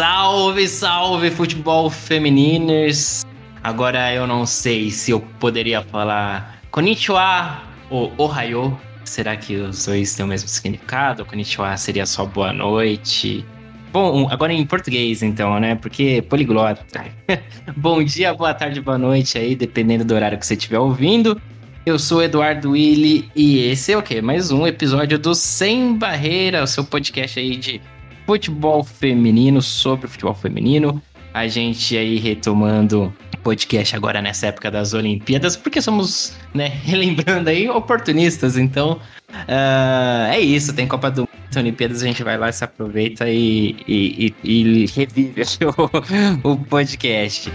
Salve, 0.00 0.66
salve 0.66 1.30
futebol 1.30 1.90
feminines! 1.90 3.22
Agora 3.62 4.10
eu 4.14 4.26
não 4.26 4.46
sei 4.46 4.90
se 4.90 5.10
eu 5.10 5.20
poderia 5.38 5.82
falar 5.82 6.58
Konnichiwa 6.70 7.62
ou 7.90 8.10
Ohayo. 8.16 8.80
Será 9.04 9.36
que 9.36 9.56
os 9.56 9.84
dois 9.84 10.14
têm 10.14 10.24
o 10.24 10.28
mesmo 10.28 10.48
significado? 10.48 11.22
Konnichiwa 11.26 11.76
seria 11.76 12.06
só 12.06 12.24
boa 12.24 12.50
noite? 12.50 13.44
Bom, 13.92 14.26
agora 14.30 14.54
em 14.54 14.64
português 14.64 15.22
então, 15.22 15.60
né? 15.60 15.74
Porque 15.74 16.22
poliglota. 16.22 17.04
Bom 17.76 18.02
dia, 18.02 18.32
boa 18.32 18.54
tarde, 18.54 18.80
boa 18.80 18.96
noite 18.96 19.36
aí, 19.36 19.54
dependendo 19.54 20.02
do 20.02 20.14
horário 20.14 20.38
que 20.38 20.46
você 20.46 20.54
estiver 20.54 20.78
ouvindo. 20.78 21.38
Eu 21.84 21.98
sou 21.98 22.22
Eduardo 22.22 22.70
Willi 22.70 23.30
e 23.36 23.68
esse 23.68 23.92
é 23.92 23.98
o 23.98 24.02
quê? 24.02 24.22
Mais 24.22 24.50
um 24.50 24.66
episódio 24.66 25.18
do 25.18 25.34
Sem 25.34 25.94
Barreira, 25.94 26.62
o 26.62 26.66
seu 26.66 26.84
podcast 26.84 27.38
aí 27.38 27.56
de 27.56 27.82
futebol 28.30 28.84
feminino, 28.84 29.60
sobre 29.60 30.06
futebol 30.06 30.34
feminino. 30.36 31.02
A 31.34 31.48
gente 31.48 31.96
aí 31.96 32.16
retomando 32.16 33.12
podcast 33.42 33.96
agora 33.96 34.22
nessa 34.22 34.46
época 34.46 34.70
das 34.70 34.94
Olimpíadas, 34.94 35.56
porque 35.56 35.82
somos, 35.82 36.36
né, 36.54 36.68
relembrando 36.84 37.50
aí, 37.50 37.68
oportunistas. 37.68 38.56
Então, 38.56 39.00
uh, 39.32 40.30
é 40.30 40.38
isso, 40.38 40.72
tem 40.72 40.86
Copa 40.86 41.10
do 41.10 41.22
Mundo, 41.22 41.56
Olimpíadas, 41.56 42.04
a 42.04 42.06
gente 42.06 42.22
vai 42.22 42.38
lá, 42.38 42.52
se 42.52 42.62
aproveita 42.62 43.28
e, 43.28 43.74
e, 43.88 44.32
e, 44.44 44.82
e 44.84 44.86
revive 44.86 45.42
o, 46.44 46.52
o 46.52 46.56
podcast. 46.56 47.50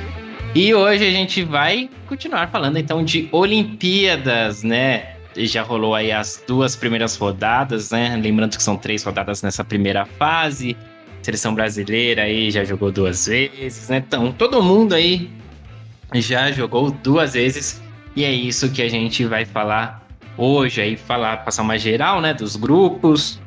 E 0.53 0.73
hoje 0.73 1.07
a 1.07 1.11
gente 1.11 1.41
vai 1.43 1.89
continuar 2.05 2.49
falando 2.49 2.77
então 2.77 3.01
de 3.01 3.29
Olimpíadas, 3.31 4.61
né? 4.61 5.14
Já 5.37 5.63
rolou 5.63 5.93
aí 5.93 6.11
as 6.11 6.43
duas 6.47 6.75
primeiras 6.75 7.15
rodadas, 7.15 7.91
né? 7.91 8.15
Lembrando 8.15 8.55
que 8.55 8.63
são 8.63 8.77
três 8.77 9.03
rodadas 9.03 9.41
nessa 9.41 9.63
primeira 9.63 10.05
fase. 10.05 10.77
Seleção 11.21 11.53
brasileira 11.53 12.23
aí 12.23 12.51
já 12.51 12.63
jogou 12.63 12.91
duas 12.91 13.25
vezes, 13.25 13.89
né? 13.89 13.97
Então, 13.97 14.31
todo 14.31 14.61
mundo 14.61 14.93
aí 14.93 15.29
já 16.13 16.51
jogou 16.51 16.91
duas 16.91 17.33
vezes. 17.33 17.81
E 18.15 18.23
é 18.23 18.31
isso 18.31 18.71
que 18.71 18.81
a 18.81 18.89
gente 18.89 19.25
vai 19.25 19.43
falar 19.43 20.07
hoje 20.37 20.81
aí, 20.81 20.95
falar, 20.95 21.37
passar 21.37 21.63
uma 21.63 21.77
geral, 21.77 22.21
né, 22.21 22.33
dos 22.33 22.55
grupos 22.55 23.39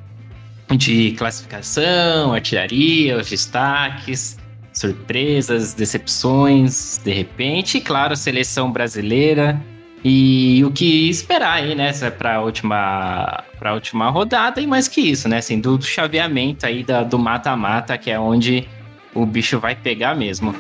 de 0.76 1.12
classificação, 1.12 2.34
artilharia, 2.34 3.16
os 3.16 3.30
destaques, 3.30 4.38
surpresas, 4.72 5.72
decepções, 5.72 7.00
de 7.02 7.12
repente, 7.12 7.78
e 7.78 7.80
claro, 7.80 8.14
seleção 8.14 8.70
brasileira 8.70 9.60
e 10.04 10.62
o 10.64 10.70
que 10.70 11.08
esperar 11.08 11.54
aí, 11.54 11.74
né, 11.74 11.92
para 12.10 12.36
a 12.36 12.40
última, 12.40 13.44
última 13.72 14.10
rodada, 14.10 14.60
e 14.60 14.66
mais 14.66 14.88
que 14.88 15.00
isso, 15.00 15.28
né, 15.28 15.38
assim, 15.38 15.60
do, 15.60 15.78
do 15.78 15.84
chaveamento 15.84 16.66
aí 16.66 16.82
da, 16.82 17.02
do 17.02 17.18
mata-mata, 17.18 17.96
que 17.98 18.10
é 18.10 18.18
onde 18.18 18.68
o 19.14 19.26
bicho 19.26 19.58
vai 19.58 19.74
pegar 19.74 20.14
mesmo. 20.14 20.54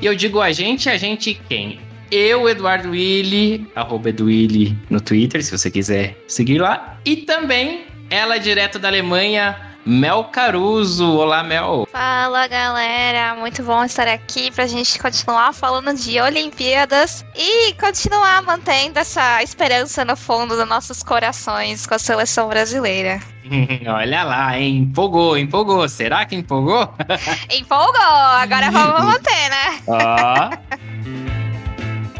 E 0.00 0.06
eu 0.06 0.14
digo 0.14 0.40
a 0.40 0.52
gente, 0.52 0.88
a 0.88 0.96
gente 0.96 1.40
quem? 1.48 1.80
Eu, 2.10 2.48
Eduardo 2.48 2.90
Willi, 2.90 3.66
arroba 3.74 4.10
Eduwilli 4.10 4.76
no 4.88 5.00
Twitter, 5.00 5.42
se 5.42 5.50
você 5.50 5.70
quiser 5.70 6.16
seguir 6.28 6.58
lá. 6.58 6.98
E 7.04 7.16
também 7.16 7.84
ela, 8.08 8.38
direto 8.38 8.78
da 8.78 8.86
Alemanha, 8.86 9.56
Mel 9.86 10.24
Caruso. 10.24 11.08
Olá, 11.16 11.44
Mel. 11.44 11.86
Fala, 11.92 12.48
galera. 12.48 13.36
Muito 13.36 13.62
bom 13.62 13.84
estar 13.84 14.08
aqui 14.08 14.50
pra 14.50 14.66
gente 14.66 14.98
continuar 14.98 15.52
falando 15.54 15.94
de 15.94 16.20
Olimpíadas 16.20 17.24
e 17.36 17.72
continuar 17.74 18.42
mantendo 18.42 18.98
essa 18.98 19.40
esperança 19.44 20.04
no 20.04 20.16
fundo 20.16 20.56
dos 20.56 20.68
nossos 20.68 21.04
corações 21.04 21.86
com 21.86 21.94
a 21.94 22.00
seleção 22.00 22.48
brasileira. 22.48 23.20
Olha 23.86 24.24
lá, 24.24 24.58
hein? 24.58 24.78
Empolgou, 24.78 25.38
empolgou. 25.38 25.88
Será 25.88 26.24
que 26.24 26.34
empolgou? 26.34 26.92
empolgou. 27.56 28.02
Agora 28.02 28.72
vamos 28.72 29.04
manter, 29.04 29.50
né? 29.50 29.80
Ó. 29.86 30.50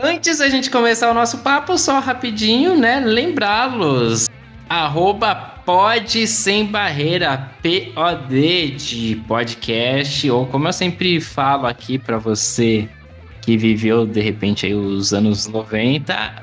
Antes 0.00 0.38
da 0.38 0.48
gente 0.48 0.70
começar 0.70 1.10
o 1.10 1.14
nosso 1.14 1.38
papo, 1.38 1.76
só 1.76 1.98
rapidinho, 1.98 2.78
né? 2.78 3.00
Lembrá-los. 3.00 4.25
Arroba 4.68 5.34
Pode 5.64 6.26
Sem 6.26 6.64
Barreira, 6.66 7.50
POD 7.62 8.70
de 8.70 9.16
podcast, 9.26 10.30
ou 10.30 10.46
como 10.46 10.68
eu 10.68 10.72
sempre 10.72 11.20
falo 11.20 11.66
aqui 11.66 11.98
para 11.98 12.18
você 12.18 12.88
que 13.42 13.56
viveu 13.56 14.06
de 14.06 14.20
repente 14.20 14.66
aí 14.66 14.74
os 14.74 15.14
anos 15.14 15.46
90, 15.46 16.42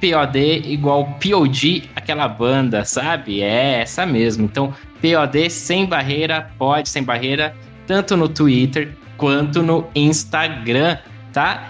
POD 0.00 0.62
igual 0.66 1.16
POD, 1.20 1.90
aquela 1.94 2.28
banda, 2.28 2.84
sabe? 2.84 3.42
É 3.42 3.80
essa 3.80 4.06
mesmo. 4.06 4.44
Então, 4.44 4.72
POD 5.00 5.50
Sem 5.50 5.86
Barreira, 5.86 6.50
Pode 6.56 6.88
Sem 6.88 7.02
Barreira, 7.02 7.54
tanto 7.86 8.16
no 8.16 8.28
Twitter 8.28 8.96
quanto 9.16 9.62
no 9.62 9.86
Instagram, 9.94 10.98
tá? 11.32 11.66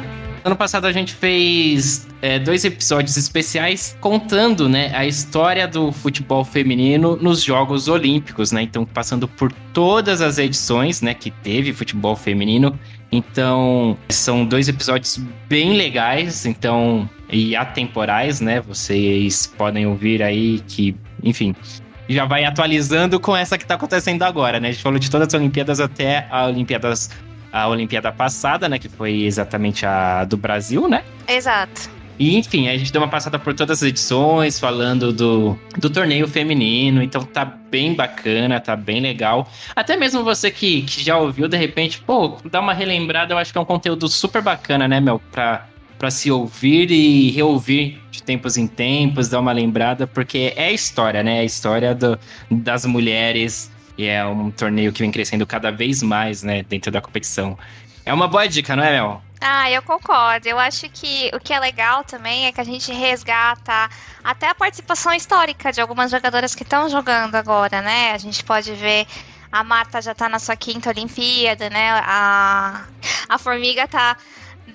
Ano 0.47 0.55
passado 0.55 0.87
a 0.87 0.93
gente 0.93 1.13
fez 1.13 2.07
é, 2.23 2.39
dois 2.39 2.65
episódios 2.65 3.17
especiais 3.17 3.99
contando, 4.01 4.69
né, 4.69 4.93
a 4.95 5.05
história 5.05 5.67
do 5.67 5.91
futebol 5.91 6.45
feminino 6.45 7.17
nos 7.17 7.43
Jogos 7.43 7.89
Olímpicos, 7.89 8.53
né? 8.53 8.63
Então, 8.63 8.85
passando 8.87 9.27
por 9.27 9.51
todas 9.73 10.21
as 10.21 10.39
edições, 10.39 11.03
né, 11.03 11.15
que 11.15 11.33
teve 11.33 11.73
futebol 11.73 12.15
feminino. 12.15 12.79
Então, 13.11 13.99
são 14.09 14.47
dois 14.47 14.69
episódios 14.69 15.21
bem 15.49 15.77
legais, 15.77 16.47
então, 16.47 17.11
e 17.29 17.57
atemporais, 17.57 18.41
né? 18.41 18.61
Vocês 18.61 19.49
podem 19.49 19.85
ouvir 19.85 20.23
aí 20.23 20.61
que, 20.69 20.95
enfim, 21.25 21.57
já 22.09 22.25
vai 22.25 22.45
atualizando 22.45 23.19
com 23.19 23.37
essa 23.37 23.59
que 23.59 23.65
está 23.65 23.75
acontecendo 23.75 24.23
agora, 24.23 24.61
né? 24.61 24.69
A 24.69 24.71
gente 24.71 24.83
falou 24.85 25.01
de 25.01 25.11
todas 25.11 25.27
as 25.27 25.35
Olimpíadas 25.35 25.81
até 25.81 26.29
a 26.31 26.47
Olimpíadas 26.47 27.11
a 27.63 27.69
Olimpíada 27.69 28.13
passada, 28.13 28.69
né? 28.69 28.79
Que 28.79 28.89
foi 28.89 29.23
exatamente 29.23 29.87
a 29.87 30.25
do 30.25 30.37
Brasil, 30.37 30.89
né? 30.89 31.03
Exato. 31.27 31.97
E, 32.19 32.37
enfim, 32.39 32.69
a 32.69 32.77
gente 32.77 32.91
deu 32.91 33.03
uma 33.03 33.09
passada 33.09 33.39
por 33.39 33.53
todas 33.53 33.83
as 33.83 33.89
edições, 33.89 34.59
falando 34.59 35.13
do, 35.13 35.59
do 35.77 35.91
torneio 35.91 36.27
feminino. 36.27 37.03
Então 37.03 37.23
tá 37.23 37.45
bem 37.45 37.95
bacana, 37.95 38.59
tá 38.59 38.75
bem 38.75 39.01
legal. 39.01 39.51
Até 39.75 39.97
mesmo 39.97 40.25
você 40.25 40.51
que, 40.51 40.83
que 40.83 41.03
já 41.03 41.19
ouviu, 41.19 41.47
de 41.47 41.57
repente, 41.57 42.01
pô, 42.01 42.39
dá 42.51 42.61
uma 42.61 42.73
relembrada, 42.73 43.35
eu 43.35 43.39
acho 43.39 43.53
que 43.53 43.59
é 43.59 43.61
um 43.61 43.67
conteúdo 43.67 44.09
super 44.09 44.41
bacana, 44.41 44.89
né, 44.89 44.99
Mel? 44.99 45.21
Pra, 45.31 45.67
pra 45.99 46.11
se 46.11 46.31
ouvir 46.31 46.91
e 46.91 47.31
reouvir 47.31 48.01
de 48.11 48.23
tempos 48.23 48.57
em 48.57 48.67
tempos, 48.67 49.29
dar 49.29 49.41
uma 49.41 49.53
lembrada, 49.53 50.07
porque 50.07 50.55
é 50.57 50.69
a 50.69 50.73
história, 50.73 51.23
né? 51.23 51.39
É 51.39 51.41
a 51.41 51.45
história 51.45 51.95
do, 51.95 52.19
das 52.51 52.87
mulheres 52.87 53.71
e 53.97 54.07
é 54.07 54.25
um 54.25 54.51
torneio 54.51 54.93
que 54.93 55.01
vem 55.01 55.11
crescendo 55.11 55.47
cada 55.47 55.71
vez 55.71 56.03
mais, 56.03 56.43
né, 56.43 56.63
dentro 56.63 56.91
da 56.91 57.01
competição. 57.01 57.59
É 58.05 58.13
uma 58.13 58.29
boa 58.29 58.47
dica, 58.47 58.77
não 58.77 58.85
é, 58.85 58.93
Mel? 58.93 59.23
Ah, 59.41 59.71
eu 59.71 59.83
concordo. 59.83 60.49
Eu 60.49 60.59
acho 60.59 60.89
que 60.89 61.31
o 61.35 61.41
que 61.41 61.53
é 61.53 61.59
legal 61.59 62.05
também 62.05 62.47
é 62.47 62.53
que 62.53 62.61
a 62.61 62.65
gente 62.65 62.93
resgata 62.93 63.89
até 64.25 64.49
a 64.49 64.55
participação 64.55 65.13
histórica 65.13 65.73
de 65.73 65.81
algumas 65.81 66.11
jogadoras 66.11 66.55
que 66.55 66.63
estão 66.63 66.89
jogando 66.89 67.35
agora, 67.35 67.83
né? 67.83 68.13
A 68.13 68.19
gente 68.19 68.43
pode 68.45 68.73
ver 68.73 69.07
a 69.51 69.63
Marta 69.63 70.01
já 70.01 70.15
tá 70.15 70.29
na 70.29 70.39
sua 70.39 70.57
quinta 70.57 70.91
Olimpíada, 70.91 71.71
né? 71.71 71.91
A, 71.93 72.85
a 73.29 73.39
Formiga 73.39 73.87
tá 73.87 74.17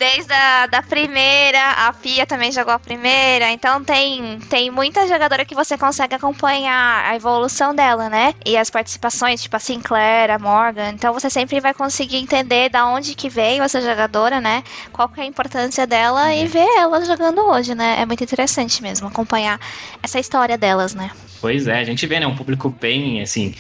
desde 0.02 0.34
a 0.34 0.66
da 0.66 0.82
primeira, 0.82 1.60
a 1.88 1.94
Pia 1.94 2.26
também 2.26 2.52
jogou 2.52 2.74
a 2.74 2.80
primeira, 2.80 3.52
então 3.52 3.84
tem, 3.84 4.40
tem 4.50 4.72
muita 4.72 5.08
jogadora 5.08 5.46
que 5.46 5.54
você 5.54 5.78
consegue 5.78 6.16
acompanhar 6.16 7.06
a 7.06 7.16
evolução 7.16 7.76
dela, 7.76 8.10
né? 8.10 8.34
E 8.44 8.58
as 8.58 8.72
participações, 8.72 9.44
tipo 9.44 9.56
a 9.56 9.60
Sinclair, 9.60 10.32
a 10.32 10.40
Morgan, 10.40 10.94
então 10.94 11.14
você 11.14 11.30
sempre 11.30 11.60
vai 11.60 11.76
conseguir 11.76 12.18
entender 12.18 12.70
da 12.70 12.88
onde 12.88 13.14
que 13.14 13.30
veio 13.30 13.62
essa 13.62 13.80
jogadora, 13.80 14.42
né? 14.42 14.64
Qual 14.92 15.08
que 15.08 15.22
é 15.22 15.24
a 15.24 15.28
importância 15.28 15.86
dela 15.86 16.34
e 16.34 16.48
ver 16.48 16.68
ela 16.80 17.06
jogando 17.06 17.40
hoje, 17.42 17.76
né? 17.76 17.98
É 18.00 18.06
muito 18.06 18.24
interessante 18.24 18.82
mesmo 18.82 19.08
acompanhar 19.08 19.60
essa 20.02 20.20
história 20.20 20.58
delas, 20.58 20.96
né? 20.96 21.12
Pois 21.40 21.68
é, 21.68 21.78
a 21.78 21.84
gente 21.84 22.08
vê, 22.08 22.20
né, 22.20 22.26
um 22.26 22.36
público 22.36 22.72
bem, 22.72 23.22
assim, 23.22 23.54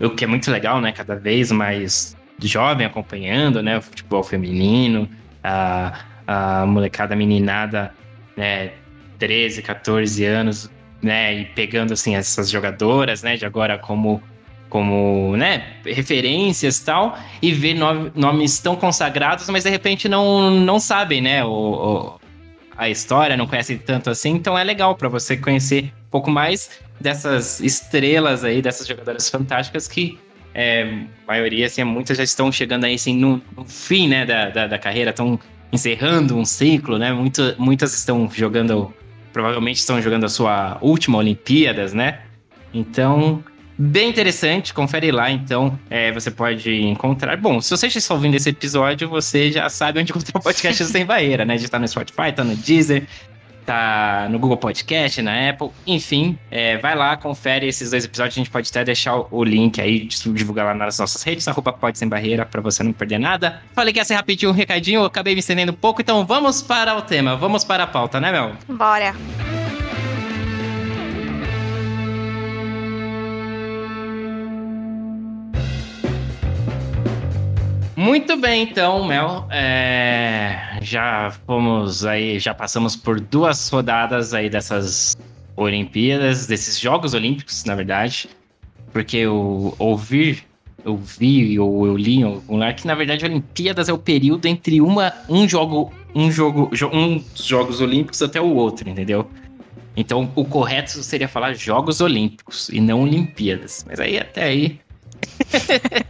o 0.00 0.08
que 0.08 0.24
é 0.24 0.26
muito 0.26 0.50
legal, 0.50 0.80
né, 0.80 0.92
cada 0.92 1.14
vez 1.14 1.52
mais 1.52 2.16
jovem 2.38 2.86
acompanhando, 2.86 3.62
né, 3.62 3.76
o 3.76 3.82
futebol 3.82 4.22
feminino, 4.22 5.06
a, 5.44 6.00
a 6.26 6.66
molecada 6.66 7.14
meninada, 7.14 7.92
né, 8.36 8.72
13, 9.18 9.62
14 9.62 10.24
anos, 10.24 10.70
né, 11.02 11.34
e 11.34 11.44
pegando, 11.44 11.92
assim, 11.92 12.16
essas 12.16 12.48
jogadoras, 12.50 13.22
né, 13.22 13.36
de 13.36 13.44
agora 13.44 13.78
como, 13.78 14.22
como, 14.70 15.36
né, 15.36 15.74
referências 15.84 16.80
tal, 16.80 17.18
e 17.42 17.52
ver 17.52 17.74
no, 17.74 18.10
nomes 18.14 18.58
tão 18.58 18.74
consagrados, 18.74 19.48
mas 19.50 19.64
de 19.64 19.70
repente 19.70 20.08
não, 20.08 20.50
não 20.50 20.80
sabem, 20.80 21.20
né, 21.20 21.44
o, 21.44 21.50
o, 21.50 22.20
a 22.76 22.88
história, 22.88 23.36
não 23.36 23.46
conhecem 23.46 23.76
tanto 23.76 24.08
assim, 24.08 24.30
então 24.30 24.58
é 24.58 24.64
legal 24.64 24.96
para 24.96 25.08
você 25.08 25.36
conhecer 25.36 25.92
um 26.06 26.10
pouco 26.10 26.30
mais 26.30 26.70
dessas 26.98 27.60
estrelas 27.60 28.44
aí, 28.44 28.62
dessas 28.62 28.86
jogadoras 28.86 29.28
fantásticas 29.28 29.86
que 29.86 30.18
é, 30.54 30.88
maioria, 31.26 31.66
assim, 31.66 31.82
muitas 31.82 32.16
já 32.16 32.22
estão 32.22 32.52
chegando 32.52 32.84
aí, 32.84 32.94
assim, 32.94 33.16
no, 33.16 33.42
no 33.56 33.64
fim, 33.64 34.08
né, 34.08 34.24
da, 34.24 34.50
da, 34.50 34.66
da 34.68 34.78
carreira, 34.78 35.10
estão 35.10 35.38
encerrando 35.72 36.36
um 36.36 36.44
ciclo, 36.44 36.98
né? 36.98 37.12
Muito, 37.12 37.54
muitas 37.58 37.92
estão 37.94 38.30
jogando, 38.32 38.94
provavelmente 39.32 39.78
estão 39.78 40.00
jogando 40.00 40.24
a 40.24 40.28
sua 40.28 40.78
última 40.80 41.18
Olimpíadas, 41.18 41.92
né? 41.92 42.20
Então, 42.72 43.42
bem 43.76 44.08
interessante, 44.08 44.72
confere 44.72 45.10
lá, 45.10 45.30
então 45.30 45.78
é, 45.90 46.12
você 46.12 46.30
pode 46.30 46.72
encontrar. 46.72 47.36
Bom, 47.36 47.60
se 47.60 47.70
você 47.70 47.88
está 47.88 48.14
ouvindo 48.14 48.36
esse 48.36 48.50
episódio, 48.50 49.08
você 49.08 49.50
já 49.50 49.68
sabe 49.68 50.00
onde 50.00 50.12
encontrar 50.12 50.38
o 50.38 50.42
podcast 50.42 50.84
Sem 50.84 51.04
Barreira, 51.04 51.44
né? 51.44 51.58
Já 51.58 51.68
tá 51.68 51.78
no 51.80 51.88
Spotify, 51.88 52.32
tá 52.32 52.44
no 52.44 52.54
Deezer, 52.54 53.06
tá 53.64 54.28
no 54.30 54.38
Google 54.38 54.56
Podcast, 54.56 55.20
na 55.22 55.50
Apple, 55.50 55.70
enfim, 55.86 56.38
é, 56.50 56.76
vai 56.78 56.94
lá, 56.94 57.16
confere 57.16 57.66
esses 57.66 57.90
dois 57.90 58.04
episódios, 58.04 58.36
a 58.36 58.40
gente 58.40 58.50
pode 58.50 58.68
até 58.68 58.84
deixar 58.84 59.24
o 59.30 59.44
link 59.44 59.80
aí, 59.80 60.06
divulgar 60.06 60.66
lá 60.66 60.74
nas 60.74 60.98
nossas 60.98 61.22
redes, 61.22 61.46
arroba 61.48 61.72
pode 61.72 61.98
sem 61.98 62.08
barreira, 62.08 62.44
pra 62.44 62.60
você 62.60 62.82
não 62.82 62.92
perder 62.92 63.18
nada. 63.18 63.62
Falei 63.74 63.92
que 63.92 63.98
ia 63.98 64.04
ser 64.04 64.14
rapidinho 64.14 64.50
um 64.50 64.54
recadinho, 64.54 65.04
acabei 65.04 65.34
me 65.34 65.40
estendendo 65.40 65.72
um 65.72 65.76
pouco, 65.76 66.00
então 66.00 66.24
vamos 66.24 66.62
para 66.62 66.96
o 66.96 67.02
tema, 67.02 67.36
vamos 67.36 67.64
para 67.64 67.84
a 67.84 67.86
pauta, 67.86 68.20
né, 68.20 68.32
Mel? 68.32 68.52
Bora. 68.68 69.14
Muito 78.04 78.36
bem, 78.36 78.64
então, 78.64 79.02
Mel. 79.06 79.46
É, 79.50 80.76
já 80.82 81.32
fomos 81.46 82.04
aí, 82.04 82.38
já 82.38 82.52
passamos 82.52 82.94
por 82.94 83.18
duas 83.18 83.70
rodadas 83.70 84.34
aí 84.34 84.50
dessas 84.50 85.16
Olimpíadas, 85.56 86.46
desses 86.46 86.78
Jogos 86.78 87.14
Olímpicos, 87.14 87.64
na 87.64 87.74
verdade. 87.74 88.28
Porque 88.92 89.16
eu 89.16 89.74
ouvir, 89.78 90.44
eu 90.84 90.98
vi 90.98 91.58
ou 91.58 91.86
eu 91.86 91.96
li 91.96 92.22
algum 92.22 92.56
lugar 92.56 92.74
que, 92.74 92.86
na 92.86 92.94
verdade, 92.94 93.24
Olimpíadas 93.24 93.88
é 93.88 93.92
o 93.94 93.98
período 93.98 94.44
entre 94.44 94.82
uma, 94.82 95.10
um 95.26 95.48
jogo, 95.48 95.90
um 96.14 96.30
jogo, 96.30 96.70
um 96.92 97.16
dos 97.16 97.46
Jogos 97.46 97.80
Olímpicos 97.80 98.20
até 98.20 98.38
o 98.38 98.54
outro, 98.54 98.86
entendeu? 98.86 99.30
Então, 99.96 100.30
o 100.34 100.44
correto 100.44 100.90
seria 101.02 101.26
falar 101.26 101.54
Jogos 101.54 102.02
Olímpicos 102.02 102.68
e 102.68 102.82
não 102.82 103.00
Olimpíadas. 103.00 103.82
Mas 103.88 103.98
aí, 103.98 104.18
até 104.18 104.42
aí. 104.42 104.78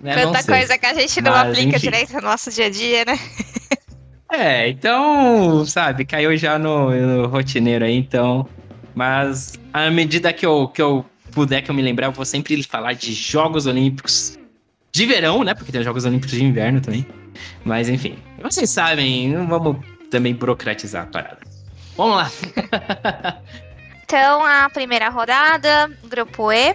Né? 0.00 0.14
Quanta 0.14 0.42
coisa 0.42 0.78
que 0.78 0.86
a 0.86 0.94
gente 0.94 1.20
não 1.20 1.32
Mas, 1.32 1.48
aplica 1.48 1.76
enfim. 1.76 1.78
direito 1.78 2.12
no 2.14 2.22
nosso 2.22 2.50
dia 2.50 2.66
a 2.66 2.70
dia, 2.70 3.04
né? 3.04 3.18
É, 4.32 4.68
então, 4.68 5.66
sabe, 5.66 6.04
caiu 6.04 6.36
já 6.36 6.56
no, 6.56 6.88
no, 6.92 7.26
rotineiro 7.26 7.84
aí, 7.84 7.96
então. 7.96 8.48
Mas 8.94 9.54
à 9.72 9.90
medida 9.90 10.32
que 10.32 10.46
eu, 10.46 10.68
que 10.68 10.80
eu 10.80 11.04
puder, 11.32 11.62
que 11.62 11.70
eu 11.70 11.74
me 11.74 11.82
lembrar, 11.82 12.06
eu 12.06 12.12
vou 12.12 12.24
sempre 12.24 12.62
falar 12.62 12.92
de 12.92 13.12
Jogos 13.12 13.66
Olímpicos 13.66 14.38
de 14.92 15.04
verão, 15.04 15.42
né? 15.42 15.52
Porque 15.52 15.72
tem 15.72 15.80
os 15.80 15.84
Jogos 15.84 16.04
Olímpicos 16.04 16.30
de 16.30 16.44
inverno 16.44 16.80
também. 16.80 17.04
Mas 17.64 17.88
enfim, 17.88 18.18
vocês 18.40 18.70
sabem, 18.70 19.28
não 19.30 19.48
vamos 19.48 19.84
também 20.10 20.32
burocratizar 20.32 21.02
a 21.02 21.06
parada. 21.06 21.38
Vamos 21.96 22.16
lá. 22.16 22.30
então, 24.04 24.44
a 24.44 24.70
primeira 24.70 25.08
rodada, 25.08 25.90
grupo 26.08 26.52
E, 26.52 26.74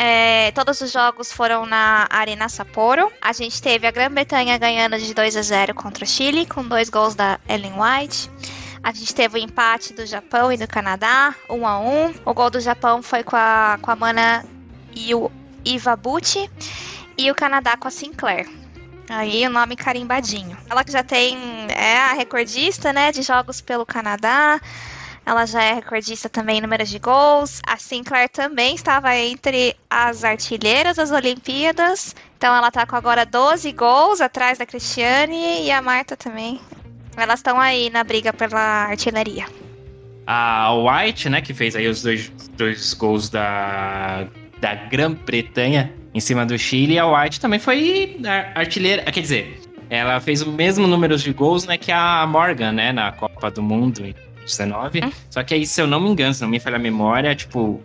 é, 0.00 0.52
todos 0.52 0.80
os 0.80 0.92
jogos 0.92 1.32
foram 1.32 1.66
na 1.66 2.06
Arena 2.08 2.48
Sapporo. 2.48 3.12
A 3.20 3.32
gente 3.32 3.60
teve 3.60 3.84
a 3.84 3.90
Grã-Bretanha 3.90 4.56
ganhando 4.56 4.96
de 4.96 5.12
2 5.12 5.36
a 5.36 5.42
0 5.42 5.74
contra 5.74 6.04
o 6.04 6.06
Chile, 6.06 6.46
com 6.46 6.62
dois 6.62 6.88
gols 6.88 7.16
da 7.16 7.40
Ellen 7.48 7.72
White. 7.72 8.30
A 8.80 8.92
gente 8.92 9.12
teve 9.12 9.36
o 9.36 9.42
empate 9.42 9.92
do 9.92 10.06
Japão 10.06 10.52
e 10.52 10.56
do 10.56 10.68
Canadá, 10.68 11.34
1 11.50 11.56
um 11.58 11.66
a 11.66 11.80
1 11.80 11.88
um. 11.88 12.14
O 12.24 12.32
gol 12.32 12.48
do 12.48 12.60
Japão 12.60 13.02
foi 13.02 13.24
com 13.24 13.34
a, 13.34 13.76
com 13.82 13.90
a 13.90 13.96
Mana 13.96 14.44
e 14.94 15.12
o. 15.16 15.32
E 15.64 17.30
o 17.32 17.34
Canadá 17.34 17.76
com 17.76 17.88
a 17.88 17.90
Sinclair. 17.90 18.48
Aí 19.08 19.44
o 19.48 19.50
nome 19.50 19.74
carimbadinho. 19.74 20.56
Ela 20.70 20.84
que 20.84 20.92
já 20.92 21.02
tem 21.02 21.36
é 21.70 21.98
a 21.98 22.12
recordista, 22.12 22.92
né, 22.92 23.10
de 23.10 23.22
jogos 23.22 23.60
pelo 23.60 23.84
Canadá. 23.84 24.60
Ela 25.28 25.44
já 25.44 25.62
é 25.62 25.74
recordista 25.74 26.26
também 26.26 26.56
em 26.56 26.60
números 26.62 26.88
de 26.88 26.98
gols. 26.98 27.60
A 27.66 27.76
Sinclair 27.76 28.30
também 28.30 28.74
estava 28.74 29.14
entre 29.14 29.76
as 29.90 30.24
artilheiras 30.24 30.96
das 30.96 31.10
Olimpíadas. 31.10 32.16
Então 32.38 32.56
ela 32.56 32.68
está 32.68 32.86
com 32.86 32.96
agora 32.96 33.26
12 33.26 33.70
gols 33.72 34.22
atrás 34.22 34.56
da 34.56 34.64
Cristiane 34.64 35.66
e 35.66 35.70
a 35.70 35.82
Marta 35.82 36.16
também. 36.16 36.58
Elas 37.14 37.40
estão 37.40 37.60
aí 37.60 37.90
na 37.90 38.02
briga 38.02 38.32
pela 38.32 38.86
artilharia. 38.86 39.44
A 40.26 40.72
White, 40.72 41.28
né, 41.28 41.42
que 41.42 41.52
fez 41.52 41.76
aí 41.76 41.86
os 41.88 42.00
dois, 42.00 42.32
dois 42.56 42.94
gols 42.94 43.28
da, 43.28 44.26
da 44.62 44.76
Grã-Bretanha 44.76 45.92
em 46.14 46.20
cima 46.20 46.46
do 46.46 46.58
Chile, 46.58 46.98
a 46.98 47.06
White 47.06 47.38
também 47.38 47.58
foi 47.58 48.18
artilheira. 48.54 49.02
Quer 49.12 49.20
dizer, 49.20 49.60
ela 49.90 50.20
fez 50.20 50.40
o 50.40 50.50
mesmo 50.50 50.86
número 50.86 51.18
de 51.18 51.34
gols 51.34 51.66
né, 51.66 51.76
que 51.76 51.92
a 51.92 52.26
Morgan, 52.26 52.72
né, 52.72 52.92
na 52.92 53.12
Copa 53.12 53.50
do 53.50 53.62
Mundo. 53.62 54.02
19. 54.48 55.04
Hum? 55.04 55.12
Só 55.30 55.42
que 55.42 55.54
aí, 55.54 55.66
se 55.66 55.80
eu 55.80 55.86
não 55.86 56.00
me 56.00 56.08
engano, 56.08 56.34
se 56.34 56.42
não 56.42 56.48
me 56.48 56.60
falha 56.60 56.76
a 56.76 56.78
memória, 56.78 57.34
tipo, 57.34 57.82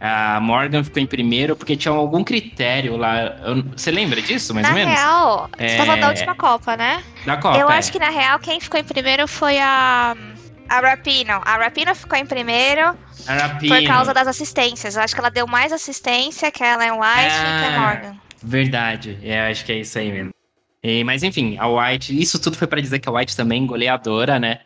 a 0.00 0.38
Morgan 0.40 0.84
ficou 0.84 1.02
em 1.02 1.06
primeiro 1.06 1.56
porque 1.56 1.76
tinha 1.76 1.92
algum 1.92 2.22
critério 2.22 2.96
lá. 2.96 3.36
Eu, 3.44 3.62
você 3.76 3.90
lembra 3.90 4.20
disso, 4.20 4.54
mais 4.54 4.64
na 4.64 4.70
ou 4.70 4.74
menos? 4.76 4.94
Na 4.94 5.00
real, 5.00 5.50
é... 5.58 5.68
você 5.68 5.76
tá 5.76 5.84
falando 5.84 6.00
da 6.00 6.08
última 6.08 6.34
Copa, 6.34 6.76
né? 6.76 7.02
Da 7.24 7.36
Copa. 7.36 7.58
Eu 7.58 7.70
é. 7.70 7.78
acho 7.78 7.90
que 7.90 7.98
na 7.98 8.10
real 8.10 8.38
quem 8.38 8.60
ficou 8.60 8.78
em 8.78 8.84
primeiro 8.84 9.26
foi 9.26 9.58
a. 9.58 10.16
A 10.68 10.80
Rapino. 10.80 11.40
A 11.44 11.56
Rapino 11.58 11.94
ficou 11.94 12.18
em 12.18 12.26
primeiro 12.26 12.96
por 13.68 13.86
causa 13.86 14.12
das 14.12 14.26
assistências. 14.26 14.96
Eu 14.96 15.02
acho 15.02 15.14
que 15.14 15.20
ela 15.20 15.30
deu 15.30 15.46
mais 15.46 15.72
assistência 15.72 16.50
que 16.50 16.62
a 16.62 16.74
Ellen 16.74 16.92
White 16.92 17.04
ah, 17.04 17.60
e 17.60 17.60
que 17.60 17.74
a 17.74 17.80
Morgan. 17.80 18.16
Verdade. 18.42 19.18
É, 19.22 19.48
acho 19.48 19.64
que 19.64 19.70
é 19.70 19.76
isso 19.76 19.96
aí 19.96 20.10
mesmo. 20.10 20.34
E, 20.82 21.02
mas 21.04 21.22
enfim, 21.22 21.56
a 21.58 21.68
White, 21.68 22.20
isso 22.20 22.40
tudo 22.40 22.56
foi 22.56 22.66
para 22.66 22.80
dizer 22.80 22.98
que 22.98 23.08
a 23.08 23.12
White 23.12 23.36
também 23.36 23.64
é 23.64 23.66
goleadora, 23.66 24.38
né? 24.38 24.60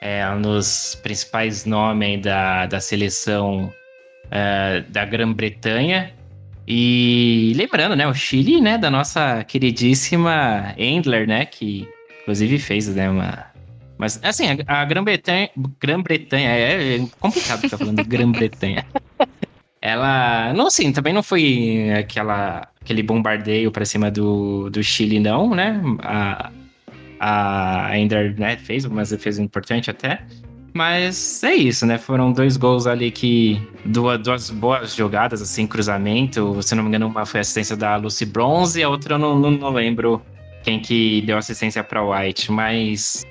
É 0.00 0.28
um 0.28 0.40
dos 0.40 0.98
principais 1.02 1.64
nomes 1.64 2.22
da, 2.22 2.66
da 2.66 2.80
seleção 2.80 3.72
é, 4.30 4.82
da 4.88 5.04
Grã-Bretanha. 5.04 6.12
E 6.66 7.52
lembrando, 7.56 7.94
né, 7.94 8.06
o 8.08 8.14
Chile, 8.14 8.60
né, 8.60 8.76
da 8.76 8.90
nossa 8.90 9.44
queridíssima 9.44 10.74
Endler, 10.76 11.26
né, 11.26 11.46
que 11.46 11.88
inclusive 12.22 12.58
fez, 12.58 12.88
né, 12.94 13.08
uma... 13.08 13.46
Mas, 13.98 14.20
assim, 14.22 14.44
a, 14.66 14.80
a 14.80 14.84
Grã-Bretanha... 14.84 15.48
Grã-Bretanha, 15.80 16.50
é, 16.50 16.96
é 16.96 17.06
complicado 17.20 17.60
ficar 17.60 17.78
falando 17.78 18.04
Grã-Bretanha. 18.04 18.84
Ela, 19.80 20.52
não 20.54 20.66
assim, 20.66 20.90
também 20.90 21.12
não 21.12 21.22
foi 21.22 21.92
aquela, 21.96 22.66
aquele 22.80 23.04
bombardeio 23.04 23.70
para 23.70 23.84
cima 23.84 24.10
do, 24.10 24.68
do 24.68 24.82
Chile, 24.82 25.20
não, 25.20 25.54
né? 25.54 25.80
A, 26.02 26.50
a 27.18 27.96
Ender 27.98 28.38
né, 28.38 28.56
fez 28.56 28.84
algumas 28.84 29.10
defesas 29.10 29.40
importantes 29.40 29.88
até. 29.88 30.20
Mas 30.76 31.42
é 31.42 31.54
isso, 31.54 31.86
né? 31.86 31.96
Foram 31.96 32.30
dois 32.30 32.58
gols 32.58 32.86
ali 32.86 33.10
que. 33.10 33.58
Duas, 33.82 34.20
duas 34.20 34.50
boas 34.50 34.94
jogadas, 34.94 35.40
assim, 35.40 35.66
cruzamento. 35.66 36.62
Se 36.62 36.74
não 36.74 36.82
me 36.82 36.90
engano, 36.90 37.06
uma 37.06 37.24
foi 37.24 37.40
assistência 37.40 37.74
da 37.74 37.96
Lucy 37.96 38.26
Bronze 38.26 38.78
e 38.78 38.82
a 38.82 38.88
outra 38.90 39.14
eu 39.14 39.18
não, 39.18 39.38
não, 39.38 39.50
não 39.52 39.70
lembro 39.70 40.20
quem 40.62 40.78
que 40.78 41.22
deu 41.22 41.38
assistência 41.38 41.82
para 41.82 42.04
White. 42.04 42.52
Mas. 42.52 43.24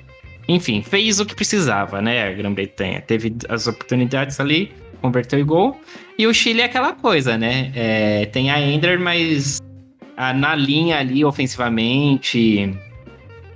Enfim, 0.48 0.82
fez 0.82 1.20
o 1.20 1.26
que 1.26 1.36
precisava, 1.36 2.02
né? 2.02 2.28
A 2.28 2.32
Grã-Bretanha. 2.32 3.00
Teve 3.00 3.36
as 3.48 3.68
oportunidades 3.68 4.40
ali, 4.40 4.72
converteu 5.00 5.40
o 5.40 5.46
gol. 5.46 5.80
E 6.18 6.26
o 6.26 6.34
Chile 6.34 6.62
é 6.62 6.64
aquela 6.64 6.94
coisa, 6.94 7.38
né? 7.38 7.70
É, 7.76 8.26
tem 8.26 8.50
a 8.50 8.60
Ender, 8.60 8.98
mas 8.98 9.60
a, 10.16 10.32
na 10.32 10.56
linha 10.56 10.98
ali, 10.98 11.24
ofensivamente 11.24 12.76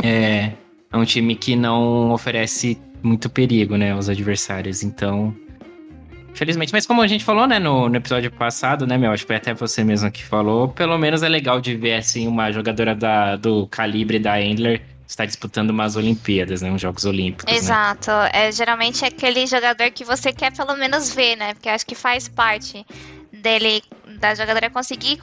é, 0.03 0.53
é 0.93 0.97
um 0.97 1.05
time 1.05 1.35
que 1.35 1.57
não 1.57 2.11
oferece 2.13 2.79
muito 3.03 3.31
perigo, 3.31 3.77
né, 3.77 3.93
aos 3.93 4.09
adversários. 4.09 4.83
Então, 4.83 5.35
Felizmente, 6.33 6.73
mas 6.73 6.87
como 6.87 7.03
a 7.03 7.07
gente 7.07 7.25
falou, 7.25 7.47
né, 7.47 7.59
no, 7.59 7.89
no, 7.89 7.97
episódio 7.97 8.31
passado, 8.31 8.87
né, 8.87 8.97
meu, 8.97 9.11
acho 9.11 9.25
que 9.25 9.27
foi 9.27 9.37
até 9.37 9.53
você 9.53 9.83
mesmo 9.83 10.11
que 10.11 10.25
falou, 10.25 10.69
pelo 10.69 10.97
menos 10.97 11.23
é 11.23 11.29
legal 11.29 11.61
de 11.61 11.75
ver, 11.75 11.95
assim, 11.95 12.27
uma 12.27 12.53
jogadora 12.53 12.95
da, 12.95 13.37
do 13.37 13.67
calibre 13.67 14.19
da 14.19 14.41
Endler 14.41 14.81
estar 15.07 15.27
disputando 15.27 15.71
umas 15.71 15.97
Olimpíadas, 15.97 16.63
né, 16.63 16.71
uns 16.71 16.81
Jogos 16.81 17.05
Olímpicos, 17.05 17.53
né? 17.53 17.59
Exato, 17.59 18.11
né? 18.11 18.31
é 18.33 18.53
geralmente 18.53 19.05
é 19.05 19.09
aquele 19.09 19.45
jogador 19.47 19.91
que 19.91 20.05
você 20.05 20.33
quer 20.33 20.53
pelo 20.53 20.77
menos 20.77 21.13
ver, 21.13 21.37
né, 21.37 21.53
porque 21.55 21.69
acho 21.69 21.85
que 21.85 21.97
faz 21.97 22.29
parte 22.29 22.87
dele, 23.33 23.83
da 24.21 24.35
jogadora 24.35 24.71
conseguir 24.71 25.19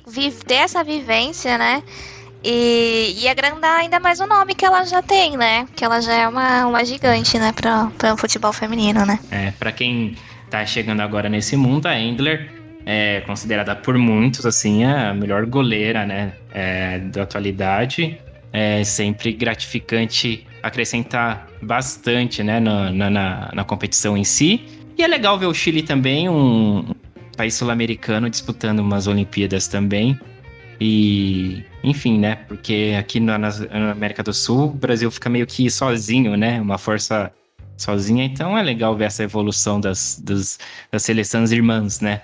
ter 0.46 0.55
essa 0.55 0.84
vivência, 0.84 1.57
né, 1.57 1.81
e, 2.44 3.15
e 3.20 3.27
agrandar 3.27 3.79
ainda 3.79 4.00
mais 4.00 4.20
o 4.20 4.27
nome 4.27 4.56
que 4.56 4.65
ela 4.65 4.84
já 4.86 5.01
tem, 5.01 5.38
né? 5.38 5.67
Que 5.75 5.84
ela 5.84 6.01
já 6.01 6.13
é 6.13 6.27
uma, 6.27 6.65
uma 6.67 6.86
gigante, 6.86 7.38
né, 7.38 7.51
para 7.51 8.13
o 8.13 8.17
futebol 8.17 8.53
feminino, 8.53 9.06
né? 9.06 9.20
É, 9.32 9.51
para 9.51 9.72
quem 9.72 10.15
tá 10.50 10.65
chegando 10.65 11.01
agora 11.01 11.29
nesse 11.29 11.56
mundo, 11.56 11.88
a 11.88 12.00
Endler 12.00 12.51
é 12.86 13.22
considerada 13.22 13.75
por 13.75 13.98
muitos, 13.98 14.46
assim, 14.46 14.86
a 14.86 15.13
melhor 15.13 15.46
goleira, 15.46 16.06
né, 16.06 16.34
é, 16.53 17.00
da 17.00 17.24
atualidade. 17.24 18.17
É 18.53 18.82
sempre 18.84 19.34
gratificante 19.34 20.48
acrescentar 20.63 21.48
bastante, 21.62 22.44
né, 22.44 22.60
na, 22.60 22.91
na, 22.91 23.51
na 23.53 23.63
competição 23.63 24.17
em 24.17 24.24
si. 24.24 24.65
E 24.98 25.03
é 25.03 25.08
legal 25.08 25.38
ver 25.38 25.48
o 25.48 25.53
Chile 25.53 25.84
também, 25.84 26.29
um 26.29 26.96
país 27.36 27.53
sul-americano, 27.53 28.29
disputando 28.29 28.79
umas 28.79 29.06
Olimpíadas 29.06 29.67
também. 29.67 30.17
E, 30.79 31.63
enfim, 31.84 32.19
né? 32.19 32.36
Porque 32.48 32.96
aqui 33.00 33.19
na, 33.19 33.38
na, 33.38 33.50
América 33.91 34.22
do 34.22 34.34
Sul, 34.34 34.65
o 34.65 34.74
Brasil 34.74 35.10
fica 35.10 35.29
meio 35.29 35.48
que 35.48 35.69
sozinho, 35.72 36.38
né? 36.38 36.62
Uma 36.62 36.77
força 36.77 37.31
sozinha. 37.75 38.24
Então 38.25 38.57
é 38.57 38.62
legal 38.62 38.96
ver 38.96 39.05
essa 39.05 39.24
evolução 39.24 39.79
das, 39.79 40.22
das, 40.24 40.60
das 40.91 41.03
seleções 41.03 41.51
irmãs, 41.51 42.00
né? 42.00 42.22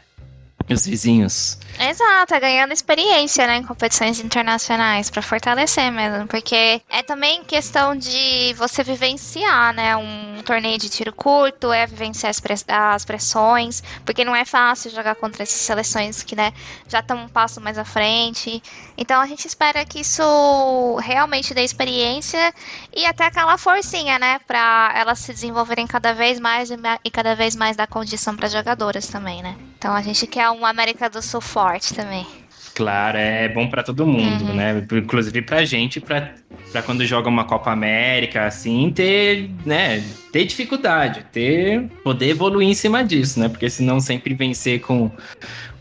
Os 0.69 0.85
vizinhos. 0.85 1.57
Exato, 1.79 2.35
é 2.35 2.39
ganhando 2.39 2.71
experiência, 2.71 3.47
né, 3.47 3.57
em 3.57 3.63
competições 3.63 4.19
internacionais 4.19 5.09
para 5.09 5.21
fortalecer 5.21 5.91
mesmo, 5.91 6.27
porque 6.27 6.81
é 6.89 7.01
também 7.01 7.43
questão 7.43 7.95
de 7.95 8.53
você 8.53 8.83
vivenciar, 8.83 9.73
né, 9.73 9.95
um 9.97 10.41
torneio 10.43 10.77
de 10.77 10.89
tiro 10.89 11.11
curto, 11.11 11.71
é 11.71 11.87
vivenciar 11.87 12.29
as, 12.29 12.39
press 12.39 12.63
as 12.67 13.03
pressões, 13.03 13.81
porque 14.05 14.23
não 14.23 14.35
é 14.35 14.45
fácil 14.45 14.91
jogar 14.91 15.15
contra 15.15 15.43
essas 15.43 15.61
seleções 15.61 16.21
que, 16.21 16.35
né, 16.35 16.53
já 16.87 16.99
estão 16.99 17.17
um 17.17 17.27
passo 17.27 17.59
mais 17.59 17.77
à 17.77 17.83
frente. 17.83 18.61
Então 18.97 19.19
a 19.19 19.25
gente 19.25 19.47
espera 19.47 19.83
que 19.83 20.01
isso 20.01 20.95
realmente 21.01 21.53
dê 21.53 21.63
experiência 21.63 22.53
e 22.95 23.05
até 23.05 23.25
aquela 23.25 23.57
forcinha, 23.57 24.19
né, 24.19 24.39
para 24.47 24.93
elas 24.95 25.19
se 25.19 25.33
desenvolverem 25.33 25.87
cada 25.87 26.13
vez 26.13 26.39
mais 26.39 26.69
e 27.03 27.11
cada 27.11 27.35
vez 27.35 27.55
mais 27.55 27.75
dar 27.75 27.87
condição 27.87 28.35
para 28.35 28.47
jogadoras 28.47 29.07
também, 29.07 29.41
né. 29.41 29.55
Então 29.83 29.93
a 29.93 30.01
gente 30.01 30.25
quer 30.25 30.49
uma 30.49 30.69
América 30.69 31.09
do 31.09 31.21
Sul 31.21 31.41
forte 31.41 31.93
também. 31.93 32.25
Claro, 32.73 33.17
é 33.17 33.49
bom 33.49 33.67
para 33.67 33.83
todo 33.83 34.07
mundo, 34.07 34.45
uhum. 34.45 34.55
né? 34.55 34.87
Inclusive 34.93 35.41
pra 35.41 35.65
gente, 35.65 35.99
pra, 35.99 36.35
pra 36.71 36.81
quando 36.81 37.05
joga 37.05 37.27
uma 37.27 37.43
Copa 37.43 37.69
América, 37.69 38.45
assim, 38.45 38.89
ter, 38.91 39.51
né, 39.65 40.01
ter 40.31 40.45
dificuldade, 40.45 41.25
ter 41.33 41.89
poder 42.01 42.29
evoluir 42.29 42.69
em 42.69 42.73
cima 42.73 43.03
disso, 43.03 43.37
né? 43.41 43.49
Porque 43.49 43.69
senão 43.69 43.99
sempre 43.99 44.33
vencer 44.33 44.79
com, 44.79 45.11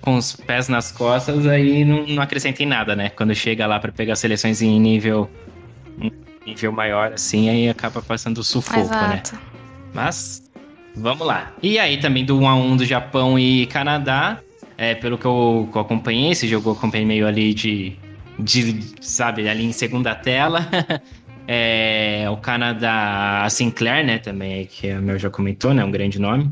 com 0.01 0.17
os 0.17 0.35
pés 0.35 0.69
nas 0.69 0.91
costas, 0.91 1.47
aí 1.47 1.85
não, 1.85 2.05
não 2.05 2.23
acrescenta 2.25 2.61
em 2.61 2.67
nada, 2.67 2.97
né? 2.97 3.09
Quando 3.11 3.33
chega 3.37 3.69
lá 3.69 3.79
para 3.79 3.93
pegar 3.93 4.17
seleções 4.17 4.61
em 4.61 4.81
nível, 4.81 5.31
nível 6.45 6.73
maior, 6.73 7.13
assim, 7.13 7.49
aí 7.49 7.69
acaba 7.69 8.03
passando 8.03 8.43
sufoco, 8.43 8.81
né? 8.81 9.21
Exato. 9.25 9.37
né? 9.37 9.41
Mas 9.95 10.42
Vamos 10.95 11.27
lá. 11.27 11.53
E 11.63 11.79
aí 11.79 11.99
também 11.99 12.25
do 12.25 12.39
1x1 12.39 12.77
do 12.77 12.85
Japão 12.85 13.39
e 13.39 13.67
Canadá, 13.67 14.41
é, 14.77 14.95
pelo 14.95 15.17
que 15.17 15.25
eu, 15.25 15.69
que 15.71 15.77
eu 15.77 15.83
acompanhei, 15.83 16.33
esse 16.33 16.47
jogo 16.47 16.71
eu 16.71 16.75
acompanhei 16.75 17.07
meio 17.07 17.27
ali 17.27 17.55
de, 17.55 17.97
de 18.39 18.81
sabe, 19.01 19.49
ali 19.49 19.65
em 19.65 19.73
segunda 19.73 20.15
tela. 20.15 20.69
é, 21.47 22.27
o 22.31 22.37
Canadá, 22.37 23.43
a 23.45 23.51
Sinclair, 23.51 24.05
né, 24.05 24.19
também, 24.19 24.67
que 24.67 24.93
o 24.93 25.03
meu 25.03 25.19
já 25.19 25.31
comentou, 25.31 25.73
né, 25.73 25.85
um 25.85 25.91
grande 25.91 26.21
nome. 26.21 26.51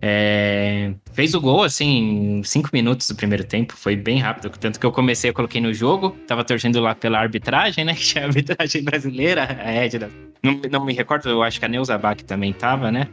É, 0.00 0.92
fez 1.12 1.34
o 1.34 1.40
gol, 1.40 1.64
assim, 1.64 2.38
em 2.38 2.42
5 2.44 2.70
minutos 2.72 3.08
do 3.08 3.16
primeiro 3.16 3.42
tempo, 3.42 3.76
foi 3.76 3.96
bem 3.96 4.18
rápido. 4.18 4.48
Tanto 4.50 4.78
que 4.78 4.86
eu 4.86 4.92
comecei, 4.92 5.30
eu 5.30 5.34
coloquei 5.34 5.60
no 5.60 5.74
jogo, 5.74 6.10
tava 6.26 6.44
torcendo 6.44 6.80
lá 6.80 6.94
pela 6.94 7.18
arbitragem, 7.18 7.84
né? 7.84 7.94
Que 7.98 8.18
é 8.18 8.22
a 8.22 8.26
arbitragem 8.26 8.82
brasileira, 8.84 9.58
a 9.60 9.70
Edna. 9.72 10.08
Não, 10.42 10.60
não 10.70 10.84
me 10.84 10.92
recordo, 10.92 11.28
eu 11.28 11.42
acho 11.42 11.58
que 11.58 11.64
a 11.64 11.68
Neuza 11.68 11.98
Bach 11.98 12.20
também 12.22 12.52
tava, 12.52 12.92
né? 12.92 13.08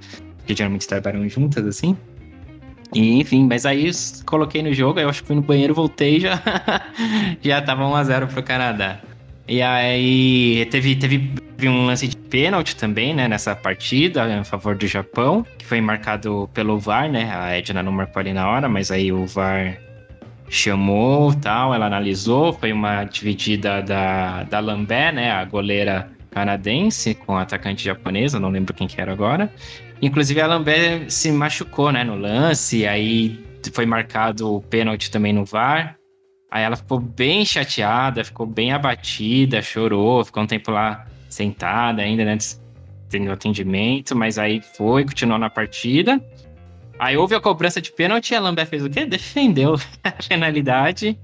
Que 0.46 0.56
geralmente 0.56 0.88
trabalham 0.88 1.28
juntas, 1.28 1.66
assim. 1.66 1.98
E, 2.94 3.20
enfim, 3.20 3.46
mas 3.46 3.66
aí 3.66 3.90
coloquei 4.26 4.62
no 4.62 4.74
jogo, 4.74 5.00
eu 5.00 5.10
acho 5.10 5.22
que 5.22 5.28
fui 5.28 5.36
no 5.36 5.42
banheiro, 5.42 5.74
voltei 5.74 6.18
e 6.18 6.20
já, 6.22 6.42
já 7.42 7.62
tava 7.62 7.84
1x0 7.84 8.28
pro 8.28 8.44
Canadá. 8.44 9.00
E 9.48 9.62
aí 9.62 10.66
teve, 10.72 10.96
teve 10.96 11.32
um 11.64 11.86
lance 11.86 12.08
de 12.08 12.18
pênalti 12.18 12.76
também, 12.76 13.14
né, 13.14 13.28
nessa 13.28 13.56
partida, 13.56 14.24
a 14.24 14.44
favor 14.44 14.76
do 14.76 14.88
Japão, 14.88 15.46
que 15.58 15.66
foi 15.66 15.80
marcado 15.82 16.50
pelo 16.54 16.80
VAR, 16.80 17.10
né? 17.10 17.32
A 17.32 17.56
Edna 17.56 17.84
não 17.84 17.92
marcou 17.92 18.20
ali 18.20 18.34
na 18.34 18.50
hora, 18.50 18.68
mas 18.68 18.90
aí 18.92 19.12
o 19.12 19.26
VAR 19.26 19.78
chamou 20.50 21.34
tal, 21.34 21.74
ela 21.74 21.86
analisou, 21.86 22.54
foi 22.54 22.72
uma 22.72 23.04
dividida 23.04 23.82
da, 23.82 24.44
da 24.44 24.60
Lambé, 24.60 25.12
né, 25.12 25.32
a 25.32 25.44
goleira 25.44 26.10
canadense 26.36 27.16
com 27.16 27.38
a 27.38 27.44
atacante 27.44 27.82
japonesa, 27.82 28.38
não 28.38 28.50
lembro 28.50 28.74
quem 28.74 28.88
que 28.88 29.00
era 29.00 29.14
agora. 29.14 29.50
Inclusive 30.02 30.42
a 30.42 30.48
Lambert 30.48 31.10
se 31.10 31.32
machucou, 31.32 31.94
né, 31.94 32.04
no 32.04 32.18
lance, 32.18 32.86
aí 32.86 33.40
foi 33.72 33.86
marcado 33.86 34.54
o 34.54 34.62
pênalti 34.62 35.10
também 35.10 35.32
no 35.32 35.46
VAR. 35.46 35.98
Aí 36.52 36.64
ela 36.64 36.76
ficou 36.76 37.00
bem 37.00 37.46
chateada, 37.46 38.22
ficou 38.24 38.46
bem 38.46 38.74
abatida, 38.74 39.62
chorou, 39.62 40.26
ficou 40.26 40.44
um 40.44 40.48
tempo 40.48 40.72
lá 40.72 41.08
sentada 41.30 42.02
ainda, 42.02 42.26
né, 42.26 42.38
tendo 43.10 43.32
atendimento, 43.32 44.14
mas 44.14 44.38
aí 44.38 44.62
foi, 44.76 45.06
continuou 45.06 45.40
na 45.40 45.50
partida. 45.50 46.22
Aí 47.00 47.16
houve 47.16 47.34
a 47.34 47.40
cobrança 47.40 47.82
de 47.82 47.94
pênalti 47.94 48.32
e 48.32 48.36
a 48.36 48.42
Lambert 48.42 48.68
fez 48.68 48.84
o 48.84 48.90
quê? 48.90 49.06
Defendeu 49.06 49.76
a 50.04 50.12
penalidade. 50.12 51.18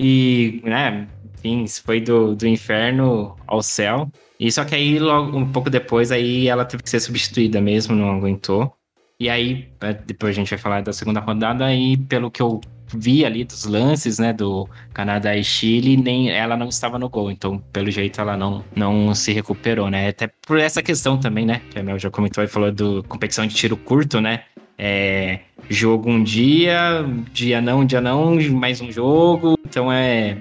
E, 0.00 0.60
né, 0.64 1.06
enfim, 1.36 1.64
foi 1.84 2.00
do, 2.00 2.34
do 2.34 2.46
inferno 2.46 3.36
ao 3.46 3.62
céu. 3.62 4.10
E 4.42 4.50
só 4.50 4.64
que 4.64 4.74
aí, 4.74 4.98
logo, 4.98 5.38
um 5.38 5.46
pouco 5.46 5.70
depois, 5.70 6.10
aí 6.10 6.48
ela 6.48 6.64
teve 6.64 6.82
que 6.82 6.90
ser 6.90 6.98
substituída 6.98 7.60
mesmo, 7.60 7.94
não 7.94 8.10
aguentou. 8.10 8.74
E 9.20 9.30
aí, 9.30 9.68
é, 9.80 9.92
depois 9.94 10.32
a 10.32 10.34
gente 10.34 10.50
vai 10.50 10.58
falar 10.58 10.82
da 10.82 10.92
segunda 10.92 11.20
rodada, 11.20 11.64
aí, 11.64 11.96
pelo 11.96 12.28
que 12.28 12.42
eu 12.42 12.60
vi 12.92 13.24
ali 13.24 13.44
dos 13.44 13.64
lances, 13.66 14.18
né, 14.18 14.32
do 14.32 14.68
Canadá 14.92 15.36
e 15.36 15.44
Chile, 15.44 15.96
nem 15.96 16.28
ela 16.28 16.56
não 16.56 16.68
estava 16.68 16.98
no 16.98 17.08
gol. 17.08 17.30
Então, 17.30 17.58
pelo 17.72 17.88
jeito, 17.88 18.20
ela 18.20 18.36
não, 18.36 18.64
não 18.74 19.14
se 19.14 19.30
recuperou, 19.32 19.88
né? 19.88 20.08
Até 20.08 20.26
por 20.26 20.58
essa 20.58 20.82
questão 20.82 21.16
também, 21.16 21.46
né? 21.46 21.62
Que 21.70 21.78
a 21.78 21.82
Mel 21.84 21.96
já 22.00 22.10
comentou 22.10 22.42
e 22.42 22.48
falou 22.48 22.72
do 22.72 23.04
competição 23.04 23.46
de 23.46 23.54
tiro 23.54 23.76
curto, 23.76 24.20
né? 24.20 24.42
É, 24.76 25.38
jogo 25.70 26.10
um 26.10 26.20
dia, 26.20 27.06
dia 27.32 27.60
não, 27.60 27.84
dia 27.84 28.00
não, 28.00 28.34
mais 28.50 28.80
um 28.80 28.90
jogo. 28.90 29.56
Então 29.64 29.92
é 29.92 30.36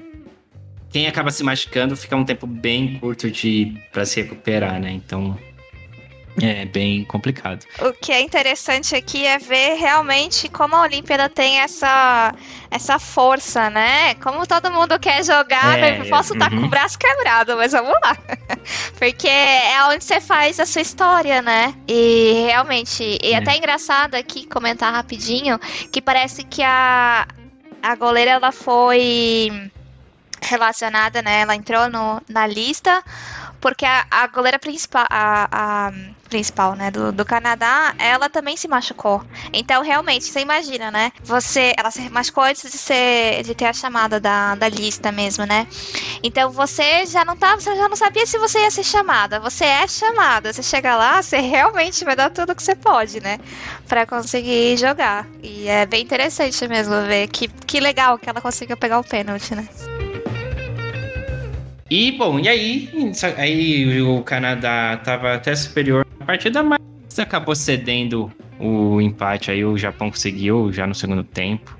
quem 0.91 1.07
acaba 1.07 1.31
se 1.31 1.43
machucando 1.43 1.95
fica 1.95 2.15
um 2.15 2.25
tempo 2.25 2.45
bem 2.45 2.99
curto 2.99 3.31
de 3.31 3.73
para 3.91 4.05
se 4.05 4.21
recuperar, 4.21 4.79
né? 4.79 4.91
Então 4.91 5.37
é 6.41 6.65
bem 6.65 7.03
complicado. 7.05 7.65
O 7.79 7.93
que 7.93 8.11
é 8.11 8.21
interessante 8.21 8.95
aqui 8.95 9.25
é 9.25 9.37
ver 9.37 9.75
realmente 9.75 10.47
como 10.47 10.75
a 10.75 10.83
Olimpíada 10.83 11.27
tem 11.27 11.59
essa, 11.59 12.33
essa 12.69 12.97
força, 12.99 13.69
né? 13.69 14.15
Como 14.15 14.45
todo 14.47 14.71
mundo 14.71 14.97
quer 14.99 15.23
jogar, 15.25 15.77
é, 15.77 15.99
né? 15.99 16.09
posso 16.09 16.33
estar 16.33 16.51
uhum. 16.51 16.61
com 16.61 16.67
o 16.67 16.69
braço 16.69 16.97
quebrado, 16.97 17.57
mas 17.57 17.73
vamos 17.73 17.93
lá. 18.03 18.17
Porque 18.97 19.27
é 19.27 19.83
onde 19.89 20.03
você 20.03 20.21
faz 20.21 20.59
a 20.59 20.65
sua 20.65 20.81
história, 20.81 21.41
né? 21.41 21.73
E 21.87 22.45
realmente, 22.47 23.19
e 23.21 23.33
é. 23.33 23.37
até 23.37 23.57
engraçado 23.57 24.15
aqui 24.15 24.45
comentar 24.45 24.93
rapidinho 24.93 25.59
que 25.91 26.01
parece 26.01 26.43
que 26.43 26.63
a, 26.63 27.27
a 27.83 27.95
goleira 27.95 28.31
ela 28.31 28.51
foi 28.51 29.71
relacionada, 30.41 31.21
né? 31.21 31.41
Ela 31.41 31.55
entrou 31.55 31.89
no, 31.89 32.21
na 32.27 32.47
lista 32.47 33.03
porque 33.61 33.85
a, 33.85 34.05
a 34.09 34.27
goleira 34.27 34.57
principal, 34.57 35.05
a, 35.07 35.47
a 35.51 35.91
principal, 36.27 36.75
né, 36.75 36.89
do, 36.89 37.11
do 37.11 37.23
Canadá, 37.23 37.93
ela 37.99 38.27
também 38.27 38.57
se 38.57 38.67
machucou. 38.67 39.23
Então, 39.53 39.83
realmente, 39.83 40.25
você 40.25 40.39
imagina, 40.39 40.89
né? 40.89 41.11
Você, 41.23 41.73
ela 41.77 41.91
se 41.91 42.09
machucou 42.09 42.43
antes 42.43 42.71
de 42.71 42.77
ser, 42.77 43.43
de 43.43 43.53
ter 43.53 43.65
a 43.65 43.73
chamada 43.73 44.19
da, 44.19 44.55
da 44.55 44.67
lista 44.67 45.11
mesmo, 45.11 45.45
né? 45.45 45.67
Então, 46.23 46.49
você 46.49 47.05
já 47.05 47.23
não 47.23 47.37
tava, 47.37 47.61
você 47.61 47.75
já 47.75 47.87
não 47.87 47.95
sabia 47.95 48.25
se 48.25 48.39
você 48.39 48.61
ia 48.61 48.71
ser 48.71 48.83
chamada. 48.83 49.39
Você 49.39 49.65
é 49.65 49.87
chamada. 49.87 50.51
Você 50.51 50.63
chega 50.63 50.95
lá, 50.95 51.21
você 51.21 51.39
realmente 51.39 52.03
vai 52.03 52.15
dar 52.15 52.31
tudo 52.31 52.55
que 52.55 52.63
você 52.63 52.75
pode, 52.75 53.21
né, 53.21 53.37
para 53.87 54.07
conseguir 54.07 54.75
jogar. 54.77 55.27
E 55.43 55.67
é 55.67 55.85
bem 55.85 56.01
interessante 56.01 56.67
mesmo 56.67 56.95
ver 57.05 57.27
que 57.27 57.47
que 57.47 57.79
legal 57.79 58.17
que 58.17 58.29
ela 58.29 58.41
conseguiu 58.41 58.75
pegar 58.75 58.99
o 58.99 59.03
pênalti, 59.03 59.53
né? 59.53 59.67
E, 61.91 62.09
bom, 62.13 62.39
e 62.39 62.47
aí, 62.47 62.89
aí 63.35 64.01
o 64.01 64.23
Canadá 64.23 64.93
estava 64.97 65.33
até 65.33 65.53
superior 65.53 66.07
na 66.17 66.25
partida, 66.25 66.63
mas 66.63 66.79
acabou 67.19 67.53
cedendo 67.53 68.31
o 68.57 69.01
empate. 69.01 69.51
Aí 69.51 69.65
o 69.65 69.77
Japão 69.77 70.09
conseguiu 70.09 70.71
já 70.71 70.87
no 70.87 70.95
segundo 70.95 71.21
tempo. 71.21 71.77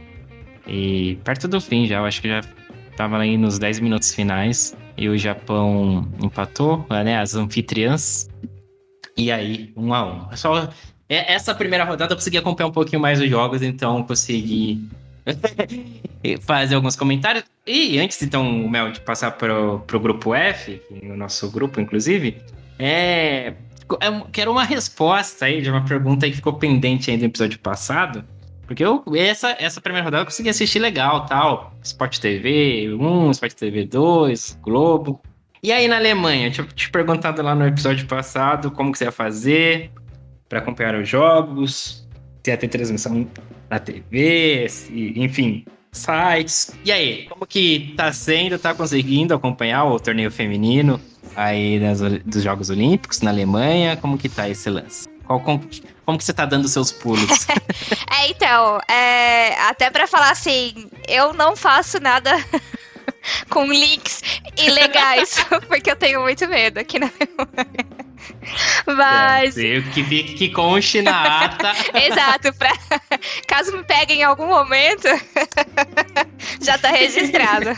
E 0.68 1.18
perto 1.24 1.48
do 1.48 1.62
fim 1.62 1.88
já, 1.88 2.00
eu 2.00 2.06
acho 2.06 2.22
que 2.22 2.28
já 2.28 2.42
estava 2.90 3.20
aí 3.20 3.38
nos 3.38 3.58
10 3.58 3.80
minutos 3.80 4.14
finais. 4.14 4.76
E 4.98 5.08
o 5.08 5.18
Japão 5.18 6.06
empatou, 6.22 6.86
né? 6.90 7.18
As 7.18 7.34
anfitriãs. 7.34 8.28
E 9.16 9.32
aí, 9.32 9.72
um 9.78 9.94
a 9.94 10.06
um. 10.06 10.36
Só 10.36 10.68
essa 11.08 11.56
primeira 11.56 11.86
rodada 11.86 12.12
eu 12.12 12.18
consegui 12.18 12.38
acompanhar 12.38 12.68
um 12.68 12.74
pouquinho 12.74 13.02
mais 13.02 13.22
os 13.22 13.30
jogos, 13.30 13.62
então 13.62 14.04
consegui 14.04 14.90
fazer 16.42 16.76
alguns 16.76 16.96
comentários. 16.96 17.44
E 17.66 18.00
antes, 18.00 18.22
então, 18.22 18.68
Mel, 18.68 18.92
de 18.92 19.00
passar 19.02 19.32
pro, 19.32 19.80
pro 19.86 20.00
grupo 20.00 20.34
F, 20.34 20.82
o 20.90 21.16
nosso 21.16 21.50
grupo, 21.52 21.80
inclusive, 21.80 22.42
é, 22.80 23.54
é, 24.00 24.24
quero 24.32 24.52
uma 24.52 24.64
resposta 24.64 25.46
aí 25.46 25.62
de 25.62 25.70
uma 25.70 25.84
pergunta 25.84 26.28
que 26.28 26.36
ficou 26.36 26.54
pendente 26.54 27.12
aí 27.12 27.18
do 27.18 27.26
episódio 27.26 27.60
passado. 27.60 28.24
Porque 28.66 28.84
eu, 28.84 29.04
essa, 29.16 29.56
essa 29.60 29.82
primeira 29.82 30.06
rodada 30.06 30.22
eu 30.22 30.26
consegui 30.26 30.50
assistir 30.50 30.80
legal, 30.80 31.26
tal. 31.26 31.74
Sport 31.84 32.20
TV 32.20 32.94
1, 32.94 33.32
Sport 33.32 33.54
TV 33.54 33.86
2, 33.86 34.60
Globo. 34.62 35.22
E 35.62 35.72
aí 35.72 35.88
na 35.88 35.98
Alemanha, 35.98 36.48
eu 36.48 36.52
tinha 36.52 36.68
te 36.68 36.90
perguntado 36.90 37.42
lá 37.42 37.54
no 37.54 37.68
episódio 37.68 38.08
passado 38.08 38.72
como 38.72 38.92
que 38.92 38.98
você 38.98 39.06
ia 39.06 39.12
fazer 39.12 39.92
para 40.48 40.60
acompanhar 40.60 40.96
os 40.96 41.08
jogos, 41.08 42.01
se 42.44 42.58
ter 42.58 42.68
transmissão 42.68 43.28
na 43.70 43.80
TV, 43.80 44.68
enfim, 45.16 45.66
sites. 45.92 46.72
E 46.84 46.92
aí, 46.92 47.26
como 47.28 47.46
que 47.46 47.94
tá 47.96 48.12
sendo, 48.12 48.58
tá 48.58 48.74
conseguindo 48.74 49.34
acompanhar 49.34 49.86
o 49.86 50.00
torneio 50.00 50.32
feminino 50.32 51.00
aí 51.36 51.80
das, 51.80 52.02
dos 52.26 52.44
Jogos 52.44 52.70
Olímpicos 52.70 53.22
na 53.22 53.32
Alemanha? 53.32 53.96
Como 53.98 54.18
que 54.18 54.30
tá 54.30 54.50
esse 54.50 54.70
lance? 54.70 55.08
Qual, 55.26 55.40
como, 55.40 55.62
Como 56.06 56.18
que 56.18 56.24
você 56.24 56.34
tá 56.34 56.46
dando 56.46 56.68
seus 56.68 56.92
pulos? 56.92 57.48
é, 58.12 58.30
então, 58.30 58.80
é, 58.88 59.54
até 59.62 59.90
para 59.90 60.08
falar 60.08 60.32
assim, 60.32 60.90
eu 61.08 61.34
não 61.34 61.56
faço 61.56 62.00
nada 62.00 62.32
com 63.50 63.66
links 63.66 64.24
ilegais, 64.58 65.36
porque 65.68 65.92
eu 65.92 65.96
tenho 65.96 66.22
muito 66.22 66.48
medo 66.48 66.80
aqui 66.80 67.00
na 67.00 67.10
memória. 67.20 67.91
Mas. 68.86 69.58
É, 69.58 69.82
que 69.94 70.04
fique 70.04 70.34
que 70.34 70.50
conste 70.50 71.02
na 71.02 71.46
ata. 71.46 71.74
Exato, 71.98 72.54
pra... 72.54 72.72
caso 73.48 73.76
me 73.76 73.84
peguem 73.84 74.20
em 74.20 74.24
algum 74.24 74.48
momento, 74.48 75.08
já 76.62 76.78
tá 76.78 76.90
registrado. 76.90 77.78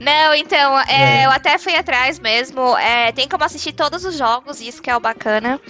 Não, 0.00 0.34
então, 0.34 0.78
é, 0.80 1.22
é. 1.22 1.26
eu 1.26 1.30
até 1.30 1.58
fui 1.58 1.74
atrás 1.74 2.18
mesmo. 2.18 2.76
É, 2.78 3.12
tem 3.12 3.28
como 3.28 3.44
assistir 3.44 3.72
todos 3.72 4.04
os 4.04 4.16
jogos, 4.16 4.60
isso 4.60 4.82
que 4.82 4.90
é 4.90 4.96
o 4.96 5.00
bacana. 5.00 5.60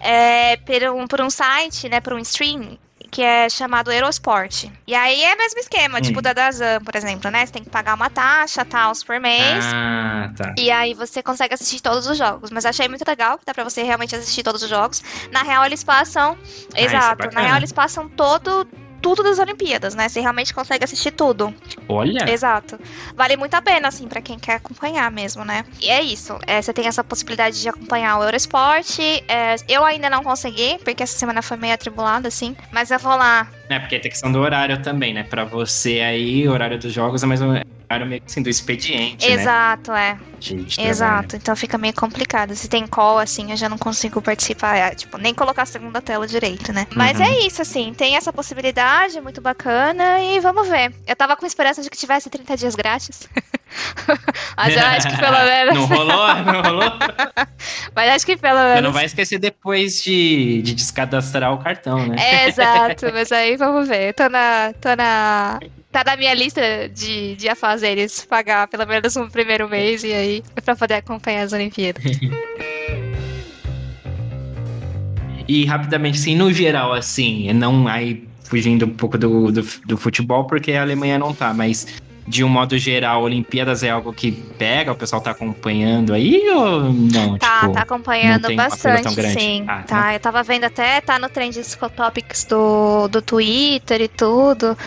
É, 0.00 0.56
por, 0.56 0.82
um, 0.94 1.06
por 1.06 1.20
um 1.20 1.30
site, 1.30 1.88
né, 1.88 2.00
por 2.00 2.12
um 2.12 2.18
stream 2.18 2.78
que 3.10 3.22
é 3.22 3.48
chamado 3.48 3.90
Eurosport. 3.90 4.70
E 4.86 4.94
aí 4.94 5.22
é 5.22 5.34
o 5.34 5.38
mesmo 5.38 5.58
esquema, 5.58 5.98
hum. 5.98 6.00
tipo 6.00 6.22
da 6.22 6.32
Dazan, 6.32 6.80
por 6.80 6.94
exemplo, 6.94 7.30
né? 7.30 7.44
Você 7.44 7.52
tem 7.52 7.64
que 7.64 7.70
pagar 7.70 7.94
uma 7.94 8.08
taxa, 8.08 8.64
tal, 8.64 8.92
por 9.04 9.18
mês. 9.20 9.64
Ah, 9.74 10.30
tá. 10.36 10.54
E 10.56 10.70
aí 10.70 10.94
você 10.94 11.22
consegue 11.22 11.54
assistir 11.54 11.80
todos 11.80 12.06
os 12.06 12.16
jogos. 12.16 12.50
Mas 12.50 12.64
achei 12.64 12.88
muito 12.88 13.04
legal 13.06 13.38
que 13.38 13.44
dá 13.44 13.52
pra 13.52 13.64
você 13.64 13.82
realmente 13.82 14.14
assistir 14.14 14.42
todos 14.42 14.62
os 14.62 14.68
jogos. 14.68 15.02
Na 15.32 15.42
real, 15.42 15.64
eles 15.64 15.82
passam. 15.82 16.36
Ah, 16.74 16.80
é 16.80 16.84
exato. 16.84 17.26
É 17.26 17.30
na 17.34 17.40
real, 17.40 17.56
eles 17.56 17.72
passam 17.72 18.08
todo 18.08 18.66
tudo 19.00 19.22
das 19.22 19.38
Olimpíadas, 19.38 19.94
né? 19.94 20.08
Você 20.08 20.20
realmente 20.20 20.52
consegue 20.54 20.84
assistir 20.84 21.10
tudo. 21.10 21.54
Olha! 21.88 22.30
Exato. 22.30 22.78
Vale 23.16 23.36
muito 23.36 23.54
a 23.54 23.62
pena, 23.62 23.88
assim, 23.88 24.06
para 24.08 24.20
quem 24.20 24.38
quer 24.38 24.54
acompanhar 24.54 25.10
mesmo, 25.10 25.44
né? 25.44 25.64
E 25.80 25.88
é 25.88 26.02
isso. 26.02 26.38
É, 26.46 26.60
você 26.60 26.72
tem 26.72 26.86
essa 26.86 27.02
possibilidade 27.02 27.60
de 27.60 27.68
acompanhar 27.68 28.18
o 28.18 28.22
Eurosport. 28.22 28.98
É, 29.28 29.56
eu 29.68 29.84
ainda 29.84 30.08
não 30.10 30.22
consegui, 30.22 30.78
porque 30.84 31.02
essa 31.02 31.18
semana 31.18 31.42
foi 31.42 31.56
meio 31.56 31.74
atribulada, 31.74 32.28
assim. 32.28 32.56
Mas 32.72 32.90
eu 32.90 32.98
vou 32.98 33.16
lá. 33.16 33.48
É, 33.68 33.78
porque 33.78 33.98
tem 33.98 34.10
questão 34.10 34.30
do 34.30 34.40
horário 34.40 34.82
também, 34.82 35.14
né? 35.14 35.22
Pra 35.22 35.44
você 35.44 36.00
aí, 36.00 36.46
o 36.48 36.52
horário 36.52 36.78
dos 36.78 36.92
jogos 36.92 37.22
é 37.22 37.26
mais 37.26 37.40
ou 37.40 37.48
menos 37.48 37.79
horário 37.90 38.06
meio 38.06 38.22
assim, 38.24 38.42
do 38.42 38.48
expediente, 38.48 39.28
né? 39.28 39.34
Exato, 39.34 39.90
né? 39.90 40.18
é. 40.78 40.88
Exato, 40.88 41.36
então 41.36 41.54
fica 41.54 41.76
meio 41.76 41.92
complicado. 41.92 42.54
Se 42.54 42.68
tem 42.68 42.86
call, 42.86 43.18
assim, 43.18 43.50
eu 43.50 43.56
já 43.56 43.68
não 43.68 43.76
consigo 43.76 44.22
participar, 44.22 44.76
é, 44.76 44.94
tipo, 44.94 45.18
nem 45.18 45.34
colocar 45.34 45.62
a 45.62 45.66
segunda 45.66 46.00
tela 46.00 46.26
direito, 46.26 46.72
né? 46.72 46.86
Mas 46.94 47.18
uhum. 47.18 47.26
é 47.26 47.40
isso, 47.40 47.60
assim, 47.60 47.92
tem 47.92 48.16
essa 48.16 48.32
possibilidade, 48.32 49.20
muito 49.20 49.40
bacana, 49.40 50.20
e 50.20 50.40
vamos 50.40 50.68
ver. 50.68 50.94
Eu 51.06 51.16
tava 51.16 51.36
com 51.36 51.44
esperança 51.44 51.82
de 51.82 51.90
que 51.90 51.98
tivesse 51.98 52.30
30 52.30 52.56
dias 52.56 52.74
grátis. 52.74 53.28
Mas 54.56 54.76
eu 54.76 54.82
acho 54.82 55.08
que 55.08 55.18
pelo 55.18 55.38
menos. 55.44 55.74
Não 55.74 55.86
rolou? 55.86 56.34
Não 56.36 56.62
rolou? 56.62 56.92
Mas 57.94 58.10
acho 58.10 58.26
que 58.26 58.36
pelo 58.36 58.58
menos. 58.58 58.76
Você 58.76 58.80
não 58.80 58.92
vai 58.92 59.04
esquecer 59.04 59.38
depois 59.38 60.02
de, 60.02 60.62
de 60.62 60.74
descadastrar 60.74 61.52
o 61.52 61.58
cartão, 61.58 62.06
né? 62.06 62.16
É, 62.18 62.48
exato, 62.48 63.12
mas 63.12 63.30
aí 63.30 63.56
vamos 63.56 63.88
ver. 63.88 64.14
Tô 64.14 64.28
na, 64.28 64.72
tô 64.80 64.94
na 64.96 65.60
tá 65.90 66.04
na 66.04 66.16
minha 66.16 66.32
lista 66.34 66.88
de, 66.88 67.34
de 67.36 67.48
afazeres 67.48 68.24
pagar 68.24 68.68
pelo 68.68 68.86
menos 68.86 69.16
um 69.16 69.28
primeiro 69.28 69.68
mês 69.68 70.04
e 70.04 70.12
aí 70.12 70.42
pra 70.64 70.76
poder 70.76 70.94
acompanhar 70.94 71.42
as 71.42 71.52
Olimpíadas. 71.52 72.04
e 75.48 75.64
rapidamente, 75.64 76.18
assim, 76.18 76.36
no 76.36 76.52
geral, 76.52 76.92
assim, 76.92 77.52
não 77.52 77.88
aí 77.88 78.28
fugindo 78.44 78.86
um 78.86 78.90
pouco 78.90 79.18
do, 79.18 79.50
do, 79.50 79.62
do 79.86 79.96
futebol, 79.96 80.44
porque 80.44 80.72
a 80.72 80.82
Alemanha 80.82 81.18
não 81.18 81.34
tá, 81.34 81.52
mas 81.52 81.86
de 82.30 82.44
um 82.44 82.48
modo 82.48 82.78
geral, 82.78 83.24
Olimpíadas 83.24 83.82
é 83.82 83.90
algo 83.90 84.12
que 84.12 84.30
pega, 84.30 84.92
o 84.92 84.94
pessoal 84.94 85.20
tá 85.20 85.32
acompanhando 85.32 86.14
aí 86.14 86.48
ou 86.48 86.84
não? 86.84 87.36
Tá, 87.36 87.62
tipo, 87.62 87.72
tá 87.72 87.80
acompanhando 87.80 88.54
bastante, 88.54 89.20
sim. 89.32 89.64
Ah, 89.66 89.82
tá, 89.82 90.04
né? 90.06 90.14
eu 90.14 90.20
tava 90.20 90.40
vendo 90.44 90.62
até, 90.62 91.00
tá 91.00 91.18
no 91.18 91.28
Trend 91.28 91.56
Topics 91.96 92.44
do, 92.44 93.08
do 93.08 93.20
Twitter 93.20 94.02
e 94.02 94.06
tudo. 94.06 94.78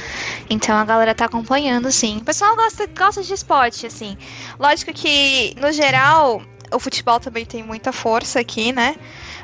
Então 0.50 0.78
a 0.78 0.86
galera 0.86 1.14
tá 1.14 1.26
acompanhando, 1.26 1.92
sim. 1.92 2.20
O 2.20 2.24
pessoal 2.24 2.56
gosta, 2.56 2.88
gosta 2.88 3.22
de 3.22 3.34
esporte, 3.34 3.88
assim. 3.88 4.17
Lógico 4.58 4.94
que, 4.94 5.54
no 5.60 5.70
geral, 5.74 6.41
o 6.72 6.80
futebol 6.80 7.20
também 7.20 7.46
tem 7.46 7.62
muita 7.62 7.91
força 7.91 8.39
aqui, 8.39 8.72
né? 8.72 8.96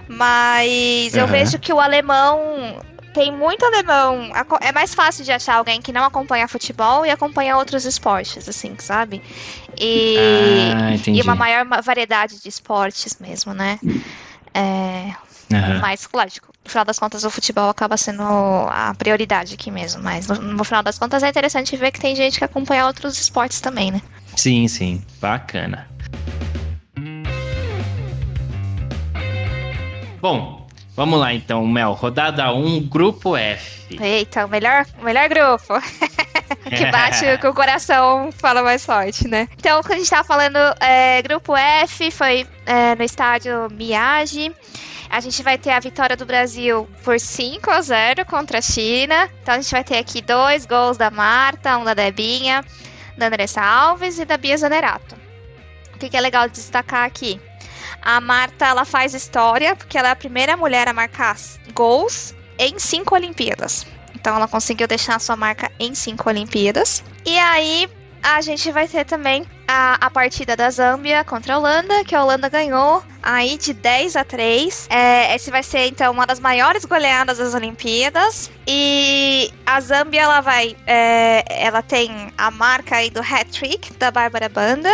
Mas 0.08 1.13
uhum. 1.15 1.19
eu 1.19 1.28
vejo 1.28 1.60
que 1.60 1.73
o 1.73 1.82
alemão 1.82 2.80
tem 3.13 3.32
muito 3.32 3.63
alemão. 3.65 4.32
É 4.62 4.72
mais 4.72 4.93
fácil 4.93 5.24
de 5.24 5.32
achar 5.32 5.56
alguém 5.56 5.82
que 5.82 5.91
não 5.91 6.04
acompanha 6.04 6.48
futebol 6.48 7.06
e 7.06 7.10
acompanha 7.10 7.58
outros 7.58 7.86
esportes, 7.86 8.48
assim, 8.48 8.76
sabe? 8.80 9.22
E, 9.80 10.72
ah, 10.76 10.95
e 11.08 11.22
uma 11.22 11.36
maior 11.36 11.65
variedade 11.82 12.41
de 12.41 12.50
esportes 12.50 13.17
mesmo, 13.19 13.54
né? 13.54 13.80
É, 14.54 15.13
uhum. 15.54 15.80
Mas, 15.82 16.08
lógico, 16.13 16.48
no 16.63 16.69
final 16.69 16.86
das 16.86 17.00
contas, 17.00 17.24
o 17.24 17.30
futebol 17.30 17.69
acaba 17.69 17.98
sendo 17.98 18.24
a 18.24 18.93
prioridade 18.98 19.56
aqui 19.56 19.72
mesmo. 19.72 20.02
Mas 20.04 20.28
no, 20.28 20.36
no 20.36 20.63
final 20.63 20.84
das 20.84 21.00
contas, 21.00 21.24
é 21.24 21.30
interessante 21.30 21.76
ver 21.76 21.91
que 21.91 22.00
tem 22.00 22.15
gente 22.15 22.38
que 22.38 22.45
acompanha 22.45 22.86
outros 22.86 23.19
esportes 23.19 23.60
também, 23.62 23.91
né? 23.91 24.02
Sim, 24.36 24.67
sim. 24.67 25.04
Bacana. 25.19 25.89
Bom, 30.22 30.59
Vamos 30.99 31.17
lá 31.17 31.33
então, 31.33 31.65
Mel. 31.65 31.93
Rodada 31.93 32.51
1, 32.51 32.81
grupo 32.89 33.38
F. 33.38 33.97
Eita, 34.01 34.45
o 34.45 34.49
melhor, 34.49 34.85
melhor 35.01 35.29
grupo. 35.29 35.79
que 36.75 36.91
bate 36.91 37.38
com 37.38 37.47
o 37.47 37.53
coração, 37.53 38.33
fala 38.33 38.62
mais 38.62 38.85
forte, 38.85 39.25
né? 39.25 39.47
Então, 39.57 39.81
quando 39.81 39.93
a 39.93 39.97
gente 39.99 40.09
tava 40.09 40.25
falando, 40.25 40.57
é, 40.81 41.21
grupo 41.21 41.55
F 41.55 42.12
foi 42.12 42.45
é, 42.65 42.95
no 42.95 43.03
estádio 43.03 43.69
Miage. 43.71 44.53
A 45.09 45.21
gente 45.21 45.41
vai 45.41 45.57
ter 45.57 45.69
a 45.69 45.79
vitória 45.79 46.17
do 46.17 46.25
Brasil 46.25 46.85
por 47.01 47.17
5 47.17 47.71
a 47.71 47.79
0 47.79 48.25
contra 48.25 48.57
a 48.57 48.62
China. 48.62 49.29
Então 49.41 49.55
a 49.55 49.62
gente 49.62 49.71
vai 49.71 49.85
ter 49.85 49.99
aqui 49.99 50.21
dois 50.21 50.65
gols 50.65 50.97
da 50.97 51.09
Marta, 51.09 51.77
um 51.77 51.85
da 51.85 51.93
Debinha, 51.93 52.62
da 53.17 53.27
Andressa 53.27 53.62
Alves 53.62 54.19
e 54.19 54.25
da 54.25 54.35
Bia 54.35 54.57
Zanerato. 54.57 55.15
O 55.95 55.97
que, 55.97 56.09
que 56.09 56.17
é 56.17 56.19
legal 56.19 56.49
de 56.49 56.55
destacar 56.55 57.05
aqui? 57.05 57.39
A 58.01 58.19
Marta, 58.21 58.65
ela 58.65 58.85
faz 58.85 59.13
história 59.13 59.75
porque 59.75 59.97
ela 59.97 60.09
é 60.09 60.12
a 60.12 60.15
primeira 60.15 60.55
mulher 60.55 60.88
a 60.88 60.93
marcar 60.93 61.38
gols 61.73 62.33
em 62.57 62.77
cinco 62.79 63.15
Olimpíadas. 63.15 63.85
Então 64.13 64.35
ela 64.35 64.47
conseguiu 64.47 64.88
deixar 64.88 65.15
a 65.15 65.19
sua 65.19 65.35
marca 65.35 65.71
em 65.79 65.95
cinco 65.95 66.29
Olimpíadas. 66.29 67.03
E 67.25 67.38
aí 67.38 67.89
a 68.21 68.41
gente 68.41 68.71
vai 68.71 68.88
ter 68.88 69.05
também 69.05 69.45
a, 69.67 70.05
a 70.05 70.09
partida 70.09 70.55
da 70.55 70.69
Zâmbia 70.69 71.23
contra 71.23 71.53
a 71.53 71.57
Holanda, 71.57 72.03
que 72.03 72.13
a 72.13 72.23
Holanda 72.23 72.49
ganhou 72.49 73.03
aí 73.23 73.57
de 73.57 73.73
10 73.73 74.15
a 74.15 74.23
3. 74.23 74.88
É, 74.89 75.35
esse 75.35 75.49
vai 75.49 75.63
ser 75.63 75.88
então 75.88 76.12
uma 76.12 76.25
das 76.25 76.39
maiores 76.39 76.83
goleadas 76.85 77.38
das 77.38 77.53
Olimpíadas. 77.53 78.51
E 78.67 79.51
a 79.65 79.79
Zâmbia 79.79 80.21
ela 80.21 80.41
vai, 80.41 80.75
é, 80.85 81.45
ela 81.47 81.81
tem 81.81 82.33
a 82.38 82.51
marca 82.51 82.97
aí 82.97 83.09
do 83.09 83.21
hat-trick 83.21 83.93
da 83.93 84.12
Bárbara 84.12 84.49
Banda 84.49 84.89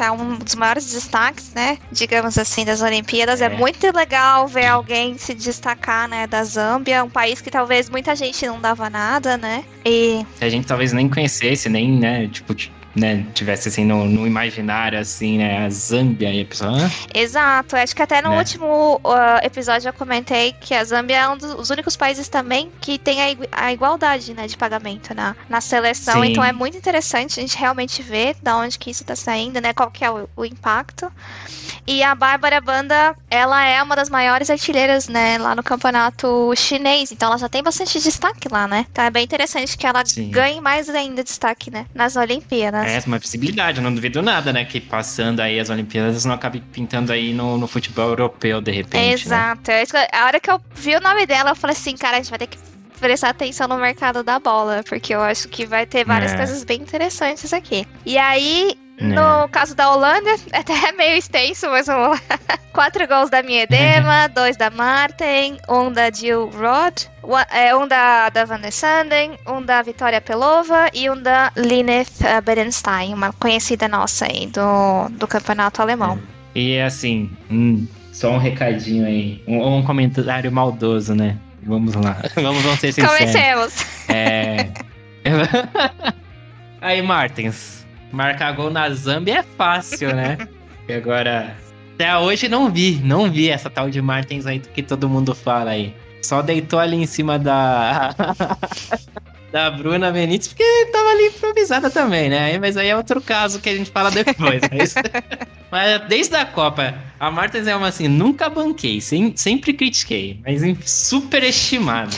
que 0.00 0.04
é 0.04 0.10
um 0.10 0.38
dos 0.38 0.54
maiores 0.54 0.90
destaques, 0.90 1.52
né? 1.52 1.76
Digamos 1.92 2.38
assim, 2.38 2.64
das 2.64 2.80
Olimpíadas. 2.80 3.42
É. 3.42 3.44
é. 3.44 3.48
muito 3.50 3.94
legal 3.94 4.48
ver 4.48 4.64
alguém 4.64 5.18
se 5.18 5.34
destacar, 5.34 6.08
né? 6.08 6.26
Da 6.26 6.42
Zâmbia, 6.42 7.04
um 7.04 7.10
país 7.10 7.42
que 7.42 7.50
talvez 7.50 7.90
muita 7.90 8.16
gente 8.16 8.46
não 8.46 8.58
dava 8.58 8.88
nada, 8.88 9.36
né? 9.36 9.62
E. 9.84 10.24
A 10.40 10.48
gente 10.48 10.66
talvez 10.66 10.94
nem 10.94 11.06
conhecesse, 11.06 11.68
nem, 11.68 11.92
né? 11.92 12.26
Tipo, 12.28 12.54
né, 13.00 13.26
tivesse 13.34 13.68
assim 13.68 13.84
no, 13.84 14.04
no, 14.04 14.26
imaginário, 14.26 14.98
assim, 14.98 15.38
né, 15.38 15.64
a 15.64 15.70
Zâmbia 15.70 16.32
e 16.32 16.42
a 16.42 16.44
pessoa. 16.44 16.70
Ah? 16.70 16.90
Exato, 17.18 17.76
acho 17.76 17.96
que 17.96 18.02
até 18.02 18.20
no 18.20 18.30
né? 18.30 18.38
último 18.38 19.00
uh, 19.02 19.44
episódio 19.44 19.88
eu 19.88 19.92
comentei 19.92 20.52
que 20.52 20.74
a 20.74 20.84
Zâmbia 20.84 21.16
é 21.16 21.28
um 21.28 21.36
dos 21.36 21.70
únicos 21.70 21.96
países 21.96 22.28
também 22.28 22.70
que 22.80 22.98
tem 22.98 23.20
a, 23.22 23.36
a 23.52 23.72
igualdade, 23.72 24.34
né, 24.34 24.46
de 24.46 24.56
pagamento 24.56 25.14
na, 25.14 25.34
na 25.48 25.60
seleção. 25.60 26.22
Sim. 26.22 26.30
Então 26.30 26.44
é 26.44 26.52
muito 26.52 26.76
interessante 26.76 27.40
a 27.40 27.42
gente 27.42 27.56
realmente 27.56 28.02
ver 28.02 28.36
da 28.42 28.56
onde 28.56 28.78
que 28.78 28.90
isso 28.90 29.04
tá 29.04 29.16
saindo, 29.16 29.60
né, 29.60 29.72
qual 29.72 29.90
que 29.90 30.04
é 30.04 30.10
o, 30.10 30.28
o 30.36 30.44
impacto. 30.44 31.10
E 31.86 32.02
a 32.02 32.14
Bárbara 32.14 32.60
Banda, 32.60 33.16
ela 33.30 33.64
é 33.64 33.82
uma 33.82 33.96
das 33.96 34.08
maiores 34.08 34.50
artilheiras, 34.50 35.08
né, 35.08 35.38
lá 35.38 35.54
no 35.54 35.62
campeonato 35.62 36.52
chinês. 36.56 37.10
Então 37.10 37.28
ela 37.28 37.38
já 37.38 37.48
tem 37.48 37.62
bastante 37.62 37.98
destaque 38.00 38.48
lá, 38.50 38.68
né? 38.68 38.86
Então 38.90 39.04
é 39.04 39.10
bem 39.10 39.24
interessante 39.24 39.76
que 39.76 39.86
ela 39.86 40.04
Sim. 40.04 40.30
ganhe 40.30 40.60
mais 40.60 40.88
ainda 40.88 41.24
destaque, 41.24 41.70
né, 41.70 41.86
nas 41.94 42.16
Olimpíadas. 42.16 42.86
É, 42.86 42.89
uma 43.06 43.20
possibilidade, 43.20 43.78
eu 43.78 43.84
não 43.84 43.94
duvido 43.94 44.22
nada, 44.22 44.52
né? 44.52 44.64
Que 44.64 44.80
passando 44.80 45.40
aí 45.40 45.58
as 45.58 45.70
Olimpíadas 45.70 46.24
não 46.24 46.34
acabe 46.34 46.60
pintando 46.72 47.12
aí 47.12 47.32
no, 47.32 47.56
no 47.58 47.66
futebol 47.66 48.08
europeu, 48.08 48.60
de 48.60 48.70
repente. 48.70 48.96
Né? 48.96 49.12
Exato. 49.12 49.70
Né? 49.70 49.84
A 50.12 50.26
hora 50.26 50.40
que 50.40 50.50
eu 50.50 50.60
vi 50.74 50.96
o 50.96 51.00
nome 51.00 51.26
dela, 51.26 51.50
eu 51.50 51.56
falei 51.56 51.76
assim, 51.76 51.96
cara, 51.96 52.16
a 52.16 52.20
gente 52.20 52.30
vai 52.30 52.38
ter 52.38 52.46
que 52.46 52.58
prestar 53.00 53.30
atenção 53.30 53.66
no 53.66 53.78
mercado 53.78 54.22
da 54.22 54.38
bola, 54.38 54.82
porque 54.86 55.14
eu 55.14 55.20
acho 55.20 55.48
que 55.48 55.64
vai 55.64 55.86
ter 55.86 56.04
várias 56.04 56.32
é. 56.32 56.36
coisas 56.36 56.64
bem 56.64 56.82
interessantes 56.82 57.52
aqui. 57.52 57.86
E 58.04 58.18
aí. 58.18 58.78
No 59.00 59.48
caso 59.48 59.74
da 59.74 59.90
Holanda, 59.92 60.30
até 60.52 60.88
é 60.88 60.92
meio 60.92 61.16
extenso, 61.16 61.68
mas 61.70 61.86
vamos 61.86 62.18
lá. 62.18 62.38
Quatro 62.72 63.06
gols 63.08 63.30
da 63.30 63.42
Miedema, 63.42 64.28
dois 64.28 64.56
da 64.56 64.70
Martin, 64.70 65.56
um 65.68 65.90
da 65.90 66.10
Jill 66.10 66.50
Rod, 66.50 67.02
é, 67.50 67.74
um 67.74 67.88
da, 67.88 68.28
da 68.28 68.44
Van 68.44 68.60
der 68.60 68.70
Sanden, 68.70 69.32
um 69.46 69.60
da 69.60 69.82
Vitória 69.82 70.20
Pelova 70.20 70.88
e 70.94 71.10
um 71.10 71.20
da 71.20 71.50
Lineth 71.56 72.20
uh, 72.20 72.40
Berenstein, 72.42 73.12
uma 73.12 73.32
conhecida 73.32 73.88
nossa 73.88 74.26
aí 74.26 74.46
do, 74.46 75.08
do 75.18 75.26
campeonato 75.26 75.82
alemão. 75.82 76.20
E 76.54 76.78
assim, 76.78 77.30
hum, 77.50 77.86
só 78.12 78.30
um 78.32 78.38
recadinho 78.38 79.06
aí. 79.06 79.42
Um, 79.46 79.78
um 79.78 79.82
comentário 79.82 80.50
maldoso, 80.52 81.14
né? 81.14 81.36
Vamos 81.62 81.94
lá. 81.94 82.16
Vamos, 82.36 82.62
vamos 82.62 82.80
ser 82.80 82.92
sinceros. 82.92 83.18
Comecemos. 83.18 83.86
É. 84.08 84.68
aí, 86.80 87.02
Martins. 87.02 87.79
Marcar 88.12 88.52
gol 88.52 88.70
na 88.70 88.88
Zambia 88.90 89.38
é 89.38 89.42
fácil, 89.42 90.14
né? 90.14 90.38
E 90.88 90.92
agora. 90.92 91.56
Até 91.94 92.16
hoje 92.16 92.48
não 92.48 92.68
vi, 92.68 93.00
não 93.04 93.30
vi 93.30 93.48
essa 93.48 93.70
tal 93.70 93.88
de 93.88 94.02
Martins 94.02 94.44
aí 94.44 94.58
que 94.58 94.82
todo 94.82 95.08
mundo 95.08 95.34
fala 95.36 95.70
aí. 95.70 95.94
Só 96.20 96.42
deitou 96.42 96.80
ali 96.80 96.96
em 96.96 97.06
cima 97.06 97.38
da. 97.38 98.12
da 99.52 99.70
Bruna 99.70 100.10
Benítez, 100.10 100.48
porque 100.48 100.64
tava 100.92 101.10
ali 101.10 101.26
improvisada 101.26 101.90
também, 101.90 102.28
né? 102.28 102.58
Mas 102.58 102.76
aí 102.76 102.88
é 102.88 102.96
outro 102.96 103.20
caso 103.20 103.60
que 103.60 103.68
a 103.68 103.76
gente 103.76 103.90
fala 103.90 104.10
depois. 104.10 104.62
mas... 104.70 104.94
mas 105.70 106.08
desde 106.08 106.36
a 106.36 106.44
Copa, 106.44 106.94
a 107.18 107.30
Martins 107.30 107.66
é 107.66 107.74
uma 107.74 107.88
assim, 107.88 108.08
nunca 108.08 108.48
banquei, 108.48 109.00
sem, 109.00 109.36
sempre 109.36 109.72
critiquei, 109.72 110.40
mas 110.44 110.62
superestimada. 110.84 112.16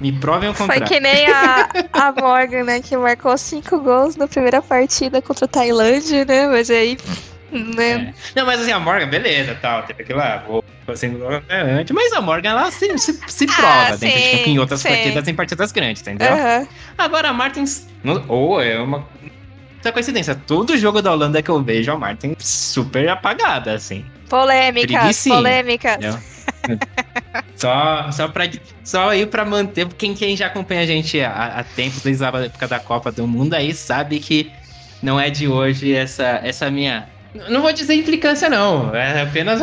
Me 0.00 0.12
provem 0.12 0.48
o 0.48 0.54
contrário. 0.54 0.86
Foi 0.86 0.96
que 0.96 1.00
nem 1.00 1.26
a, 1.26 1.68
a 1.92 2.12
Morgan, 2.12 2.64
né? 2.64 2.80
Que 2.80 2.96
marcou 2.96 3.36
cinco 3.36 3.78
gols 3.80 4.16
na 4.16 4.26
primeira 4.26 4.62
partida 4.62 5.20
contra 5.20 5.44
o 5.44 5.48
Tailândia, 5.48 6.24
né? 6.24 6.48
Mas 6.48 6.70
aí. 6.70 6.96
Né? 7.52 7.90
É. 7.90 8.14
Não, 8.36 8.46
mas 8.46 8.60
assim, 8.60 8.70
a 8.70 8.78
Morgan, 8.78 9.08
beleza, 9.08 9.58
tal, 9.60 9.82
teve 9.82 10.04
aquilo 10.04 10.20
lá, 10.20 10.44
vou 10.46 10.64
fazendo 10.86 11.20
antes, 11.50 11.92
mas 11.92 12.12
a 12.12 12.20
Morgan, 12.20 12.50
ela 12.50 12.70
se, 12.70 12.96
se, 12.96 13.20
se 13.26 13.44
ah, 13.44 13.56
prova 13.56 13.86
ah, 13.88 13.96
dentro 13.96 14.20
sim, 14.20 14.36
de 14.44 14.50
em 14.50 14.58
outras 14.60 14.80
sim. 14.80 14.88
partidas, 14.88 15.26
em 15.26 15.34
partidas 15.34 15.72
grandes, 15.72 16.00
entendeu? 16.00 16.32
Uhum. 16.32 16.68
Agora, 16.96 17.30
a 17.30 17.32
Martins, 17.32 17.88
ou 18.28 18.52
oh, 18.52 18.60
é 18.60 18.80
uma 18.80 19.04
muita 19.80 19.92
coincidência, 19.92 20.34
todo 20.34 20.76
jogo 20.76 21.00
da 21.00 21.10
Holanda 21.10 21.42
que 21.42 21.50
eu 21.50 21.62
vejo, 21.62 21.90
a 21.90 21.98
Martin 21.98 22.36
super 22.38 23.08
apagada, 23.08 23.72
assim. 23.72 24.04
Polêmicas, 24.28 25.24
polêmicas. 25.24 25.98
só, 27.56 28.10
só, 28.10 28.28
pra, 28.28 28.48
só 28.82 29.10
aí 29.10 29.26
pra 29.26 29.44
manter, 29.44 29.86
quem, 29.94 30.14
quem 30.14 30.36
já 30.36 30.46
acompanha 30.46 30.82
a 30.82 30.86
gente 30.86 31.20
há, 31.20 31.58
há 31.58 31.64
tempos, 31.64 32.02
desde 32.02 32.24
a 32.24 32.28
época 32.28 32.68
da 32.68 32.80
Copa 32.80 33.12
do 33.12 33.26
Mundo 33.26 33.54
aí, 33.54 33.74
sabe 33.74 34.18
que 34.18 34.50
não 35.02 35.18
é 35.18 35.30
de 35.30 35.48
hoje 35.48 35.94
essa, 35.94 36.40
essa 36.42 36.70
minha 36.70 37.08
não 37.48 37.62
vou 37.62 37.72
dizer 37.72 37.94
implicância, 37.94 38.48
não. 38.48 38.94
É 38.94 39.22
apenas. 39.22 39.60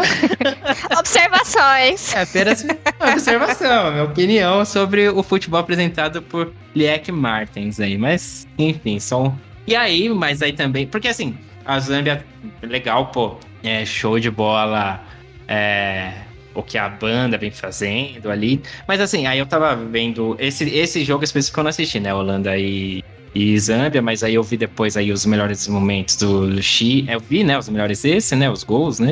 Observações. 0.98 2.14
É 2.14 2.22
apenas 2.22 2.64
uma 2.64 3.12
observação, 3.12 3.92
minha 3.92 4.04
opinião 4.06 4.64
sobre 4.64 5.10
o 5.10 5.22
futebol 5.22 5.60
apresentado 5.60 6.22
por 6.22 6.54
Liek 6.74 7.12
Martins 7.12 7.80
aí. 7.80 7.98
Mas, 7.98 8.48
enfim, 8.58 9.00
só. 9.00 9.34
E 9.66 9.76
aí, 9.76 10.08
mas 10.08 10.42
aí 10.42 10.54
também. 10.54 10.88
Porque 10.88 11.10
assim, 11.10 11.38
a 11.66 11.80
Zâmbia, 11.80 12.26
legal, 12.62 13.08
pô. 13.08 13.38
É 13.64 13.84
show 13.86 14.18
de 14.18 14.32
bola. 14.32 15.04
É. 15.48 16.14
O 16.58 16.64
que 16.64 16.76
a 16.76 16.90
banda 16.90 17.38
vem 17.38 17.52
fazendo 17.52 18.32
ali. 18.32 18.62
Mas 18.88 19.00
assim, 19.00 19.28
aí 19.28 19.38
eu 19.38 19.46
tava 19.46 19.76
vendo. 19.76 20.36
Esse, 20.40 20.64
esse 20.64 21.06
jogo 21.06 21.24
específico 21.24 21.60
eu 21.60 21.64
não 21.64 21.70
assisti, 21.70 22.00
né? 22.00 22.12
Holanda 22.12 22.58
e 22.58 23.04
e 23.36 23.60
Zâmbia, 23.60 24.02
mas 24.02 24.24
aí 24.24 24.34
eu 24.34 24.42
vi 24.42 24.58
depois 24.58 24.98
aí 24.98 25.12
os 25.12 25.24
melhores 25.24 25.68
momentos 25.68 26.16
do 26.16 26.60
Xi. 26.60 27.06
Eu 27.08 27.20
vi, 27.20 27.44
né, 27.44 27.56
os 27.56 27.70
melhores 27.70 28.04
esse, 28.04 28.36
né, 28.36 28.50
os 28.50 28.64
gols, 28.64 29.00
né? 29.00 29.12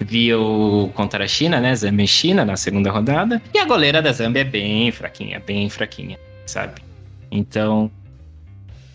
Vi 0.00 0.34
o 0.34 0.90
contra 0.94 1.24
a 1.24 1.26
China, 1.26 1.58
né, 1.60 1.74
Zâmbia 1.74 2.04
e 2.04 2.08
China 2.08 2.44
na 2.44 2.56
segunda 2.56 2.90
rodada. 2.90 3.40
E 3.54 3.58
a 3.58 3.64
goleira 3.64 4.02
da 4.02 4.12
Zâmbia 4.12 4.40
é 4.40 4.44
bem 4.44 4.92
fraquinha, 4.92 5.40
bem 5.40 5.70
fraquinha, 5.70 6.18
sabe? 6.44 6.82
Então, 7.30 7.90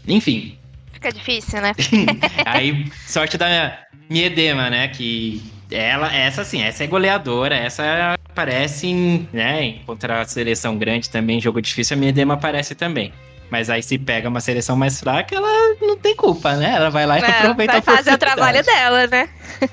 enfim. 0.08 0.56
Fica 0.94 1.12
difícil, 1.12 1.62
né? 1.62 1.72
aí, 2.46 2.86
sorte 3.08 3.38
da 3.40 3.80
Miedema, 4.08 4.70
né, 4.70 4.90
que 4.90 5.42
ela, 5.72 6.14
essa 6.14 6.44
sim, 6.44 6.62
essa 6.62 6.84
é 6.84 6.88
goleadora, 6.88 7.56
essa 7.56 8.16
aparece 8.30 8.88
em, 8.88 9.28
né, 9.32 9.80
contra 9.86 10.22
a 10.22 10.26
seleção 10.26 10.78
grande 10.78 11.10
também, 11.10 11.40
jogo 11.42 11.62
difícil, 11.62 11.98
a 11.98 12.00
Miedema 12.00 12.36
aparece 12.36 12.76
também. 12.76 13.14
Mas 13.50 13.70
aí 13.70 13.82
se 13.82 13.98
pega 13.98 14.30
uma 14.30 14.40
seleção 14.40 14.76
mais 14.76 15.00
fraca, 15.00 15.36
ela 15.36 15.76
não 15.82 15.98
tem 15.98 16.16
culpa, 16.16 16.56
né? 16.56 16.74
Ela 16.76 16.90
vai 16.92 17.06
lá 17.06 17.20
e 17.20 17.24
é, 17.24 17.26
aproveita 17.26 17.74
vai 17.74 17.80
a 17.80 17.98
fazer 17.98 18.14
o 18.14 18.18
trabalho 18.18 18.64
dela, 18.64 19.08
né? 19.08 19.28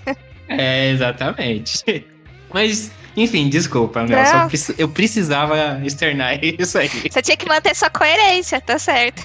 é, 0.48 0.90
exatamente. 0.90 1.84
Mas, 2.52 2.90
enfim, 3.14 3.50
desculpa. 3.50 4.06
Só 4.08 4.72
eu 4.78 4.88
precisava 4.88 5.78
externar 5.84 6.38
isso 6.42 6.78
aí. 6.78 6.88
Você 6.88 7.20
tinha 7.20 7.36
que 7.36 7.46
manter 7.46 7.76
sua 7.76 7.90
coerência, 7.90 8.58
tá 8.62 8.78
certo. 8.78 9.22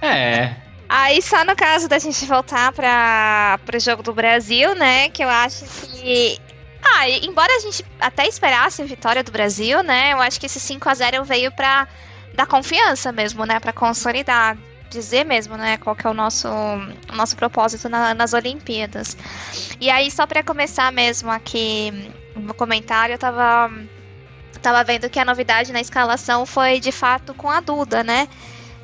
é. 0.00 0.54
Aí 0.94 1.22
só 1.22 1.42
no 1.42 1.56
caso 1.56 1.88
da 1.88 1.98
gente 1.98 2.26
voltar 2.26 2.70
para 2.70 3.58
o 3.74 3.80
jogo 3.80 4.02
do 4.02 4.12
Brasil, 4.12 4.74
né? 4.74 5.08
Que 5.08 5.24
eu 5.24 5.28
acho 5.30 5.64
que. 5.64 6.38
Ah, 6.84 7.08
embora 7.08 7.50
a 7.50 7.60
gente 7.60 7.82
até 7.98 8.28
esperasse 8.28 8.82
a 8.82 8.84
vitória 8.84 9.24
do 9.24 9.32
Brasil, 9.32 9.82
né? 9.82 10.12
Eu 10.12 10.20
acho 10.20 10.38
que 10.38 10.44
esse 10.44 10.60
5 10.60 10.86
a 10.86 10.92
0 10.92 11.24
veio 11.24 11.50
para 11.50 11.88
da 12.34 12.44
confiança 12.44 13.10
mesmo, 13.10 13.46
né? 13.46 13.58
Para 13.58 13.72
consolidar, 13.72 14.58
dizer 14.90 15.24
mesmo, 15.24 15.56
né? 15.56 15.78
Qual 15.78 15.96
que 15.96 16.06
é 16.06 16.10
o 16.10 16.12
nosso, 16.12 16.48
o 16.48 17.16
nosso 17.16 17.36
propósito 17.36 17.88
na, 17.88 18.12
nas 18.12 18.34
Olimpíadas. 18.34 19.16
E 19.80 19.88
aí, 19.88 20.10
só 20.10 20.26
para 20.26 20.42
começar 20.42 20.92
mesmo 20.92 21.30
aqui 21.30 21.90
no 22.36 22.52
comentário, 22.52 23.14
eu 23.14 23.18
tava, 23.18 23.72
tava 24.60 24.84
vendo 24.84 25.08
que 25.08 25.18
a 25.18 25.24
novidade 25.24 25.72
na 25.72 25.80
escalação 25.80 26.44
foi 26.44 26.80
de 26.80 26.92
fato 26.92 27.32
com 27.32 27.48
a 27.48 27.60
Duda, 27.60 28.04
né? 28.04 28.28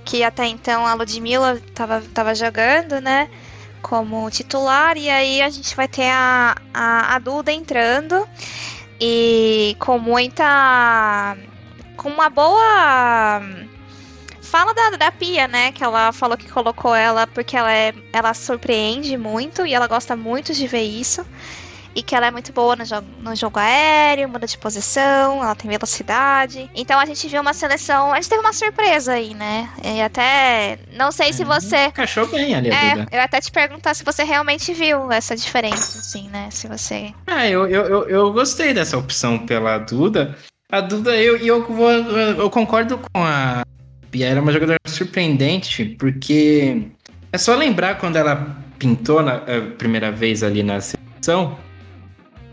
Que 0.08 0.24
até 0.24 0.46
então 0.46 0.86
a 0.86 0.94
Ludmilla 0.94 1.60
tava, 1.74 2.00
tava 2.14 2.34
jogando, 2.34 2.98
né? 2.98 3.28
Como 3.82 4.30
titular, 4.30 4.96
e 4.96 5.10
aí 5.10 5.42
a 5.42 5.50
gente 5.50 5.76
vai 5.76 5.86
ter 5.86 6.08
a, 6.10 6.56
a, 6.72 7.14
a 7.14 7.18
Duda 7.18 7.52
entrando 7.52 8.26
e 8.98 9.76
com 9.78 9.98
muita 9.98 11.36
com 11.94 12.08
uma 12.08 12.30
boa 12.30 13.42
fala 14.40 14.72
da, 14.72 14.96
da 14.96 15.12
Pia, 15.12 15.46
né? 15.46 15.72
Que 15.72 15.84
ela 15.84 16.10
falou 16.10 16.38
que 16.38 16.48
colocou 16.48 16.94
ela 16.94 17.26
porque 17.26 17.54
ela 17.54 17.70
é, 17.70 17.92
ela 18.10 18.32
surpreende 18.32 19.14
muito 19.18 19.66
e 19.66 19.74
ela 19.74 19.86
gosta 19.86 20.16
muito 20.16 20.54
de 20.54 20.66
ver 20.66 20.84
isso. 20.84 21.22
E 21.94 22.03
que 22.03 22.14
ela 22.14 22.27
é 22.27 22.31
muito 22.31 22.53
boa 22.53 22.77
no 22.77 22.85
jogo, 22.85 23.07
no 23.20 23.35
jogo 23.35 23.59
aéreo, 23.59 24.29
muda 24.29 24.46
de 24.46 24.57
posição, 24.57 25.42
ela 25.42 25.55
tem 25.55 25.70
velocidade. 25.70 26.70
Então 26.74 26.98
a 26.98 27.05
gente 27.05 27.27
viu 27.27 27.40
uma 27.40 27.53
seleção. 27.53 28.12
A 28.12 28.16
gente 28.16 28.29
teve 28.29 28.40
uma 28.40 28.53
surpresa 28.53 29.12
aí, 29.14 29.35
né? 29.35 29.68
E 29.83 30.01
até. 30.01 30.79
Não 30.92 31.11
sei 31.11 31.33
se 31.33 31.42
uhum. 31.42 31.48
você. 31.48 31.87
Encaixou 31.87 32.27
bem 32.29 32.55
ali, 32.55 32.70
é, 32.70 32.94
Duda. 32.94 33.07
Eu 33.11 33.20
até 33.20 33.40
te 33.40 33.51
perguntar 33.51 33.94
se 33.94 34.05
você 34.05 34.22
realmente 34.22 34.72
viu 34.72 35.11
essa 35.11 35.35
diferença, 35.35 35.98
assim, 35.98 36.29
né? 36.29 36.48
Se 36.51 36.68
você. 36.68 37.12
Ah, 37.27 37.46
eu, 37.48 37.66
eu, 37.66 37.85
eu, 37.87 38.09
eu 38.09 38.33
gostei 38.33 38.72
dessa 38.72 38.96
opção 38.96 39.38
pela 39.38 39.79
Duda. 39.79 40.37
A 40.70 40.81
Duda, 40.81 41.16
eu, 41.16 41.37
eu, 41.38 41.64
vou, 41.66 41.90
eu 41.90 42.51
concordo 42.51 42.98
com 42.98 43.24
a 43.24 43.62
Pia. 44.11 44.27
Ela 44.27 44.38
é 44.38 44.42
uma 44.42 44.53
jogadora 44.53 44.79
surpreendente, 44.87 45.96
porque 45.98 46.88
é 47.33 47.38
só 47.38 47.55
lembrar 47.55 47.96
quando 47.98 48.16
ela 48.16 48.57
pintou 48.79 49.22
na 49.22 49.40
primeira 49.77 50.12
vez 50.12 50.42
ali 50.42 50.62
na 50.62 50.81
seleção. 50.81 51.59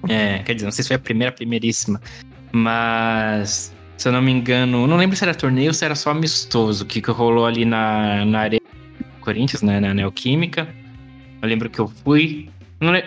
É, 0.08 0.40
quer 0.40 0.54
dizer, 0.54 0.66
não 0.66 0.72
sei 0.72 0.84
se 0.84 0.88
foi 0.90 0.96
a 0.96 1.00
primeira, 1.00 1.32
primeiríssima, 1.32 2.02
mas 2.52 3.74
se 3.98 4.08
eu 4.08 4.12
não 4.12 4.22
me 4.22 4.32
engano, 4.32 4.88
não 4.88 4.98
lembro 4.98 5.16
se 5.16 5.24
era 5.24 5.34
torneio 5.34 5.70
ou 5.70 5.74
se 5.74 5.86
era 5.86 5.96
só 5.96 6.12
amistoso, 6.12 6.86
que, 6.86 7.02
que 7.02 7.12
rolou 7.12 7.46
ali 7.46 7.66
na, 7.66 8.26
na 8.26 8.40
área 8.40 8.60
Corinthians, 9.22 9.62
né, 9.62 9.80
na 9.80 9.94
Neoquímica. 9.94 10.68
Eu 11.42 11.50
lembro 11.50 11.70
que 11.70 11.80
eu 11.80 11.88
fui, 11.88 12.50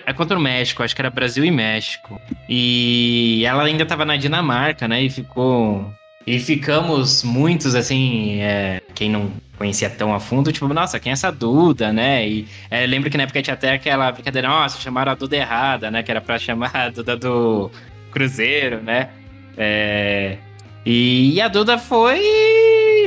é 0.07 0.13
contra 0.13 0.37
o 0.37 0.41
México, 0.41 0.83
acho 0.83 0.95
que 0.95 1.01
era 1.01 1.11
Brasil 1.11 1.45
e 1.45 1.51
México. 1.51 2.21
E 2.49 3.43
ela 3.47 3.63
ainda 3.63 3.87
tava 3.87 4.05
na 4.05 4.17
Dinamarca, 4.17 4.89
né? 4.89 5.03
E 5.03 5.11
ficou. 5.11 5.93
E 6.29 6.39
ficamos 6.39 7.23
muitos, 7.23 7.75
assim, 7.75 8.39
é, 8.43 8.83
quem 8.95 9.09
não 9.09 9.33
conhecia 9.57 9.89
tão 9.89 10.15
a 10.15 10.21
fundo, 10.21 10.53
tipo, 10.53 10.69
nossa, 10.69 11.01
quem 11.01 11.09
é 11.09 11.15
essa 11.15 11.33
Duda, 11.33 11.91
né? 11.91 12.29
E 12.29 12.47
é, 12.71 12.87
lembro 12.87 13.09
que 13.09 13.17
na 13.17 13.23
época 13.23 13.41
tinha 13.41 13.55
até 13.55 13.73
aquela 13.73 14.13
brincadeira, 14.13 14.47
nossa, 14.47 14.79
chamaram 14.79 15.13
a 15.13 15.15
Duda 15.15 15.37
errada, 15.37 15.91
né? 15.91 16.03
Que 16.03 16.11
era 16.11 16.21
pra 16.21 16.39
chamar 16.39 16.77
a 16.77 16.91
Duda 16.91 17.17
do 17.17 17.71
Cruzeiro, 18.13 18.83
né? 18.83 19.09
É, 19.57 20.37
e 20.85 21.41
a 21.41 21.49
Duda 21.49 21.79
foi 21.79 22.21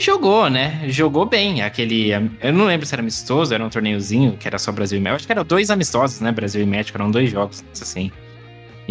jogou, 0.02 0.50
né? 0.50 0.82
Jogou 0.88 1.28
bem. 1.28 1.62
Aquele. 1.62 2.10
Eu 2.42 2.52
não 2.52 2.66
lembro 2.66 2.88
se 2.88 2.96
era 2.96 3.04
amistoso, 3.04 3.54
era 3.54 3.64
um 3.64 3.70
torneiozinho 3.70 4.36
que 4.36 4.48
era 4.48 4.58
só 4.58 4.72
Brasil 4.72 4.98
e 4.98 5.02
México. 5.02 5.18
Acho 5.18 5.28
que 5.28 5.32
eram 5.32 5.46
dois 5.46 5.70
amistosos, 5.70 6.22
né? 6.22 6.32
Brasil 6.32 6.64
e 6.64 6.66
México, 6.66 6.98
eram 6.98 7.12
dois 7.12 7.30
jogos, 7.30 7.64
assim. 7.80 8.12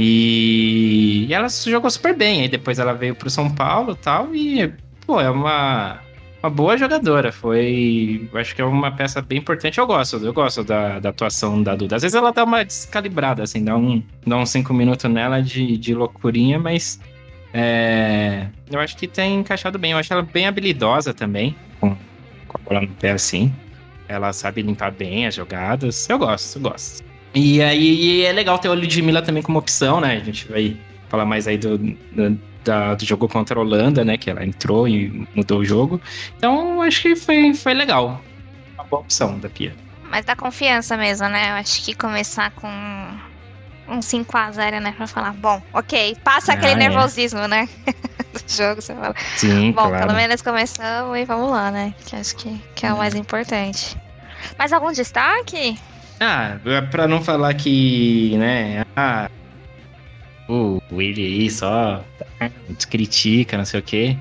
E, 0.02 1.26
e 1.28 1.34
ela 1.34 1.46
jogou 1.50 1.90
super 1.90 2.16
bem. 2.16 2.40
Aí 2.40 2.48
depois 2.48 2.78
ela 2.78 2.94
veio 2.94 3.14
pro 3.14 3.28
São 3.28 3.50
Paulo 3.50 3.94
tal. 3.94 4.34
E, 4.34 4.72
pô, 5.06 5.20
é 5.20 5.28
uma, 5.28 6.00
uma 6.42 6.48
boa 6.48 6.78
jogadora. 6.78 7.30
Foi. 7.30 8.26
Acho 8.32 8.56
que 8.56 8.62
é 8.62 8.64
uma 8.64 8.90
peça 8.90 9.20
bem 9.20 9.38
importante. 9.38 9.78
Eu 9.78 9.86
gosto, 9.86 10.16
eu 10.16 10.32
gosto 10.32 10.64
da, 10.64 10.98
da 10.98 11.10
atuação 11.10 11.62
da 11.62 11.76
Duda. 11.76 11.96
Às 11.96 12.02
vezes 12.02 12.14
ela 12.14 12.32
dá 12.32 12.44
uma 12.44 12.64
descalibrada, 12.64 13.42
assim, 13.42 13.62
dá, 13.62 13.76
um, 13.76 14.02
dá 14.26 14.38
uns 14.38 14.48
cinco 14.48 14.72
minutos 14.72 15.04
nela 15.10 15.42
de, 15.42 15.76
de 15.76 15.94
loucurinha, 15.94 16.58
mas 16.58 16.98
é, 17.52 18.46
eu 18.70 18.80
acho 18.80 18.96
que 18.96 19.06
tem 19.06 19.40
encaixado 19.40 19.78
bem. 19.78 19.92
Eu 19.92 19.98
acho 19.98 20.10
ela 20.10 20.22
bem 20.22 20.46
habilidosa 20.46 21.12
também, 21.12 21.54
com, 21.78 21.94
com 22.48 22.56
a 22.56 22.60
bola 22.64 22.80
no 22.80 22.88
pé 22.88 23.10
assim. 23.10 23.52
Ela 24.08 24.32
sabe 24.32 24.62
limpar 24.62 24.92
bem 24.92 25.26
as 25.26 25.34
jogadas. 25.34 26.08
Eu 26.08 26.18
gosto, 26.18 26.56
eu 26.56 26.62
gosto. 26.62 27.09
E 27.34 27.62
aí 27.62 28.24
é 28.24 28.32
legal 28.32 28.58
ter 28.58 28.68
o 28.68 28.74
Ludmilla 28.74 29.22
também 29.22 29.42
como 29.42 29.58
opção, 29.58 30.00
né? 30.00 30.16
A 30.16 30.24
gente 30.24 30.48
vai 30.48 30.76
falar 31.08 31.24
mais 31.24 31.46
aí 31.46 31.56
do, 31.56 31.78
do, 31.78 32.40
da, 32.64 32.94
do 32.94 33.04
jogo 33.04 33.28
contra 33.28 33.58
a 33.58 33.62
Holanda, 33.62 34.04
né? 34.04 34.16
Que 34.16 34.30
ela 34.30 34.44
entrou 34.44 34.88
e 34.88 35.26
mudou 35.34 35.60
o 35.60 35.64
jogo. 35.64 36.00
Então, 36.36 36.82
acho 36.82 37.02
que 37.02 37.16
foi, 37.16 37.54
foi 37.54 37.74
legal. 37.74 38.20
Uma 38.74 38.84
boa 38.84 39.02
opção 39.02 39.38
da 39.38 39.48
Pia. 39.48 39.74
Mas 40.10 40.24
dá 40.24 40.34
confiança 40.34 40.96
mesmo, 40.96 41.28
né? 41.28 41.50
Eu 41.50 41.54
acho 41.54 41.84
que 41.84 41.94
começar 41.94 42.50
com 42.52 42.68
um 43.88 44.00
5x0, 44.00 44.80
né? 44.80 44.92
Pra 44.96 45.06
falar, 45.06 45.32
bom, 45.32 45.62
ok, 45.72 46.16
passa 46.24 46.52
ah, 46.52 46.54
aquele 46.54 46.72
é. 46.72 46.76
nervosismo, 46.76 47.46
né? 47.46 47.68
Do 48.32 48.52
jogo, 48.52 48.80
você 48.80 48.94
fala. 48.94 49.14
Sim, 49.36 49.72
bom, 49.72 49.88
claro. 49.88 50.06
pelo 50.06 50.16
menos 50.16 50.42
começamos 50.42 51.16
e 51.18 51.24
vamos 51.24 51.50
lá, 51.50 51.70
né? 51.70 51.94
Que 52.06 52.16
acho 52.16 52.36
que, 52.36 52.60
que 52.74 52.86
é 52.86 52.92
o 52.92 52.96
mais 52.96 53.14
importante. 53.14 53.96
Mais 54.56 54.72
algum 54.72 54.92
destaque? 54.92 55.76
Ah, 56.20 56.58
pra 56.90 57.08
não 57.08 57.22
falar 57.22 57.54
que, 57.54 58.36
né? 58.36 58.84
Ah, 58.94 59.30
o 60.46 60.80
Willy 60.92 61.24
aí 61.24 61.50
só 61.50 62.04
critica, 62.90 63.56
não 63.56 63.64
sei 63.64 63.80
o 63.80 63.82
quê. 63.82 64.16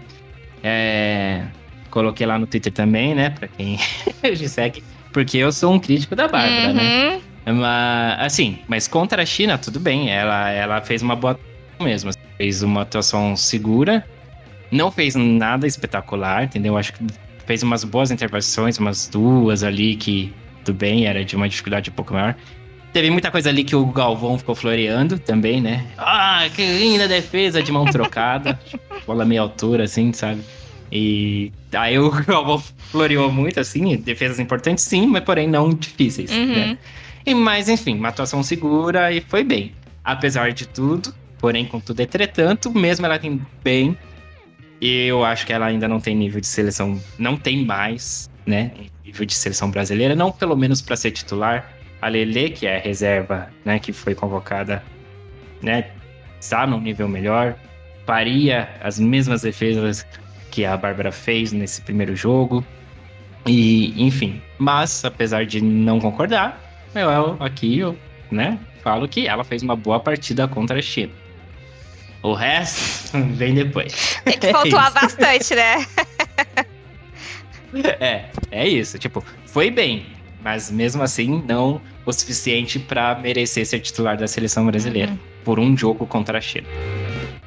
É, 0.64 1.44
coloquei 1.90 2.26
lá 2.26 2.40
no 2.40 2.48
Twitter 2.48 2.72
também, 2.72 3.14
né? 3.14 3.32
Pra 3.32 3.48
quem 3.48 3.78
me 4.24 4.48
segue. 4.48 4.84
Porque 5.12 5.38
eu 5.38 5.52
sou 5.52 5.74
um 5.74 5.80
crítico 5.80 6.16
da 6.16 6.28
Bárbara, 6.28 6.74
né? 6.74 7.10
uhum. 7.10 7.16
né? 7.16 7.22
Mas, 7.46 8.26
assim, 8.26 8.60
mas 8.68 8.88
contra 8.88 9.24
a 9.24 9.26
China, 9.26 9.58
tudo 9.58 9.80
bem. 9.80 10.10
Ela, 10.10 10.52
ela 10.52 10.82
fez 10.82 11.02
uma 11.02 11.16
boa 11.16 11.40
mesmo. 11.82 12.12
Fez 12.38 12.62
uma 12.62 12.84
atuação 12.84 13.36
segura. 13.36 14.06
Não 14.72 14.92
fez 14.92 15.16
nada 15.16 15.66
espetacular, 15.66 16.44
entendeu? 16.44 16.78
Acho 16.78 16.94
que 16.94 17.08
fez 17.46 17.64
umas 17.64 17.84
boas 17.84 18.12
intervenções, 18.12 18.78
umas 18.78 19.08
duas 19.08 19.64
ali 19.64 19.96
que, 19.96 20.32
tudo 20.70 20.74
bem, 20.74 21.08
era 21.08 21.26
de 21.26 21.36
uma 21.36 21.50
dificuldade 21.50 21.90
um 21.90 21.94
pouco 21.94 22.14
maior. 22.14 22.36
Teve 22.94 23.10
muita 23.10 23.30
coisa 23.30 23.50
ali 23.50 23.64
que 23.64 23.76
o 23.76 23.86
Galvão 23.88 24.38
ficou 24.38 24.56
floreando 24.56 25.20
também, 25.20 25.62
né? 25.62 25.86
Ah, 25.98 26.48
que 26.56 26.62
linda 26.62 27.08
defesa 27.08 27.62
de 27.62 27.72
mão 27.72 27.86
trocada. 27.92 28.60
bola 29.06 29.26
meia 29.26 29.42
altura, 29.42 29.84
assim, 29.84 30.14
sabe? 30.14 30.42
E 30.92 31.52
aí 31.74 31.98
o 32.00 32.10
Galvão 32.26 32.62
floreou 32.92 33.32
muito, 33.32 33.60
assim, 33.60 33.96
defesas 33.98 34.40
importantes, 34.40 34.84
sim, 34.84 35.08
mas 35.08 35.24
porém 35.24 35.48
não 35.48 35.70
difíceis, 35.70 36.32
uhum. 36.32 36.48
né? 36.48 36.78
E, 37.26 37.34
mas, 37.34 37.70
enfim, 37.70 37.96
uma 37.96 38.10
atuação 38.10 38.42
segura 38.42 39.12
e 39.12 39.22
foi 39.22 39.44
bem. 39.44 39.74
Apesar 40.04 40.52
de 40.52 40.68
tudo, 40.68 41.14
porém, 41.38 41.66
contudo, 41.66 42.00
entretanto, 42.00 42.72
mesmo 42.72 43.06
ela 43.06 43.20
tem 43.20 43.40
bem, 43.64 43.96
eu 44.82 45.24
acho 45.24 45.46
que 45.46 45.54
ela 45.54 45.68
ainda 45.68 45.88
não 45.88 46.00
tem 46.00 46.16
nível 46.16 46.42
de 46.42 46.48
seleção, 46.48 47.00
não 47.20 47.36
tem 47.36 47.64
mais, 47.64 48.30
né? 48.50 48.72
Nível 49.06 49.26
de 49.26 49.34
seleção 49.34 49.70
brasileira, 49.70 50.16
não 50.16 50.32
pelo 50.32 50.58
menos 50.58 50.82
para 50.82 50.96
ser 50.96 51.12
titular. 51.12 51.72
A 52.02 52.08
Lele, 52.08 52.50
que 52.50 52.66
é 52.66 52.78
a 52.78 52.80
reserva, 52.80 53.50
né, 53.64 53.78
que 53.78 53.92
foi 53.92 54.16
convocada, 54.16 54.82
né, 55.62 55.92
está 56.40 56.66
num 56.66 56.80
nível 56.80 57.10
melhor, 57.10 57.56
faria 58.06 58.70
as 58.82 58.98
mesmas 58.98 59.42
defesas 59.42 60.08
que 60.50 60.66
a 60.66 60.78
Bárbara 60.78 61.12
fez 61.12 61.52
nesse 61.52 61.82
primeiro 61.82 62.16
jogo. 62.16 62.66
E, 63.46 64.02
enfim, 64.02 64.42
mas 64.58 65.04
apesar 65.04 65.46
de 65.46 65.62
não 65.62 66.00
concordar, 66.00 66.62
eu 66.96 67.36
aqui 67.44 67.80
eu, 67.80 67.98
né, 68.32 68.58
falo 68.82 69.06
que 69.08 69.28
ela 69.28 69.44
fez 69.44 69.62
uma 69.62 69.76
boa 69.76 70.00
partida 70.00 70.48
contra 70.48 70.80
a 70.80 70.82
China. 70.82 71.12
O 72.24 72.34
resto 72.34 73.18
vem 73.36 73.54
depois. 73.54 74.22
Tem 74.24 74.40
que 74.40 74.54
pontuar 74.54 74.88
é 74.96 75.02
bastante, 75.02 75.54
né? 75.54 75.86
é, 78.00 78.26
é 78.52 78.68
isso. 78.68 78.98
Tipo, 78.98 79.24
foi 79.46 79.70
bem, 79.70 80.06
mas 80.42 80.72
mesmo 80.72 81.04
assim 81.04 81.44
não 81.48 81.82
o 82.06 82.14
suficiente 82.14 82.80
para 82.80 83.16
merecer 83.16 83.66
ser 83.66 83.80
titular 83.80 84.18
da 84.18 84.28
seleção 84.28 84.66
brasileira 84.66 85.12
uhum. 85.12 85.20
por 85.44 85.60
um 85.60 85.78
jogo 85.78 86.06
contra 86.06 86.38
a 86.38 86.42
China. 86.42 86.68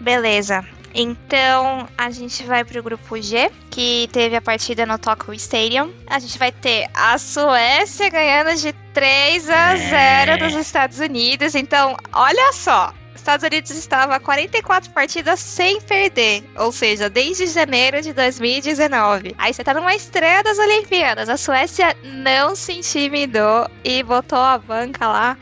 Beleza. 0.00 0.64
Então, 0.94 1.88
a 1.96 2.11
gente 2.11 2.42
vai 2.44 2.64
pro 2.64 2.82
grupo 2.82 3.20
G, 3.20 3.50
que 3.70 4.08
teve 4.12 4.37
a 4.37 4.42
partida 4.42 4.85
no 4.85 4.98
Tokyo 4.98 5.32
Stadium. 5.35 5.90
A 6.06 6.18
gente 6.18 6.38
vai 6.38 6.52
ter 6.52 6.87
a 6.92 7.16
Suécia 7.16 8.11
ganhando 8.11 8.54
de 8.61 8.74
3 8.92 9.48
a 9.48 9.76
0 9.76 9.92
é. 10.32 10.37
dos 10.37 10.54
Estados 10.54 10.98
Unidos. 10.98 11.54
Então, 11.54 11.96
olha 12.12 12.52
só, 12.52 12.92
Estados 13.14 13.44
Unidos 13.44 13.70
estava 13.70 14.18
44 14.18 14.90
partidas 14.90 15.40
sem 15.40 15.81
perder, 15.81 16.44
ou 16.57 16.72
seja, 16.72 17.09
desde 17.09 17.46
janeiro 17.46 18.01
de 18.03 18.12
2019. 18.12 19.35
Aí 19.38 19.53
você 19.53 19.62
tá 19.62 19.75
numa 19.75 19.94
estreia 19.94 20.42
das 20.42 20.59
Olimpíadas. 20.59 21.29
A 21.29 21.37
Suécia 21.37 21.96
não 22.03 22.57
se 22.57 22.72
intimidou 22.72 23.68
e 23.85 24.03
botou 24.03 24.38
a 24.38 24.59
banca 24.59 25.07
lá 25.07 25.37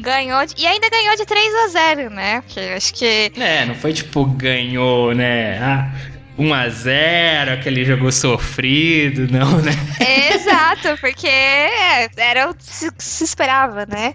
ganhou 0.00 0.46
de, 0.46 0.54
e 0.56 0.66
ainda 0.66 0.88
ganhou 0.88 1.14
de 1.16 1.26
3 1.26 1.54
a 1.54 1.68
0, 1.68 2.10
né? 2.10 2.40
Porque 2.40 2.60
acho 2.60 2.94
que 2.94 3.30
É, 3.36 3.66
não 3.66 3.74
foi 3.74 3.92
tipo 3.92 4.24
ganhou, 4.24 5.14
né? 5.14 5.58
Ah, 5.58 5.92
1 6.38 6.54
a 6.54 6.68
0, 6.68 7.52
aquele 7.52 7.84
jogo 7.84 8.10
sofrido, 8.10 9.30
não, 9.30 9.58
né? 9.60 9.72
Exato, 10.34 10.98
porque 11.00 11.28
é, 11.28 12.08
era 12.16 12.50
o 12.50 12.54
que 12.54 12.64
se 12.64 13.24
esperava, 13.24 13.84
né? 13.86 14.14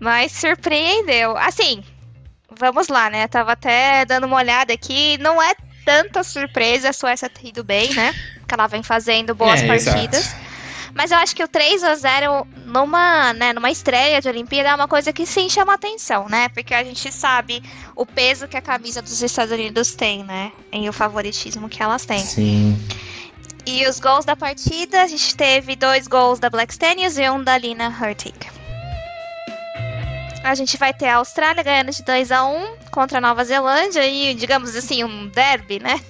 Mas 0.00 0.32
surpreendeu. 0.32 1.36
Assim, 1.36 1.84
vamos 2.58 2.88
lá, 2.88 3.10
né? 3.10 3.26
Tava 3.28 3.52
até 3.52 4.04
dando 4.04 4.24
uma 4.24 4.36
olhada 4.36 4.72
aqui, 4.72 5.18
não 5.18 5.40
é 5.42 5.54
tanta 5.84 6.22
surpresa 6.22 6.90
a 6.90 6.92
Suécia 6.92 7.28
ter 7.28 7.48
ido 7.48 7.64
bem, 7.64 7.92
né? 7.94 8.14
Porque 8.38 8.54
ela 8.54 8.66
vem 8.66 8.82
fazendo 8.82 9.34
boas 9.34 9.62
é, 9.62 9.66
partidas. 9.66 10.26
Exato. 10.26 10.52
Mas 10.94 11.10
eu 11.10 11.16
acho 11.18 11.34
que 11.34 11.42
o 11.42 11.48
3 11.48 11.82
a 11.84 11.94
0 11.94 12.46
numa, 12.66 13.32
né, 13.32 13.52
numa 13.52 13.70
estreia 13.70 14.20
de 14.20 14.28
Olimpíada 14.28 14.68
é 14.68 14.74
uma 14.74 14.86
coisa 14.86 15.12
que 15.12 15.24
sim 15.24 15.48
chama 15.48 15.74
atenção, 15.74 16.28
né? 16.28 16.48
Porque 16.50 16.74
a 16.74 16.84
gente 16.84 17.10
sabe 17.10 17.62
o 17.96 18.04
peso 18.04 18.46
que 18.46 18.56
a 18.56 18.60
camisa 18.60 19.00
dos 19.00 19.22
Estados 19.22 19.52
Unidos 19.52 19.94
tem, 19.94 20.22
né? 20.22 20.52
E 20.70 20.86
o 20.88 20.92
favoritismo 20.92 21.68
que 21.68 21.82
elas 21.82 22.04
têm. 22.04 22.18
Sim. 22.18 22.78
E 23.64 23.86
os 23.86 24.00
gols 24.00 24.24
da 24.24 24.36
partida, 24.36 25.02
a 25.02 25.06
gente 25.06 25.34
teve 25.34 25.76
dois 25.76 26.06
gols 26.06 26.38
da 26.38 26.50
Black 26.50 26.74
Stenius 26.74 27.16
e 27.16 27.28
um 27.30 27.42
da 27.42 27.56
Lina 27.56 27.88
Hurtig. 27.88 28.51
A 30.42 30.54
gente 30.54 30.76
vai 30.76 30.92
ter 30.92 31.06
a 31.06 31.16
Austrália 31.16 31.62
ganhando 31.62 31.90
de 31.92 32.02
2 32.02 32.32
a 32.32 32.44
1 32.44 32.76
contra 32.90 33.18
a 33.18 33.20
Nova 33.20 33.44
Zelândia 33.44 34.06
e, 34.06 34.34
digamos 34.34 34.74
assim, 34.74 35.04
um 35.04 35.28
derby, 35.28 35.78
né? 35.78 36.00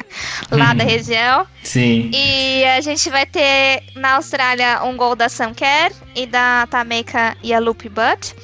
Lá 0.50 0.74
da 0.74 0.84
região. 0.84 1.46
Sim. 1.62 2.10
E 2.12 2.64
a 2.64 2.80
gente 2.80 3.08
vai 3.10 3.26
ter 3.26 3.82
na 3.94 4.14
Austrália 4.14 4.82
um 4.84 4.96
gol 4.96 5.14
da 5.14 5.28
Sam 5.28 5.54
Kerr 5.54 5.92
e 6.14 6.26
da 6.26 6.66
Tameka 6.70 7.36
e 7.42 7.52
a 7.52 7.58
Loopy 7.58 7.88
Butt. 7.88 8.34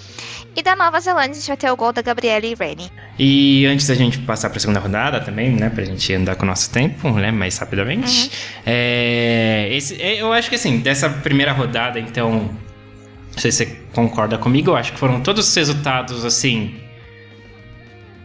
E 0.57 0.63
da 0.63 0.75
Nova 0.75 0.99
Zelândia 0.99 1.33
a 1.33 1.35
gente 1.35 1.47
vai 1.47 1.57
ter 1.57 1.71
o 1.71 1.77
gol 1.77 1.93
da 1.93 2.03
Gabriele 2.03 2.55
Rennie. 2.59 2.91
E 3.17 3.65
antes 3.67 3.87
da 3.87 3.95
gente 3.95 4.19
passar 4.19 4.49
para 4.49 4.59
a 4.59 4.61
segunda 4.61 4.81
rodada 4.81 5.21
também, 5.21 5.51
né, 5.51 5.71
pra 5.71 5.85
gente 5.85 6.13
andar 6.13 6.35
com 6.35 6.43
o 6.43 6.47
nosso 6.47 6.71
tempo, 6.71 7.11
né, 7.13 7.31
mais 7.31 7.57
rapidamente. 7.59 8.25
Uhum. 8.25 8.31
É, 8.67 9.69
esse, 9.71 10.03
é, 10.03 10.21
eu 10.21 10.33
acho 10.33 10.49
que 10.49 10.57
assim, 10.57 10.81
dessa 10.81 11.09
primeira 11.09 11.53
rodada, 11.53 12.01
então, 12.01 12.51
não 13.39 13.43
sei 13.43 13.53
se 13.53 13.59
você 13.59 13.77
concorda 13.93 14.37
comigo, 14.37 14.73
eu 14.73 14.77
acho 14.77 14.93
que 14.93 14.99
foram 14.99 15.21
todos 15.21 15.49
os 15.49 15.55
resultados, 15.55 16.25
assim, 16.25 16.75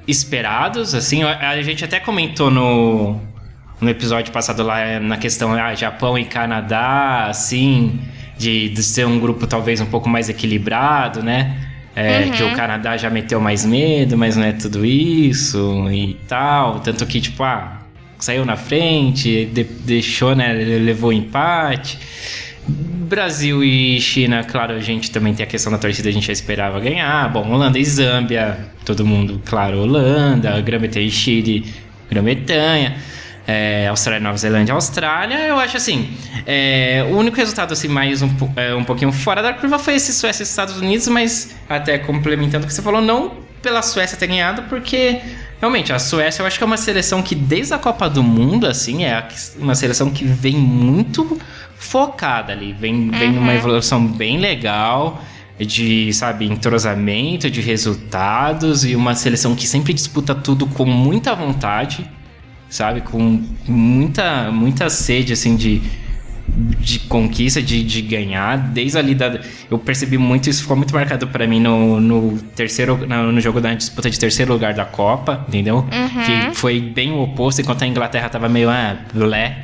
esperados, 0.08 0.96
assim. 0.96 1.22
A 1.22 1.62
gente 1.62 1.86
até 1.86 2.00
comentou 2.00 2.50
no, 2.50 3.22
no 3.80 3.90
episódio 3.90 4.34
passado 4.34 4.64
lá 4.64 5.00
na 5.00 5.16
questão 5.16 5.54
ah, 5.54 5.76
Japão 5.76 6.18
e 6.18 6.26
Canadá, 6.26 7.28
assim, 7.28 8.00
de, 8.40 8.70
de 8.70 8.82
ser 8.82 9.06
um 9.06 9.20
grupo 9.20 9.46
talvez 9.46 9.80
um 9.80 9.86
pouco 9.86 10.10
mais 10.10 10.30
equilibrado, 10.30 11.22
né? 11.22 11.70
É, 11.96 12.22
uhum. 12.22 12.32
Que 12.32 12.44
o 12.44 12.56
Canadá 12.56 12.98
já 12.98 13.12
meteu 13.12 13.40
mais 13.40 13.64
medo, 13.64 14.18
mas 14.18 14.36
não 14.36 14.46
é 14.46 14.52
tudo 14.52 14.84
isso 14.84 15.88
e 15.92 16.16
tal. 16.28 16.80
Tanto 16.80 17.06
que, 17.06 17.22
tipo, 17.22 17.44
ah, 17.44 17.82
saiu 18.18 18.44
na 18.46 18.56
frente, 18.56 19.46
de, 19.46 19.64
deixou, 19.64 20.36
né? 20.36 20.52
Levou 20.54 21.14
empate. 21.14 22.00
Brasil 22.68 23.64
e 23.64 24.00
China, 24.00 24.44
claro, 24.44 24.74
a 24.74 24.80
gente 24.80 25.12
também 25.12 25.34
tem 25.34 25.44
a 25.44 25.48
questão 25.48 25.72
da 25.72 25.78
torcida, 25.78 26.10
a 26.10 26.12
gente 26.12 26.28
já 26.28 26.34
esperava 26.34 26.80
ganhar. 26.80 27.32
Bom, 27.32 27.52
Holanda 27.52 27.78
e 27.78 27.86
Zâmbia, 27.86 28.58
todo 28.86 29.06
mundo, 29.06 29.42
claro, 29.46 29.80
Holanda, 29.80 30.60
Grã-Bretanha 30.62 31.06
e 31.06 31.12
Chile, 31.12 31.66
Grã-Bretanha. 32.10 32.98
É, 33.46 33.88
Austrália, 33.90 34.22
Nova 34.22 34.38
Zelândia, 34.38 34.74
Austrália, 34.74 35.36
eu 35.48 35.60
acho 35.60 35.76
assim, 35.76 36.10
é, 36.48 37.06
o 37.12 37.18
único 37.18 37.36
resultado 37.36 37.74
assim 37.74 37.90
mais 37.90 38.22
um, 38.22 38.30
é, 38.56 38.74
um 38.74 38.86
pouquinho 38.86 39.12
fora 39.12 39.42
da 39.42 39.52
curva 39.52 39.78
foi 39.78 39.96
esse 39.96 40.14
Suécia 40.14 40.44
e 40.44 40.46
Estados 40.46 40.78
Unidos, 40.78 41.10
mas 41.10 41.54
até 41.68 41.98
complementando 41.98 42.64
o 42.64 42.68
que 42.68 42.74
você 42.74 42.82
falou, 42.82 43.02
não 43.02 43.34
pela 43.62 43.82
Suécia 43.82 44.18
ter 44.18 44.28
ganhado, 44.28 44.64
porque 44.64 45.20
realmente 45.64 45.94
a 45.94 46.00
Suécia 46.00 46.42
eu 46.42 46.46
acho 46.46 46.58
que 46.58 46.64
é 46.64 46.68
uma 46.68 46.76
seleção 46.76 47.22
que 47.22 47.34
desde 47.34 47.74
a 47.74 47.78
Copa 47.78 48.10
do 48.10 48.22
Mundo, 48.22 48.68
assim, 48.68 49.06
é 49.06 49.26
uma 49.58 49.74
seleção 49.76 50.10
que 50.10 50.26
vem 50.26 50.58
muito 50.58 51.40
focada 51.78 52.52
ali. 52.52 52.74
Vem, 52.74 53.10
vem 53.10 53.30
uhum. 53.30 53.36
numa 53.36 53.54
evolução 53.54 54.06
bem 54.06 54.40
legal 54.40 55.24
de, 55.58 56.12
sabe, 56.12 56.46
entrosamento, 56.46 57.50
de 57.50 57.62
resultados 57.62 58.84
e 58.84 58.94
uma 58.94 59.16
seleção 59.16 59.56
que 59.56 59.66
sempre 59.66 59.94
disputa 59.94 60.36
tudo 60.36 60.68
com 60.68 60.84
muita 60.84 61.34
vontade, 61.34 62.06
sabe, 62.70 63.00
com 63.00 63.42
muita 63.66 64.52
muita 64.52 64.90
sede 64.90 65.32
assim 65.32 65.56
de 65.56 65.82
de 66.56 67.00
conquista, 67.00 67.62
de, 67.62 67.84
de 67.84 68.02
ganhar, 68.02 68.58
desde 68.58 68.98
ali 68.98 69.16
da. 69.16 69.40
Eu 69.70 69.80
percebi 69.80 70.18
muito, 70.18 70.50
isso 70.50 70.62
ficou 70.62 70.78
muito 70.78 70.94
marcado 70.94 71.28
para 71.28 71.48
mim 71.48 71.60
no, 71.60 72.00
no 72.00 72.38
terceiro. 72.56 72.98
No, 73.08 73.32
no, 73.32 73.42
jogo 73.42 73.60
da 73.60 73.74
disputa 73.74 74.10
de 74.10 74.20
terceiro 74.20 74.54
lugar 74.54 74.74
da 74.74 74.86
Copa, 74.86 75.46
entendeu? 75.48 75.78
Uhum. 75.78 76.24
Que 76.24 76.56
foi 76.56 76.80
bem 76.80 77.12
o 77.12 77.22
oposto, 77.22 77.62
enquanto 77.62 77.84
a 77.84 77.88
Inglaterra 77.88 78.30
tava 78.30 78.48
meio, 78.48 78.70
ah, 78.70 78.98
lé, 79.14 79.58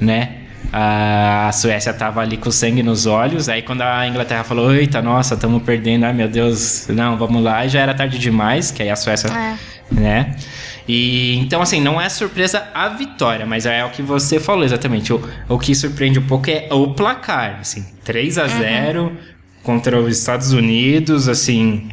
né? 0.00 0.36
A 0.72 1.50
Suécia 1.52 1.94
tava 1.94 2.20
ali 2.20 2.36
com 2.36 2.50
sangue 2.50 2.82
nos 2.82 3.06
olhos. 3.06 3.48
Aí 3.48 3.62
quando 3.62 3.82
a 3.82 4.06
Inglaterra 4.06 4.42
falou, 4.42 4.74
eita, 4.74 5.00
nossa, 5.00 5.34
estamos 5.34 5.62
perdendo, 5.62 6.04
ai 6.04 6.12
meu 6.12 6.28
Deus, 6.28 6.88
não, 6.88 7.16
vamos 7.16 7.42
lá, 7.42 7.66
já 7.68 7.80
era 7.80 7.94
tarde 7.94 8.18
demais, 8.18 8.72
que 8.72 8.82
aí 8.82 8.90
a 8.90 8.96
Suécia, 8.96 9.28
é. 9.28 9.56
né? 9.94 10.36
E 10.88 11.36
então, 11.38 11.60
assim, 11.60 11.80
não 11.80 12.00
é 12.00 12.08
surpresa 12.08 12.68
a 12.72 12.88
vitória, 12.88 13.44
mas 13.44 13.66
é 13.66 13.84
o 13.84 13.90
que 13.90 14.02
você 14.02 14.38
falou 14.38 14.64
exatamente. 14.64 15.12
O, 15.12 15.20
o 15.48 15.58
que 15.58 15.74
surpreende 15.74 16.18
um 16.18 16.26
pouco 16.26 16.50
é 16.50 16.68
o 16.70 16.94
placar, 16.94 17.58
assim, 17.60 17.84
3 18.04 18.38
a 18.38 18.46
0 18.46 19.02
uhum. 19.02 19.16
contra 19.62 20.00
os 20.00 20.18
Estados 20.18 20.52
Unidos, 20.52 21.28
assim, 21.28 21.88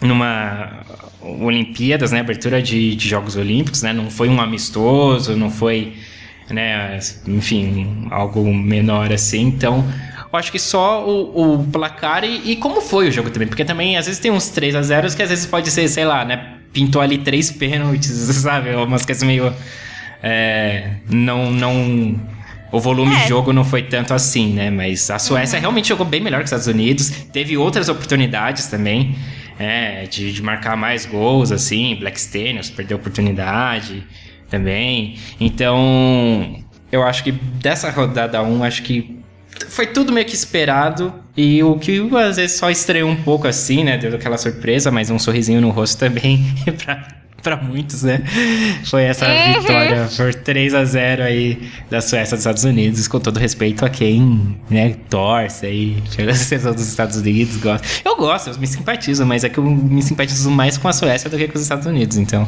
numa 0.00 0.80
Olimpíadas, 1.20 2.12
né? 2.12 2.20
Abertura 2.20 2.62
de, 2.62 2.94
de 2.94 3.08
Jogos 3.08 3.36
Olímpicos, 3.36 3.82
né? 3.82 3.92
Não 3.92 4.10
foi 4.10 4.28
um 4.28 4.40
amistoso, 4.40 5.36
não 5.36 5.50
foi, 5.50 5.94
né? 6.48 6.98
Enfim, 7.26 8.06
algo 8.10 8.52
menor 8.54 9.12
assim. 9.12 9.42
Então, 9.42 9.84
eu 10.32 10.38
acho 10.38 10.52
que 10.52 10.58
só 10.58 11.04
o, 11.04 11.58
o 11.58 11.64
placar 11.64 12.24
e, 12.24 12.52
e, 12.52 12.56
como 12.56 12.80
foi 12.80 13.08
o 13.08 13.12
jogo 13.12 13.30
também. 13.30 13.48
Porque 13.48 13.64
também, 13.64 13.96
às 13.96 14.06
vezes, 14.06 14.20
tem 14.20 14.30
uns 14.30 14.48
3 14.48 14.76
a 14.76 14.82
0 14.82 15.16
que 15.16 15.22
às 15.22 15.28
vezes 15.28 15.46
pode 15.46 15.70
ser, 15.70 15.88
sei 15.88 16.04
lá, 16.04 16.24
né? 16.24 16.59
Pintou 16.72 17.00
ali 17.00 17.18
três 17.18 17.50
pênaltis, 17.50 18.10
sabe? 18.42 18.74
Umas 18.74 19.04
coisas 19.04 19.22
meio. 19.22 19.52
É, 20.22 20.92
não, 21.08 21.50
não. 21.50 22.20
O 22.72 22.78
volume 22.78 23.14
é. 23.14 23.22
de 23.22 23.28
jogo 23.28 23.52
não 23.52 23.64
foi 23.64 23.82
tanto 23.82 24.14
assim, 24.14 24.52
né? 24.52 24.70
Mas 24.70 25.10
a 25.10 25.18
Suécia 25.18 25.56
uhum. 25.56 25.60
realmente 25.60 25.88
jogou 25.88 26.06
bem 26.06 26.20
melhor 26.20 26.38
que 26.38 26.44
os 26.44 26.52
Estados 26.52 26.66
Unidos. 26.66 27.10
Teve 27.32 27.56
outras 27.56 27.88
oportunidades 27.88 28.66
também, 28.66 29.16
é, 29.58 30.04
de, 30.04 30.32
de 30.32 30.42
marcar 30.42 30.76
mais 30.76 31.04
gols, 31.04 31.50
assim. 31.50 31.96
Black 31.96 32.20
Stenius 32.20 32.70
perdeu 32.70 32.96
oportunidade 32.96 34.04
também. 34.48 35.16
Então, 35.40 36.62
eu 36.92 37.02
acho 37.02 37.24
que 37.24 37.32
dessa 37.32 37.90
rodada 37.90 38.42
1, 38.42 38.64
acho 38.64 38.82
que 38.82 39.20
foi 39.68 39.86
tudo 39.86 40.12
meio 40.12 40.26
que 40.26 40.34
esperado. 40.34 41.12
E 41.36 41.62
o 41.62 41.78
que 41.78 42.00
às 42.16 42.36
vezes 42.36 42.56
só 42.58 42.70
estreou 42.70 43.08
um 43.08 43.16
pouco 43.16 43.46
assim, 43.46 43.84
né? 43.84 43.96
Deu 43.96 44.14
aquela 44.14 44.36
surpresa, 44.36 44.90
mas 44.90 45.10
um 45.10 45.18
sorrisinho 45.18 45.60
no 45.60 45.70
rosto 45.70 45.98
também 45.98 46.44
pra, 46.84 47.06
pra 47.42 47.56
muitos, 47.56 48.02
né? 48.02 48.22
Foi 48.84 49.04
essa 49.04 49.26
uhum. 49.26 49.60
vitória 49.60 50.08
por 50.16 50.34
3 50.34 50.74
a 50.74 50.84
0 50.84 51.22
aí 51.22 51.70
da 51.88 52.00
Suécia 52.00 52.36
dos 52.36 52.40
Estados 52.40 52.64
Unidos, 52.64 53.08
com 53.08 53.18
todo 53.18 53.38
respeito 53.38 53.84
a 53.84 53.88
quem, 53.88 54.56
né, 54.68 54.96
torce 55.08 55.66
aí, 55.66 56.02
pela 56.14 56.34
seleção 56.34 56.74
dos 56.74 56.86
Estados 56.86 57.16
Unidos, 57.16 57.56
gosta. 57.56 57.86
Eu 58.04 58.16
gosto, 58.16 58.50
eu 58.50 58.58
me 58.58 58.66
simpatizo, 58.66 59.24
mas 59.24 59.44
é 59.44 59.48
que 59.48 59.58
eu 59.58 59.64
me 59.64 60.02
simpatizo 60.02 60.50
mais 60.50 60.76
com 60.76 60.88
a 60.88 60.92
Suécia 60.92 61.30
do 61.30 61.36
que 61.36 61.48
com 61.48 61.56
os 61.56 61.62
Estados 61.62 61.86
Unidos, 61.86 62.16
então. 62.16 62.46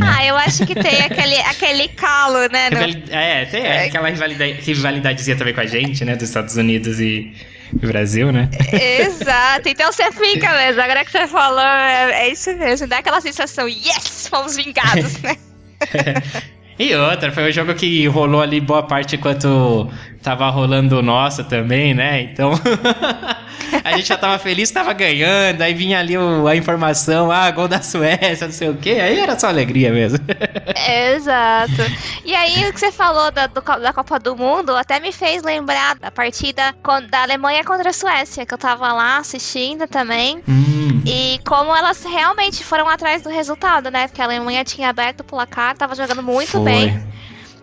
Né? 0.00 0.06
Ah, 0.08 0.24
eu 0.24 0.36
acho 0.36 0.66
que 0.66 0.74
tem 0.74 1.02
aquele, 1.02 1.36
aquele 1.36 1.88
calo, 1.88 2.48
né? 2.48 2.70
No... 2.70 3.14
É, 3.14 3.44
tem 3.44 3.62
é. 3.64 3.86
aquela 3.86 4.08
rivalidade, 4.08 4.52
rivalidadezinha 4.60 5.36
também 5.36 5.54
com 5.54 5.60
a 5.60 5.66
gente, 5.66 6.04
né? 6.04 6.16
Dos 6.16 6.28
Estados 6.28 6.56
Unidos 6.56 6.98
e, 7.00 7.32
e 7.72 7.86
Brasil, 7.86 8.32
né? 8.32 8.48
Exato. 8.72 9.68
Então 9.68 9.92
você 9.92 10.10
fica 10.10 10.52
mesmo. 10.56 10.80
Agora 10.80 11.04
que 11.04 11.12
você 11.12 11.26
falou, 11.26 11.60
é, 11.60 12.26
é 12.26 12.28
isso 12.32 12.52
mesmo. 12.56 12.86
Dá 12.86 12.98
aquela 12.98 13.20
sensação, 13.20 13.68
yes, 13.68 14.28
fomos 14.28 14.56
vingados, 14.56 15.20
né? 15.22 15.36
E 16.80 16.94
outra, 16.94 17.30
foi 17.30 17.46
um 17.46 17.52
jogo 17.52 17.74
que 17.74 18.06
rolou 18.06 18.40
ali 18.40 18.58
boa 18.58 18.82
parte 18.82 19.16
enquanto 19.16 19.86
tava 20.22 20.48
rolando 20.48 20.98
o 20.98 21.02
nosso 21.02 21.44
também, 21.44 21.92
né? 21.92 22.22
Então. 22.22 22.52
a 23.84 23.96
gente 23.98 24.08
já 24.08 24.16
tava 24.16 24.38
feliz, 24.38 24.70
tava 24.70 24.94
ganhando, 24.94 25.60
aí 25.60 25.74
vinha 25.74 25.98
ali 25.98 26.16
o, 26.16 26.46
a 26.46 26.56
informação, 26.56 27.30
ah, 27.30 27.50
gol 27.50 27.68
da 27.68 27.82
Suécia, 27.82 28.46
não 28.46 28.54
sei 28.54 28.70
o 28.70 28.76
quê, 28.78 28.92
aí 28.92 29.18
era 29.18 29.38
só 29.38 29.48
alegria 29.48 29.92
mesmo. 29.92 30.20
exato. 31.14 31.82
E 32.24 32.34
aí, 32.34 32.66
o 32.66 32.72
que 32.72 32.80
você 32.80 32.90
falou 32.90 33.30
da, 33.30 33.46
do, 33.46 33.60
da 33.60 33.92
Copa 33.92 34.18
do 34.18 34.34
Mundo 34.34 34.74
até 34.74 34.98
me 35.00 35.12
fez 35.12 35.42
lembrar 35.42 35.96
da 35.96 36.10
partida 36.10 36.74
da 37.10 37.22
Alemanha 37.22 37.62
contra 37.62 37.90
a 37.90 37.92
Suécia, 37.92 38.46
que 38.46 38.54
eu 38.54 38.58
tava 38.58 38.90
lá 38.90 39.18
assistindo 39.18 39.86
também. 39.86 40.42
Hum. 40.48 41.02
E 41.06 41.40
como 41.46 41.74
elas 41.74 42.04
realmente 42.04 42.62
foram 42.62 42.88
atrás 42.88 43.22
do 43.22 43.28
resultado, 43.28 43.90
né? 43.90 44.06
Porque 44.08 44.20
a 44.20 44.24
Alemanha 44.24 44.64
tinha 44.64 44.88
aberto 44.88 45.20
o 45.20 45.24
placar, 45.24 45.76
tava 45.76 45.94
jogando 45.94 46.22
muito 46.22 46.52
foi. 46.52 46.62
Bem. 46.70 47.10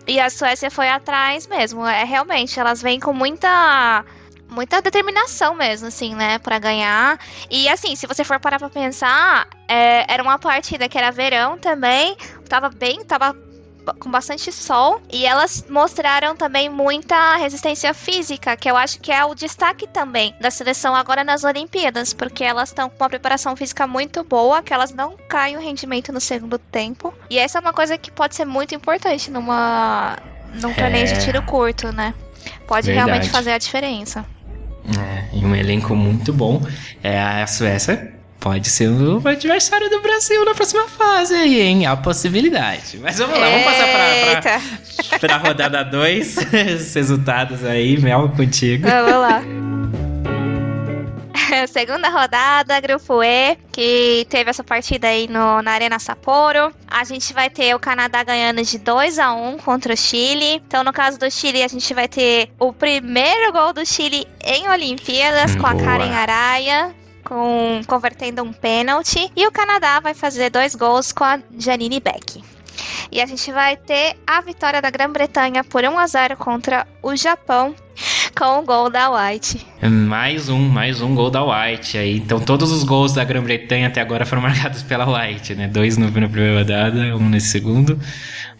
E 0.06 0.18
a 0.18 0.30
Suécia 0.30 0.70
foi 0.70 0.88
atrás 0.88 1.46
mesmo. 1.46 1.86
É 1.86 2.04
realmente, 2.04 2.58
elas 2.58 2.80
vêm 2.80 2.98
com 2.98 3.12
muita 3.12 4.04
muita 4.48 4.80
determinação 4.80 5.54
mesmo, 5.54 5.88
assim, 5.88 6.14
né, 6.14 6.38
para 6.38 6.58
ganhar. 6.58 7.18
E 7.50 7.68
assim, 7.68 7.94
se 7.94 8.06
você 8.06 8.24
for 8.24 8.40
parar 8.40 8.58
pra 8.58 8.70
pensar, 8.70 9.46
é, 9.68 10.10
era 10.10 10.22
uma 10.22 10.38
partida 10.38 10.88
que 10.88 10.96
era 10.96 11.10
verão 11.10 11.58
também, 11.58 12.16
tava 12.48 12.70
bem, 12.70 13.04
tava 13.04 13.36
com 13.94 14.10
bastante 14.10 14.50
sol 14.52 15.00
e 15.10 15.24
elas 15.26 15.64
mostraram 15.68 16.36
também 16.36 16.68
muita 16.68 17.36
resistência 17.36 17.92
física, 17.94 18.56
que 18.56 18.70
eu 18.70 18.76
acho 18.76 19.00
que 19.00 19.12
é 19.12 19.24
o 19.24 19.34
destaque 19.34 19.86
também 19.86 20.34
da 20.40 20.50
seleção 20.50 20.94
agora 20.94 21.24
nas 21.24 21.44
Olimpíadas, 21.44 22.12
porque 22.12 22.44
elas 22.44 22.70
estão 22.70 22.88
com 22.88 23.02
uma 23.02 23.08
preparação 23.08 23.54
física 23.56 23.86
muito 23.86 24.24
boa, 24.24 24.62
que 24.62 24.72
elas 24.72 24.92
não 24.92 25.16
caem 25.28 25.56
o 25.56 25.60
rendimento 25.60 26.12
no 26.12 26.20
segundo 26.20 26.58
tempo. 26.58 27.14
E 27.30 27.38
essa 27.38 27.58
é 27.58 27.60
uma 27.60 27.72
coisa 27.72 27.96
que 27.96 28.10
pode 28.10 28.34
ser 28.34 28.44
muito 28.44 28.74
importante 28.74 29.30
numa 29.30 30.16
num 30.54 30.72
torneio 30.72 31.06
é... 31.06 31.12
de 31.12 31.24
tiro 31.24 31.42
curto, 31.42 31.92
né? 31.92 32.14
Pode 32.66 32.86
Verdade. 32.86 33.06
realmente 33.06 33.30
fazer 33.30 33.52
a 33.52 33.58
diferença. 33.58 34.24
É, 34.98 35.36
e 35.36 35.44
um 35.44 35.54
elenco 35.54 35.94
muito 35.94 36.32
bom. 36.32 36.62
É 37.02 37.20
a 37.20 37.46
Suécia 37.46 38.17
pode 38.40 38.68
ser 38.70 38.88
o 38.88 39.26
adversário 39.26 39.90
do 39.90 40.00
Brasil 40.00 40.44
na 40.44 40.54
próxima 40.54 40.86
fase 40.88 41.34
aí, 41.34 41.60
hein? 41.60 41.86
Há 41.86 41.96
possibilidade. 41.96 42.98
Mas 42.98 43.18
vamos 43.18 43.38
lá, 43.38 43.48
vamos 43.48 43.64
passar 43.64 45.18
para 45.20 45.34
a 45.34 45.38
rodada 45.38 45.84
2. 45.84 46.36
Os 46.36 46.94
resultados 46.94 47.64
aí, 47.64 47.98
Mel, 48.00 48.28
contigo. 48.36 48.88
Vamos 48.88 49.12
lá. 49.12 49.42
segunda 51.68 52.08
rodada, 52.08 52.80
grupo 52.80 53.22
E, 53.22 53.56
que 53.72 54.26
teve 54.28 54.50
essa 54.50 54.62
partida 54.62 55.08
aí 55.08 55.26
no, 55.28 55.62
na 55.62 55.72
Arena 55.72 55.98
Sapporo. 55.98 56.72
A 56.86 57.04
gente 57.04 57.32
vai 57.32 57.50
ter 57.50 57.74
o 57.74 57.78
Canadá 57.78 58.22
ganhando 58.22 58.62
de 58.62 58.78
2 58.78 59.18
a 59.18 59.32
1 59.32 59.58
contra 59.58 59.94
o 59.94 59.96
Chile. 59.96 60.62
Então, 60.66 60.84
no 60.84 60.92
caso 60.92 61.18
do 61.18 61.30
Chile, 61.30 61.62
a 61.62 61.68
gente 61.68 61.92
vai 61.94 62.08
ter 62.08 62.50
o 62.58 62.72
primeiro 62.72 63.52
gol 63.52 63.72
do 63.72 63.84
Chile 63.84 64.26
em 64.44 64.68
Olimpíadas 64.68 65.56
com 65.56 65.66
a 65.66 65.74
Karen 65.74 66.12
Araya. 66.12 66.94
Com, 67.28 67.82
convertendo 67.86 68.42
um 68.42 68.52
pênalti. 68.52 69.30
E 69.36 69.46
o 69.46 69.52
Canadá 69.52 70.00
vai 70.00 70.14
fazer 70.14 70.50
dois 70.50 70.74
gols 70.74 71.12
com 71.12 71.24
a 71.24 71.38
Janine 71.58 72.00
Beck. 72.00 72.42
E 73.10 73.20
a 73.20 73.26
gente 73.26 73.50
vai 73.52 73.76
ter 73.76 74.16
a 74.26 74.40
vitória 74.40 74.80
da 74.80 74.90
Grã-Bretanha 74.90 75.64
por 75.64 75.84
1 75.84 75.98
a 75.98 76.06
0 76.06 76.36
contra 76.36 76.86
o 77.02 77.14
Japão 77.16 77.74
com 78.38 78.60
o 78.60 78.62
gol 78.62 78.88
da 78.88 79.10
White. 79.10 79.66
Mais 79.82 80.48
um, 80.48 80.60
mais 80.68 81.00
um 81.00 81.12
gol 81.12 81.28
da 81.28 81.42
White 81.42 81.98
aí. 81.98 82.18
Então 82.18 82.38
todos 82.38 82.70
os 82.70 82.84
gols 82.84 83.12
da 83.12 83.24
Grã-Bretanha 83.24 83.88
até 83.88 84.00
agora 84.00 84.24
foram 84.24 84.42
marcados 84.42 84.80
pela 84.84 85.04
White, 85.04 85.56
né? 85.56 85.66
Dois 85.66 85.96
no, 85.96 86.08
na 86.08 86.28
primeira 86.28 86.58
rodada, 86.58 87.16
um 87.16 87.28
nesse 87.28 87.48
segundo. 87.48 87.98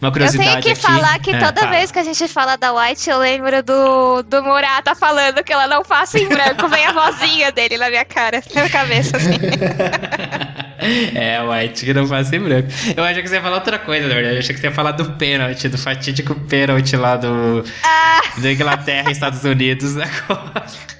Uma 0.01 0.11
curiosidade 0.11 0.49
Eu 0.49 0.61
tenho 0.61 0.63
que 0.63 0.71
aqui... 0.71 0.81
falar 0.81 1.19
que 1.19 1.31
é, 1.31 1.39
toda 1.39 1.67
vez 1.67 1.91
que 1.91 1.99
a 1.99 2.03
gente 2.03 2.27
fala 2.27 2.57
da 2.57 2.73
White, 2.73 3.09
eu 3.09 3.19
lembro 3.19 3.63
do, 3.63 4.21
do 4.23 4.43
Murata 4.43 4.93
falando 4.95 5.41
que 5.43 5.53
ela 5.53 5.67
não 5.67 5.81
passa 5.83 6.19
em 6.19 6.27
branco. 6.27 6.67
Vem 6.67 6.85
a 6.85 6.91
vozinha 6.91 7.51
dele 7.51 7.77
na 7.77 7.89
minha 7.89 8.05
cara, 8.05 8.43
na 8.53 8.61
minha 8.61 8.69
cabeça, 8.69 9.15
assim. 9.15 9.31
é, 11.15 11.37
a 11.37 11.43
White 11.43 11.85
que 11.85 11.93
não 11.93 12.07
passa 12.07 12.35
em 12.35 12.39
branco. 12.39 12.69
Eu 12.95 13.03
achei 13.03 13.21
que 13.21 13.29
você 13.29 13.35
ia 13.35 13.41
falar 13.41 13.55
outra 13.55 13.79
coisa, 13.79 14.07
na 14.07 14.13
verdade. 14.13 14.35
Eu 14.35 14.39
achei 14.39 14.55
que 14.55 14.61
você 14.61 14.67
ia 14.67 14.73
falar 14.73 14.91
do 14.91 15.11
pênalti, 15.11 15.67
do 15.67 15.77
fatídico 15.77 16.35
pênalti 16.35 16.95
lá 16.95 17.17
do, 17.17 17.63
ah. 17.83 18.21
da 18.37 18.51
Inglaterra 18.51 19.09
e 19.09 19.11
Estados 19.11 19.43
Unidos 19.43 19.95
Costa. 20.27 20.99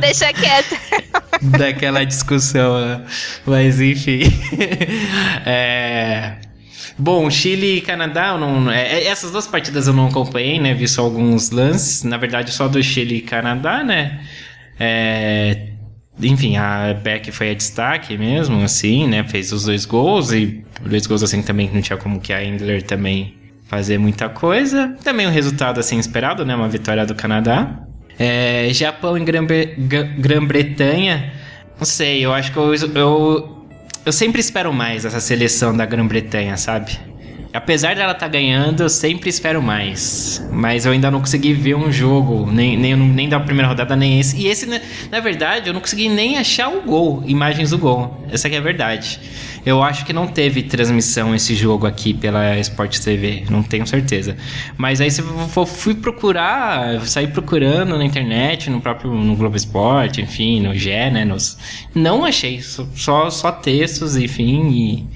Deixa 0.00 0.32
quieto. 0.32 0.76
Daquela 1.42 2.04
discussão, 2.04 2.80
né? 2.80 3.04
Mas 3.46 3.80
enfim. 3.80 4.22
é. 5.44 6.36
Bom, 6.96 7.28
Chile 7.28 7.78
e 7.78 7.80
Canadá, 7.80 8.38
não, 8.38 8.70
é, 8.70 9.00
é, 9.00 9.06
essas 9.08 9.32
duas 9.32 9.48
partidas 9.48 9.88
eu 9.88 9.92
não 9.92 10.06
acompanhei, 10.06 10.60
né? 10.60 10.74
Vi 10.74 10.86
só 10.86 11.02
alguns 11.02 11.50
lances. 11.50 12.04
Na 12.04 12.16
verdade, 12.16 12.52
só 12.52 12.68
do 12.68 12.82
Chile 12.82 13.16
e 13.16 13.20
Canadá, 13.20 13.82
né? 13.82 14.20
É, 14.78 15.73
enfim, 16.20 16.56
a 16.56 16.94
Beck 16.94 17.30
foi 17.32 17.50
a 17.50 17.54
destaque 17.54 18.16
mesmo, 18.16 18.62
assim, 18.62 19.06
né? 19.08 19.24
Fez 19.24 19.52
os 19.52 19.64
dois 19.64 19.84
gols 19.84 20.32
e 20.32 20.64
dois 20.80 21.06
gols 21.06 21.22
assim 21.22 21.42
também 21.42 21.70
não 21.72 21.82
tinha 21.82 21.96
como 21.96 22.20
que 22.20 22.32
a 22.32 22.44
Endler 22.44 22.82
também 22.82 23.34
fazer 23.64 23.98
muita 23.98 24.28
coisa. 24.28 24.96
Também 25.02 25.26
um 25.26 25.30
resultado 25.30 25.80
assim 25.80 25.98
esperado, 25.98 26.44
né? 26.44 26.54
Uma 26.54 26.68
vitória 26.68 27.04
do 27.04 27.14
Canadá. 27.14 27.80
É, 28.18 28.68
Japão 28.72 29.18
e 29.18 29.24
Grã-Bretanha, 30.18 31.32
não 31.76 31.84
sei, 31.84 32.24
eu 32.24 32.32
acho 32.32 32.52
que 32.52 32.56
eu, 32.56 32.72
eu, 32.94 33.66
eu 34.06 34.12
sempre 34.12 34.40
espero 34.40 34.72
mais 34.72 35.04
essa 35.04 35.18
seleção 35.18 35.76
da 35.76 35.84
Grã-Bretanha, 35.84 36.56
sabe? 36.56 36.96
Apesar 37.54 37.94
dela 37.94 38.12
estar 38.12 38.26
tá 38.26 38.32
ganhando, 38.32 38.82
eu 38.82 38.88
sempre 38.88 39.30
espero 39.30 39.62
mais. 39.62 40.44
Mas 40.52 40.84
eu 40.84 40.92
ainda 40.92 41.10
não 41.10 41.20
consegui 41.20 41.52
ver 41.52 41.76
um 41.76 41.90
jogo, 41.90 42.50
nem, 42.50 42.76
nem, 42.76 42.96
nem 42.96 43.28
da 43.28 43.38
primeira 43.38 43.68
rodada, 43.68 43.94
nem 43.94 44.18
esse. 44.18 44.36
E 44.36 44.48
esse, 44.48 44.66
na, 44.66 44.80
na 45.10 45.20
verdade, 45.20 45.68
eu 45.68 45.72
não 45.72 45.80
consegui 45.80 46.08
nem 46.08 46.36
achar 46.36 46.68
o 46.68 46.82
gol, 46.82 47.22
imagens 47.24 47.70
do 47.70 47.78
gol. 47.78 48.26
Essa 48.30 48.48
é 48.48 48.56
a 48.56 48.60
verdade. 48.60 49.20
Eu 49.64 49.82
acho 49.82 50.04
que 50.04 50.12
não 50.12 50.26
teve 50.26 50.62
transmissão 50.62 51.34
esse 51.34 51.54
jogo 51.54 51.86
aqui 51.86 52.12
pela 52.12 52.58
Sport 52.58 52.98
TV, 52.98 53.44
não 53.48 53.62
tenho 53.62 53.86
certeza. 53.86 54.36
Mas 54.76 55.00
aí 55.00 55.10
se 55.10 55.22
eu 55.22 55.66
fui 55.66 55.94
procurar, 55.94 57.00
sair 57.06 57.28
procurando 57.28 57.96
na 57.96 58.04
internet, 58.04 58.68
no 58.68 58.80
próprio 58.80 59.10
no 59.14 59.34
Globo 59.36 59.56
Esporte, 59.56 60.20
enfim, 60.20 60.60
no 60.60 60.74
G, 60.74 60.90
né, 61.10 61.24
nos, 61.24 61.56
não 61.94 62.24
achei, 62.24 62.60
só 62.60 63.30
só 63.30 63.52
textos, 63.52 64.16
enfim, 64.16 64.70
e 64.70 65.06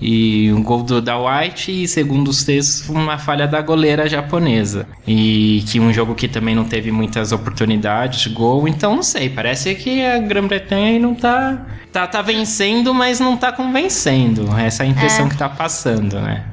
e 0.00 0.52
um 0.52 0.62
gol 0.62 0.82
do, 0.82 1.00
da 1.00 1.18
White 1.18 1.84
e 1.84 1.88
segundo 1.88 2.28
os 2.28 2.44
textos 2.44 2.88
uma 2.88 3.18
falha 3.18 3.46
da 3.46 3.60
goleira 3.60 4.08
japonesa. 4.08 4.86
E 5.06 5.64
que 5.68 5.78
um 5.78 5.92
jogo 5.92 6.14
que 6.14 6.28
também 6.28 6.54
não 6.54 6.64
teve 6.64 6.90
muitas 6.90 7.32
oportunidades 7.32 8.20
de 8.20 8.30
gol 8.30 8.66
então 8.66 8.96
não 8.96 9.02
sei 9.02 9.28
parece 9.28 9.74
que 9.74 10.04
a 10.04 10.18
Grã-Bretanha 10.18 10.98
não 10.98 11.14
tá, 11.14 11.66
tá 11.92 12.06
tá 12.06 12.22
vencendo 12.22 12.94
mas 12.94 13.20
não 13.20 13.36
tá 13.36 13.52
convencendo. 13.52 14.48
Essa 14.56 14.84
é 14.84 14.86
a 14.86 14.90
impressão 14.90 15.26
é. 15.26 15.28
que 15.28 15.36
tá 15.36 15.48
passando 15.48 16.20
né 16.20 16.44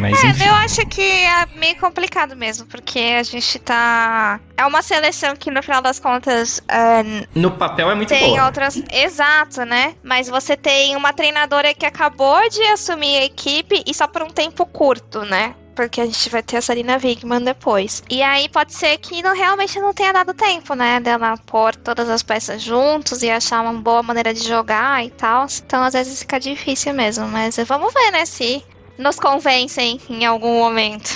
mas 0.00 0.40
é, 0.40 0.48
eu 0.48 0.54
acho 0.54 0.86
que 0.86 1.02
é 1.02 1.46
meio 1.56 1.76
complicado 1.76 2.34
mesmo, 2.34 2.66
porque 2.66 2.98
a 2.98 3.22
gente 3.22 3.58
tá. 3.58 4.40
É 4.56 4.64
uma 4.64 4.82
seleção 4.82 5.36
que 5.36 5.50
no 5.50 5.62
final 5.62 5.82
das 5.82 5.98
contas. 5.98 6.62
É, 6.68 7.02
no 7.34 7.50
papel 7.50 7.90
é 7.90 7.94
muito 7.94 8.08
tem 8.08 8.34
boa. 8.34 8.46
outras. 8.46 8.82
Exato, 8.90 9.64
né? 9.64 9.94
Mas 10.02 10.28
você 10.28 10.56
tem 10.56 10.96
uma 10.96 11.12
treinadora 11.12 11.74
que 11.74 11.84
acabou 11.84 12.48
de 12.48 12.62
assumir 12.64 13.18
a 13.18 13.24
equipe 13.24 13.82
e 13.86 13.94
só 13.94 14.06
por 14.06 14.22
um 14.22 14.30
tempo 14.30 14.64
curto, 14.66 15.24
né? 15.24 15.54
porque 15.76 16.00
a 16.00 16.06
gente 16.06 16.30
vai 16.30 16.42
ter 16.42 16.56
a 16.56 16.62
Sarina 16.62 16.96
Wigman 16.96 17.44
depois. 17.44 18.02
E 18.08 18.22
aí 18.22 18.48
pode 18.48 18.72
ser 18.72 18.96
que 18.96 19.22
não, 19.22 19.36
realmente 19.36 19.78
não 19.78 19.92
tenha 19.92 20.10
dado 20.10 20.32
tempo, 20.32 20.74
né, 20.74 20.98
dela 20.98 21.36
pôr 21.44 21.76
todas 21.76 22.08
as 22.08 22.22
peças 22.22 22.62
juntos 22.62 23.22
e 23.22 23.30
achar 23.30 23.60
uma 23.60 23.74
boa 23.74 24.02
maneira 24.02 24.32
de 24.32 24.42
jogar 24.42 25.04
e 25.04 25.10
tal. 25.10 25.46
Então 25.64 25.84
às 25.84 25.92
vezes 25.92 26.20
fica 26.20 26.40
difícil 26.40 26.94
mesmo, 26.94 27.28
mas 27.28 27.56
vamos 27.68 27.92
ver, 27.92 28.10
né, 28.10 28.24
se 28.24 28.64
nos 28.98 29.18
convencem 29.18 30.00
em 30.08 30.24
algum 30.24 30.58
momento. 30.58 31.10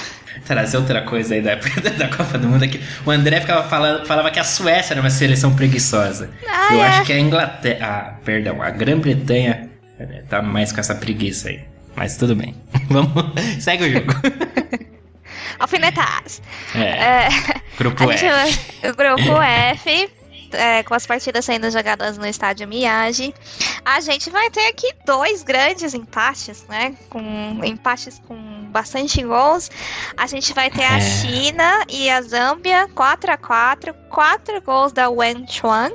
Trazer 0.47 0.77
outra 0.79 1.03
coisa 1.03 1.35
aí 1.35 1.43
da 1.43 1.53
época 1.53 1.81
da 1.91 2.09
Copa 2.09 2.39
do 2.39 2.49
Mundo 2.49 2.65
aqui. 2.65 2.81
O 3.05 3.11
André 3.11 3.41
ficava 3.41 3.69
falando, 3.69 4.07
falava 4.07 4.31
que 4.31 4.39
a 4.39 4.45
Suécia 4.45 4.95
era 4.95 5.01
uma 5.01 5.11
seleção 5.11 5.55
preguiçosa. 5.55 6.31
Ah, 6.49 6.69
Eu 6.73 6.83
é. 6.83 6.87
acho 6.89 7.05
que 7.05 7.13
a 7.13 7.19
Inglaterra. 7.19 7.87
Ah, 7.87 8.21
perdão, 8.25 8.63
a 8.63 8.71
Grã-Bretanha 8.71 9.71
tá 10.29 10.41
mais 10.41 10.73
com 10.73 10.81
essa 10.81 10.95
preguiça 10.95 11.49
aí. 11.49 11.61
Mas 11.95 12.17
tudo 12.17 12.35
bem. 12.35 12.55
Vamos. 12.89 13.13
Segue 13.61 13.85
o 13.85 13.93
jogo. 13.93 14.13
Alfinetadas. 15.59 16.41
É. 16.75 16.81
é. 16.81 17.29
Grupo 17.79 18.11
F. 18.11 18.27
o 18.89 18.97
grupo 18.97 19.43
F 19.43 20.11
é, 20.53 20.83
com 20.83 20.95
as 20.95 21.07
partidas 21.07 21.45
sendo 21.45 21.71
jogadas 21.71 22.19
no 22.19 22.27
estádio 22.27 22.67
Miyagi, 22.67 23.35
a 23.85 24.01
gente 24.01 24.31
vai 24.31 24.51
ter 24.51 24.67
aqui 24.67 24.93
dois 25.05 25.43
grandes 25.43 25.95
empates, 25.95 26.65
né? 26.69 26.97
Com 27.09 27.65
empates 27.65 28.21
com 28.27 28.37
bastante 28.71 29.23
gols. 29.23 29.71
A 30.17 30.27
gente 30.27 30.53
vai 30.53 30.71
ter 30.71 30.83
é. 30.83 30.87
a 30.87 31.01
China 31.01 31.85
e 31.89 32.09
a 32.09 32.23
Zâmbia 32.23 32.89
4 32.95 33.33
a 33.33 33.37
4 33.37 33.95
quatro 34.11 34.61
gols 34.63 34.93
da 34.93 35.09
Wen 35.09 35.47
Chuang 35.49 35.95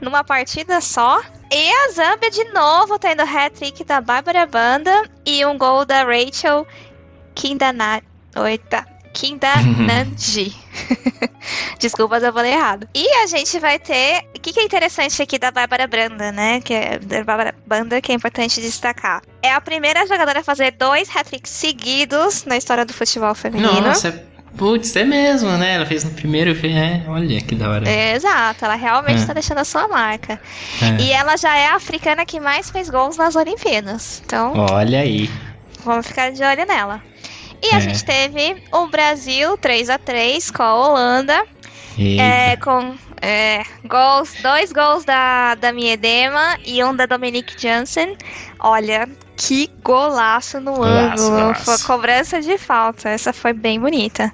numa 0.00 0.24
partida 0.24 0.80
só. 0.80 1.20
E 1.52 1.70
a 1.70 1.92
Zâmbia 1.92 2.30
de 2.30 2.44
novo 2.52 2.98
tendo 2.98 3.22
hat-trick 3.22 3.84
da 3.84 4.00
Bárbara 4.00 4.46
Banda 4.46 5.08
e 5.26 5.44
um 5.44 5.58
gol 5.58 5.84
da 5.84 6.04
Rachel 6.04 6.66
Kindana. 7.34 8.02
Oita. 8.36 8.86
Kindananji. 9.12 10.54
Desculpa 11.78 12.20
se 12.20 12.26
eu 12.26 12.32
falei 12.32 12.52
errado. 12.52 12.88
E 12.94 13.08
a 13.22 13.26
gente 13.26 13.58
vai 13.58 13.78
ter. 13.78 14.24
O 14.36 14.40
que, 14.40 14.52
que 14.52 14.60
é 14.60 14.64
interessante 14.64 15.20
aqui 15.22 15.38
da 15.38 15.50
Bárbara 15.50 15.86
Branda, 15.86 16.32
né? 16.32 16.60
Que 16.60 16.74
é 16.74 16.98
da 16.98 17.24
Bárbara 17.24 17.54
Banda, 17.66 18.00
que 18.00 18.12
é 18.12 18.14
importante 18.14 18.60
destacar. 18.60 19.22
É 19.42 19.52
a 19.52 19.60
primeira 19.60 20.06
jogadora 20.06 20.40
a 20.40 20.44
fazer 20.44 20.72
dois 20.72 21.08
hat-tricks 21.14 21.50
seguidos 21.50 22.44
na 22.44 22.56
história 22.56 22.84
do 22.84 22.92
futebol 22.92 23.34
feminino. 23.34 23.80
Nossa, 23.80 24.30
Putz, 24.56 24.94
é 24.96 25.04
mesmo, 25.04 25.48
né? 25.52 25.74
Ela 25.74 25.86
fez 25.86 26.04
no 26.04 26.10
primeiro 26.10 26.50
e 26.50 26.72
é, 26.72 27.04
olha 27.08 27.40
que 27.40 27.54
da 27.54 27.70
hora. 27.70 27.88
É, 27.88 28.14
exato, 28.14 28.64
ela 28.64 28.74
realmente 28.74 29.22
é. 29.30 29.34
deixando 29.34 29.58
a 29.58 29.64
sua 29.64 29.88
marca. 29.88 30.40
É. 30.82 31.02
E 31.02 31.12
ela 31.12 31.36
já 31.36 31.56
é 31.56 31.68
a 31.68 31.76
africana 31.76 32.26
que 32.26 32.40
mais 32.40 32.68
fez 32.68 32.90
gols 32.90 33.16
nas 33.16 33.36
Olimpíadas. 33.36 34.22
Então. 34.24 34.52
Olha 34.56 35.00
aí. 35.00 35.30
Vamos 35.84 36.06
ficar 36.06 36.30
de 36.30 36.42
olho 36.42 36.66
nela. 36.66 37.00
E 37.62 37.74
a 37.74 37.78
é. 37.78 37.80
gente 37.80 38.04
teve 38.04 38.62
o 38.72 38.86
Brasil 38.86 39.56
3 39.58 39.90
a 39.90 39.98
3 39.98 40.50
com 40.50 40.62
a 40.62 40.74
Holanda. 40.74 41.46
É, 42.18 42.56
com 42.56 42.94
é, 43.20 43.62
gols, 43.84 44.34
dois 44.42 44.72
gols 44.72 45.04
da, 45.04 45.54
da 45.54 45.72
Miedema 45.72 46.58
e 46.64 46.82
um 46.82 46.94
da 46.94 47.04
Dominique 47.04 47.60
Jansen. 47.60 48.16
Olha, 48.60 49.08
que 49.40 49.70
golaço 49.82 50.60
no 50.60 50.74
golaço, 50.74 51.24
ângulo. 51.24 51.40
Golaço. 51.40 51.64
Foi 51.64 51.78
cobrança 51.78 52.42
de 52.42 52.58
falta. 52.58 53.08
Essa 53.08 53.32
foi 53.32 53.54
bem 53.54 53.80
bonita. 53.80 54.30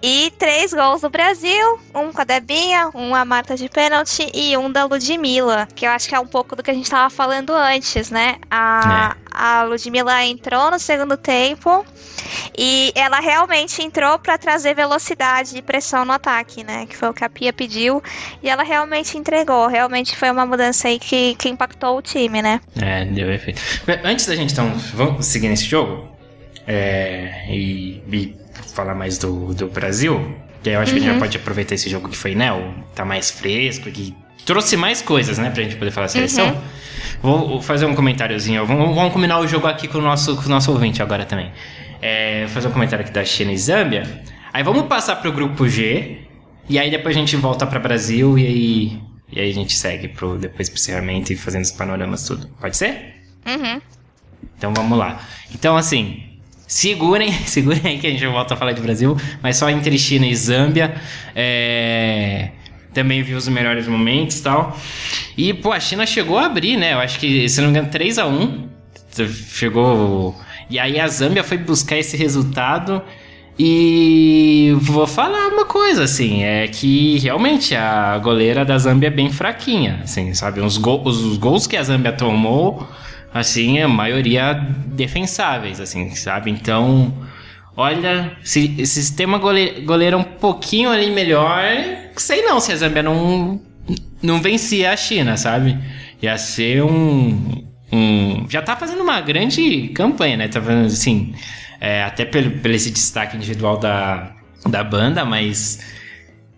E 0.00 0.32
três 0.38 0.72
gols 0.72 1.00
do 1.00 1.10
Brasil: 1.10 1.80
um 1.92 2.12
com 2.12 2.20
a 2.20 2.24
Debinha, 2.24 2.90
um 2.94 3.12
a 3.12 3.24
Marta 3.24 3.56
de 3.56 3.68
pênalti 3.68 4.30
e 4.32 4.56
um 4.56 4.70
da 4.70 4.84
Ludmilla. 4.84 5.66
Que 5.74 5.84
eu 5.84 5.90
acho 5.90 6.08
que 6.08 6.14
é 6.14 6.20
um 6.20 6.26
pouco 6.28 6.54
do 6.54 6.62
que 6.62 6.70
a 6.70 6.74
gente 6.74 6.84
estava 6.84 7.10
falando 7.10 7.52
antes, 7.52 8.08
né? 8.08 8.36
A, 8.48 9.16
é. 9.16 9.26
a 9.32 9.62
Ludmilla 9.64 10.24
entrou 10.24 10.70
no 10.70 10.78
segundo 10.78 11.16
tempo 11.16 11.84
e 12.56 12.92
ela 12.94 13.20
realmente 13.20 13.82
entrou 13.82 14.18
para 14.18 14.38
trazer 14.38 14.74
velocidade 14.74 15.58
e 15.58 15.62
pressão 15.62 16.04
no 16.04 16.12
ataque, 16.12 16.62
né? 16.62 16.86
Que 16.86 16.96
foi 16.96 17.08
o 17.08 17.14
que 17.14 17.24
a 17.24 17.28
Pia 17.28 17.52
pediu. 17.52 18.02
E 18.42 18.48
ela 18.48 18.62
realmente 18.62 19.18
entregou. 19.18 19.66
Realmente 19.66 20.16
foi 20.16 20.30
uma 20.30 20.46
mudança 20.46 20.88
aí 20.88 20.98
que, 20.98 21.34
que 21.34 21.48
impactou 21.48 21.98
o 21.98 22.02
time, 22.02 22.40
né? 22.40 22.60
É, 22.80 23.04
deu 23.04 23.32
efeito. 23.32 23.55
Antes 24.04 24.26
da 24.26 24.34
gente 24.34 24.52
então 24.52 24.72
vamos 24.94 25.26
seguir 25.26 25.48
nesse 25.48 25.64
jogo 25.64 26.08
é, 26.66 27.46
e, 27.48 28.02
e, 28.12 28.36
falar 28.74 28.94
mais 28.94 29.18
do, 29.18 29.54
do 29.54 29.68
Brasil, 29.68 30.34
que 30.62 30.70
eu 30.70 30.80
acho 30.80 30.92
uhum. 30.92 30.98
que 30.98 30.98
a 30.98 31.02
gente 31.02 31.06
já 31.06 31.12
uhum. 31.12 31.18
pode 31.18 31.36
aproveitar 31.36 31.74
esse 31.74 31.88
jogo 31.88 32.08
que 32.08 32.16
foi, 32.16 32.34
né? 32.34 32.52
O, 32.52 32.74
tá 32.94 33.04
mais 33.04 33.30
fresco, 33.30 33.90
que 33.90 34.14
trouxe 34.44 34.76
mais 34.76 35.00
coisas, 35.00 35.38
né, 35.38 35.50
pra 35.50 35.62
gente 35.62 35.76
poder 35.76 35.90
falar 35.90 36.06
a 36.06 36.08
seleção. 36.08 36.48
Uhum. 36.48 36.60
Vou 37.22 37.62
fazer 37.62 37.86
um 37.86 37.94
comentáriozinho. 37.94 38.64
Vamos, 38.66 38.94
vamos 38.94 39.12
combinar 39.12 39.40
o 39.40 39.46
jogo 39.46 39.66
aqui 39.66 39.88
com 39.88 39.98
o 39.98 40.02
nosso, 40.02 40.36
com 40.36 40.42
o 40.42 40.48
nosso 40.48 40.70
ouvinte 40.70 41.02
agora 41.02 41.24
também. 41.24 41.50
É, 42.00 42.46
fazer 42.48 42.68
um 42.68 42.72
comentário 42.72 43.04
aqui 43.04 43.12
da 43.12 43.24
China 43.24 43.52
e 43.52 43.58
Zâmbia. 43.58 44.02
Aí 44.52 44.62
vamos 44.62 44.86
passar 44.86 45.16
pro 45.16 45.32
grupo 45.32 45.68
G. 45.68 46.18
E 46.68 46.78
aí 46.78 46.90
depois 46.90 47.16
a 47.16 47.18
gente 47.18 47.36
volta 47.36 47.66
para 47.66 47.78
Brasil 47.78 48.38
e 48.38 48.46
aí, 48.46 49.00
e 49.32 49.40
aí 49.40 49.50
a 49.50 49.54
gente 49.54 49.74
segue 49.74 50.08
pro, 50.08 50.36
depois 50.36 50.68
pro 50.68 50.78
encerramento 50.78 51.32
e 51.32 51.36
fazendo 51.36 51.62
os 51.62 51.70
panoramas 51.70 52.24
tudo. 52.26 52.48
Pode 52.60 52.76
ser? 52.76 53.15
Uhum. 53.46 53.80
Então 54.58 54.72
vamos 54.74 54.98
lá. 54.98 55.20
Então, 55.54 55.76
assim, 55.76 56.22
segurem, 56.66 57.32
segurem 57.46 57.82
aí 57.84 57.98
que 57.98 58.06
a 58.06 58.10
gente 58.10 58.26
volta 58.26 58.54
a 58.54 58.56
falar 58.56 58.72
de 58.72 58.80
Brasil, 58.80 59.16
mas 59.42 59.56
só 59.56 59.70
entre 59.70 59.98
China 59.98 60.26
e 60.26 60.34
Zâmbia. 60.34 60.94
É, 61.34 62.50
também 62.92 63.22
viu 63.22 63.36
os 63.36 63.46
melhores 63.48 63.86
momentos 63.86 64.38
e 64.38 64.42
tal. 64.42 64.76
E, 65.36 65.54
pô, 65.54 65.72
a 65.72 65.80
China 65.80 66.06
chegou 66.06 66.38
a 66.38 66.46
abrir, 66.46 66.76
né? 66.76 66.94
Eu 66.94 66.98
acho 66.98 67.18
que, 67.18 67.48
se 67.48 67.60
não 67.60 67.68
me 67.68 67.78
engano, 67.78 67.90
3 67.90 68.18
a 68.18 68.26
1 68.26 68.76
Chegou. 69.50 70.36
E 70.68 70.78
aí 70.78 71.00
a 71.00 71.06
Zâmbia 71.06 71.42
foi 71.42 71.56
buscar 71.56 71.96
esse 71.96 72.16
resultado. 72.16 73.02
E 73.58 74.76
vou 74.80 75.06
falar 75.06 75.48
uma 75.48 75.64
coisa, 75.64 76.04
assim, 76.04 76.42
é 76.42 76.68
que 76.68 77.18
realmente 77.20 77.74
a 77.74 78.18
goleira 78.18 78.66
da 78.66 78.76
Zâmbia 78.76 79.06
é 79.06 79.10
bem 79.10 79.30
fraquinha, 79.30 80.00
assim, 80.04 80.34
sabe? 80.34 80.60
Os, 80.60 80.76
go 80.76 81.00
os 81.02 81.38
gols 81.38 81.66
que 81.66 81.74
a 81.74 81.82
Zâmbia 81.82 82.12
tomou 82.12 82.86
assim, 83.36 83.78
a 83.80 83.88
maioria 83.88 84.52
defensáveis, 84.86 85.80
assim, 85.80 86.14
sabe? 86.14 86.50
Então, 86.50 87.12
olha, 87.76 88.36
se, 88.42 88.84
se 88.86 89.14
tem 89.14 89.26
uma 89.26 89.38
goleira, 89.38 89.80
goleira 89.80 90.16
um 90.16 90.22
pouquinho 90.22 90.90
ali 90.90 91.10
melhor, 91.10 91.62
sei 92.16 92.42
não 92.42 92.60
se 92.60 92.72
a 92.72 92.76
Zâmbia 92.76 93.02
não, 93.02 93.60
não 94.22 94.40
vencia 94.40 94.92
a 94.92 94.96
China, 94.96 95.36
sabe? 95.36 95.78
Ia 96.22 96.38
ser 96.38 96.82
um, 96.82 97.64
um... 97.92 98.46
Já 98.48 98.62
tá 98.62 98.76
fazendo 98.76 99.02
uma 99.02 99.20
grande 99.20 99.88
campanha, 99.88 100.36
né? 100.36 100.48
Tá 100.48 100.60
fazendo, 100.60 100.86
assim, 100.86 101.34
é, 101.80 102.02
até 102.04 102.24
pelo, 102.24 102.50
pelo 102.58 102.74
esse 102.74 102.90
destaque 102.90 103.36
individual 103.36 103.78
da, 103.78 104.32
da 104.66 104.82
banda, 104.82 105.24
mas... 105.24 105.94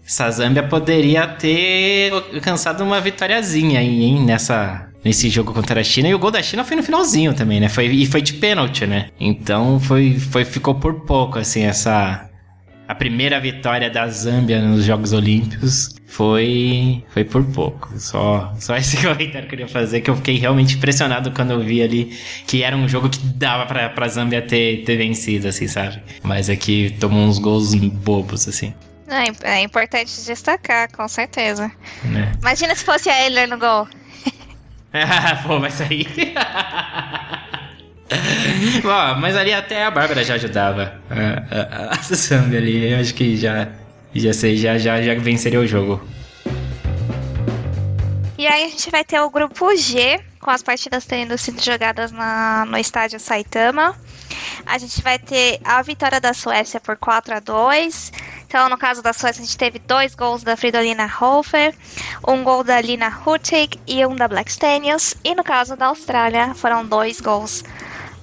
Essa 0.06 0.30
Zâmbia 0.30 0.62
poderia 0.62 1.26
ter 1.26 2.10
alcançado 2.10 2.82
uma 2.82 2.98
vitóriazinha 2.98 3.78
aí, 3.78 4.04
hein, 4.04 4.24
nessa, 4.24 4.87
nesse 5.04 5.28
jogo 5.28 5.52
contra 5.52 5.80
a 5.80 5.84
China. 5.84 6.08
E 6.08 6.14
o 6.14 6.18
gol 6.18 6.30
da 6.30 6.42
China 6.42 6.64
foi 6.64 6.76
no 6.76 6.82
finalzinho 6.82 7.34
também, 7.34 7.60
né? 7.60 7.68
Foi, 7.68 7.86
e 7.86 8.06
foi 8.06 8.22
de 8.22 8.34
pênalti, 8.34 8.86
né? 8.86 9.10
Então 9.18 9.78
foi, 9.80 10.18
foi, 10.18 10.44
ficou 10.44 10.74
por 10.74 10.94
pouco, 11.06 11.38
assim, 11.38 11.62
essa. 11.62 12.28
a 12.86 12.94
primeira 12.94 13.40
vitória 13.40 13.90
da 13.90 14.08
Zâmbia 14.08 14.60
nos 14.60 14.84
Jogos 14.84 15.12
Olímpicos 15.12 15.94
foi 16.06 17.04
foi 17.12 17.22
por 17.22 17.44
pouco. 17.44 17.92
Só 17.98 18.52
só 18.58 18.76
esse 18.76 18.96
comentário 19.06 19.30
que 19.30 19.38
eu 19.38 19.48
queria 19.48 19.68
fazer 19.68 20.00
que 20.00 20.10
eu 20.10 20.16
fiquei 20.16 20.36
realmente 20.36 20.76
impressionado 20.76 21.30
quando 21.30 21.52
eu 21.52 21.60
vi 21.60 21.82
ali 21.82 22.18
que 22.46 22.62
era 22.62 22.76
um 22.76 22.88
jogo 22.88 23.08
que 23.08 23.18
dava 23.18 23.66
para 23.66 23.90
para 23.90 24.08
Zâmbia 24.08 24.42
ter 24.42 24.84
ter 24.84 24.96
vencido 24.96 25.46
assim, 25.48 25.68
sabe? 25.68 26.02
Mas 26.22 26.48
aqui 26.48 26.86
é 26.86 26.98
tomou 26.98 27.20
uns 27.20 27.38
gols 27.38 27.74
bobos 27.74 28.48
assim. 28.48 28.72
É, 29.06 29.54
é 29.58 29.62
importante 29.62 30.12
destacar, 30.24 30.90
com 30.92 31.08
certeza. 31.08 31.70
É. 32.04 32.38
Imagina 32.40 32.74
se 32.74 32.84
fosse 32.84 33.08
a 33.08 33.24
Eller 33.24 33.48
no 33.48 33.58
gol. 33.58 33.88
Pô, 35.46 35.60
vai 35.60 35.70
sair. 35.70 36.06
Bom, 38.82 39.20
mas 39.20 39.36
ali 39.36 39.52
até 39.52 39.84
a 39.84 39.90
Bárbara 39.90 40.24
já 40.24 40.34
ajudava 40.34 40.94
a, 41.10 41.90
a, 41.90 41.94
a 41.94 42.02
Sambi 42.02 42.56
ali. 42.56 42.92
Eu 42.92 43.00
acho 43.00 43.14
que 43.14 43.36
já, 43.36 43.68
já 44.14 44.32
sei, 44.32 44.56
já, 44.56 44.78
já, 44.78 45.00
já 45.02 45.14
venceria 45.14 45.60
o 45.60 45.66
jogo. 45.66 46.02
E 48.38 48.46
aí 48.46 48.64
a 48.64 48.68
gente 48.68 48.90
vai 48.90 49.04
ter 49.04 49.20
o 49.20 49.28
grupo 49.28 49.76
G, 49.76 50.20
com 50.40 50.50
as 50.50 50.62
partidas 50.62 51.04
tendo 51.04 51.36
sido 51.36 51.62
jogadas 51.62 52.12
na, 52.12 52.64
no 52.66 52.78
estádio 52.78 53.18
Saitama. 53.18 53.94
A 54.64 54.78
gente 54.78 55.02
vai 55.02 55.18
ter 55.18 55.60
a 55.64 55.82
vitória 55.82 56.20
da 56.20 56.32
Suécia 56.32 56.78
por 56.78 56.96
4 56.96 57.34
a 57.34 57.40
2 57.40 58.12
Então, 58.48 58.70
no 58.70 58.78
caso 58.78 59.02
da 59.02 59.12
Suécia, 59.12 59.42
a 59.42 59.44
gente 59.44 59.58
teve 59.58 59.78
dois 59.78 60.14
gols 60.14 60.42
da 60.42 60.56
Fridolina 60.56 61.04
Hofer, 61.20 61.74
um 62.26 62.42
gol 62.42 62.64
da 62.64 62.80
Lina 62.80 63.08
Hurtig 63.08 63.78
e 63.86 64.04
um 64.06 64.16
da 64.16 64.26
Black 64.26 64.50
Stenius. 64.50 65.14
E 65.22 65.34
no 65.34 65.44
caso 65.44 65.76
da 65.76 65.88
Austrália, 65.88 66.54
foram 66.54 66.82
dois 66.84 67.20
gols 67.20 67.62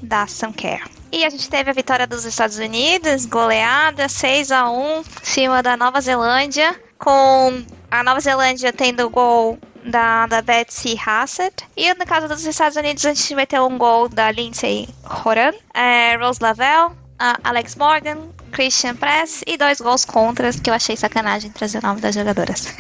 da 0.02 0.26
Suncare. 0.26 0.82
E 1.12 1.24
a 1.24 1.30
gente 1.30 1.48
teve 1.48 1.70
a 1.70 1.74
vitória 1.74 2.08
dos 2.08 2.26
Estados 2.26 2.58
Unidos, 2.58 3.28
goleada 3.28 4.10
6 4.10 4.52
a 4.52 4.68
1 4.68 4.98
em 4.98 5.04
cima 5.22 5.62
da 5.62 5.78
Nova 5.78 6.02
Zelândia, 6.02 6.76
com 6.98 7.64
a 7.92 8.04
Nova 8.04 8.20
Zelândia 8.20 8.74
tendo 8.74 9.08
gol 9.12 9.60
da, 9.86 10.26
da 10.26 10.42
Betsy 10.42 11.00
Hassett. 11.06 11.64
E 11.78 11.94
no 11.94 12.06
caso 12.06 12.28
dos 12.28 12.44
Estados 12.44 12.76
Unidos, 12.76 13.06
a 13.06 13.14
gente 13.14 13.36
vai 13.36 13.46
ter 13.46 13.62
um 13.62 13.78
gol 13.78 14.10
da 14.10 14.32
Lindsay 14.32 14.90
Horan, 15.24 15.54
é, 15.72 16.18
Rose 16.18 16.42
Lavelle, 16.42 16.96
Alex 17.44 17.76
Morgan, 17.76 18.30
Christian 18.56 18.96
Press 18.96 19.44
e 19.46 19.58
dois 19.58 19.82
gols 19.82 20.06
contras, 20.06 20.60
que 20.62 20.70
eu 20.70 20.74
achei 20.74 20.96
sacanagem 20.96 21.52
trazer 21.52 21.80
o 21.80 21.82
nome 21.82 22.00
das 22.00 22.16
jogadoras. 22.16 22.74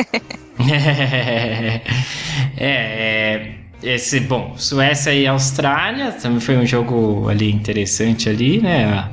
é, 0.66 1.82
é 2.58 3.56
esse, 3.84 4.22
bom, 4.22 4.56
Suécia 4.58 5.14
e 5.14 5.28
Austrália 5.28 6.14
também 6.14 6.40
foi 6.40 6.58
um 6.58 6.66
jogo 6.66 7.28
ali 7.28 7.52
interessante 7.52 8.30
ali, 8.30 8.62
né? 8.62 8.86
A 8.86 9.12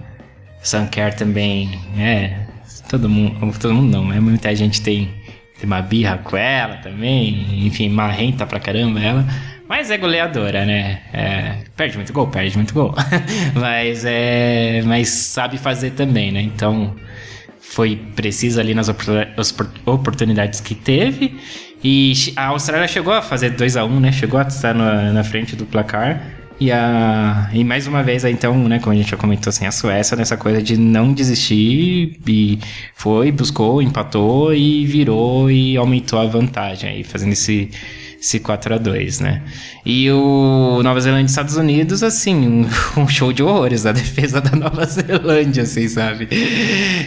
Sanker 0.62 1.14
também, 1.16 1.80
é, 1.98 2.46
todo 2.88 3.08
mundo, 3.08 3.58
todo 3.58 3.74
mundo 3.74 3.90
não, 3.90 4.06
né? 4.06 4.20
Muita 4.20 4.54
gente 4.54 4.80
tem, 4.80 5.12
tem 5.58 5.66
uma 5.66 5.82
birra 5.82 6.18
com 6.18 6.36
ela 6.36 6.76
também, 6.76 7.66
enfim, 7.66 7.88
marrenta 7.88 8.46
pra 8.46 8.60
caramba 8.60 9.00
ela. 9.00 9.26
Mas 9.68 9.90
é 9.90 9.96
goleadora, 9.96 10.64
né? 10.64 11.00
É, 11.12 11.56
perde 11.76 11.96
muito 11.96 12.12
gol, 12.12 12.26
perde 12.28 12.56
muito 12.56 12.74
gol. 12.74 12.94
mas 13.54 14.04
é, 14.04 14.82
mas 14.84 15.08
sabe 15.08 15.58
fazer 15.58 15.92
também, 15.92 16.30
né? 16.32 16.42
Então 16.42 16.94
foi 17.60 17.96
preciso 18.14 18.60
ali 18.60 18.74
nas 18.74 18.88
oportunidades 19.86 20.60
que 20.60 20.74
teve 20.74 21.38
e 21.82 22.12
a 22.36 22.46
Austrália 22.48 22.86
chegou 22.86 23.12
a 23.12 23.20
fazer 23.20 23.50
2 23.50 23.76
a 23.76 23.84
1 23.84 23.88
um, 23.88 24.00
né? 24.00 24.12
Chegou 24.12 24.38
a 24.38 24.42
estar 24.42 24.74
na, 24.74 25.12
na 25.12 25.24
frente 25.24 25.56
do 25.56 25.66
placar. 25.66 26.22
E, 26.60 26.70
a, 26.70 27.50
e 27.52 27.64
mais 27.64 27.88
uma 27.88 28.04
vez, 28.04 28.24
então, 28.24 28.56
né, 28.68 28.78
como 28.78 28.92
a 28.92 28.96
gente 28.96 29.10
já 29.10 29.16
comentou, 29.16 29.50
assim, 29.50 29.66
a 29.66 29.72
Suécia 29.72 30.16
nessa 30.16 30.36
coisa 30.36 30.62
de 30.62 30.76
não 30.76 31.12
desistir 31.12 32.20
e 32.24 32.58
foi, 32.94 33.32
buscou, 33.32 33.82
empatou 33.82 34.54
e 34.54 34.86
virou 34.86 35.50
e 35.50 35.76
aumentou 35.76 36.20
a 36.20 36.26
vantagem 36.26 36.88
aí, 36.88 37.02
fazendo 37.02 37.32
esse 37.32 37.68
esse 38.22 38.38
4 38.38 38.76
a 38.76 38.78
2 38.78 39.18
né? 39.18 39.42
E 39.84 40.08
o 40.12 40.80
Nova 40.84 41.00
Zelândia 41.00 41.24
e 41.24 41.26
Estados 41.26 41.56
Unidos, 41.56 42.04
assim, 42.04 42.64
um, 42.96 43.08
show 43.10 43.32
de 43.32 43.42
horrores 43.42 43.82
da 43.82 43.90
defesa 43.90 44.40
da 44.40 44.56
Nova 44.56 44.86
Zelândia, 44.86 45.64
assim, 45.64 45.88
sabe? 45.88 46.28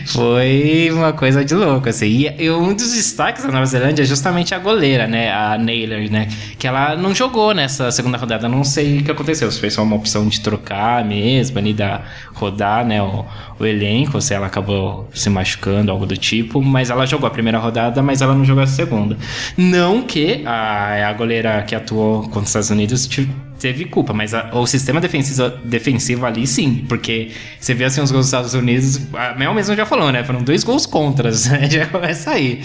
Foi 0.08 0.90
uma 0.92 1.14
coisa 1.14 1.46
de 1.46 1.56
louco, 1.56 1.88
assim. 1.88 2.30
E, 2.38 2.50
um 2.52 2.74
dos 2.74 2.92
destaques 2.92 3.46
da 3.46 3.52
Nova 3.52 3.66
Zelândia 3.66 4.04
é 4.04 4.06
justamente 4.06 4.54
a 4.54 4.60
goleira, 4.60 5.08
né? 5.08 5.32
A 5.32 5.58
Naylor, 5.58 6.12
né? 6.12 6.28
Que 6.60 6.68
ela 6.68 6.98
não 6.98 7.16
jogou 7.16 7.54
nessa 7.54 7.90
segunda 7.92 8.18
rodada. 8.18 8.50
Não 8.50 8.66
sei 8.66 9.00
o 9.00 9.04
que 9.04 9.12
aconteceu. 9.12 9.50
Se 9.50 9.58
foi 9.58 9.70
só 9.70 9.84
uma 9.84 9.96
opção 9.96 10.28
de 10.28 10.42
trocar 10.42 11.06
mesmo, 11.06 11.58
ali 11.58 11.74
da 11.74 12.02
rodar, 12.34 12.86
né? 12.86 13.02
O, 13.02 13.26
o 13.58 13.66
elenco, 13.66 14.20
se 14.20 14.34
ela 14.34 14.48
acabou 14.48 15.08
se 15.14 15.30
machucando, 15.30 15.92
algo 15.92 16.06
do 16.06 16.18
tipo. 16.18 16.62
Mas 16.62 16.90
ela 16.90 17.06
jogou 17.06 17.26
a 17.26 17.32
primeira 17.32 17.58
rodada, 17.58 18.02
mas 18.02 18.22
ela 18.22 18.36
não 18.36 18.44
jogou 18.44 18.64
a 18.64 18.68
segunda. 18.68 19.18
Não 19.58 20.02
que 20.02 20.44
a, 20.46 21.05
a 21.06 21.14
goleira 21.14 21.64
que 21.64 21.76
atuou 21.76 22.24
contra 22.24 22.42
os 22.42 22.48
Estados 22.50 22.70
Unidos 22.70 23.08
teve 23.60 23.86
culpa, 23.86 24.14
mas 24.14 24.34
a, 24.34 24.52
o 24.54 24.68
sistema 24.68 25.00
defensivo, 25.00 25.50
defensivo 25.64 26.26
ali 26.26 26.46
sim, 26.46 26.86
porque 26.88 27.32
você 27.60 27.74
vê 27.74 27.86
assim 27.86 28.02
os 28.02 28.12
gols 28.12 28.26
dos 28.26 28.28
Estados 28.28 28.54
Unidos, 28.54 29.00
a 29.14 29.34
Mel 29.36 29.54
mesmo 29.54 29.76
já 29.76 29.86
falou, 29.86 30.12
né? 30.12 30.24
Foram 30.24 30.44
dois 30.44 30.64
gols 30.64 30.86
contras, 30.86 31.48
né? 31.50 31.70
Já 31.70 31.86
começa 31.88 32.32
aí. 32.32 32.62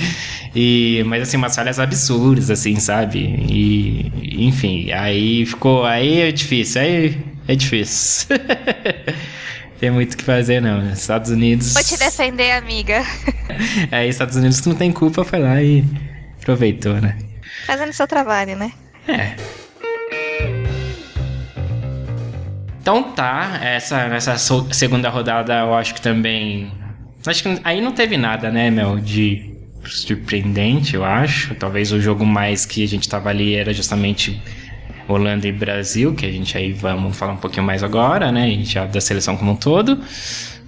E, 0.54 1.02
mas 1.06 1.22
assim, 1.22 1.36
umas 1.36 1.54
falhas 1.54 1.78
absurdas, 1.78 2.50
assim, 2.50 2.76
sabe? 2.76 3.18
E, 3.48 4.46
enfim, 4.46 4.90
aí 4.92 5.46
ficou. 5.46 5.84
Aí 5.84 6.20
é 6.20 6.32
difícil, 6.32 6.82
aí 6.82 7.18
é 7.46 7.54
difícil. 7.54 8.28
tem 9.78 9.90
muito 9.90 10.14
o 10.14 10.16
que 10.16 10.24
fazer, 10.24 10.60
não. 10.60 10.92
Estados 10.92 11.30
Unidos. 11.30 11.72
Vou 11.72 11.84
te 11.84 11.98
defender, 11.98 12.52
amiga. 12.52 13.04
Aí, 13.90 14.08
Estados 14.10 14.36
Unidos 14.36 14.60
que 14.60 14.68
não 14.68 14.76
tem 14.76 14.92
culpa 14.92 15.24
foi 15.24 15.38
lá 15.38 15.62
e 15.62 15.84
aproveitou, 16.40 17.00
né? 17.00 17.16
Fazendo 17.70 17.92
seu 17.92 18.08
trabalho, 18.08 18.56
né? 18.56 18.72
É. 19.06 19.36
Então 22.82 23.12
tá, 23.12 23.60
essa, 23.62 24.00
essa 24.06 24.36
segunda 24.72 25.08
rodada 25.08 25.54
eu 25.60 25.72
acho 25.74 25.94
que 25.94 26.00
também. 26.00 26.72
Acho 27.24 27.44
que 27.44 27.60
aí 27.62 27.80
não 27.80 27.92
teve 27.92 28.16
nada, 28.16 28.50
né, 28.50 28.72
Mel, 28.72 28.98
de 28.98 29.54
surpreendente, 29.84 30.96
eu 30.96 31.04
acho. 31.04 31.54
Talvez 31.54 31.92
o 31.92 32.00
jogo 32.00 32.26
mais 32.26 32.66
que 32.66 32.82
a 32.82 32.88
gente 32.88 33.08
tava 33.08 33.28
ali 33.28 33.54
era 33.54 33.72
justamente 33.72 34.42
Holanda 35.12 35.46
e 35.46 35.52
Brasil, 35.52 36.14
que 36.14 36.26
a 36.26 36.30
gente 36.30 36.56
aí 36.56 36.72
vamos 36.72 37.16
falar 37.16 37.32
um 37.32 37.36
pouquinho 37.36 37.64
mais 37.64 37.82
agora, 37.82 38.30
né? 38.30 38.44
A 38.44 38.48
gente 38.48 38.72
já 38.72 38.84
da 38.86 39.00
seleção 39.00 39.36
como 39.36 39.52
um 39.52 39.56
todo. 39.56 39.98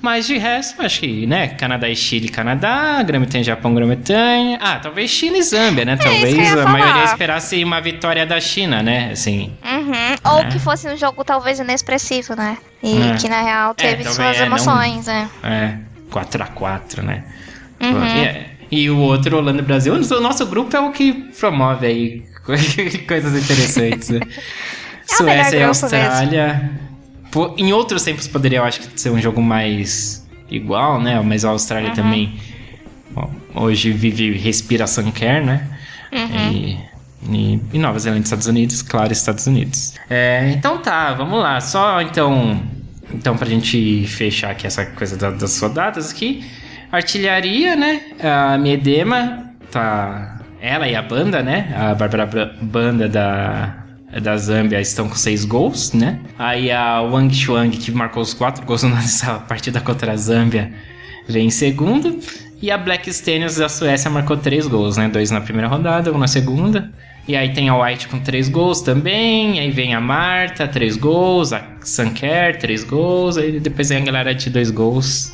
Mas 0.02 0.26
de 0.26 0.36
resto, 0.36 0.82
acho 0.82 0.98
que, 0.98 1.26
né? 1.28 1.46
Canadá 1.46 1.88
e 1.88 1.94
Chile, 1.94 2.28
Canadá, 2.28 3.00
Grã-Bretanha, 3.04 3.44
Japão, 3.44 3.72
Grã-Bretanha. 3.72 4.58
Ah, 4.60 4.80
talvez 4.80 5.08
Chile 5.08 5.38
e 5.38 5.42
Zâmbia, 5.42 5.84
né? 5.84 5.92
É, 5.92 5.96
talvez 5.96 6.58
a 6.58 6.66
maioria 6.66 7.04
esperasse 7.04 7.62
uma 7.62 7.80
vitória 7.80 8.26
da 8.26 8.40
China, 8.40 8.82
né? 8.82 9.10
Assim. 9.12 9.52
Uhum. 9.64 10.32
Ou 10.32 10.40
é. 10.40 10.48
que 10.48 10.58
fosse 10.58 10.88
um 10.88 10.96
jogo 10.96 11.22
talvez 11.22 11.60
inexpressivo, 11.60 12.34
né? 12.34 12.58
E 12.82 13.00
é. 13.00 13.14
que 13.14 13.28
na 13.28 13.42
real 13.42 13.74
teve 13.76 14.02
é, 14.02 14.10
suas 14.10 14.40
é, 14.40 14.44
emoções, 14.44 15.06
não... 15.06 15.14
né? 15.14 15.30
É, 15.44 15.78
4x4, 16.12 17.02
né? 17.02 17.22
Uhum. 17.80 18.04
E, 18.72 18.82
e, 18.82 18.90
o 18.90 18.98
outro, 18.98 19.36
Holanda 19.36 19.60
e 19.60 19.64
Brasil. 19.64 19.94
O 19.94 20.20
nosso 20.20 20.44
grupo 20.46 20.76
é 20.76 20.80
o 20.80 20.90
que 20.90 21.12
promove 21.12 21.86
aí 21.86 22.31
coisas 23.06 23.42
interessantes. 23.42 24.10
Né? 24.10 24.20
Suécia 25.06 25.56
e 25.56 25.62
Austrália. 25.62 26.70
Pô, 27.30 27.54
em 27.56 27.72
outros 27.72 28.02
tempos 28.02 28.26
poderia, 28.26 28.58
eu 28.58 28.64
acho 28.64 28.80
ser 28.96 29.10
um 29.10 29.20
jogo 29.20 29.40
mais 29.40 30.26
igual, 30.50 31.00
né? 31.00 31.20
Mas 31.22 31.44
a 31.44 31.50
Austrália 31.50 31.90
uhum. 31.90 31.94
também 31.94 32.38
bom, 33.10 33.30
hoje 33.54 33.90
vive 33.90 34.32
respiração 34.32 35.10
care, 35.10 35.44
né? 35.44 35.66
Uhum. 36.12 36.52
E, 36.52 36.78
e, 37.30 37.60
e, 37.72 37.78
Nova 37.78 37.98
Zelândia 37.98 38.22
e 38.22 38.24
Estados 38.24 38.46
Unidos, 38.46 38.82
claro, 38.82 39.12
Estados 39.12 39.46
Unidos. 39.46 39.94
É, 40.10 40.50
então 40.50 40.78
tá, 40.78 41.14
vamos 41.14 41.40
lá. 41.40 41.60
Só 41.60 42.02
então, 42.02 42.60
então 43.14 43.36
pra 43.36 43.48
gente 43.48 44.06
fechar 44.06 44.50
aqui 44.50 44.66
essa 44.66 44.84
coisa 44.84 45.16
da, 45.16 45.30
das 45.30 45.58
rodadas 45.58 46.10
aqui. 46.10 46.44
Artilharia, 46.90 47.74
né? 47.74 48.02
A 48.22 48.58
Miedema 48.58 49.54
tá. 49.70 50.31
Ela 50.62 50.88
e 50.88 50.94
a 50.94 51.02
banda, 51.02 51.42
né? 51.42 51.74
A 51.76 51.92
Bárbara 51.92 52.54
Banda 52.62 53.08
da 53.08 53.78
da 54.20 54.36
Zâmbia 54.36 54.78
estão 54.80 55.08
com 55.08 55.14
seis 55.14 55.44
gols, 55.44 55.92
né? 55.92 56.20
Aí 56.38 56.70
a 56.70 57.00
Wang 57.00 57.34
Chuang, 57.34 57.74
que 57.76 57.90
marcou 57.90 58.22
os 58.22 58.32
quatro 58.32 58.64
gols 58.64 58.82
nessa 58.84 59.40
partida 59.40 59.80
contra 59.80 60.12
a 60.12 60.16
Zâmbia, 60.16 60.72
vem 61.26 61.46
em 61.46 61.50
segundo. 61.50 62.20
E 62.60 62.70
a 62.70 62.78
Black 62.78 63.12
Stenius 63.12 63.56
da 63.56 63.68
Suécia 63.68 64.08
marcou 64.08 64.36
três 64.36 64.68
gols, 64.68 64.96
né? 64.96 65.08
Dois 65.08 65.32
na 65.32 65.40
primeira 65.40 65.66
rodada, 65.66 66.12
um 66.12 66.18
na 66.18 66.28
segunda. 66.28 66.92
E 67.26 67.34
aí 67.34 67.52
tem 67.52 67.68
a 67.68 67.76
White 67.76 68.06
com 68.06 68.20
três 68.20 68.48
gols 68.48 68.82
também. 68.82 69.58
Aí 69.58 69.70
vem 69.72 69.94
a 69.94 70.00
Marta, 70.00 70.68
três 70.68 70.96
gols. 70.96 71.52
A 71.52 71.62
Sanker, 71.80 72.58
três 72.60 72.84
gols. 72.84 73.36
Aí 73.36 73.58
depois 73.58 73.88
vem 73.88 73.98
a 73.98 74.04
galera 74.04 74.32
de 74.32 74.48
dois 74.48 74.70
gols, 74.70 75.32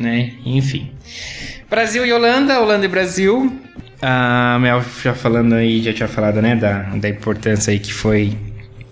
né? 0.00 0.32
Enfim. 0.44 0.90
Brasil 1.74 2.06
e 2.06 2.12
Holanda, 2.12 2.60
Holanda 2.60 2.84
e 2.84 2.88
Brasil. 2.88 3.52
A 4.00 4.58
Mel 4.60 4.80
já 5.02 5.12
falando 5.12 5.54
aí, 5.54 5.82
já 5.82 5.92
tinha 5.92 6.06
falado, 6.06 6.40
né, 6.40 6.54
da, 6.54 6.82
da 6.94 7.08
importância 7.08 7.72
aí 7.72 7.80
que 7.80 7.92
foi 7.92 8.38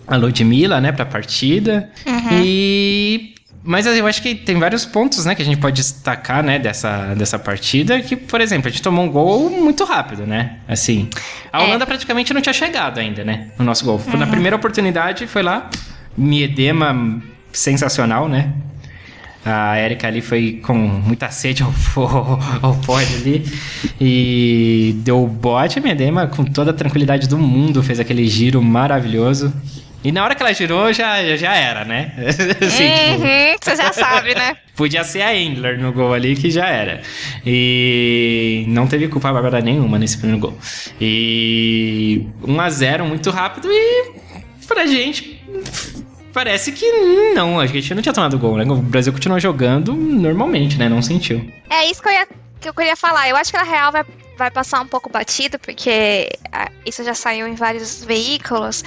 a 0.05 0.17
Ludmilla, 0.17 0.81
né, 0.81 0.91
pra 0.91 1.07
partida. 1.07 1.89
Uhum. 2.05 2.43
E 2.43 3.35
Mas 3.63 3.87
eu 3.87 4.05
acho 4.05 4.21
que 4.21 4.35
tem 4.35 4.59
vários 4.59 4.85
pontos, 4.85 5.25
né, 5.25 5.37
que 5.37 5.43
a 5.43 5.45
gente 5.45 5.59
pode 5.59 5.77
destacar, 5.77 6.43
né, 6.43 6.59
dessa, 6.59 7.15
dessa 7.15 7.39
partida, 7.39 8.01
que, 8.01 8.17
por 8.17 8.41
exemplo, 8.41 8.67
a 8.67 8.71
gente 8.71 8.83
tomou 8.83 9.05
um 9.05 9.09
gol 9.09 9.49
muito 9.49 9.85
rápido, 9.85 10.27
né? 10.27 10.57
Assim, 10.67 11.09
a 11.53 11.63
é. 11.63 11.65
Holanda 11.65 11.85
é. 11.85 11.87
praticamente 11.87 12.35
não 12.35 12.41
tinha 12.41 12.53
chegado 12.53 12.99
ainda, 12.99 13.23
né, 13.23 13.53
no 13.57 13.65
nosso 13.65 13.85
gol. 13.85 14.01
Uhum. 14.05 14.19
Na 14.19 14.27
primeira 14.27 14.57
oportunidade, 14.57 15.29
foi 15.29 15.45
lá, 15.45 15.71
Miedema 16.17 17.23
sensacional, 17.53 18.29
né? 18.29 18.53
A 19.45 19.79
Erika 19.79 20.07
ali 20.07 20.21
foi 20.21 20.61
com 20.63 20.75
muita 20.75 21.31
sede 21.31 21.63
ao, 21.97 22.41
ao 22.63 22.75
pódio 22.77 23.17
ali. 23.17 23.45
E 24.01 24.95
deu 24.99 25.23
o 25.23 25.27
bote, 25.27 25.79
a 25.79 25.83
Miedema, 25.83 26.27
com 26.27 26.45
toda 26.45 26.71
a 26.71 26.75
tranquilidade 26.75 27.29
do 27.29 27.39
mundo, 27.39 27.83
fez 27.83 27.99
aquele 27.99 28.27
giro 28.27 28.63
maravilhoso. 28.63 29.53
E 30.05 30.11
na 30.11 30.25
hora 30.25 30.35
que 30.35 30.43
ela 30.43 30.53
girou, 30.53 30.93
já, 30.93 31.37
já 31.37 31.55
era, 31.55 31.85
né? 31.85 32.13
assim, 32.61 32.85
uhum, 32.85 33.53
tipo... 33.53 33.65
Você 33.65 33.77
já 33.77 33.93
sabe, 33.93 34.35
né? 34.35 34.57
Podia 34.75 35.05
ser 35.05 35.23
a 35.23 35.37
Endler 35.37 35.81
no 35.81 35.93
gol 35.93 36.13
ali, 36.13 36.35
que 36.35 36.51
já 36.51 36.67
era. 36.67 37.03
E 37.47 38.65
não 38.67 38.87
teve 38.87 39.07
culpa 39.07 39.33
bárbara 39.33 39.61
nenhuma 39.61 39.99
nesse 39.99 40.19
primeiro 40.19 40.41
gol. 40.41 40.59
E 41.01 42.27
1 42.43 42.61
a 42.61 42.71
0 42.71 43.05
muito 43.05 43.31
rápido 43.31 43.69
e 43.71 44.13
pra 44.67 44.87
gente 44.87 45.41
parece 46.33 46.73
que 46.73 46.91
não, 47.35 47.61
a 47.61 47.67
gente 47.67 47.95
não 47.95 48.03
tinha 48.03 48.13
tomado 48.13 48.39
gol, 48.39 48.57
né? 48.57 48.65
O 48.65 48.77
Brasil 48.77 49.13
continuou 49.13 49.41
jogando 49.41 49.95
normalmente, 49.95 50.79
né? 50.79 50.89
Não 50.89 51.03
sentiu. 51.03 51.47
É 51.71 51.87
isso 51.87 52.03
que 52.03 52.09
eu, 52.09 52.13
ia, 52.13 52.27
que 52.61 52.69
eu 52.69 52.75
queria 52.75 52.97
falar. 52.97 53.29
Eu 53.29 53.37
acho 53.37 53.51
que 53.51 53.59
na 53.59 53.65
real 53.65 53.93
vai 53.93 54.05
vai 54.37 54.51
passar 54.51 54.81
um 54.81 54.89
pouco 54.89 55.09
batido, 55.09 55.59
porque 55.59 56.29
ah, 56.51 56.71
isso 56.85 57.05
já 57.05 57.15
saiu 57.15 57.47
em 57.47 57.55
vários 57.55 58.05
veículos. 58.05 58.83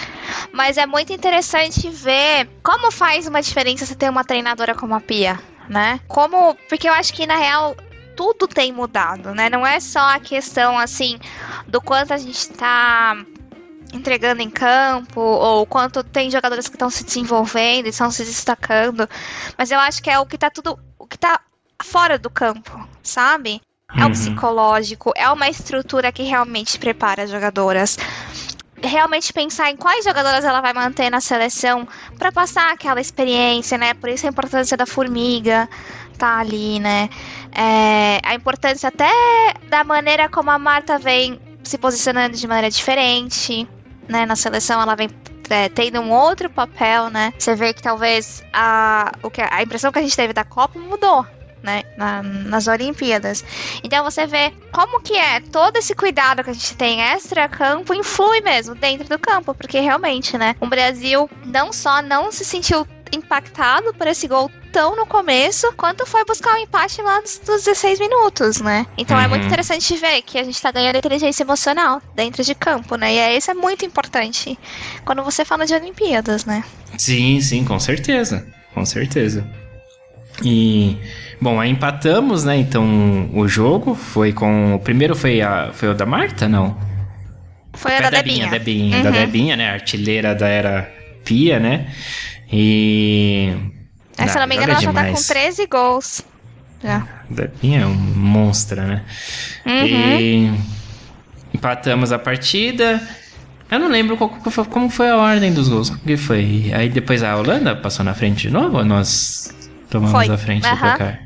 Mas 0.52 0.78
é 0.78 0.86
muito 0.86 1.14
interessante 1.14 1.90
ver 1.90 2.50
como 2.64 2.92
faz 2.92 3.28
uma 3.28 3.42
diferença 3.42 3.86
você 3.86 3.96
ter 3.96 4.10
uma 4.10 4.24
treinadora 4.24 4.76
como 4.76 4.96
a 4.96 5.00
Pia, 5.00 5.40
né? 5.70 6.00
Como. 6.08 6.56
Porque 6.68 6.88
eu 6.90 6.94
acho 6.94 7.14
que 7.14 7.26
na 7.26 7.38
real 7.38 7.76
tudo 8.16 8.48
tem 8.48 8.72
mudado, 8.72 9.34
né? 9.34 9.50
Não 9.50 9.66
é 9.66 9.80
só 9.80 10.00
a 10.00 10.20
questão 10.20 10.78
assim 10.78 11.20
do 11.68 11.82
quanto 11.82 12.14
a 12.14 12.18
gente 12.18 12.50
tá 12.50 13.18
entregando 13.96 14.42
em 14.42 14.50
campo, 14.50 15.20
ou 15.20 15.66
quanto 15.66 16.04
tem 16.04 16.30
jogadores 16.30 16.68
que 16.68 16.76
estão 16.76 16.90
se 16.90 17.04
desenvolvendo 17.04 17.88
e 17.88 17.90
estão 17.90 18.12
se 18.12 18.24
destacando. 18.24 19.08
Mas 19.58 19.72
eu 19.72 19.80
acho 19.80 20.02
que 20.02 20.10
é 20.10 20.20
o 20.20 20.26
que 20.26 20.38
tá 20.38 20.50
tudo. 20.50 20.80
o 21.00 21.08
que 21.08 21.18
tá 21.18 21.40
fora 21.82 22.18
do 22.18 22.30
campo, 22.30 22.88
sabe? 23.04 23.62
é 23.94 24.02
o 24.02 24.06
uhum. 24.06 24.12
psicológico, 24.12 25.12
é 25.16 25.30
uma 25.30 25.50
estrutura 25.50 26.12
que 26.12 26.24
realmente 26.24 26.78
prepara 26.80 27.24
as 27.24 27.30
jogadoras. 27.30 27.98
Realmente 28.82 29.32
pensar 29.32 29.72
em 29.72 29.78
quais 29.78 30.04
jogadoras 30.04 30.44
ela 30.44 30.62
vai 30.62 30.74
manter 30.74 31.10
na 31.10 31.22
seleção 31.22 31.88
para 32.18 32.32
passar 32.32 32.74
aquela 32.74 33.00
experiência, 33.00 33.78
né? 33.78 33.94
Por 33.94 34.10
isso 34.10 34.26
a 34.26 34.30
importância 34.30 34.76
da 34.76 34.86
formiga 34.86 35.68
tá 36.18 36.40
ali, 36.40 36.80
né? 36.80 37.10
É, 37.52 38.20
a 38.24 38.36
importância 38.36 38.90
até 38.90 39.10
da 39.70 39.84
maneira 39.84 40.30
como 40.30 40.52
a 40.52 40.60
Marta 40.60 41.00
vem 41.00 41.40
se 41.64 41.78
posicionando 41.78 42.38
de 42.38 42.48
maneira 42.48 42.70
diferente, 42.70 43.68
né? 44.08 44.26
Na 44.26 44.36
seleção 44.36 44.82
ela 44.82 44.96
vem 44.96 45.10
é, 45.50 45.70
tendo 45.70 46.00
um 46.00 46.12
outro 46.12 46.50
papel, 46.50 47.10
né? 47.10 47.34
Você 47.38 47.56
vê 47.56 47.74
que 47.74 47.82
talvez 47.82 48.44
a, 48.54 49.12
o 49.22 49.30
que, 49.30 49.42
a 49.42 49.62
impressão 49.62 49.92
que 49.92 50.00
a 50.00 50.02
gente 50.02 50.16
teve 50.16 50.34
da 50.34 50.44
Copa 50.44 50.80
mudou, 50.80 51.26
né, 51.62 51.84
na, 51.98 52.24
nas 52.24 52.68
Olimpíadas. 52.68 53.44
Então 53.84 54.04
você 54.04 54.26
vê 54.26 54.54
como 54.72 55.02
que 55.02 55.16
é 55.16 55.40
todo 55.40 55.78
esse 55.78 55.94
cuidado 55.94 56.44
que 56.44 56.50
a 56.50 56.54
gente 56.54 56.76
tem 56.76 57.02
extra 57.02 57.48
campo 57.50 57.94
influi 57.94 58.42
mesmo 58.42 58.76
dentro 58.76 59.08
do 59.08 59.20
campo, 59.20 59.54
porque 59.54 59.80
realmente, 59.80 60.38
né, 60.38 60.56
o 60.60 60.68
Brasil 60.68 61.30
não 61.46 61.74
só 61.74 62.02
não 62.02 62.32
se 62.32 62.46
sentiu 62.46 62.88
impactado 63.12 63.94
por 63.94 64.08
esse 64.08 64.28
gol 64.28 64.50
tão 64.76 64.94
no 64.94 65.06
começo, 65.06 65.72
quanto 65.78 66.06
foi 66.06 66.26
buscar 66.26 66.54
o 66.54 66.56
um 66.56 66.64
empate 66.64 67.02
lá 67.02 67.22
dos, 67.22 67.40
dos 67.40 67.64
16 67.64 67.98
minutos, 67.98 68.60
né? 68.60 68.86
Então 68.98 69.16
uhum. 69.16 69.24
é 69.24 69.28
muito 69.30 69.44
uhum. 69.44 69.48
interessante 69.48 69.96
ver 69.96 70.22
que 70.22 70.38
a 70.38 70.44
gente 70.44 70.62
tá 70.62 70.70
ganhando 70.70 70.98
inteligência 70.98 71.44
emocional 71.44 72.02
dentro 72.14 72.44
de 72.44 72.54
campo, 72.54 72.98
né? 72.98 73.14
E 73.14 73.18
é, 73.18 73.38
isso 73.38 73.50
é 73.50 73.54
muito 73.54 73.86
importante 73.86 74.60
quando 75.06 75.24
você 75.24 75.46
fala 75.46 75.66
de 75.66 75.74
Olimpíadas, 75.74 76.44
né? 76.44 76.62
Sim, 76.98 77.40
sim, 77.40 77.64
com 77.64 77.80
certeza. 77.80 78.46
Com 78.74 78.86
certeza. 78.86 79.50
E 80.44 80.98
Bom, 81.40 81.58
aí 81.58 81.70
empatamos, 81.70 82.44
né? 82.44 82.58
Então 82.58 83.30
o 83.34 83.48
jogo 83.48 83.96
foi 83.96 84.34
com. 84.34 84.76
O 84.76 84.80
primeiro 84.80 85.16
foi, 85.16 85.42
a, 85.42 85.72
foi 85.72 85.88
o 85.88 85.94
da 85.94 86.06
Marta, 86.06 86.50
não? 86.50 86.78
Foi 87.74 87.96
a 87.96 88.02
da, 88.02 88.10
da 88.10 88.22
Debinha. 88.22 88.50
Debinha, 88.50 88.98
uhum. 88.98 89.04
Da 89.04 89.12
Debinha, 89.12 89.56
né? 89.56 89.70
Artilheira 89.70 90.36
da 90.36 90.50
era 90.50 90.92
Pia, 91.24 91.62
né? 91.62 91.88
E. 92.52 93.54
É, 94.18 94.28
se 94.28 94.40
não 94.40 94.48
me 94.48 94.56
engano, 94.56 94.72
ela 94.72 94.82
já 94.82 94.94
tá 94.94 95.06
com 95.06 95.22
13 95.22 95.68
gols. 95.68 96.22
Já. 96.84 97.08
Debinha 97.30 97.82
é 97.82 97.86
um 97.86 97.94
monstro, 97.94 98.82
né? 98.82 99.04
Uhum. 99.66 99.86
E. 99.86 100.60
Empatamos 101.54 102.12
a 102.12 102.20
partida. 102.20 103.02
Eu 103.72 103.80
não 103.80 103.88
lembro 103.88 104.16
qual, 104.18 104.30
como 104.70 104.90
foi 104.90 105.10
a 105.10 105.18
ordem 105.18 105.54
dos 105.54 105.68
gols. 105.68 105.90
O 105.90 105.98
que 106.00 106.18
foi? 106.18 106.72
Aí 106.74 106.90
depois 106.90 107.24
a 107.24 107.36
Holanda 107.36 107.76
passou 107.76 108.06
na 108.06 108.14
frente 108.14 108.48
de 108.48 108.50
novo 108.52 108.78
ou 108.78 108.86
nós 108.86 109.54
tomamos 109.90 110.26
foi. 110.26 110.34
a 110.34 110.38
frente 110.38 110.68
uhum. 110.68 110.74
do 110.74 110.80
placar? 110.80 111.20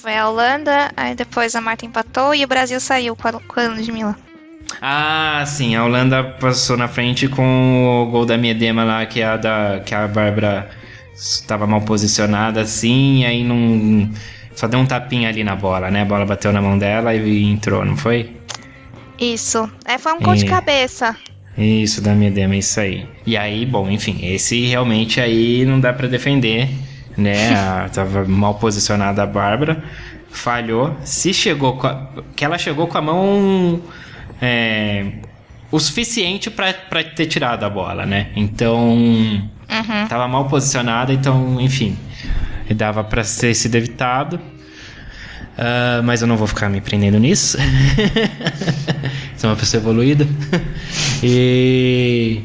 Foi 0.00 0.16
a 0.16 0.28
Holanda, 0.28 0.90
aí 0.96 1.14
depois 1.14 1.54
a 1.54 1.60
Marta 1.60 1.84
empatou 1.84 2.34
e 2.34 2.44
o 2.44 2.48
Brasil 2.48 2.80
saiu 2.80 3.14
com 3.14 3.28
a, 3.28 3.32
com 3.32 3.60
a 3.60 3.68
Ludmilla. 3.68 4.16
Ah, 4.80 5.42
sim, 5.46 5.74
a 5.74 5.84
Holanda 5.84 6.22
passou 6.22 6.76
na 6.76 6.88
frente 6.88 7.28
com 7.28 8.02
o 8.02 8.10
gol 8.10 8.24
da 8.24 8.36
Miedema 8.38 8.84
lá, 8.84 9.04
que 9.04 9.22
a 9.22 9.36
da 9.36 9.80
que 9.84 9.94
a 9.94 10.06
Bárbara 10.06 10.70
estava 11.20 11.66
mal 11.66 11.82
posicionada 11.82 12.60
assim, 12.60 13.20
e 13.20 13.26
aí 13.26 13.44
não 13.44 14.10
só 14.54 14.66
deu 14.66 14.80
um 14.80 14.86
tapinha 14.86 15.28
ali 15.28 15.44
na 15.44 15.54
bola, 15.54 15.90
né? 15.90 16.02
A 16.02 16.04
bola 16.04 16.24
bateu 16.24 16.52
na 16.52 16.60
mão 16.60 16.78
dela 16.78 17.14
e 17.14 17.44
entrou, 17.44 17.84
não 17.84 17.96
foi? 17.96 18.36
Isso. 19.18 19.70
É, 19.84 19.98
foi 19.98 20.12
um 20.12 20.20
gol 20.20 20.34
de 20.34 20.46
cabeça. 20.46 21.16
Isso, 21.56 22.00
da 22.00 22.14
Miedema, 22.14 22.56
isso 22.56 22.80
aí. 22.80 23.06
E 23.26 23.36
aí, 23.36 23.66
bom, 23.66 23.90
enfim, 23.90 24.18
esse 24.22 24.66
realmente 24.66 25.20
aí 25.20 25.64
não 25.66 25.78
dá 25.78 25.92
para 25.92 26.08
defender 26.08 26.68
né? 27.16 27.54
A, 27.54 27.88
tava 27.88 28.24
mal 28.24 28.54
posicionada 28.54 29.22
a 29.22 29.26
Bárbara, 29.26 29.82
falhou. 30.30 30.96
Se 31.04 31.32
chegou 31.32 31.78
a, 31.82 32.08
que 32.34 32.44
ela 32.44 32.58
chegou 32.58 32.86
com 32.86 32.98
a 32.98 33.02
mão 33.02 33.82
é, 34.40 35.06
o 35.70 35.78
suficiente 35.78 36.50
para 36.50 36.72
ter 37.04 37.26
tirado 37.26 37.64
a 37.64 37.70
bola, 37.70 38.06
né? 38.06 38.30
Então 38.34 39.48
uhum. 39.70 40.06
tava 40.08 40.26
mal 40.28 40.46
posicionada, 40.46 41.12
então 41.12 41.60
enfim, 41.60 41.96
dava 42.74 43.04
para 43.04 43.24
ser 43.24 43.54
sido 43.54 43.74
evitado. 43.76 44.40
Uh, 45.58 46.02
mas 46.04 46.22
eu 46.22 46.28
não 46.28 46.36
vou 46.36 46.46
ficar 46.46 46.70
me 46.70 46.80
prendendo 46.80 47.18
nisso. 47.18 47.58
Sou 49.36 49.50
uma 49.50 49.56
pessoa 49.56 49.80
evoluída. 49.80 50.26
e 51.22 52.42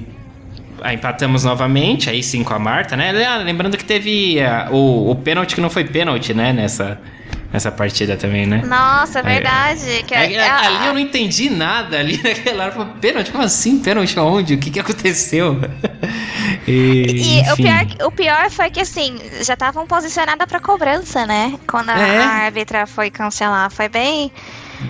Aí 0.85 0.97
empatamos 0.97 1.43
novamente, 1.43 2.11
aí 2.11 2.21
sim 2.21 2.43
com 2.43 2.53
a 2.53 2.59
Marta, 2.59 2.95
né? 2.95 3.11
Ah, 3.25 3.37
lembrando 3.37 3.75
que 3.75 3.83
teve 3.83 4.37
uh, 4.37 4.71
o, 4.71 5.09
o 5.09 5.15
pênalti 5.15 5.55
que 5.55 5.61
não 5.61 5.69
foi 5.69 5.83
pênalti, 5.83 6.31
né? 6.31 6.53
Nessa, 6.53 7.01
nessa 7.51 7.71
partida 7.71 8.15
também, 8.15 8.45
né? 8.45 8.61
Nossa, 8.63 9.17
é 9.17 9.23
verdade. 9.23 9.81
Aí, 9.83 10.03
que 10.03 10.13
é, 10.13 10.33
é, 10.33 10.47
ali 10.47 10.85
eu 10.85 10.93
não 10.93 10.99
entendi 10.99 11.49
nada. 11.49 11.97
Ali 11.97 12.17
naquela 12.21 12.65
hora, 12.65 12.85
pênalti? 13.01 13.31
Como 13.31 13.43
assim? 13.43 13.79
Pênalti 13.79 14.19
aonde? 14.19 14.53
O 14.53 14.57
que, 14.59 14.69
que 14.69 14.79
aconteceu? 14.79 15.59
E, 16.67 17.41
e 17.41 17.51
o, 17.51 17.55
pior, 17.55 18.07
o 18.07 18.11
pior 18.11 18.49
foi 18.49 18.69
que, 18.69 18.81
assim, 18.81 19.17
já 19.41 19.53
estavam 19.53 19.85
posicionadas 19.85 20.47
pra 20.47 20.59
cobrança, 20.59 21.25
né? 21.25 21.57
Quando 21.67 21.89
a, 21.89 21.99
é. 21.99 22.17
a 22.17 22.27
árbitra 22.27 22.87
foi 22.87 23.09
cancelar. 23.09 23.69
Foi 23.71 23.87
bem 23.87 24.31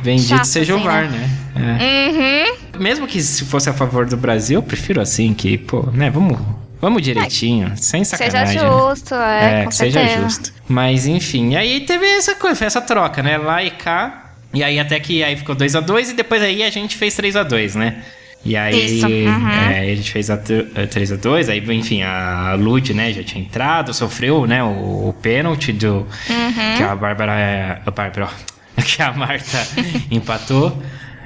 Bendito 0.04 0.30
Chato, 0.30 0.46
seja 0.46 0.76
o 0.76 0.80
VAR, 0.80 1.10
né? 1.10 1.30
né? 1.56 1.78
É. 1.80 2.10
Uhum. 2.10 2.82
Mesmo 2.82 3.08
que 3.08 3.22
se 3.22 3.46
fosse 3.46 3.70
a 3.70 3.74
favor 3.74 4.06
do 4.06 4.18
Brasil, 4.18 4.60
eu 4.60 4.64
prefiro 4.64 5.02
assim, 5.02 5.34
que, 5.34 5.58
pô, 5.58 5.84
né, 5.92 6.10
vamos. 6.10 6.38
Vamos 6.82 7.02
direitinho, 7.02 7.72
é, 7.72 7.76
sem 7.78 8.04
sacanagem. 8.04 8.60
Seja 8.60 8.64
né? 8.64 8.70
justo, 8.70 9.16
né? 9.16 9.62
é. 9.62 9.64
é 9.64 9.66
que 9.66 9.76
seja 9.76 10.08
justo. 10.22 10.54
Mas 10.68 11.08
enfim, 11.08 11.56
aí 11.56 11.80
teve 11.80 12.06
essa 12.06 12.36
coisa, 12.36 12.66
essa 12.66 12.82
troca, 12.82 13.24
né? 13.24 13.38
Lá 13.38 13.64
e 13.64 13.72
cá. 13.72 14.34
E 14.54 14.64
aí 14.64 14.80
até 14.80 15.00
que 15.00 15.24
aí 15.24 15.36
ficou 15.36 15.56
2 15.56 15.76
a 15.76 15.80
2 15.80 16.12
e 16.12 16.14
depois 16.14 16.44
aí 16.44 16.62
a 16.64 16.70
gente 16.70 16.96
fez 16.96 17.16
3 17.16 17.38
a 17.38 17.44
2 17.44 17.76
né? 17.76 18.04
E 18.46 18.56
aí 18.56 19.26
uhum. 19.26 19.50
é, 19.50 19.80
a 19.92 19.96
gente 19.96 20.12
fez 20.12 20.30
a 20.30 20.38
3 20.38 21.14
a 21.14 21.16
2 21.16 21.50
aí 21.50 21.64
enfim, 21.76 22.04
a 22.04 22.54
Lud, 22.54 22.94
né, 22.94 23.12
já 23.12 23.24
tinha 23.24 23.44
entrado, 23.44 23.92
sofreu, 23.92 24.46
né, 24.46 24.64
o, 24.64 25.10
o 25.10 25.16
pênalti 25.20 25.74
do 25.74 26.06
uhum. 26.30 26.78
que 26.78 26.84
a 26.84 26.96
Bárbara, 26.96 27.82
a 27.84 27.90
Bárbara, 27.90 28.30
que 28.86 29.02
a 29.02 29.12
Marta 29.12 29.68
empatou. 30.12 30.80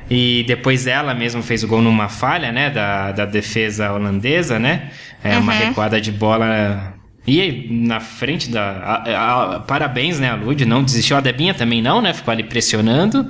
E 0.09 0.43
depois 0.47 0.88
ela 0.88 1.13
mesma 1.13 1.41
fez 1.41 1.63
o 1.63 1.67
gol 1.67 1.82
numa 1.82 2.09
falha, 2.09 2.51
né? 2.51 2.72
Da, 2.72 3.11
da 3.11 3.26
defesa 3.26 3.91
holandesa, 3.91 4.57
né? 4.57 4.89
É 5.24 5.36
uhum. 5.36 5.41
uma 5.41 5.53
recuada 5.53 6.01
de 6.01 6.11
bola. 6.11 6.95
E 7.28 7.67
na 7.70 7.99
frente 7.99 8.49
da. 8.49 8.72
A, 8.72 9.55
a, 9.55 9.59
parabéns, 9.59 10.20
né? 10.20 10.32
A 10.32 10.36
Lud 10.36 10.65
não 10.65 10.84
desistiu. 10.84 11.15
A 11.15 11.20
Debinha 11.20 11.53
também 11.53 11.80
não, 11.80 12.01
né? 12.01 12.11
Ficou 12.11 12.32
ali 12.32 12.43
pressionando. 12.43 13.30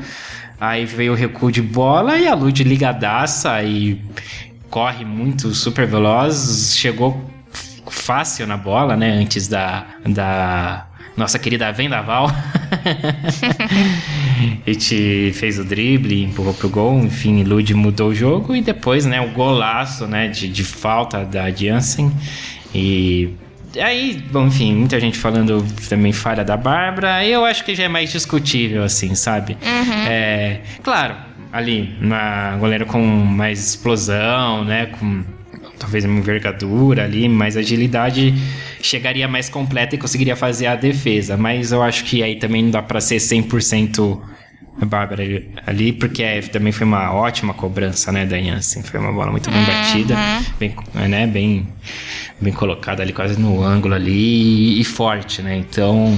Aí 0.60 0.86
veio 0.86 1.14
o 1.14 1.16
recuo 1.16 1.52
de 1.52 1.62
bola 1.62 2.18
e 2.18 2.28
a 2.28 2.34
Lud 2.36 2.64
ligadaça 2.64 3.64
e 3.64 4.02
corre 4.70 5.06
muito, 5.06 5.54
super 5.56 5.88
veloz. 5.88 6.76
Chegou 6.76 7.30
fácil 7.88 8.46
na 8.46 8.58
bola, 8.58 8.96
né? 8.98 9.12
Antes 9.12 9.48
da, 9.48 9.86
da 10.06 10.86
nossa 11.16 11.40
querida 11.40 11.72
Vendaval. 11.72 12.28
a 14.66 14.72
gente 14.72 15.32
fez 15.34 15.60
o 15.60 15.64
drible, 15.64 16.24
empurrou 16.24 16.54
pro 16.54 16.70
gol, 16.70 17.00
enfim, 17.00 17.44
Lud 17.44 17.74
mudou 17.74 18.10
o 18.10 18.16
jogo 18.16 18.56
e 18.56 18.62
depois, 18.62 19.06
né, 19.06 19.20
o 19.20 19.32
golaço, 19.32 20.08
né, 20.08 20.28
de, 20.28 20.48
de 20.48 20.64
falta 20.64 21.26
da 21.26 21.50
Jansen 21.52 22.12
e 22.74 23.34
aí, 23.78 24.24
bom, 24.32 24.48
enfim, 24.48 24.76
muita 24.76 25.00
gente 25.00 25.18
falando 25.18 25.66
também 25.88 26.12
falha 26.12 26.44
da 26.44 26.58
Bárbara, 26.58 27.26
eu 27.26 27.46
acho 27.46 27.64
que 27.64 27.76
já 27.76 27.84
é 27.84 27.88
mais 27.88 28.12
discutível, 28.12 28.84
assim, 28.84 29.14
sabe? 29.16 29.58
Uhum. 29.62 30.08
É, 30.08 30.62
claro, 30.82 31.16
ali, 31.52 31.96
uma 32.02 32.58
goleira 32.58 32.86
com 32.86 33.00
mais 33.04 33.60
explosão, 33.60 34.64
né, 34.64 34.88
com 34.88 35.24
talvez 35.78 36.04
uma 36.04 36.20
envergadura 36.20 37.06
ali, 37.06 37.28
mais 37.30 37.56
agilidade, 37.56 38.34
chegaria 38.82 39.28
mais 39.28 39.50
completa 39.50 39.96
e 39.96 39.98
conseguiria 39.98 40.36
fazer 40.36 40.68
a 40.68 40.76
defesa. 40.76 41.38
Mas 41.38 41.72
eu 41.72 41.82
acho 41.82 42.04
que 42.04 42.22
aí 42.22 42.36
também 42.36 42.64
não 42.64 42.72
dá 42.72 42.82
para 42.82 43.00
ser 43.00 43.18
100% 43.18 44.20
Bárbara 44.86 45.24
ali, 45.66 45.94
porque 45.94 46.24
é, 46.24 46.42
também 46.42 46.72
foi 46.72 46.86
uma 46.86 47.14
ótima 47.14 47.54
cobrança, 47.54 48.12
né, 48.12 48.26
da 48.26 48.40
Jansen. 48.40 48.82
Foi 48.84 49.00
uma 49.00 49.12
bola 49.12 49.32
muito 49.32 49.50
bem 49.52 49.64
batida, 49.64 50.16
Uhum. 50.16 50.44
bem, 50.60 50.76
né, 51.08 51.28
bem, 51.28 51.68
bem 52.40 52.54
colocada 52.54 53.02
ali, 53.04 53.14
quase 53.14 53.40
no 53.40 53.64
ângulo 53.64 53.94
ali, 53.96 54.80
e 54.80 54.84
forte, 54.84 55.42
né? 55.42 55.58
Então, 55.58 56.18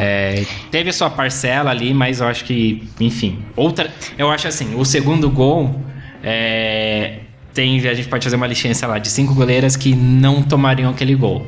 é, 0.00 0.44
teve 0.70 0.90
a 0.90 0.92
sua 0.92 1.10
parcela 1.10 1.70
ali, 1.70 1.92
mas 1.92 2.20
eu 2.20 2.26
acho 2.26 2.44
que, 2.44 2.88
enfim, 3.00 3.38
outra. 3.54 3.90
Eu 4.16 4.30
acho 4.30 4.48
assim, 4.48 4.74
o 4.74 4.84
segundo 4.84 5.30
gol 5.30 5.80
é, 6.22 7.18
tem. 7.52 7.78
A 7.86 7.94
gente 7.94 8.08
pode 8.08 8.24
fazer 8.24 8.36
uma 8.36 8.46
sei 8.74 8.88
lá, 8.88 8.98
de 8.98 9.08
cinco 9.08 9.34
goleiras 9.34 9.76
que 9.76 9.94
não 9.94 10.42
tomariam 10.42 10.90
aquele 10.90 11.14
gol. 11.14 11.46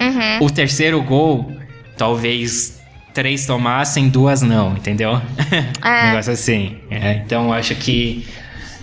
Uhum. 0.00 0.46
O 0.46 0.50
terceiro 0.50 1.02
gol, 1.02 1.50
talvez 1.96 2.75
três 3.16 3.46
tomassem, 3.46 4.10
duas 4.10 4.42
não, 4.42 4.76
entendeu? 4.76 5.12
É. 5.82 5.86
Um 6.04 6.10
negócio 6.10 6.32
assim. 6.34 6.76
É, 6.90 7.14
então 7.14 7.50
acho 7.50 7.74
que 7.76 8.28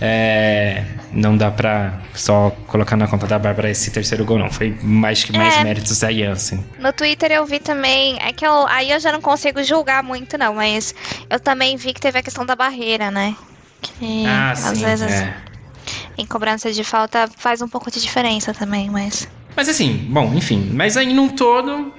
é, 0.00 0.82
não 1.12 1.36
dá 1.36 1.52
pra 1.52 2.00
só 2.14 2.50
colocar 2.66 2.96
na 2.96 3.06
conta 3.06 3.28
da 3.28 3.38
Bárbara 3.38 3.70
esse 3.70 3.92
terceiro 3.92 4.24
gol, 4.24 4.40
não. 4.40 4.50
Foi 4.50 4.76
mais 4.82 5.22
que 5.22 5.30
mais 5.30 5.54
É. 5.58 5.62
méritos 5.62 6.00
da 6.00 6.12
Jansen. 6.12 6.64
No 6.80 6.92
Twitter 6.92 7.30
eu 7.30 7.46
vi 7.46 7.60
também, 7.60 8.18
é 8.20 8.32
que 8.32 8.44
eu, 8.44 8.66
aí 8.66 8.90
eu 8.90 8.98
já 8.98 9.12
não 9.12 9.20
consigo 9.20 9.62
julgar 9.62 10.02
muito 10.02 10.36
não, 10.36 10.56
mas 10.56 10.92
eu 11.30 11.38
também 11.38 11.76
vi 11.76 11.92
que 11.92 12.00
teve 12.00 12.18
a 12.18 12.22
questão 12.22 12.44
da 12.44 12.56
barreira, 12.56 13.12
né? 13.12 13.36
Que 13.82 14.26
ah, 14.26 14.50
às 14.50 14.58
sim. 14.58 14.84
vezes 14.84 15.12
é. 15.12 15.32
em 16.18 16.26
cobrança 16.26 16.72
de 16.72 16.82
falta 16.82 17.30
faz 17.38 17.62
um 17.62 17.68
pouco 17.68 17.88
de 17.88 18.00
diferença 18.00 18.52
também, 18.52 18.90
mas 18.90 19.28
Mas 19.54 19.68
assim, 19.68 20.08
bom, 20.10 20.34
enfim. 20.34 20.70
Mas 20.72 20.96
aí 20.96 21.14
num 21.14 21.28
todo, 21.28 21.94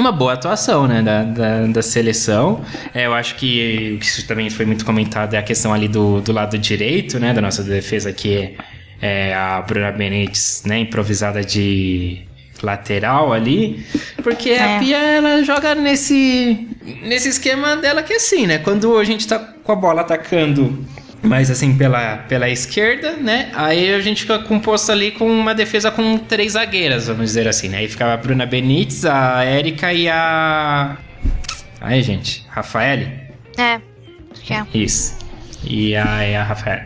uma 0.00 0.12
boa 0.12 0.32
atuação, 0.32 0.86
né, 0.86 1.02
da, 1.02 1.22
da, 1.22 1.66
da 1.66 1.82
seleção. 1.82 2.64
É, 2.92 3.06
eu 3.06 3.14
acho 3.14 3.36
que 3.36 3.98
isso 4.00 4.26
também 4.26 4.50
foi 4.50 4.66
muito 4.66 4.84
comentado, 4.84 5.34
é 5.34 5.38
a 5.38 5.42
questão 5.42 5.72
ali 5.72 5.88
do, 5.88 6.20
do 6.20 6.32
lado 6.32 6.58
direito, 6.58 7.18
né, 7.18 7.32
da 7.32 7.40
nossa 7.40 7.62
defesa, 7.62 8.12
que 8.12 8.56
é 9.00 9.34
a 9.34 9.60
Bruna 9.62 9.92
Benítez, 9.92 10.62
né, 10.66 10.78
improvisada 10.80 11.44
de 11.44 12.22
lateral 12.62 13.32
ali, 13.32 13.84
porque 14.22 14.50
a 14.50 14.76
É. 14.76 14.78
Pia, 14.78 14.96
ela 14.96 15.42
joga 15.42 15.74
nesse, 15.74 16.66
nesse 17.02 17.28
esquema 17.28 17.76
dela 17.76 18.02
que 18.02 18.12
é 18.12 18.16
assim, 18.16 18.46
né, 18.46 18.58
quando 18.58 18.96
a 18.96 19.04
gente 19.04 19.26
tá 19.28 19.38
com 19.38 19.72
a 19.72 19.76
bola 19.76 20.00
atacando 20.00 20.84
mais 21.24 21.50
assim 21.50 21.76
pela, 21.76 22.18
pela 22.18 22.48
esquerda, 22.48 23.12
né? 23.16 23.50
Aí 23.54 23.94
a 23.94 24.00
gente 24.00 24.22
fica 24.22 24.38
composto 24.40 24.92
ali 24.92 25.10
com 25.10 25.26
uma 25.30 25.54
defesa 25.54 25.90
com 25.90 26.18
três 26.18 26.52
zagueiras, 26.52 27.06
vamos 27.06 27.24
dizer 27.26 27.48
assim, 27.48 27.68
né? 27.68 27.78
Aí 27.78 27.88
ficava 27.88 28.12
a 28.12 28.16
Bruna 28.16 28.46
Benítez, 28.46 29.04
a 29.04 29.42
Érica 29.44 29.92
e 29.92 30.08
a. 30.08 30.96
Aí, 31.80 32.02
gente, 32.02 32.44
Rafaele? 32.48 33.08
é, 33.58 33.80
acho 34.32 34.42
que 34.42 34.52
é. 34.52 34.66
Isso. 34.74 35.23
E 35.68 35.94
a, 35.96 36.28
e 36.28 36.34
a 36.34 36.42
Rafael. 36.42 36.82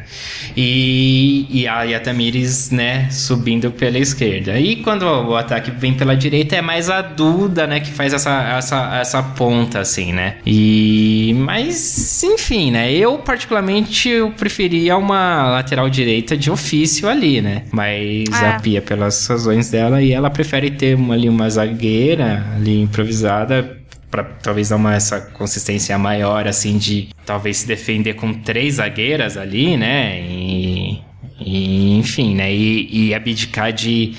E, 0.57 1.47
e, 1.51 1.67
a, 1.67 2.01
Tamires, 2.01 2.71
né, 2.71 3.09
subindo 3.11 3.71
pela 3.71 3.99
esquerda. 3.99 4.59
E 4.59 4.77
quando 4.77 5.03
o 5.03 5.37
ataque 5.37 5.71
vem 5.71 5.95
pela 5.95 6.17
direita, 6.17 6.57
é 6.57 6.63
mais 6.63 6.89
a 6.91 7.01
Duda, 7.01 7.67
né, 7.67 7.81
que 7.81 7.91
faz 7.91 8.13
essa, 8.13 8.57
essa, 8.57 8.99
essa 9.01 9.23
ponta, 9.23 9.81
assim, 9.81 10.13
né. 10.13 10.37
E. 10.47 11.35
Mas, 11.39 12.23
enfim, 12.23 12.71
né. 12.71 12.93
Eu, 12.93 13.19
particularmente, 13.19 14.09
eu 14.09 14.31
preferia 14.31 14.97
uma 14.97 15.51
lateral 15.51 15.89
direita 15.89 16.37
de 16.37 16.51
ofício 16.51 17.09
ali, 17.09 17.41
né. 17.41 17.63
Mas 17.73 18.29
Ah. 18.33 18.57
a 18.57 18.61
Pia, 18.61 18.83
pelas 18.83 19.27
razões 19.27 19.71
dela, 19.71 20.03
e 20.03 20.13
ela 20.13 20.31
prefere 20.31 20.71
ter 20.71 20.95
uma, 20.97 21.15
ali 21.15 21.29
uma 21.29 21.49
zagueira 21.49 22.45
ali 22.57 22.83
improvisada 22.83 23.78
Pra 24.11 24.25
talvez 24.25 24.71
dar 24.71 24.77
uma 24.77 24.95
essa 24.95 25.21
consistência 25.21 25.99
maior, 25.99 26.47
assim, 26.49 26.79
de 26.79 27.09
talvez 27.27 27.59
se 27.59 27.67
defender 27.67 28.15
com 28.15 28.33
três 28.33 28.75
zagueiras 28.75 29.37
ali, 29.37 29.77
né? 29.77 30.21
E, 30.23 31.03
e, 31.39 31.99
enfim, 31.99 32.35
né? 32.35 32.53
E, 32.53 33.09
e 33.09 33.15
abdicar 33.15 33.73
de 33.73 34.15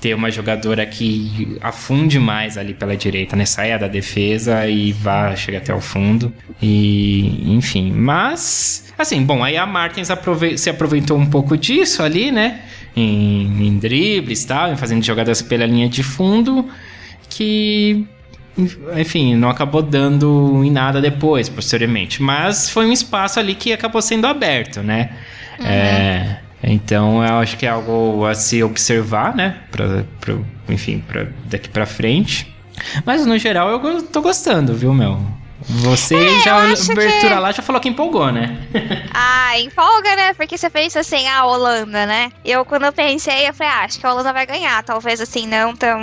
ter 0.00 0.14
uma 0.14 0.30
jogadora 0.30 0.84
que 0.86 1.58
afunde 1.60 2.18
mais 2.18 2.56
ali 2.56 2.74
pela 2.74 2.96
direita, 2.96 3.34
né? 3.34 3.44
Saia 3.44 3.78
da 3.78 3.88
defesa 3.88 4.66
e 4.68 4.92
vá, 4.92 5.34
chega 5.34 5.58
até 5.58 5.74
o 5.74 5.80
fundo. 5.80 6.32
E, 6.60 7.52
enfim, 7.52 7.90
mas... 7.92 8.92
Assim, 8.98 9.22
bom, 9.22 9.42
aí 9.42 9.56
a 9.56 9.66
Martins 9.66 10.10
aprove 10.10 10.56
se 10.56 10.70
aproveitou 10.70 11.18
um 11.18 11.26
pouco 11.26 11.56
disso 11.56 12.02
ali, 12.02 12.30
né? 12.30 12.62
Em, 12.94 13.66
em 13.66 13.78
dribles 13.78 14.42
e 14.42 14.46
tal, 14.46 14.72
em 14.72 14.76
fazendo 14.76 15.04
jogadas 15.04 15.42
pela 15.42 15.66
linha 15.66 15.88
de 15.88 16.02
fundo, 16.02 16.66
que 17.28 18.06
enfim, 18.96 19.34
não 19.34 19.48
acabou 19.50 19.82
dando 19.82 20.62
em 20.64 20.70
nada 20.70 21.00
depois, 21.00 21.48
posteriormente. 21.48 22.22
Mas 22.22 22.70
foi 22.70 22.86
um 22.86 22.92
espaço 22.92 23.38
ali 23.38 23.54
que 23.54 23.72
acabou 23.72 24.00
sendo 24.00 24.26
aberto, 24.26 24.82
né? 24.82 25.10
É, 25.60 26.36
então 26.62 27.24
eu 27.24 27.34
acho 27.38 27.56
que 27.56 27.66
é 27.66 27.68
algo 27.70 28.24
a 28.26 28.34
se 28.34 28.62
observar, 28.62 29.34
né? 29.34 29.56
Pra, 29.70 30.04
pra, 30.20 30.34
enfim, 30.68 31.02
pra 31.06 31.26
daqui 31.46 31.68
pra 31.68 31.86
frente. 31.86 32.54
Mas 33.04 33.24
no 33.26 33.38
geral 33.38 33.70
eu 33.70 34.02
tô 34.02 34.20
gostando, 34.20 34.74
viu, 34.74 34.92
meu? 34.92 35.18
Você 35.68 36.14
É, 36.14 36.40
já, 36.44 36.54
a 36.56 36.62
abertura 36.64 37.10
que- 37.20 37.34
lá, 37.40 37.50
já 37.50 37.62
falou 37.62 37.80
que 37.80 37.88
empolgou, 37.88 38.30
né? 38.30 38.56
Ah, 39.12 39.58
empolga, 39.58 40.14
né? 40.14 40.34
Porque 40.34 40.58
você 40.58 40.68
pensa 40.68 41.00
assim, 41.00 41.26
ah, 41.28 41.46
Holanda, 41.46 42.04
né? 42.04 42.30
Eu, 42.44 42.64
quando 42.66 42.84
eu 42.84 42.92
pensei, 42.92 43.48
eu 43.48 43.54
falei, 43.54 43.72
ah, 43.72 43.84
acho 43.84 43.98
que 43.98 44.06
a 44.06 44.12
Holanda 44.12 44.32
vai 44.32 44.44
ganhar. 44.46 44.82
Talvez, 44.84 45.20
assim, 45.20 45.46
não 45.46 45.74
tão... 45.74 45.98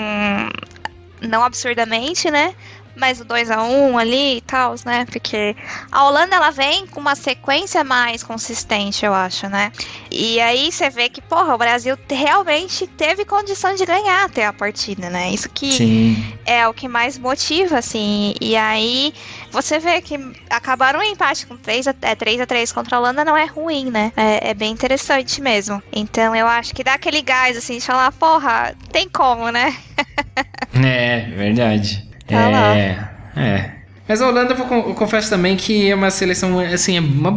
Não 1.23 1.43
absurdamente, 1.43 2.29
né? 2.29 2.53
Mas 2.95 3.19
o 3.19 3.25
2x1 3.25 3.97
ali 3.97 4.37
e 4.37 4.41
tal, 4.41 4.75
né? 4.85 5.05
Porque 5.11 5.55
a 5.91 6.05
Holanda, 6.05 6.35
ela 6.35 6.51
vem 6.51 6.85
com 6.85 6.99
uma 6.99 7.15
sequência 7.15 7.83
mais 7.83 8.21
consistente, 8.21 9.03
eu 9.03 9.13
acho, 9.13 9.49
né? 9.49 9.71
E 10.11 10.39
aí 10.39 10.71
você 10.71 10.91
vê 10.91 11.09
que, 11.09 11.19
porra, 11.19 11.55
o 11.55 11.57
Brasil 11.57 11.97
realmente 12.07 12.85
teve 12.85 13.25
condição 13.25 13.73
de 13.73 13.83
ganhar 13.83 14.25
até 14.25 14.45
a 14.45 14.53
partida, 14.53 15.09
né? 15.09 15.31
Isso 15.31 15.49
que 15.49 15.71
Sim. 15.71 16.37
é 16.45 16.67
o 16.67 16.73
que 16.73 16.87
mais 16.87 17.17
motiva, 17.17 17.79
assim. 17.79 18.35
E 18.39 18.55
aí 18.55 19.11
você 19.53 19.77
vê 19.77 20.01
que 20.01 20.19
acabaram 20.49 20.99
o 20.99 21.03
empate 21.03 21.45
com 21.45 21.55
3 21.55 21.87
a, 21.87 21.95
é, 22.01 22.15
3 22.15 22.41
a 22.41 22.45
3 22.47 22.71
contra 22.71 22.97
a 22.97 22.99
Holanda 22.99 23.23
não 23.23 23.37
é 23.37 23.45
ruim, 23.45 23.91
né? 23.91 24.11
É, 24.17 24.49
é 24.49 24.53
bem 24.55 24.71
interessante 24.71 25.39
mesmo. 25.39 25.81
Então 25.93 26.35
eu 26.35 26.47
acho 26.47 26.73
que 26.73 26.83
dá 26.83 26.95
aquele 26.95 27.21
gás, 27.21 27.55
assim, 27.55 27.77
de 27.77 27.85
falar, 27.85 28.11
porra, 28.13 28.75
tem 28.91 29.07
como, 29.07 29.49
né? 29.51 29.75
É, 30.75 31.29
verdade. 31.35 32.09
Tá 32.25 32.49
é, 32.75 33.07
é. 33.37 33.71
Mas 34.07 34.23
a 34.23 34.27
Holanda, 34.27 34.55
eu, 34.55 34.95
confesso 34.95 35.29
também 35.29 35.55
que 35.55 35.87
é 35.87 35.93
uma 35.93 36.09
seleção, 36.09 36.59
assim, 36.59 36.97
é 36.97 36.99
uma 36.99 37.31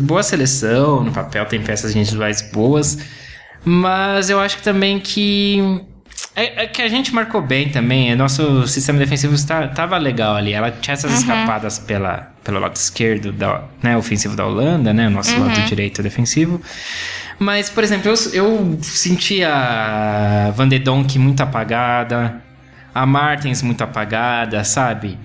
boa 0.00 0.22
seleção, 0.24 1.04
no 1.04 1.12
papel 1.12 1.46
tem 1.46 1.62
peças 1.62 1.94
individuais 1.94 2.42
boas, 2.52 2.98
mas 3.64 4.30
eu 4.30 4.40
acho 4.40 4.56
que 4.56 4.64
também 4.64 4.98
que... 4.98 5.80
É, 6.34 6.64
é 6.64 6.66
que 6.66 6.80
a 6.80 6.88
gente 6.88 7.14
marcou 7.14 7.42
bem 7.42 7.68
também, 7.68 8.10
é, 8.10 8.14
nosso 8.14 8.66
sistema 8.66 8.98
defensivo 8.98 9.34
está, 9.34 9.68
tava 9.68 9.98
legal 9.98 10.34
ali, 10.34 10.52
ela 10.54 10.70
tinha 10.70 10.94
essas 10.94 11.10
Uhum. 11.10 11.18
escapadas 11.18 11.78
pela, 11.78 12.32
pelo 12.42 12.58
lado 12.58 12.74
esquerdo, 12.74 13.32
da, 13.32 13.64
né, 13.82 13.96
ofensivo 13.96 14.34
da 14.34 14.46
Holanda, 14.46 14.94
né, 14.94 15.08
o 15.08 15.10
nosso 15.10 15.38
lado 15.38 15.60
direito 15.66 16.02
defensivo, 16.02 16.60
mas, 17.38 17.68
por 17.68 17.84
exemplo, 17.84 18.10
eu, 18.10 18.14
eu 18.32 18.78
senti 18.80 19.42
a 19.44 20.52
Van 20.54 20.68
de 20.68 20.78
Donk 20.78 21.18
muito 21.18 21.42
apagada, 21.42 22.40
a 22.94 23.04
Martins 23.04 23.62
muito 23.62 23.82
apagada, 23.82 24.62
sabe? 24.64 25.18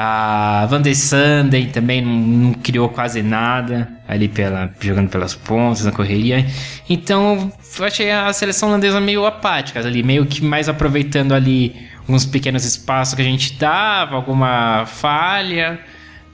A 0.00 0.64
Van 0.70 0.80
de 0.80 0.94
Sanden 0.94 1.70
também 1.70 2.00
não, 2.00 2.12
não 2.12 2.52
criou 2.52 2.88
quase 2.88 3.20
nada 3.20 3.88
ali 4.06 4.28
pela, 4.28 4.70
jogando 4.78 5.08
pelas 5.08 5.34
pontas, 5.34 5.84
na 5.84 5.90
correria. 5.90 6.46
Então, 6.88 7.52
eu 7.76 7.84
achei 7.84 8.08
a 8.08 8.32
seleção 8.32 8.68
holandesa 8.68 9.00
meio 9.00 9.26
apática 9.26 9.80
ali, 9.80 10.04
meio 10.04 10.24
que 10.24 10.40
mais 10.40 10.68
aproveitando 10.68 11.32
ali 11.32 11.74
uns 12.08 12.24
pequenos 12.24 12.64
espaços 12.64 13.14
que 13.14 13.22
a 13.22 13.24
gente 13.24 13.54
dava, 13.54 14.14
alguma 14.14 14.86
falha, 14.86 15.80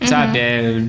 sabe? 0.02 0.38
É, 0.38 0.82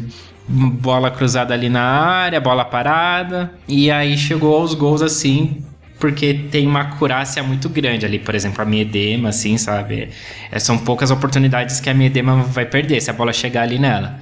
bola 0.45 1.09
cruzada 1.09 1.53
ali 1.53 1.69
na 1.69 1.81
área, 1.81 2.41
bola 2.41 2.65
parada. 2.65 3.53
E 3.69 3.89
aí 3.89 4.17
chegou 4.17 4.53
aos 4.53 4.73
gols 4.73 5.01
assim, 5.01 5.63
porque 6.05 6.35
tem 6.51 6.67
uma 6.67 6.81
acurácia 6.81 7.41
muito 7.41 7.67
grande 7.67 8.05
ali. 8.05 8.19
Por 8.19 8.35
exemplo, 8.35 8.61
a 8.61 8.65
Miedema, 8.65 9.29
assim, 9.29 9.57
sabe? 9.57 10.09
É, 10.51 10.59
são 10.59 10.77
poucas 10.77 11.09
oportunidades 11.09 11.79
que 11.79 11.89
a 11.89 11.95
Miedema 11.95 12.43
vai 12.43 12.63
perder 12.63 13.01
se 13.01 13.09
a 13.09 13.13
bola 13.13 13.33
chegar 13.33 13.63
ali 13.63 13.79
nela. 13.79 14.19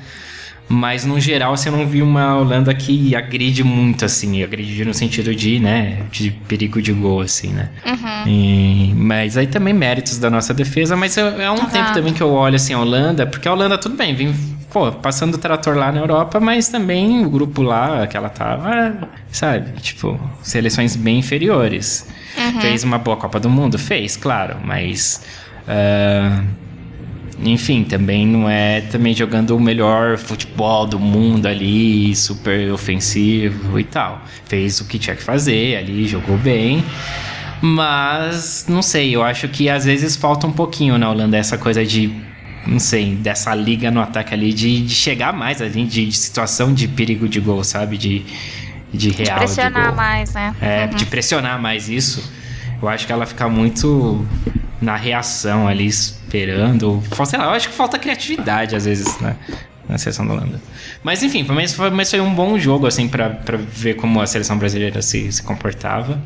Mas 0.70 1.04
no 1.04 1.20
geral 1.20 1.58
você 1.58 1.70
não 1.70 1.86
viu 1.86 2.06
uma 2.06 2.38
Holanda 2.38 2.74
que 2.74 3.14
agride 3.18 3.66
muito, 3.66 4.06
assim, 4.06 4.42
agride 4.42 4.86
no 4.86 4.94
sentido 4.94 5.36
de, 5.36 5.60
né, 5.60 6.04
de 6.10 6.32
perigo 6.48 6.82
de 6.82 6.94
gol, 6.94 7.20
assim, 7.20 7.50
né? 7.50 7.70
Uhum. 7.86 8.28
E, 8.28 8.94
mas 8.96 9.36
aí 9.36 9.46
também 9.46 9.74
méritos 9.74 10.18
da 10.18 10.30
nossa 10.30 10.54
defesa, 10.54 10.96
mas 10.96 11.18
é, 11.18 11.44
é 11.44 11.52
um 11.52 11.56
uhum. 11.56 11.66
tempo 11.66 11.94
também 11.94 12.14
que 12.14 12.24
eu 12.24 12.32
olho 12.32 12.56
assim 12.56 12.74
a 12.74 12.80
Holanda, 12.80 13.26
porque 13.26 13.46
a 13.46 13.52
Holanda, 13.52 13.78
tudo 13.78 13.98
bem, 13.98 14.16
vem, 14.16 14.34
pô, 14.74 14.92
passando 14.92 15.36
o 15.36 15.38
trator 15.38 15.78
lá 15.78 15.92
na 15.92 16.00
Europa, 16.00 16.40
mas 16.40 16.68
também 16.68 17.24
o 17.24 17.30
grupo 17.30 17.62
lá 17.62 18.08
que 18.08 18.18
ela 18.18 18.28
tava, 18.28 19.08
sabe, 19.32 19.80
tipo, 19.80 20.20
seleções 20.42 20.96
bem 20.96 21.20
inferiores. 21.20 22.08
Uhum. 22.36 22.60
Fez 22.60 22.84
uma 22.84 22.98
boa 22.98 23.16
Copa 23.16 23.40
do 23.40 23.50
Mundo? 23.50 23.78
Fez, 23.78 24.18
claro, 24.18 24.58
mas. 24.66 25.24
Uh, 25.68 26.64
enfim, 27.46 27.84
também 27.84 28.26
não 28.26 28.50
é 28.50 28.82
também 28.82 29.14
jogando 29.14 29.56
o 29.56 29.60
melhor 29.60 30.18
futebol 30.18 30.86
do 30.86 31.00
mundo 31.00 31.46
ali, 31.46 32.16
super 32.16 32.72
ofensivo 32.72 33.80
e 33.80 33.84
tal. 33.84 34.22
Fez 34.46 34.80
o 34.80 34.86
que 34.86 34.98
tinha 34.98 35.16
que 35.16 35.24
fazer 35.24 35.78
ali, 35.78 36.08
jogou 36.08 36.38
bem. 36.38 36.84
Mas, 37.62 38.66
não 38.68 38.82
sei, 38.82 39.16
eu 39.16 39.24
acho 39.24 39.48
que 39.48 39.70
às 39.70 39.86
vezes 39.86 40.16
falta 40.16 40.46
um 40.48 40.52
pouquinho 40.52 40.98
na 40.98 41.10
Holanda 41.10 41.38
essa 41.38 41.58
coisa 41.58 41.86
de, 41.86 42.14
não 42.66 42.80
sei, 42.80 43.16
dessa 43.16 43.54
liga 43.54 43.92
no 43.92 44.02
ataque 44.02 44.34
ali, 44.34 44.54
de, 44.54 44.86
de 44.86 44.94
chegar 44.94 45.34
mais 45.34 45.62
ali, 45.62 45.86
de, 45.86 46.06
de, 46.06 46.18
situação 46.18 46.74
de 46.74 46.88
perigo 46.88 47.28
de 47.28 47.40
gol, 47.40 47.64
sabe? 47.64 47.98
De, 47.98 48.26
de 48.94 49.10
real. 49.10 49.40
De 49.40 49.46
pressionar 49.46 49.90
de 49.90 49.96
mais, 49.96 50.34
né? 50.34 50.56
É, 50.62 50.86
uhum. 50.86 50.96
de 50.96 51.06
pressionar 51.06 51.62
mais 51.62 51.90
isso. 51.90 52.32
Eu 52.82 52.88
acho 52.88 53.06
que 53.06 53.12
ela 53.12 53.26
fica 53.26 53.48
muito 53.48 54.26
na 54.82 54.96
reação 54.96 55.68
ali, 55.68 55.88
esperando. 55.88 57.02
Sei 57.26 57.40
lá, 57.40 57.46
eu 57.46 57.52
acho 57.52 57.70
que 57.70 57.76
falta 57.76 57.98
criatividade 57.98 58.76
às 58.76 58.86
vezes, 58.86 59.20
né? 59.20 59.36
Na 59.88 59.98
seleção 59.98 60.26
da 60.26 60.34
Holanda. 60.34 60.62
Mas 61.04 61.22
enfim, 61.22 61.46
mas 61.48 61.74
foi, 61.74 61.90
mas 61.90 62.10
foi 62.10 62.22
um 62.22 62.34
bom 62.34 62.58
jogo, 62.58 62.88
assim, 62.88 63.08
para 63.08 63.58
ver 63.58 63.96
como 63.96 64.22
a 64.22 64.28
seleção 64.28 64.58
brasileira 64.58 65.02
se, 65.02 65.30
se 65.32 65.44
comportava. 65.44 66.22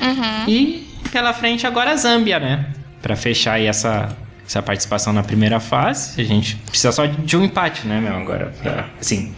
Uhum. 0.00 0.48
E 0.48 0.88
pela 1.12 1.32
frente 1.32 1.66
agora 1.66 1.92
a 1.92 1.96
Zâmbia, 1.96 2.40
né? 2.40 2.66
Para 3.00 3.14
fechar 3.14 3.54
aí 3.54 3.66
essa, 3.66 4.16
essa 4.46 4.62
participação 4.62 5.12
na 5.12 5.22
primeira 5.22 5.60
fase. 5.60 6.20
A 6.20 6.24
gente 6.24 6.56
precisa 6.56 6.92
só 6.92 7.06
de 7.06 7.36
um 7.36 7.44
empate, 7.44 7.86
né, 7.86 8.00
meu? 8.00 8.16
Agora, 8.16 8.52
pra, 8.62 8.88
assim. 9.00 9.34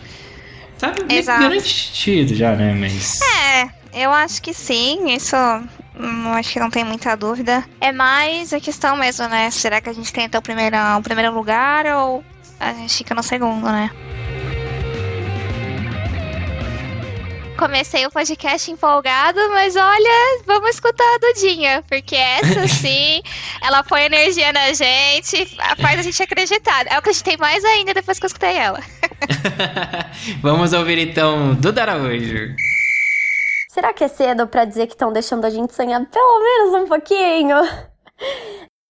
Tá 0.78 0.94
garantido 1.40 2.34
já, 2.34 2.54
né? 2.54 2.74
Mas. 2.74 3.20
É, 3.20 3.68
eu 4.04 4.12
acho 4.12 4.40
que 4.40 4.54
sim. 4.54 5.10
Isso 5.10 5.36
Hum, 5.98 6.32
acho 6.34 6.52
que 6.52 6.60
não 6.60 6.70
tem 6.70 6.84
muita 6.84 7.16
dúvida. 7.16 7.64
É 7.80 7.90
mais 7.90 8.52
a 8.52 8.60
questão 8.60 8.96
mesmo, 8.96 9.26
né? 9.28 9.50
Será 9.50 9.80
que 9.80 9.88
a 9.88 9.92
gente 9.92 10.12
tenta 10.12 10.38
o 10.38 10.42
primeiro, 10.42 10.76
o 10.96 11.02
primeiro 11.02 11.34
lugar 11.34 11.86
ou 11.86 12.24
a 12.60 12.72
gente 12.72 12.94
fica 12.94 13.14
no 13.14 13.22
segundo, 13.22 13.66
né? 13.66 13.90
Comecei 17.58 18.06
o 18.06 18.10
podcast 18.10 18.70
empolgado, 18.70 19.40
mas 19.50 19.74
olha, 19.74 20.42
vamos 20.46 20.70
escutar 20.70 21.02
a 21.02 21.18
Dudinha, 21.18 21.82
porque 21.88 22.14
essa 22.14 22.68
sim, 22.72 23.20
ela 23.60 23.82
põe 23.82 24.02
energia 24.02 24.52
na 24.52 24.72
gente, 24.72 25.44
faz 25.82 25.98
a 25.98 26.02
gente 26.02 26.22
acreditar. 26.22 26.86
Eu 26.86 26.98
acreditei 26.98 27.36
mais 27.36 27.64
ainda 27.64 27.92
depois 27.92 28.16
que 28.16 28.26
eu 28.26 28.28
escutei 28.28 28.56
ela. 28.56 28.78
vamos 30.40 30.72
ouvir 30.72 30.98
então 30.98 31.56
Duda 31.56 31.82
Araújo. 31.82 32.54
Será 33.68 33.92
que 33.92 34.04
é 34.04 34.08
cedo 34.08 34.46
para 34.46 34.64
dizer 34.64 34.86
que 34.86 34.94
estão 34.94 35.12
deixando 35.12 35.44
a 35.44 35.50
gente 35.50 35.74
sonhar 35.74 36.00
pelo 36.06 36.40
menos 36.40 36.82
um 36.82 36.86
pouquinho? 36.86 37.56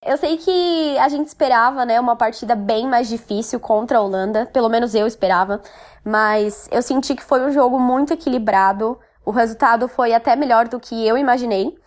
Eu 0.01 0.15
sei 0.17 0.37
que 0.37 0.97
a 0.97 1.09
gente 1.09 1.27
esperava, 1.27 1.85
né, 1.85 1.99
uma 1.99 2.15
partida 2.15 2.55
bem 2.55 2.87
mais 2.87 3.09
difícil 3.09 3.59
contra 3.59 3.97
a 3.97 4.01
Holanda, 4.01 4.45
pelo 4.45 4.69
menos 4.69 4.95
eu 4.95 5.05
esperava, 5.05 5.61
mas 6.05 6.69
eu 6.71 6.81
senti 6.81 7.15
que 7.15 7.23
foi 7.23 7.41
um 7.41 7.51
jogo 7.51 7.77
muito 7.77 8.13
equilibrado. 8.13 8.97
O 9.25 9.31
resultado 9.31 9.89
foi 9.89 10.13
até 10.13 10.35
melhor 10.37 10.69
do 10.69 10.79
que 10.79 11.05
eu 11.05 11.17
imaginei. 11.17 11.77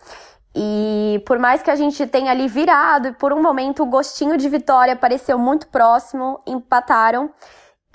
E 0.55 1.23
por 1.25 1.39
mais 1.39 1.63
que 1.63 1.71
a 1.71 1.75
gente 1.75 2.05
tenha 2.05 2.31
ali 2.31 2.47
virado 2.47 3.07
e 3.07 3.13
por 3.13 3.33
um 3.33 3.41
momento 3.41 3.81
o 3.81 3.87
gostinho 3.87 4.37
de 4.37 4.47
vitória 4.47 4.95
pareceu 4.95 5.39
muito 5.39 5.67
próximo, 5.67 6.39
empataram. 6.45 7.31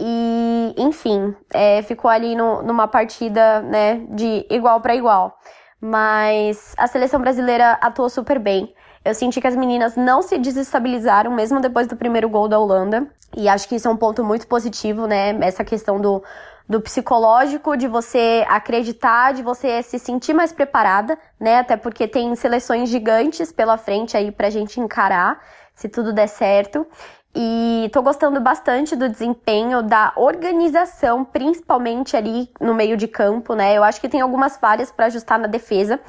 E, 0.00 0.74
enfim, 0.76 1.34
é, 1.52 1.82
ficou 1.82 2.10
ali 2.10 2.34
no, 2.34 2.62
numa 2.62 2.88
partida, 2.88 3.62
né, 3.62 4.04
de 4.10 4.44
igual 4.50 4.80
para 4.80 4.96
igual. 4.96 5.38
Mas 5.80 6.74
a 6.76 6.88
seleção 6.88 7.20
brasileira 7.20 7.78
atuou 7.80 8.10
super 8.10 8.38
bem. 8.40 8.74
Eu 9.09 9.14
senti 9.14 9.40
que 9.40 9.46
as 9.46 9.56
meninas 9.56 9.96
não 9.96 10.20
se 10.20 10.36
desestabilizaram, 10.36 11.30
mesmo 11.30 11.61
depois 11.61 11.86
do 11.86 11.96
primeiro 11.96 12.28
gol 12.28 12.46
da 12.46 12.59
Holanda. 12.59 13.06
E 13.34 13.48
acho 13.48 13.66
que 13.66 13.76
isso 13.76 13.88
é 13.88 13.90
um 13.90 13.96
ponto 13.96 14.22
muito 14.22 14.46
positivo, 14.46 15.06
né? 15.06 15.30
Essa 15.40 15.64
questão 15.64 15.98
do, 15.98 16.22
do 16.68 16.78
psicológico, 16.78 17.74
de 17.74 17.88
você 17.88 18.44
acreditar, 18.46 19.32
de 19.32 19.42
você 19.42 19.82
se 19.82 19.98
sentir 19.98 20.34
mais 20.34 20.52
preparada, 20.52 21.18
né? 21.40 21.61
Até 21.61 21.74
porque 21.74 22.06
tem 22.06 22.34
seleções 22.36 22.90
gigantes 22.90 23.50
pela 23.50 23.78
frente 23.78 24.14
aí 24.14 24.30
pra 24.30 24.50
gente 24.50 24.78
encarar, 24.78 25.40
se 25.78 25.88
tudo 25.88 26.12
der 26.12 26.26
certo. 26.26 26.84
E 27.36 27.88
tô 27.92 28.02
gostando 28.02 28.40
bastante 28.40 28.96
do 28.96 29.08
desempenho, 29.08 29.80
da 29.80 30.12
organização, 30.16 31.24
principalmente 31.24 32.16
ali 32.16 32.50
no 32.60 32.74
meio 32.74 32.96
de 32.96 33.06
campo, 33.06 33.54
né? 33.54 33.76
Eu 33.76 33.84
acho 33.84 34.00
que 34.00 34.08
tem 34.08 34.20
algumas 34.20 34.56
falhas 34.56 34.90
para 34.90 35.06
ajustar 35.06 35.38
na 35.38 35.46
defesa, 35.46 36.00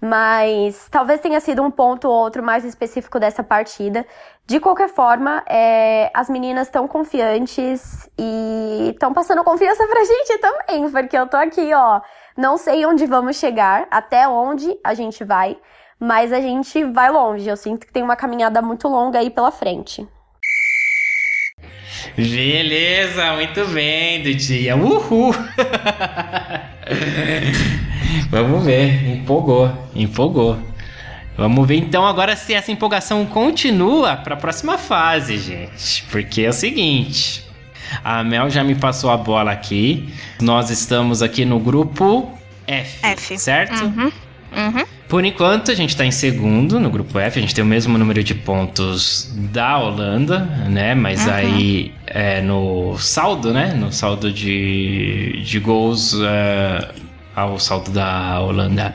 mas 0.00 0.88
talvez 0.90 1.20
tenha 1.20 1.40
sido 1.40 1.62
um 1.62 1.70
ponto 1.70 2.08
ou 2.08 2.14
outro 2.14 2.42
mais 2.42 2.64
específico 2.64 3.20
dessa 3.20 3.42
partida. 3.42 4.06
De 4.46 4.58
qualquer 4.60 4.88
forma, 4.88 5.42
é, 5.46 6.10
as 6.14 6.30
meninas 6.30 6.68
estão 6.68 6.88
confiantes 6.88 8.08
e 8.16 8.92
estão 8.94 9.12
passando 9.12 9.44
confiança 9.44 9.86
pra 9.86 10.04
gente 10.06 10.38
também, 10.38 10.90
porque 10.90 11.18
eu 11.18 11.26
tô 11.26 11.36
aqui, 11.36 11.74
ó. 11.74 12.00
Não 12.34 12.56
sei 12.56 12.86
onde 12.86 13.04
vamos 13.04 13.36
chegar, 13.36 13.86
até 13.90 14.26
onde 14.26 14.78
a 14.82 14.94
gente 14.94 15.22
vai, 15.22 15.58
mas 15.98 16.32
a 16.32 16.40
gente 16.40 16.84
vai 16.84 17.10
longe. 17.10 17.48
Eu 17.48 17.56
sinto 17.56 17.86
que 17.86 17.92
tem 17.92 18.02
uma 18.02 18.16
caminhada 18.16 18.62
muito 18.62 18.88
longa 18.88 19.18
aí 19.18 19.30
pela 19.30 19.50
frente. 19.50 20.06
Beleza, 22.16 23.32
muito 23.34 23.66
bem, 23.66 24.22
Dudinha. 24.22 24.76
Uhul! 24.76 25.34
Vamos 28.30 28.64
ver, 28.64 29.16
empolgou, 29.16 29.70
empolgou. 29.94 30.58
Vamos 31.36 31.68
ver 31.68 31.76
então 31.76 32.04
agora 32.04 32.34
se 32.34 32.52
essa 32.52 32.72
empolgação 32.72 33.24
continua 33.24 34.16
para 34.16 34.34
a 34.34 34.36
próxima 34.36 34.76
fase, 34.76 35.38
gente. 35.38 36.02
Porque 36.10 36.42
é 36.42 36.48
o 36.48 36.52
seguinte, 36.52 37.48
a 38.02 38.24
Mel 38.24 38.50
já 38.50 38.64
me 38.64 38.74
passou 38.74 39.10
a 39.10 39.16
bola 39.16 39.52
aqui. 39.52 40.12
Nós 40.40 40.70
estamos 40.70 41.22
aqui 41.22 41.44
no 41.44 41.60
grupo 41.60 42.28
F, 42.66 43.06
F. 43.06 43.38
certo? 43.38 43.84
Uhum. 43.84 44.10
Uhum. 44.56 44.84
Por 45.08 45.24
enquanto, 45.24 45.70
a 45.70 45.74
gente 45.74 45.90
está 45.90 46.04
em 46.04 46.10
segundo 46.10 46.78
no 46.78 46.90
grupo 46.90 47.18
F, 47.18 47.38
a 47.38 47.40
gente 47.40 47.54
tem 47.54 47.64
o 47.64 47.66
mesmo 47.66 47.96
número 47.96 48.22
de 48.22 48.34
pontos 48.34 49.32
da 49.34 49.78
Holanda, 49.78 50.40
né? 50.68 50.94
Mas 50.94 51.26
uhum. 51.26 51.32
aí 51.32 51.94
é, 52.06 52.42
no 52.42 52.98
saldo, 52.98 53.52
né? 53.52 53.72
No 53.72 53.90
saldo 53.90 54.30
de, 54.30 55.42
de 55.42 55.58
gols, 55.58 56.14
é, 56.20 56.88
ao 57.34 57.58
saldo 57.58 57.90
da 57.90 58.40
Holanda 58.40 58.94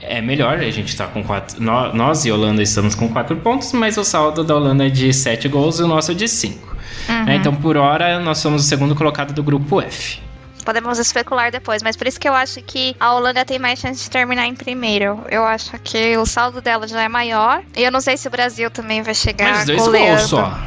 é 0.00 0.20
melhor. 0.20 0.58
A 0.58 0.70
gente 0.70 0.88
está 0.88 1.06
com 1.06 1.22
quatro. 1.22 1.62
Nós 1.62 2.24
e 2.24 2.32
Holanda 2.32 2.62
estamos 2.62 2.94
com 2.94 3.08
quatro 3.08 3.36
pontos, 3.36 3.72
mas 3.72 3.96
o 3.96 4.04
saldo 4.04 4.42
da 4.42 4.56
Holanda 4.56 4.86
é 4.86 4.90
de 4.90 5.12
sete 5.12 5.48
gols 5.48 5.78
e 5.78 5.82
o 5.82 5.86
nosso 5.86 6.12
é 6.12 6.14
de 6.14 6.28
cinco. 6.28 6.76
Uhum. 7.08 7.24
Né? 7.24 7.36
Então, 7.36 7.54
por 7.54 7.76
hora, 7.76 8.18
nós 8.20 8.38
somos 8.38 8.64
o 8.64 8.64
segundo 8.64 8.94
colocado 8.94 9.32
do 9.32 9.42
grupo 9.42 9.80
F. 9.80 10.20
Podemos 10.64 10.98
especular 10.98 11.50
depois, 11.50 11.82
mas 11.82 11.96
por 11.96 12.06
isso 12.06 12.20
que 12.20 12.28
eu 12.28 12.34
acho 12.34 12.62
que 12.62 12.94
a 13.00 13.14
Holanda 13.14 13.44
tem 13.44 13.58
mais 13.58 13.78
chance 13.78 14.04
de 14.04 14.10
terminar 14.10 14.46
em 14.46 14.54
primeiro. 14.54 15.20
Eu 15.28 15.44
acho 15.44 15.78
que 15.80 16.16
o 16.16 16.24
saldo 16.24 16.60
dela 16.60 16.86
já 16.86 17.02
é 17.02 17.08
maior. 17.08 17.62
E 17.76 17.82
eu 17.82 17.90
não 17.90 18.00
sei 18.00 18.16
se 18.16 18.28
o 18.28 18.30
Brasil 18.30 18.70
também 18.70 19.02
vai 19.02 19.14
chegar. 19.14 19.50
Mas 19.50 19.66
dois 19.66 19.82
goleando. 19.82 20.16
gols 20.16 20.22
só. 20.22 20.58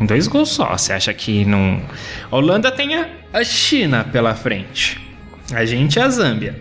Dois 0.00 0.26
gols 0.26 0.48
só. 0.50 0.76
Você 0.76 0.92
acha 0.92 1.14
que 1.14 1.44
não. 1.44 1.80
A 2.30 2.36
Holanda 2.36 2.70
tem 2.70 2.90
a 3.32 3.44
China 3.44 4.04
pela 4.04 4.34
frente. 4.34 5.00
A 5.52 5.64
gente 5.64 5.98
é 5.98 6.02
a 6.02 6.08
Zâmbia. 6.08 6.60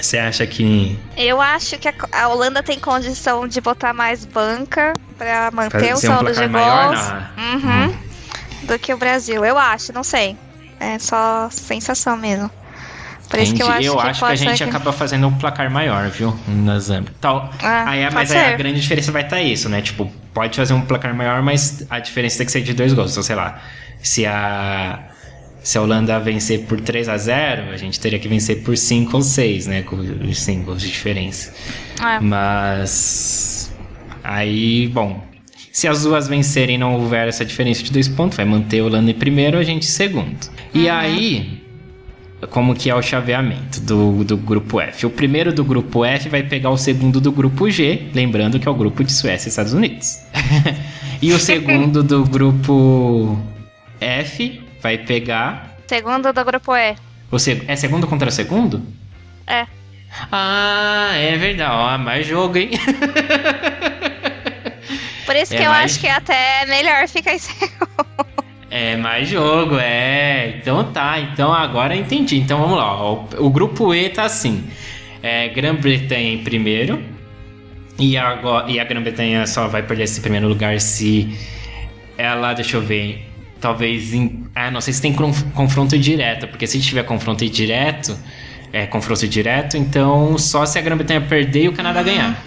Você 0.00 0.18
acha 0.18 0.46
que. 0.46 0.98
Eu 1.16 1.40
acho 1.40 1.78
que 1.78 1.88
a 1.88 2.28
Holanda 2.28 2.62
tem 2.62 2.78
condição 2.78 3.46
de 3.46 3.60
botar 3.60 3.94
mais 3.94 4.24
banca 4.24 4.92
para 5.16 5.50
manter 5.52 5.94
o 5.94 5.96
saldo 5.96 6.30
um 6.30 6.32
de 6.32 6.40
gols. 6.40 6.50
Maior, 6.50 7.32
uhum, 7.38 7.84
hum. 7.86 7.98
Do 8.64 8.78
que 8.78 8.92
o 8.92 8.96
Brasil. 8.96 9.44
Eu 9.44 9.56
acho, 9.56 9.92
não 9.92 10.02
sei. 10.02 10.36
É 10.84 10.98
só 10.98 11.48
sensação 11.50 12.16
mesmo. 12.16 12.50
Por 13.28 13.40
isso 13.40 13.54
que 13.54 13.62
eu 13.62 13.68
acho, 13.68 13.86
eu 13.86 13.96
que, 13.96 14.06
acho 14.06 14.20
que 14.20 14.32
a 14.32 14.34
gente 14.36 14.58
que... 14.58 14.64
acaba 14.64 14.92
fazendo 14.92 15.26
um 15.26 15.32
placar 15.32 15.70
maior, 15.70 16.08
viu? 16.08 16.36
Na 16.46 16.78
Zambia. 16.78 17.12
Tal. 17.20 17.50
Ah, 17.62 17.90
aí, 17.90 18.08
mas 18.12 18.30
aí 18.30 18.52
a 18.52 18.56
grande 18.56 18.80
diferença 18.80 19.10
vai 19.10 19.22
estar 19.22 19.36
tá 19.36 19.42
isso, 19.42 19.68
né? 19.68 19.82
Tipo, 19.82 20.10
pode 20.32 20.56
fazer 20.56 20.74
um 20.74 20.82
placar 20.82 21.14
maior, 21.14 21.42
mas 21.42 21.84
a 21.90 21.98
diferença 21.98 22.38
tem 22.38 22.46
que 22.46 22.52
ser 22.52 22.60
de 22.60 22.74
dois 22.74 22.92
gols. 22.92 23.12
Então, 23.12 23.22
sei 23.22 23.34
lá, 23.34 23.60
se 24.00 24.26
a 24.26 25.08
se 25.64 25.78
a 25.78 25.82
Holanda 25.82 26.20
vencer 26.20 26.66
por 26.66 26.78
3 26.78 27.08
a 27.08 27.16
0 27.16 27.70
a 27.72 27.76
gente 27.78 27.98
teria 27.98 28.18
que 28.18 28.28
vencer 28.28 28.62
por 28.62 28.76
5 28.76 29.16
ou 29.16 29.22
6, 29.22 29.66
né? 29.66 29.82
Com 29.82 29.96
5 30.32 30.62
gols 30.62 30.82
de 30.82 30.88
diferença. 30.88 31.54
É. 32.00 32.20
Mas. 32.20 33.72
Aí, 34.22 34.88
bom. 34.88 35.24
Se 35.74 35.88
as 35.88 36.04
duas 36.04 36.28
vencerem 36.28 36.76
e 36.76 36.78
não 36.78 36.94
houver 36.94 37.26
essa 37.26 37.44
diferença 37.44 37.82
de 37.82 37.90
dois 37.90 38.06
pontos, 38.06 38.36
vai 38.36 38.46
manter 38.46 38.78
a 38.78 38.84
Holanda 38.84 39.10
em 39.10 39.14
primeiro, 39.14 39.58
a 39.58 39.64
gente 39.64 39.82
em 39.82 39.90
segundo. 39.90 40.38
E 40.72 40.86
uhum. 40.86 40.92
aí, 40.92 41.64
como 42.48 42.76
que 42.76 42.88
é 42.88 42.94
o 42.94 43.02
chaveamento 43.02 43.80
do, 43.80 44.22
do 44.22 44.36
grupo 44.36 44.80
F? 44.80 45.04
O 45.04 45.10
primeiro 45.10 45.52
do 45.52 45.64
grupo 45.64 46.04
F 46.04 46.28
vai 46.28 46.44
pegar 46.44 46.70
o 46.70 46.78
segundo 46.78 47.20
do 47.20 47.32
grupo 47.32 47.68
G, 47.68 48.08
lembrando 48.14 48.60
que 48.60 48.68
é 48.68 48.70
o 48.70 48.74
grupo 48.74 49.02
de 49.02 49.12
Suécia 49.12 49.48
e 49.48 49.50
Estados 49.50 49.72
Unidos. 49.72 50.20
e 51.20 51.32
o 51.32 51.40
segundo 51.40 52.04
do 52.04 52.24
grupo 52.24 53.36
F 54.00 54.62
vai 54.80 54.96
pegar. 54.96 55.76
Segundo 55.88 56.32
do 56.32 56.44
grupo 56.44 56.76
E. 56.76 56.94
O 57.32 57.38
seg... 57.40 57.64
É 57.66 57.74
segundo 57.74 58.06
contra 58.06 58.30
segundo? 58.30 58.80
É. 59.44 59.66
Ah, 60.30 61.10
é 61.14 61.36
verdade. 61.36 61.72
Ó, 61.72 61.98
mais 61.98 62.24
jogo, 62.24 62.58
hein? 62.58 62.70
Por 65.24 65.36
isso 65.36 65.54
é 65.54 65.56
que 65.56 65.62
eu 65.62 65.70
mais... 65.70 65.92
acho 65.92 66.00
que 66.00 66.08
até 66.08 66.62
é 66.62 66.66
melhor 66.66 67.08
ficar 67.08 67.38
segundo. 67.38 67.94
É 68.70 68.96
mais 68.96 69.28
jogo, 69.28 69.78
é. 69.78 70.56
Então 70.60 70.92
tá, 70.92 71.20
então 71.20 71.52
agora 71.52 71.94
entendi. 71.94 72.38
Então 72.38 72.58
vamos 72.58 72.76
lá. 72.76 73.08
O, 73.08 73.28
o 73.38 73.50
grupo 73.50 73.94
E 73.94 74.08
tá 74.08 74.24
assim: 74.24 74.64
é, 75.22 75.48
Grã-Bretanha 75.48 76.32
em 76.32 76.42
primeiro. 76.42 77.00
E, 77.98 78.16
agora, 78.16 78.68
e 78.68 78.80
a 78.80 78.84
Grã-Bretanha 78.84 79.46
só 79.46 79.68
vai 79.68 79.82
perder 79.82 80.04
esse 80.04 80.20
primeiro 80.20 80.48
lugar 80.48 80.80
se 80.80 81.38
ela, 82.18 82.52
deixa 82.52 82.76
eu 82.76 82.82
ver, 82.82 83.24
talvez 83.60 84.12
em. 84.12 84.44
Ah, 84.54 84.70
não 84.70 84.80
sei 84.80 84.92
se 84.92 85.00
tem 85.00 85.12
confronto 85.12 85.96
direto, 85.96 86.48
porque 86.48 86.66
se 86.66 86.80
tiver 86.80 87.04
confronto 87.04 87.48
direto, 87.48 88.18
é 88.72 88.86
confronto 88.86 89.26
direto, 89.28 89.76
então 89.76 90.36
só 90.36 90.66
se 90.66 90.78
a 90.78 90.82
Grã-Bretanha 90.82 91.20
perder 91.20 91.64
e 91.64 91.68
o 91.68 91.72
Canadá 91.72 92.00
uhum. 92.00 92.06
ganhar. 92.06 92.44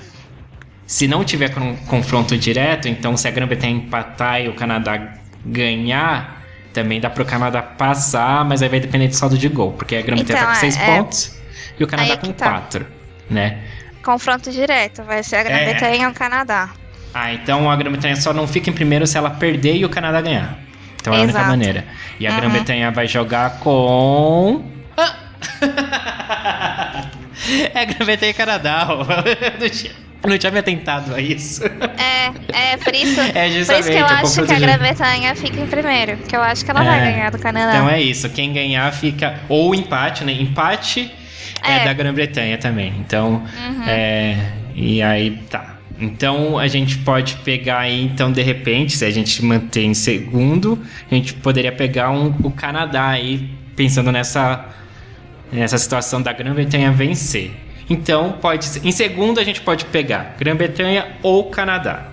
Se 0.88 1.06
não 1.06 1.26
tiver 1.26 1.52
confronto 1.88 2.38
direto, 2.38 2.88
então 2.88 3.18
se 3.18 3.28
a 3.28 3.32
Grã-Bretanha 3.32 3.74
empatar 3.74 4.42
e 4.42 4.48
o 4.48 4.56
Canadá 4.56 5.16
ganhar, 5.46 6.42
também 6.74 7.02
dá 7.02 7.10
pro 7.10 7.26
Canadá 7.26 7.62
passar, 7.62 8.46
mas 8.46 8.62
aí 8.62 8.70
vai 8.70 8.80
depender 8.80 9.10
do 9.10 9.14
saldo 9.14 9.38
de 9.38 9.50
gol, 9.50 9.74
porque 9.74 9.98
a 9.98 10.02
Grã-Bretanha 10.02 10.40
então, 10.40 10.48
tá 10.48 10.54
com 10.54 10.60
6 10.62 10.78
é... 10.78 10.86
pontos 10.86 11.38
e 11.78 11.84
o 11.84 11.88
Canadá 11.88 12.16
com 12.16 12.32
4, 12.32 12.86
tá. 12.86 12.90
né? 13.30 13.60
Confronto 14.02 14.50
direto, 14.50 15.04
vai 15.04 15.22
ser 15.24 15.36
a 15.36 15.44
Grã-Bretanha 15.44 16.04
é... 16.04 16.08
e 16.08 16.08
o 16.08 16.14
Canadá. 16.14 16.70
Ah, 17.14 17.34
então 17.34 17.70
a 17.70 17.76
Grã-Bretanha 17.76 18.16
só 18.16 18.32
não 18.32 18.48
fica 18.48 18.70
em 18.70 18.74
primeiro 18.74 19.06
se 19.06 19.18
ela 19.18 19.30
perder 19.30 19.76
e 19.76 19.84
o 19.84 19.90
Canadá 19.90 20.22
ganhar. 20.22 20.58
Então 21.02 21.14
é 21.14 21.18
a 21.18 21.22
única 21.22 21.44
maneira. 21.44 21.84
E 22.18 22.26
a 22.26 22.32
uhum. 22.32 22.38
Grã-Bretanha 22.38 22.92
vai 22.92 23.08
jogar 23.08 23.60
com. 23.60 24.64
Ah! 24.96 25.16
é 27.74 27.82
a 27.82 27.86
Grã-Bretanha 27.86 28.32
e 28.32 28.34
Canadá. 28.34 28.88
Eu 29.60 29.70
não 30.26 30.38
tinha 30.38 30.52
me 30.52 30.60
atentado 30.60 31.14
a 31.14 31.22
isso. 31.22 31.64
É, 31.64 32.74
é 32.74 32.78
por 32.78 32.94
isso, 32.94 33.20
é 33.36 33.50
justamente, 33.52 33.66
por 33.66 33.76
isso 33.76 33.92
que 33.92 33.98
eu 33.98 34.06
acho 34.06 34.44
que 34.46 34.54
a 34.54 34.60
Grã-Bretanha 34.60 35.36
fica 35.36 35.60
em 35.62 35.68
primeiro. 35.68 36.18
Que 36.18 36.36
eu 36.36 36.42
acho 36.42 36.66
que 36.66 36.72
ela 36.72 36.84
é, 36.84 36.86
vai 36.86 37.12
ganhar 37.12 37.32
do 37.32 37.40
Canadá. 37.40 37.76
Então 37.76 37.90
é 37.90 38.02
isso. 38.02 38.30
Quem 38.30 38.52
ganhar 38.52 38.92
fica. 38.94 39.40
Ou 39.48 39.74
empate, 39.76 40.24
né? 40.24 40.34
Empate 40.34 41.12
é, 41.64 41.78
é 41.78 41.86
da 41.86 41.94
Grã-Bretanha 41.94 42.58
também. 42.58 42.94
Então. 43.00 43.44
Uhum. 43.68 43.84
É, 43.88 44.38
e 44.76 45.02
aí 45.02 45.40
tá. 45.50 45.78
Então 46.00 46.60
a 46.60 46.68
gente 46.68 46.98
pode 47.00 47.38
pegar 47.38 47.80
aí, 47.80 48.04
então 48.04 48.32
de 48.32 48.42
repente, 48.42 48.96
se 48.96 49.04
a 49.04 49.10
gente 49.10 49.44
manter 49.44 49.84
em 49.84 49.96
segundo, 49.96 50.80
a 51.10 51.16
gente 51.16 51.34
poderia 51.34 51.72
pegar 51.72 52.12
um, 52.12 52.28
o 52.44 52.52
Canadá 52.52 53.08
aí, 53.08 53.50
pensando 53.76 54.12
nessa, 54.12 54.66
nessa 55.52 55.78
situação 55.78 56.22
da 56.22 56.32
Grã-Bretanha 56.32 56.92
vencer. 56.92 57.52
Então 57.90 58.34
pode 58.34 58.68
em 58.84 58.92
segundo 58.92 59.40
a 59.40 59.44
gente 59.44 59.62
pode 59.62 59.86
pegar 59.86 60.36
Grã-Bretanha 60.38 61.18
ou 61.24 61.50
Canadá. 61.50 62.08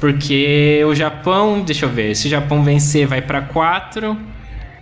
Porque 0.00 0.82
o 0.86 0.94
Japão, 0.94 1.62
deixa 1.62 1.86
eu 1.86 1.88
ver, 1.88 2.14
se 2.14 2.26
o 2.26 2.30
Japão 2.30 2.62
vencer 2.62 3.06
vai 3.06 3.22
para 3.22 3.42
4. 3.42 4.16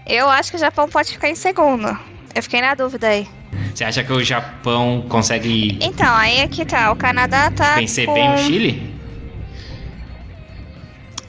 Eu 0.06 0.28
acho 0.28 0.50
que 0.50 0.56
o 0.56 0.60
Japão 0.60 0.88
pode 0.88 1.10
ficar 1.12 1.28
em 1.28 1.34
segundo. 1.34 1.96
Eu 2.34 2.42
fiquei 2.42 2.60
na 2.60 2.74
dúvida 2.74 3.08
aí. 3.08 3.28
Você 3.74 3.84
acha 3.84 4.02
que 4.02 4.12
o 4.12 4.24
Japão 4.24 5.04
consegue. 5.08 5.78
Então, 5.80 6.14
aí 6.14 6.38
é 6.38 6.48
que 6.48 6.64
tá. 6.64 6.90
O 6.90 6.96
Canadá 6.96 7.50
tá. 7.50 7.76
Vencer 7.76 8.06
com... 8.06 8.14
bem 8.14 8.34
o 8.34 8.38
Chile? 8.38 8.92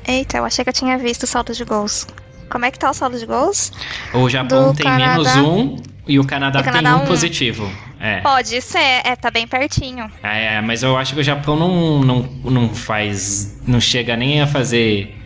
Eita, 0.07 0.37
eu 0.37 0.45
achei 0.45 0.63
que 0.63 0.69
eu 0.69 0.73
tinha 0.73 0.97
visto 0.97 1.23
o 1.23 1.27
saldo 1.27 1.53
de 1.53 1.63
gols. 1.63 2.07
Como 2.49 2.65
é 2.65 2.71
que 2.71 2.77
tá 2.77 2.89
o 2.89 2.93
saldo 2.93 3.17
de 3.17 3.25
gols? 3.25 3.71
O 4.13 4.29
Japão 4.29 4.73
tem 4.73 4.85
Canadá... 4.85 5.11
menos 5.11 5.35
um 5.35 5.77
e 6.07 6.19
o 6.19 6.25
Canadá, 6.25 6.59
o 6.59 6.63
Canadá 6.63 6.91
tem 6.91 6.99
um, 6.99 7.03
um, 7.03 7.07
positivo. 7.07 7.71
É. 8.03 8.19
Pode 8.19 8.61
ser, 8.61 9.01
é, 9.05 9.15
tá 9.15 9.31
bem 9.31 9.47
pertinho. 9.47 10.11
É, 10.21 10.59
mas 10.59 10.83
eu 10.83 10.97
acho 10.97 11.13
que 11.13 11.21
o 11.21 11.23
Japão 11.23 11.55
não, 11.55 11.99
não, 12.01 12.21
não 12.43 12.75
faz. 12.75 13.57
Não 13.65 13.79
chega 13.79 14.17
nem 14.17 14.41
a 14.41 14.45
fazer. 14.45 15.17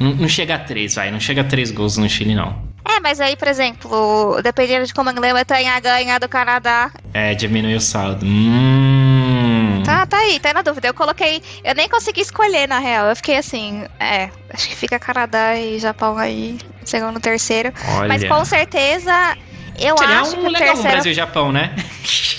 Não, 0.00 0.12
não 0.16 0.28
chega 0.28 0.56
a 0.56 0.58
três, 0.58 0.96
vai. 0.96 1.12
Não 1.12 1.20
chega 1.20 1.42
a 1.42 1.44
três 1.44 1.70
gols 1.70 1.96
no 1.96 2.08
Chile, 2.08 2.34
não. 2.34 2.60
É, 2.84 2.98
mas 2.98 3.20
aí, 3.20 3.36
por 3.36 3.46
exemplo, 3.46 4.40
dependendo 4.42 4.84
de 4.84 4.92
como 4.92 5.10
a 5.10 5.12
Grã-Bretanha 5.12 5.78
ganha 5.78 6.18
do 6.18 6.28
Canadá. 6.28 6.90
É, 7.14 7.36
diminui 7.36 7.76
o 7.76 7.80
saldo. 7.80 8.26
Hum. 8.26 9.80
Tá, 9.84 10.04
tá 10.04 10.18
aí, 10.18 10.40
tá 10.40 10.52
na 10.52 10.62
dúvida. 10.62 10.88
Eu 10.88 10.94
coloquei. 10.94 11.40
Eu 11.62 11.76
nem 11.76 11.88
consegui 11.88 12.22
escolher, 12.22 12.66
na 12.66 12.80
real. 12.80 13.06
Eu 13.06 13.14
fiquei 13.14 13.36
assim, 13.36 13.84
é, 14.00 14.28
acho 14.52 14.68
que 14.68 14.74
fica 14.74 14.98
Canadá 14.98 15.56
e 15.56 15.78
Japão 15.78 16.18
aí, 16.18 16.58
segundo, 16.84 17.20
terceiro. 17.20 17.72
Olha. 17.96 18.08
Mas 18.08 18.24
com 18.24 18.44
certeza. 18.44 19.36
Eu 19.78 19.96
Seria 19.96 20.20
acho 20.20 20.36
um 20.36 20.44
que 20.44 20.48
legal 20.48 20.76
um 20.76 20.82
Brasil 20.82 21.12
e 21.12 21.14
Japão, 21.14 21.52
né? 21.52 21.70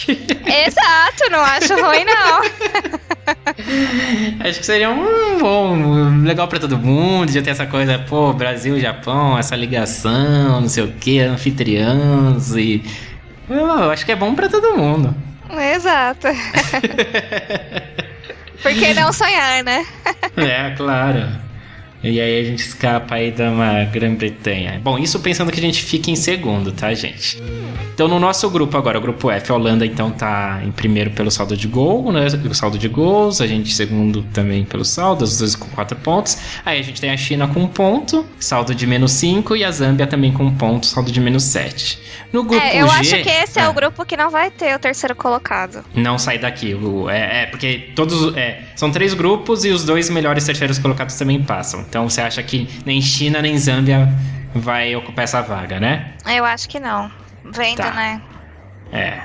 Exato, 0.08 1.30
não 1.32 1.40
acho 1.40 1.74
ruim, 1.76 2.04
não. 2.04 2.42
Acho 4.40 4.60
que 4.60 4.66
seria 4.66 4.90
um 4.90 5.38
bom, 5.38 6.24
legal 6.24 6.48
para 6.48 6.60
todo 6.60 6.80
mundo, 6.80 7.32
já 7.32 7.44
ter 7.44 7.52
essa 7.52 7.68
coisa, 7.68 8.00
pô, 8.00 8.34
Brasil, 8.34 8.80
Japão, 8.80 9.38
essa 9.38 9.56
ligação, 9.56 10.62
não 10.62 10.68
sei 10.68 10.84
o 10.84 10.92
que, 10.94 11.20
anfitriãos 11.20 12.56
e. 12.56 12.84
Eu 13.48 13.92
acho 13.92 14.04
que 14.04 14.12
é 14.12 14.16
bom 14.16 14.34
para 14.34 14.50
todo 14.50 14.76
mundo. 14.76 15.16
Exato. 15.76 16.28
Por 18.64 18.74
que 18.74 18.94
não 18.96 19.14
sonhar, 19.14 19.64
né? 19.64 19.86
é, 20.38 20.72
claro. 20.76 21.30
E 22.04 22.20
aí 22.20 22.40
a 22.40 22.44
gente 22.44 22.60
escapa 22.60 23.16
aí 23.16 23.32
da 23.32 23.52
Grã-Bretanha. 23.92 24.80
Bom, 24.84 24.98
isso 24.98 25.20
pensando 25.20 25.52
que 25.52 25.60
a 25.60 25.62
gente 25.62 25.84
fica 25.84 26.10
em 26.10 26.16
segundo, 26.16 26.72
tá, 26.72 26.94
gente? 26.94 27.38
Então 28.00 28.08
no 28.08 28.18
nosso 28.18 28.50
grupo 28.50 28.78
agora, 28.78 28.98
o 28.98 29.02
grupo 29.02 29.30
F, 29.30 29.52
a 29.52 29.56
Holanda 29.56 29.86
então 29.86 30.10
tá 30.10 30.62
em 30.64 30.72
primeiro 30.72 31.12
pelo 31.12 31.30
saldo 31.30 31.58
de 31.58 31.68
gol, 31.68 32.14
né? 32.14 32.28
O 32.50 32.54
saldo 32.54 32.78
de 32.78 32.88
gols, 32.88 33.42
a 33.42 33.46
gente 33.46 33.74
segundo 33.74 34.24
também 34.32 34.64
pelo 34.64 34.86
saldo, 34.86 35.26
os 35.26 35.38
dois 35.38 35.54
com 35.54 35.68
quatro 35.68 35.98
pontos. 35.98 36.38
Aí 36.66 36.80
a 36.80 36.82
gente 36.82 37.02
tem 37.02 37.10
a 37.10 37.18
China 37.18 37.50
com 37.50 37.60
um 37.60 37.68
ponto, 37.68 38.26
saldo 38.40 38.74
de 38.74 38.88
menos 38.88 39.12
cinco, 39.12 39.54
e 39.54 39.66
a 39.66 39.72
Zâmbia 39.72 40.08
também 40.08 40.32
com 40.32 40.46
um 40.46 40.56
ponto, 40.56 40.86
saldo 40.86 41.12
de 41.12 41.20
menos 41.20 41.44
sete. 41.44 42.02
No 42.32 42.46
grupo 42.46 42.64
é, 42.64 42.82
eu 42.82 42.88
G, 42.88 42.94
acho 43.00 43.22
que 43.22 43.30
esse 43.30 43.60
é. 43.60 43.64
é. 43.64 43.68
o 43.68 43.74
grupo 43.74 44.06
que 44.06 44.16
não 44.16 44.30
vai 44.30 44.50
ter 44.50 44.74
o 44.74 44.80
terceiro 44.80 45.14
colocado. 45.14 45.84
Não 45.94 46.18
sai 46.18 46.40
daqui. 46.40 46.74
É, 47.10 47.42
é 47.42 47.46
porque 47.48 47.90
todos. 47.98 48.34
É, 48.38 48.62
são 48.78 48.90
três 48.90 49.14
grupos 49.14 49.66
e 49.66 49.72
os 49.72 49.84
dois 49.84 50.10
melhores 50.10 50.46
terceiros 50.46 50.80
colocados 50.80 51.16
também 51.16 51.44
passam. 51.44 51.82
Então 51.82 52.10
você 52.10 52.22
acha 52.22 52.42
que 52.42 52.66
nem 52.86 53.02
China 53.02 53.42
nem 53.42 53.58
Zâmbia 53.58 54.08
vai 54.56 54.96
ocupar 54.96 55.26
essa 55.26 55.42
vaga, 55.42 55.82
né? 55.82 56.14
Eu 56.26 56.46
acho 56.46 56.70
que 56.70 56.80
não. 56.80 57.12
Vendo, 57.54 57.78
tá. 57.78 57.92
né? 57.94 58.22
É. 58.92 59.22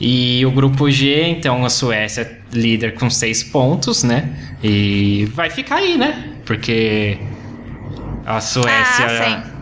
E 0.00 0.44
o 0.44 0.50
grupo 0.50 0.90
G, 0.90 1.28
então 1.28 1.64
a 1.64 1.70
Suécia 1.70 2.40
líder 2.52 2.94
com 2.94 3.08
seis 3.08 3.42
pontos, 3.42 4.02
né? 4.02 4.28
E 4.62 5.28
vai 5.32 5.48
ficar 5.50 5.76
aí, 5.76 5.96
né? 5.96 6.36
Porque 6.44 7.18
a 8.26 8.40
Suécia. 8.40 9.06
Ah, 9.06 9.52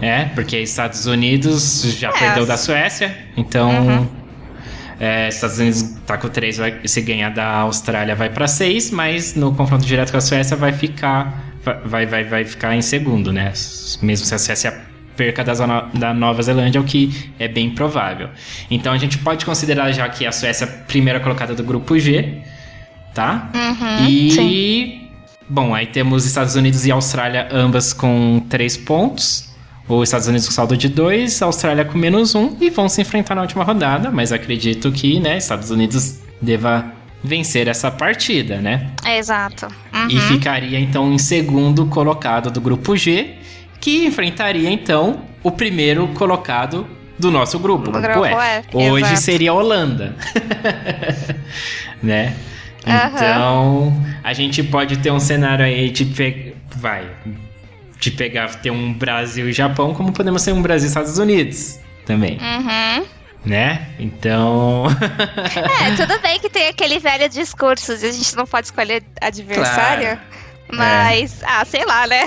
é, 0.00 0.24
porque 0.26 0.58
Estados 0.58 1.06
Unidos 1.06 1.82
já 1.98 2.08
é, 2.10 2.12
perdeu 2.12 2.46
da 2.46 2.56
Suécia, 2.56 3.16
então. 3.36 3.70
Uhum. 3.70 4.22
É, 5.00 5.28
Estados 5.28 5.58
Unidos 5.58 5.82
tá 6.06 6.16
com 6.16 6.28
3, 6.28 6.58
vai, 6.58 6.80
se 6.84 7.00
ganhar 7.00 7.30
da 7.30 7.56
Austrália 7.56 8.14
vai 8.14 8.30
para 8.30 8.46
6, 8.46 8.92
mas 8.92 9.34
no 9.34 9.52
confronto 9.52 9.84
direto 9.84 10.12
com 10.12 10.18
a 10.18 10.20
Suécia 10.20 10.56
vai 10.56 10.72
ficar 10.72 11.42
vai, 11.84 12.06
vai, 12.06 12.22
vai 12.22 12.44
ficar 12.44 12.76
em 12.76 12.82
segundo, 12.82 13.32
né? 13.32 13.52
Mesmo 14.00 14.26
se 14.26 14.34
a 14.34 14.38
Suécia 14.38 14.91
perca 15.16 15.44
da, 15.44 15.54
zona, 15.54 15.88
da 15.94 16.12
Nova 16.14 16.42
Zelândia, 16.42 16.80
o 16.80 16.84
que 16.84 17.32
é 17.38 17.48
bem 17.48 17.70
provável. 17.70 18.28
Então 18.70 18.92
a 18.92 18.98
gente 18.98 19.18
pode 19.18 19.44
considerar 19.44 19.92
já 19.92 20.08
que 20.08 20.26
a 20.26 20.32
Suécia 20.32 20.64
é 20.64 20.68
a 20.68 20.70
primeira 20.70 21.20
colocada 21.20 21.54
do 21.54 21.62
grupo 21.62 21.98
G, 21.98 22.38
tá? 23.14 23.50
Uhum, 23.54 24.06
e. 24.08 24.30
Sim. 24.30 24.98
Bom, 25.48 25.74
aí 25.74 25.86
temos 25.86 26.24
Estados 26.24 26.54
Unidos 26.54 26.86
e 26.86 26.90
Austrália 26.90 27.48
ambas 27.52 27.92
com 27.92 28.42
3 28.48 28.76
pontos. 28.78 29.50
Os 29.88 30.08
Estados 30.08 30.26
Unidos 30.28 30.46
com 30.46 30.52
saldo 30.54 30.76
de 30.76 30.88
2, 30.88 31.42
a 31.42 31.46
Austrália 31.46 31.84
com 31.84 31.98
menos 31.98 32.34
1 32.34 32.40
um, 32.40 32.56
e 32.60 32.70
vão 32.70 32.88
se 32.88 33.02
enfrentar 33.02 33.34
na 33.34 33.42
última 33.42 33.64
rodada, 33.64 34.10
mas 34.10 34.32
acredito 34.32 34.90
que, 34.92 35.20
né, 35.20 35.36
Estados 35.36 35.70
Unidos 35.70 36.20
deva 36.40 36.92
vencer 37.22 37.68
essa 37.68 37.90
partida, 37.90 38.60
né? 38.60 38.90
Exato. 39.06 39.68
Uhum. 39.92 40.08
E 40.08 40.18
ficaria 40.20 40.78
então 40.78 41.12
em 41.12 41.18
segundo 41.18 41.86
colocado 41.86 42.50
do 42.50 42.60
grupo 42.60 42.96
G, 42.96 43.34
que 43.82 44.06
enfrentaria 44.06 44.70
então 44.70 45.22
o 45.42 45.50
primeiro 45.50 46.06
colocado 46.14 46.86
do 47.18 47.30
nosso 47.32 47.58
grupo, 47.58 47.90
o 47.90 47.92
grupo, 47.92 48.08
grupo 48.08 48.24
F. 48.24 48.36
F, 48.68 48.76
Hoje 48.76 49.04
exato. 49.06 49.20
seria 49.20 49.50
a 49.50 49.54
Holanda. 49.54 50.14
né? 52.02 52.34
Então, 52.84 53.92
a 54.24 54.32
gente 54.32 54.62
pode 54.62 54.96
ter 54.98 55.10
um 55.10 55.20
cenário 55.20 55.64
aí 55.64 55.90
de 55.90 56.04
pe... 56.06 56.54
vai 56.76 57.08
de 57.98 58.10
pegar 58.10 58.48
ter 58.56 58.70
um 58.70 58.92
Brasil 58.92 59.48
e 59.48 59.52
Japão, 59.52 59.94
como 59.94 60.12
podemos 60.12 60.42
ter 60.44 60.52
um 60.52 60.60
Brasil 60.62 60.86
e 60.86 60.88
Estados 60.88 61.18
Unidos 61.18 61.78
também, 62.04 62.38
Uhum. 62.40 63.04
né? 63.44 63.86
Então, 64.00 64.86
É, 65.86 65.94
tudo 65.96 66.20
bem 66.20 66.40
que 66.40 66.48
tem 66.48 66.68
aquele 66.68 66.98
velho 66.98 67.28
discurso 67.28 67.96
de 67.96 68.06
a 68.06 68.12
gente 68.12 68.34
não 68.36 68.44
pode 68.46 68.66
escolher 68.66 69.02
adversário. 69.20 70.18
Mas, 70.76 71.40
ah, 71.44 71.64
sei 71.64 71.84
lá, 71.84 72.06
né? 72.06 72.24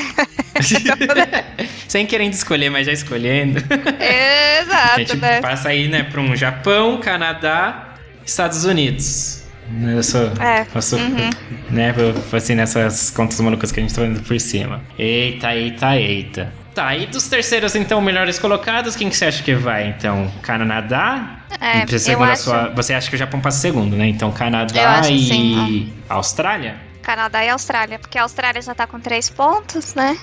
sem 1.87 2.05
querendo 2.05 2.33
escolher, 2.33 2.69
mas 2.69 2.85
já 2.85 2.93
escolhendo. 2.93 3.59
a 3.59 4.61
Exato, 4.61 4.99
gente 4.99 5.17
né? 5.17 5.41
passa 5.41 5.69
aí, 5.69 5.87
né, 5.87 6.03
para 6.03 6.21
um 6.21 6.35
Japão, 6.35 6.99
Canadá, 6.99 7.95
Estados 8.25 8.63
Unidos. 8.65 9.43
Eu 9.83 10.03
sou, 10.03 10.31
É, 10.39 10.65
eu 10.73 10.81
sou 10.81 10.99
uhum. 10.99 11.29
né, 11.71 11.93
assim, 12.31 12.53
nessas 12.53 13.09
contas 13.09 13.39
malucas 13.39 13.71
que 13.71 13.79
a 13.79 13.83
gente 13.83 13.95
tá 13.95 14.01
vendo 14.03 14.21
por 14.21 14.39
cima. 14.39 14.81
Eita, 14.97 15.55
eita, 15.55 15.95
eita. 15.97 16.53
Tá, 16.73 16.95
e 16.95 17.07
dos 17.07 17.27
terceiros, 17.27 17.73
então, 17.75 18.01
melhores 18.01 18.37
colocados, 18.37 18.95
quem 18.95 19.09
que 19.09 19.15
você 19.15 19.25
acha 19.25 19.41
que 19.41 19.55
vai? 19.55 19.87
Então, 19.97 20.29
Canadá? 20.41 21.39
É, 21.59 21.85
Você 21.85 22.13
eu 22.13 22.21
a 22.21 22.27
acho 22.33 22.43
sua- 22.43 22.69
você 22.75 22.93
acha 22.93 23.09
que 23.09 23.15
o 23.15 23.17
Japão 23.17 23.39
passa 23.39 23.59
segundo, 23.59 23.95
né? 23.95 24.07
Então, 24.07 24.29
Canadá 24.31 25.01
e 25.09 25.19
sim, 25.27 25.93
Austrália? 26.09 26.75
Canadá 27.06 27.45
e 27.45 27.49
Austrália, 27.49 27.99
porque 27.99 28.18
a 28.18 28.24
Austrália 28.24 28.62
já 28.62 28.74
tá 28.74 28.88
com 28.88 28.99
três 28.99 29.30
pontos, 29.30 29.93
né? 29.93 30.18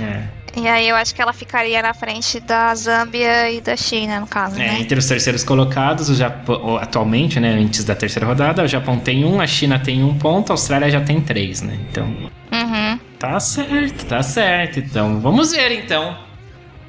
É. 0.00 0.22
E 0.60 0.68
aí 0.68 0.88
eu 0.88 0.96
acho 0.96 1.14
que 1.14 1.20
ela 1.22 1.32
ficaria 1.32 1.80
na 1.82 1.92
frente 1.94 2.40
da 2.40 2.74
Zâmbia 2.74 3.50
e 3.50 3.60
da 3.60 3.76
China, 3.76 4.20
no 4.20 4.26
caso, 4.26 4.54
É, 4.60 4.66
né? 4.68 4.80
entre 4.80 4.98
os 4.98 5.06
terceiros 5.06 5.42
colocados, 5.44 6.08
o 6.08 6.14
Japão, 6.14 6.76
atualmente, 6.78 7.38
né, 7.40 7.50
antes 7.50 7.84
da 7.84 7.94
terceira 7.94 8.26
rodada, 8.26 8.62
o 8.62 8.66
Japão 8.68 8.98
tem 8.98 9.24
um, 9.24 9.40
a 9.40 9.46
China 9.46 9.78
tem 9.78 10.02
um 10.04 10.16
ponto, 10.18 10.50
a 10.50 10.54
Austrália 10.54 10.90
já 10.90 11.00
tem 11.00 11.20
três, 11.20 11.62
né? 11.62 11.78
Então, 11.90 12.06
Uhum. 12.52 12.98
tá 13.18 13.38
certo, 13.40 14.06
tá 14.06 14.22
certo. 14.22 14.78
Então, 14.78 15.20
vamos 15.20 15.52
ver 15.52 15.72
então. 15.72 16.16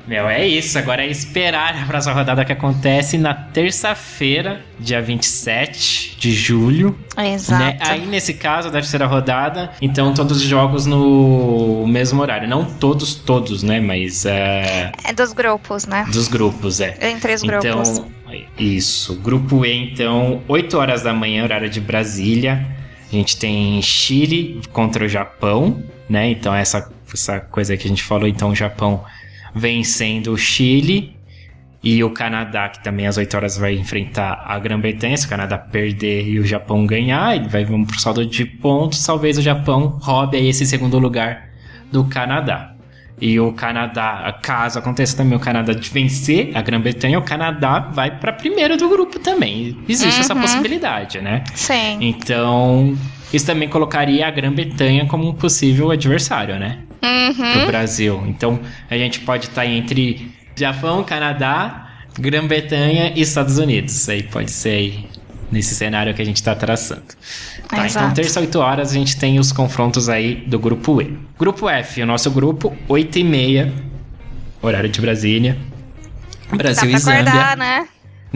Meu, 0.07 0.29
é 0.29 0.47
isso. 0.47 0.79
Agora 0.79 1.03
é 1.03 1.07
esperar 1.07 1.75
a 1.75 1.85
próxima 1.85 2.13
rodada 2.13 2.45
que 2.45 2.53
acontece 2.53 3.17
na 3.17 3.33
terça-feira, 3.33 4.61
dia 4.79 5.01
27 5.01 6.15
de 6.17 6.31
julho. 6.31 6.97
Exato. 7.17 7.61
Né? 7.61 7.77
Aí, 7.81 8.05
nesse 8.05 8.33
caso, 8.33 8.69
da 8.69 8.79
terceira 8.79 9.05
rodada, 9.05 9.71
então 9.81 10.13
todos 10.13 10.37
os 10.37 10.43
jogos 10.43 10.85
no 10.85 11.85
mesmo 11.87 12.21
horário. 12.21 12.47
Não 12.47 12.63
todos, 12.63 13.15
todos, 13.15 13.63
né? 13.63 13.81
Mas 13.81 14.25
é, 14.25 14.91
É 15.03 15.11
dos 15.11 15.33
grupos, 15.33 15.85
né? 15.85 16.05
dos 16.09 16.29
grupos, 16.29 16.79
é. 16.79 16.97
Entre 17.01 17.33
os 17.33 17.41
grupos. 17.41 17.89
Então, 17.89 18.05
isso. 18.57 19.15
Grupo 19.15 19.65
E, 19.65 19.73
então, 19.73 20.41
8 20.47 20.77
horas 20.77 21.03
da 21.03 21.13
manhã, 21.13 21.43
horário 21.43 21.69
de 21.69 21.81
Brasília. 21.81 22.65
A 23.11 23.15
gente 23.15 23.37
tem 23.37 23.81
Chile 23.81 24.61
contra 24.71 25.05
o 25.05 25.07
Japão, 25.07 25.83
né? 26.09 26.29
Então, 26.29 26.53
essa, 26.53 26.89
essa 27.13 27.39
coisa 27.39 27.75
que 27.75 27.85
a 27.85 27.89
gente 27.89 28.03
falou, 28.03 28.27
então, 28.27 28.49
o 28.49 28.55
Japão 28.55 29.03
vencendo 29.53 30.31
o 30.33 30.37
Chile. 30.37 31.15
E 31.83 32.03
o 32.03 32.09
Canadá, 32.09 32.67
que 32.69 32.83
também 32.83 33.05
às 33.07 33.17
8 33.17 33.37
horas 33.37 33.57
vai 33.57 33.75
enfrentar 33.75 34.43
a 34.45 34.57
Grã-Bretanha. 34.59 35.15
Se 35.15 35.25
o 35.25 35.29
Canadá 35.29 35.57
perder 35.57 36.27
e 36.27 36.39
o 36.39 36.45
Japão 36.45 36.85
ganhar, 36.85 37.35
ele 37.35 37.47
vai 37.47 37.63
vamos 37.63 37.87
pro 37.87 37.99
saldo 37.99 38.25
de 38.25 38.45
pontos. 38.45 39.05
Talvez 39.05 39.37
o 39.37 39.41
Japão 39.41 39.97
roube 40.01 40.35
aí 40.35 40.47
esse 40.49 40.65
segundo 40.65 40.97
lugar 40.99 41.49
do 41.91 42.03
Canadá. 42.05 42.73
E 43.21 43.39
o 43.39 43.51
Canadá, 43.53 44.37
caso 44.43 44.77
aconteça 44.79 45.15
também 45.17 45.37
o 45.37 45.39
Canadá 45.39 45.73
de 45.73 45.89
vencer 45.89 46.51
a 46.55 46.61
Grã-Bretanha, 46.61 47.17
o 47.17 47.21
Canadá 47.23 47.79
vai 47.79 48.11
para 48.19 48.33
primeiro 48.33 48.75
do 48.77 48.89
grupo 48.89 49.17
também. 49.19 49.77
Existe 49.87 50.19
essa 50.19 50.35
Uhum. 50.35 50.41
possibilidade, 50.41 51.19
né? 51.21 51.43
Sim. 51.55 51.97
Então, 52.01 52.95
isso 53.33 53.45
também 53.45 53.67
colocaria 53.69 54.27
a 54.27 54.31
Grã-Bretanha 54.31 55.05
como 55.05 55.27
um 55.29 55.33
possível 55.33 55.89
adversário, 55.89 56.59
né? 56.59 56.79
Pro 56.99 57.09
Uhum. 57.61 57.67
Brasil. 57.67 58.23
Então, 58.27 58.59
a 58.89 58.97
gente 58.97 59.19
pode 59.21 59.47
estar 59.47 59.65
entre 59.65 60.31
Japão, 60.55 61.03
Canadá, 61.03 61.89
Grã-Bretanha 62.19 63.13
e 63.15 63.21
Estados 63.21 63.57
Unidos. 63.57 64.07
Aí 64.09 64.23
pode 64.23 64.51
ser 64.51 64.69
aí 64.69 65.05
nesse 65.51 65.75
cenário 65.75 66.13
que 66.13 66.21
a 66.21 66.25
gente 66.25 66.37
está 66.37 66.55
traçando. 66.55 67.03
Tá, 67.67 67.75
então 67.77 67.85
Exato. 67.85 68.15
terça, 68.15 68.39
8 68.39 68.59
horas, 68.59 68.91
a 68.91 68.93
gente 68.93 69.17
tem 69.17 69.39
os 69.39 69.51
confrontos 69.51 70.09
aí 70.09 70.35
do 70.47 70.57
grupo 70.59 71.01
E. 71.01 71.17
Grupo 71.37 71.69
F, 71.69 72.01
o 72.01 72.05
nosso 72.05 72.31
grupo, 72.31 72.75
8 72.87 73.19
e 73.19 73.23
meia, 73.23 73.73
horário 74.61 74.89
de 74.89 74.99
Brasília. 75.01 75.57
Brasil 76.51 76.83
Dá 76.83 76.87
e 76.87 76.91
pra 76.91 76.99
Zâmbia. 76.99 77.21
acordar, 77.33 77.57
né? 77.57 77.87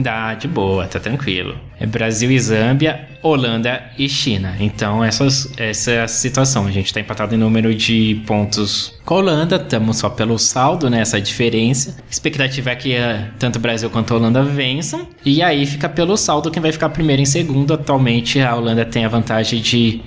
Dá, 0.02 0.34
de 0.34 0.48
boa, 0.48 0.86
tá 0.86 0.98
tranquilo. 0.98 1.56
É 1.78 1.86
Brasil 1.86 2.30
e 2.30 2.38
Zâmbia, 2.38 3.08
Holanda 3.22 3.82
e 3.96 4.08
China. 4.08 4.56
Então, 4.58 5.02
essas, 5.02 5.52
essa 5.56 5.90
é 5.92 6.02
a 6.02 6.08
situação. 6.08 6.66
A 6.66 6.70
gente 6.70 6.92
tá 6.92 7.00
empatado 7.00 7.34
em 7.34 7.38
número 7.38 7.74
de 7.74 8.20
pontos 8.26 8.98
com 9.04 9.14
a 9.14 9.18
Holanda, 9.18 9.56
estamos 9.56 9.98
só 9.98 10.10
pelo 10.10 10.38
saldo, 10.38 10.90
né? 10.90 11.00
Essa 11.00 11.20
diferença. 11.20 11.96
Expectativa 12.10 12.70
é 12.70 12.76
que 12.76 12.94
eh, 12.94 13.28
tanto 13.38 13.56
o 13.56 13.60
Brasil 13.60 13.88
quanto 13.90 14.12
a 14.12 14.16
Holanda 14.16 14.42
vençam. 14.42 15.06
E 15.24 15.40
aí 15.40 15.64
fica 15.66 15.88
pelo 15.88 16.16
saldo 16.16 16.50
quem 16.50 16.60
vai 16.60 16.72
ficar 16.72 16.88
primeiro 16.88 17.22
em 17.22 17.26
segundo. 17.26 17.74
Atualmente, 17.74 18.40
a 18.40 18.54
Holanda 18.54 18.84
tem 18.84 19.04
a 19.04 19.08
vantagem 19.08 19.60
de 19.60 20.00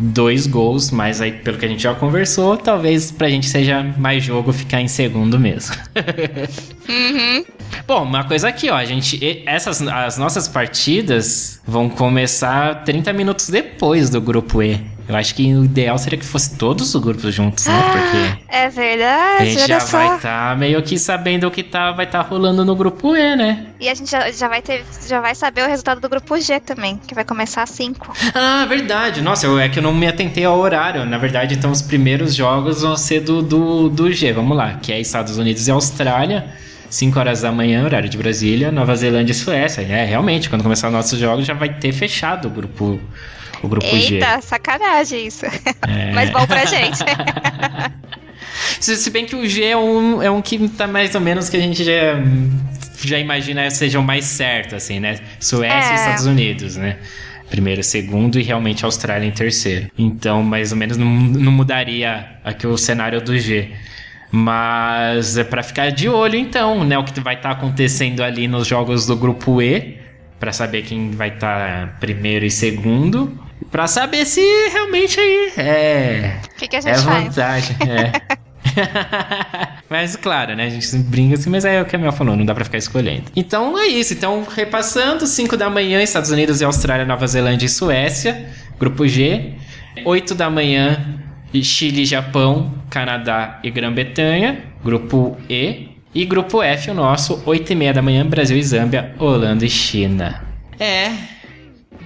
dois 0.00 0.46
gols, 0.46 0.90
mas 0.90 1.20
aí, 1.20 1.30
pelo 1.30 1.58
que 1.58 1.66
a 1.66 1.68
gente 1.68 1.82
já 1.82 1.94
conversou, 1.94 2.56
talvez 2.56 3.12
pra 3.12 3.28
gente 3.28 3.46
seja 3.46 3.82
mais 3.98 4.24
jogo 4.24 4.52
ficar 4.52 4.80
em 4.80 4.88
segundo 4.88 5.38
mesmo. 5.38 5.76
Uhum. 6.88 7.44
Bom, 7.86 8.02
uma 8.02 8.24
coisa 8.24 8.48
aqui, 8.48 8.68
ó, 8.68 8.74
a 8.76 8.84
gente, 8.84 9.20
essas, 9.46 9.80
as 9.82 10.18
nossas 10.18 10.48
partidas 10.48 11.60
vão 11.64 11.88
começar 11.88 12.82
30 12.84 13.12
minutos 13.12 13.48
depois 13.48 14.10
do 14.10 14.20
grupo 14.20 14.62
E. 14.62 14.80
Eu 15.10 15.16
acho 15.16 15.34
que 15.34 15.52
o 15.54 15.64
ideal 15.64 15.98
seria 15.98 16.16
que 16.18 16.24
fosse 16.24 16.56
todos 16.56 16.94
os 16.94 17.02
grupos 17.02 17.34
juntos, 17.34 17.66
né? 17.66 17.74
Porque 17.92 18.44
É 18.48 18.66
a 18.66 18.68
verdade, 18.68 19.50
gente 19.50 19.66
já 19.66 19.76
olha 19.76 19.84
vai 19.86 20.06
só. 20.08 20.16
estar 20.16 20.56
meio 20.56 20.80
que 20.82 20.98
sabendo 20.98 21.48
o 21.48 21.50
que 21.50 21.62
tá, 21.64 21.90
vai 21.90 22.04
estar 22.06 22.20
rolando 22.20 22.64
no 22.64 22.76
grupo 22.76 23.16
E, 23.16 23.34
né? 23.36 23.66
E 23.80 23.88
a 23.88 23.94
gente 23.94 24.10
já, 24.10 24.30
já 24.30 24.46
vai 24.48 24.62
ter, 24.62 24.84
já 25.08 25.20
vai 25.20 25.34
saber 25.34 25.64
o 25.64 25.68
resultado 25.68 26.00
do 26.00 26.08
grupo 26.08 26.38
G 26.40 26.60
também, 26.60 26.96
que 27.06 27.14
vai 27.14 27.24
começar 27.24 27.64
às 27.64 27.70
5. 27.70 28.12
Ah, 28.34 28.64
verdade. 28.68 29.20
Nossa, 29.20 29.46
eu, 29.46 29.58
é 29.58 29.68
que 29.68 29.78
eu 29.78 29.82
não 29.82 29.92
me 29.92 30.06
atentei 30.06 30.44
ao 30.44 30.58
horário. 30.58 31.04
Na 31.04 31.18
verdade, 31.18 31.54
então 31.56 31.70
os 31.72 31.82
primeiros 31.82 32.34
jogos 32.34 32.82
vão 32.82 32.96
ser 32.96 33.20
do, 33.20 33.42
do, 33.42 33.88
do 33.88 34.12
G. 34.12 34.32
Vamos 34.32 34.56
lá, 34.56 34.74
que 34.80 34.92
é 34.92 35.00
Estados 35.00 35.36
Unidos 35.38 35.66
e 35.66 35.70
Austrália. 35.70 36.44
5 36.88 37.18
horas 37.18 37.40
da 37.42 37.52
manhã, 37.52 37.84
horário 37.84 38.08
de 38.08 38.18
Brasília, 38.18 38.70
Nova 38.72 38.94
Zelândia 38.96 39.32
e 39.32 39.34
Suécia. 39.34 39.82
É, 39.82 40.04
realmente, 40.04 40.48
quando 40.50 40.62
começar 40.62 40.88
os 40.88 40.92
nossos 40.92 41.18
jogos, 41.18 41.46
já 41.46 41.54
vai 41.54 41.68
ter 41.74 41.92
fechado 41.92 42.48
o 42.48 42.50
grupo, 42.50 43.00
o 43.62 43.68
grupo 43.68 43.86
G. 43.86 44.14
Eita, 44.14 44.40
sacanagem 44.40 45.26
isso. 45.26 45.46
É. 45.46 46.12
Mas 46.14 46.30
bom 46.30 46.46
pra 46.46 46.64
gente. 46.64 46.98
Se, 48.80 49.10
bem 49.10 49.26
que 49.26 49.36
o 49.36 49.48
G 49.48 49.64
é 49.64 49.76
um, 49.76 50.22
é 50.22 50.30
um 50.30 50.40
que 50.40 50.68
tá 50.68 50.86
mais 50.86 51.14
ou 51.14 51.20
menos 51.20 51.48
que 51.48 51.56
a 51.56 51.60
gente 51.60 51.84
já, 51.84 51.92
já 53.02 53.18
imagina 53.18 53.68
seja 53.70 53.98
o 53.98 54.02
mais 54.02 54.24
certo, 54.24 54.74
assim, 54.74 54.98
né? 55.00 55.18
Suécia 55.38 55.90
É. 55.90 55.92
e 55.92 55.94
Estados 55.94 56.26
Unidos, 56.26 56.76
né? 56.76 56.96
Primeiro, 57.48 57.82
segundo 57.82 58.38
e 58.38 58.42
realmente 58.42 58.84
Austrália 58.84 59.26
em 59.26 59.30
terceiro. 59.32 59.90
Então, 59.98 60.42
mais 60.42 60.72
ou 60.72 60.78
menos, 60.78 60.96
não, 60.96 61.06
não 61.06 61.52
mudaria 61.52 62.26
aqui 62.44 62.66
o 62.66 62.76
cenário 62.78 63.20
do 63.20 63.36
G. 63.38 63.70
Mas 64.30 65.36
é 65.36 65.42
pra 65.42 65.62
ficar 65.62 65.90
de 65.90 66.08
olho, 66.08 66.36
então, 66.36 66.84
né? 66.84 66.96
O 66.96 67.02
que 67.04 67.18
vai 67.20 67.34
estar 67.34 67.50
acontecendo 67.50 68.22
ali 68.22 68.46
nos 68.46 68.66
jogos 68.66 69.06
do 69.06 69.16
grupo 69.16 69.60
E. 69.60 69.98
Pra 70.38 70.52
saber 70.52 70.82
quem 70.82 71.10
vai 71.10 71.28
estar 71.28 71.98
primeiro 71.98 72.46
e 72.46 72.50
segundo. 72.50 73.36
Pra 73.70 73.86
saber 73.86 74.24
se 74.26 74.40
realmente 74.72 75.18
aí 75.20 75.52
é 75.56 76.40
O 76.52 76.56
que, 76.58 76.68
que 76.68 76.76
a 76.76 76.78
é 76.78 76.82
gente 76.82 77.00
faz? 77.04 77.24
vantagem, 77.24 77.76
é. 77.88 78.12
mas 79.88 80.16
claro, 80.16 80.54
né? 80.54 80.64
A 80.66 80.70
gente 80.70 80.96
brinca 80.98 81.34
assim, 81.34 81.50
mas 81.50 81.64
é 81.64 81.80
o 81.80 81.84
que 81.84 81.94
a 81.96 81.98
Mel 81.98 82.12
falou, 82.12 82.36
não 82.36 82.44
dá 82.44 82.54
pra 82.54 82.64
ficar 82.64 82.78
escolhendo. 82.78 83.24
Então 83.34 83.78
é 83.78 83.86
isso. 83.86 84.12
Então, 84.12 84.44
repassando, 84.44 85.26
5 85.26 85.56
da 85.56 85.70
manhã, 85.70 86.02
Estados 86.02 86.30
Unidos 86.30 86.60
e 86.60 86.64
Austrália, 86.64 87.04
Nova 87.04 87.26
Zelândia 87.26 87.66
e 87.66 87.68
Suécia, 87.68 88.48
grupo 88.78 89.06
G. 89.06 89.54
8 90.04 90.34
da 90.34 90.48
manhã, 90.48 91.18
Chile, 91.62 92.04
Japão, 92.04 92.72
Canadá 92.88 93.58
e 93.62 93.70
Grã-Bretanha, 93.70 94.64
grupo 94.84 95.36
E. 95.48 95.88
E 96.12 96.24
grupo 96.24 96.60
F, 96.60 96.90
o 96.90 96.94
nosso, 96.94 97.40
8 97.46 97.72
e 97.72 97.76
meia 97.76 97.92
da 97.92 98.02
manhã, 98.02 98.26
Brasil 98.26 98.56
e 98.56 98.62
Zâmbia, 98.64 99.14
Holanda 99.18 99.64
e 99.64 99.70
China. 99.70 100.42
É. 100.78 101.12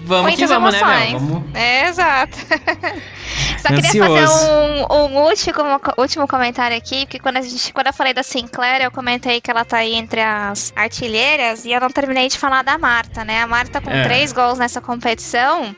Vamos 0.04 0.34
que 0.34 0.46
vamos, 0.46 0.72
né, 0.72 0.78
emoções. 0.80 1.10
Mel? 1.12 1.20
Vamos. 1.20 1.54
É, 1.54 1.88
exato. 1.88 2.36
Só 3.58 3.68
queria 3.68 3.88
Ansioso. 4.04 4.14
fazer 4.14 4.52
um, 4.52 4.94
um 4.94 5.18
último, 5.22 5.80
último 5.96 6.28
comentário 6.28 6.76
aqui, 6.76 7.06
porque 7.06 7.18
quando, 7.18 7.38
a 7.38 7.42
gente, 7.42 7.72
quando 7.72 7.86
eu 7.86 7.92
falei 7.94 8.12
da 8.12 8.22
Sinclair, 8.22 8.82
eu 8.82 8.90
comentei 8.90 9.40
que 9.40 9.50
ela 9.50 9.64
tá 9.64 9.78
aí 9.78 9.94
entre 9.94 10.20
as 10.20 10.72
artilheiras 10.76 11.64
e 11.64 11.72
eu 11.72 11.80
não 11.80 11.88
terminei 11.88 12.28
de 12.28 12.38
falar 12.38 12.62
da 12.62 12.76
Marta, 12.76 13.24
né? 13.24 13.42
A 13.42 13.46
Marta 13.46 13.80
com 13.80 13.90
É. 13.90 14.02
três 14.04 14.32
gols 14.32 14.58
nessa 14.58 14.80
competição, 14.80 15.74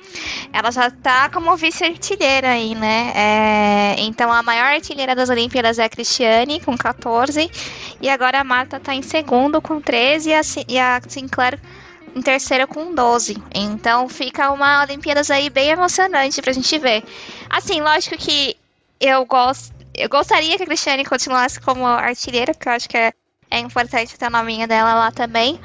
ela 0.53 0.73
já 0.73 0.91
tá 0.91 1.29
como 1.29 1.57
vice-artilheira 1.57 2.49
aí, 2.51 2.75
né? 2.75 3.13
É, 3.15 3.95
então 3.99 4.33
a 4.33 4.43
maior 4.43 4.67
artilheira 4.67 5.15
das 5.15 5.31
Olimpíadas 5.31 5.79
é 5.79 5.85
a 5.85 5.89
Cristiane, 5.89 6.61
com 6.61 6.77
14, 6.77 7.49
E 8.01 8.09
agora 8.09 8.41
a 8.41 8.45
Marta 8.45 8.81
tá 8.81 8.95
em 8.95 9.03
segundo 9.03 9.63
com 9.63 9.81
13 9.81 10.31
e 10.31 10.35
a, 10.35 10.41
e 10.69 10.79
a 10.79 11.01
Sinclair 11.07 11.59
em 12.17 12.23
terceira 12.23 12.67
com 12.67 12.95
12. 12.95 13.37
Então 13.55 14.09
fica 14.09 14.51
uma 14.51 14.83
Olimpíadas 14.83 15.31
aí 15.31 15.51
bem 15.51 15.69
emocionante 15.69 16.41
pra 16.41 16.53
gente 16.53 16.79
ver. 16.79 17.05
Assim, 17.51 17.83
lógico 17.83 18.17
que 18.17 18.57
eu 18.99 19.27
gosto. 19.27 19.77
Eu 19.95 20.09
gostaria 20.09 20.57
que 20.57 20.63
a 20.63 20.67
Cristiane 20.67 21.05
continuasse 21.05 21.61
como 21.61 21.85
artilheira, 21.87 22.55
porque 22.55 22.69
eu 22.69 22.73
acho 22.73 22.89
que 22.89 22.97
é, 22.97 23.13
é 23.51 23.59
importante 23.59 24.19
ter 24.19 24.25
a 24.25 24.31
nominha 24.31 24.67
dela 24.67 24.95
lá 24.95 25.13
também. 25.13 25.61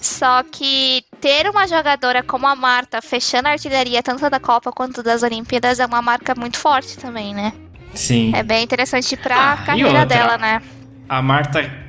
Só 0.00 0.42
que 0.42 1.02
ter 1.18 1.48
uma 1.48 1.66
jogadora 1.66 2.22
como 2.22 2.46
a 2.46 2.54
Marta 2.54 3.00
fechando 3.00 3.48
a 3.48 3.52
artilharia 3.52 4.02
tanto 4.02 4.28
da 4.28 4.38
Copa 4.38 4.70
quanto 4.70 5.02
das 5.02 5.22
Olimpíadas 5.22 5.80
é 5.80 5.86
uma 5.86 6.02
marca 6.02 6.34
muito 6.34 6.58
forte 6.58 6.98
também, 6.98 7.34
né? 7.34 7.52
Sim. 7.94 8.32
É 8.34 8.42
bem 8.42 8.64
interessante 8.64 9.16
pra 9.16 9.52
ah, 9.52 9.56
carreira 9.56 10.04
dela, 10.04 10.36
né? 10.36 10.60
A 11.08 11.22
Marta 11.22 11.85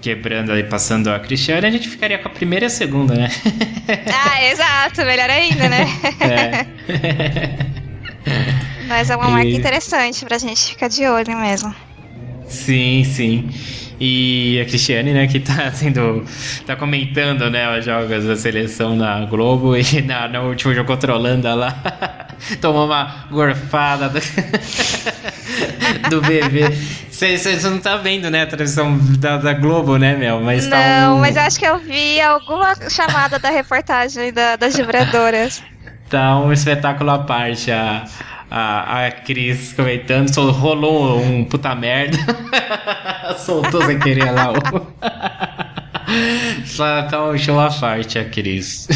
quebrando 0.00 0.52
ali, 0.52 0.64
passando 0.64 1.10
a 1.10 1.18
Cristiane, 1.18 1.66
a 1.66 1.70
gente 1.70 1.88
ficaria 1.88 2.18
com 2.18 2.28
a 2.28 2.30
primeira 2.30 2.64
e 2.64 2.68
a 2.68 2.70
segunda, 2.70 3.14
né? 3.14 3.28
ah, 4.12 4.44
exato, 4.44 5.04
melhor 5.04 5.28
ainda, 5.30 5.68
né? 5.68 5.86
É. 6.20 6.66
Mas 8.88 9.10
é 9.10 9.16
uma 9.16 9.30
marca 9.30 9.48
interessante 9.48 10.24
pra 10.24 10.38
gente 10.38 10.70
ficar 10.70 10.88
de 10.88 11.06
olho 11.06 11.36
mesmo. 11.38 11.74
Sim, 12.48 13.04
sim. 13.04 13.48
E 14.00 14.58
a 14.62 14.64
Cristiane, 14.64 15.12
né, 15.12 15.26
que 15.26 15.38
tá 15.38 15.70
sendo. 15.76 16.24
tá 16.66 16.74
comentando, 16.74 17.50
né, 17.50 17.78
os 17.78 17.84
jogos 17.84 18.24
da 18.24 18.34
seleção 18.34 18.96
na 18.96 19.26
Globo 19.26 19.76
e 19.76 19.84
na, 20.02 20.26
no 20.26 20.48
último 20.48 20.74
jogo 20.74 20.98
Holanda 21.12 21.54
lá. 21.54 21.76
tomou 22.60 22.86
uma 22.86 23.26
gorfada 23.30 24.08
do, 24.08 24.20
do 26.08 26.22
bebê. 26.22 26.70
Você 27.10 27.36
não 27.68 27.78
tá 27.78 27.98
vendo, 27.98 28.30
né, 28.30 28.42
a 28.42 28.46
transmissão 28.46 28.98
da, 29.18 29.36
da 29.36 29.52
Globo, 29.52 29.98
né, 29.98 30.16
Mel? 30.16 30.40
Mas 30.40 30.64
não, 30.64 30.70
tá 30.70 31.14
um... 31.14 31.18
mas 31.18 31.36
acho 31.36 31.58
que 31.58 31.66
eu 31.66 31.78
vi 31.78 32.18
alguma 32.20 32.74
chamada 32.88 33.38
da 33.38 33.50
reportagem 33.50 34.32
da, 34.32 34.56
das 34.56 34.74
vibradoras. 34.74 35.62
Tá 36.10 36.38
um 36.40 36.52
espetáculo 36.52 37.10
à 37.10 37.20
parte. 37.20 37.70
A, 37.70 38.04
a, 38.50 39.06
a 39.06 39.10
Cris 39.12 39.72
comentando, 39.72 40.28
só 40.34 40.50
rolou 40.50 41.20
um 41.20 41.44
puta 41.44 41.72
merda. 41.74 42.18
Soltou 43.38 43.82
sem 43.84 43.98
querer 44.00 44.32
lá 44.32 44.52
o. 44.52 44.54
Só 46.66 47.02
tá 47.02 47.22
um 47.22 47.38
show 47.38 47.60
à 47.60 47.70
parte 47.70 48.18
a 48.18 48.24
Cris. 48.24 48.88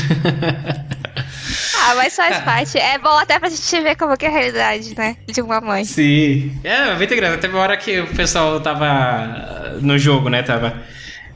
ah, 1.86 1.94
mas 1.94 2.16
faz 2.16 2.38
parte. 2.42 2.76
É 2.76 2.98
bom 2.98 3.16
até 3.16 3.38
pra 3.38 3.48
gente 3.48 3.80
ver 3.80 3.94
como 3.94 4.16
que 4.16 4.26
é 4.26 4.28
a 4.28 4.32
realidade, 4.32 4.96
né? 4.96 5.16
De 5.28 5.40
uma 5.40 5.60
mãe. 5.60 5.84
Sim. 5.84 6.58
É, 6.64 6.96
muito 6.96 7.14
engraçado. 7.14 7.40
Teve 7.40 7.54
uma 7.54 7.62
hora 7.62 7.76
que 7.76 8.00
o 8.00 8.08
pessoal 8.08 8.58
tava 8.60 9.78
no 9.80 9.96
jogo, 9.96 10.28
né? 10.28 10.42
Tava. 10.42 10.74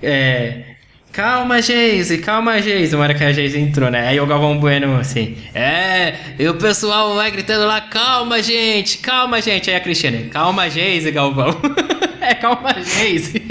É, 0.03 0.75
Calma, 1.19 1.61
Geise, 1.61 2.19
calma, 2.19 2.63
Geise. 2.63 2.95
Uma 2.95 3.03
hora 3.03 3.13
que 3.13 3.25
a 3.25 3.33
Geise 3.33 3.59
entrou, 3.59 3.91
né? 3.91 4.07
Aí 4.07 4.21
o 4.21 4.27
Galvão 4.27 4.57
Bueno 4.57 5.01
assim, 5.01 5.37
é, 5.53 6.15
e 6.39 6.47
o 6.47 6.55
pessoal 6.55 7.13
vai 7.17 7.29
gritando 7.29 7.67
lá, 7.67 7.81
calma, 7.81 8.41
gente, 8.41 8.99
calma, 8.99 9.43
gente. 9.43 9.69
Aí 9.69 9.75
a 9.75 9.81
Cristiane, 9.81 10.29
calma, 10.29 10.71
Geise, 10.71 11.11
Galvão. 11.11 11.61
é, 12.23 12.37
calma, 12.37 12.73
Geise. 12.81 13.43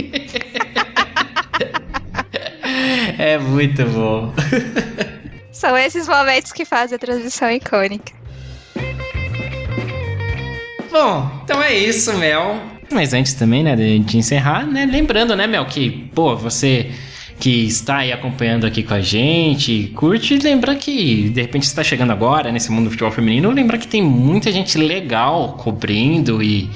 é 3.20 3.38
muito 3.38 3.84
bom. 3.84 4.34
São 5.52 5.78
esses 5.78 6.08
momentos 6.08 6.54
que 6.54 6.64
fazem 6.64 6.96
a 6.96 7.00
transição 7.00 7.52
icônica. 7.52 8.14
Bom, 10.90 11.42
então 11.44 11.62
é 11.62 11.78
isso, 11.78 12.14
Mel. 12.14 12.62
Mas 12.90 13.14
antes 13.14 13.34
também, 13.34 13.62
né, 13.62 13.76
de, 13.76 14.00
de 14.00 14.18
encerrar, 14.18 14.66
né, 14.66 14.88
lembrando, 14.90 15.36
né, 15.36 15.46
Mel, 15.46 15.66
que, 15.66 16.10
pô, 16.16 16.34
você 16.34 16.94
que 17.40 17.66
está 17.66 17.98
aí 17.98 18.12
acompanhando 18.12 18.66
aqui 18.66 18.82
com 18.82 18.94
a 18.94 19.02
gente, 19.02 19.92
curte, 19.96 20.38
lembra 20.40 20.76
que 20.76 21.30
de 21.30 21.42
repente 21.42 21.64
está 21.64 21.84
chegando 21.84 22.12
agora 22.12 22.52
nesse 22.52 22.72
mundo 22.72 22.86
do 22.86 22.90
futebol 22.90 23.12
feminino, 23.12 23.52
lembra 23.52 23.78
que 23.78 23.88
tem 23.88 24.02
muita 24.02 24.52
gente 24.52 24.78
legal 24.78 25.54
cobrindo 25.54 26.42
e 26.42 26.70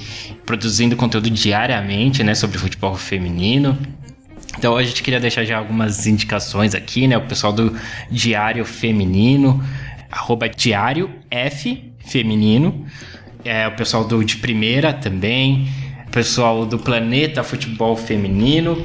produzindo 0.45 0.95
conteúdo 0.95 1.29
diariamente, 1.29 2.23
né, 2.23 2.35
sobre 2.35 2.59
futebol 2.59 2.95
feminino. 2.95 3.77
Então 4.57 4.77
a 4.77 4.83
gente 4.83 5.01
queria 5.01 5.19
deixar 5.19 5.43
já 5.45 5.57
algumas 5.57 6.05
indicações 6.05 6.75
aqui, 6.75 7.07
né, 7.07 7.17
o 7.17 7.21
pessoal 7.21 7.51
do 7.51 7.75
Diário 8.11 8.63
Feminino, 8.63 9.63
arroba 10.11 10.47
Diário 10.47 11.09
F 11.31 11.91
Feminino, 12.05 12.85
é 13.43 13.67
o 13.67 13.71
pessoal 13.71 14.03
do 14.03 14.23
De 14.23 14.37
Primeira 14.37 14.93
também, 14.93 15.67
o 16.07 16.11
pessoal 16.11 16.67
do 16.67 16.77
Planeta 16.77 17.41
Futebol 17.43 17.95
Feminino, 17.95 18.83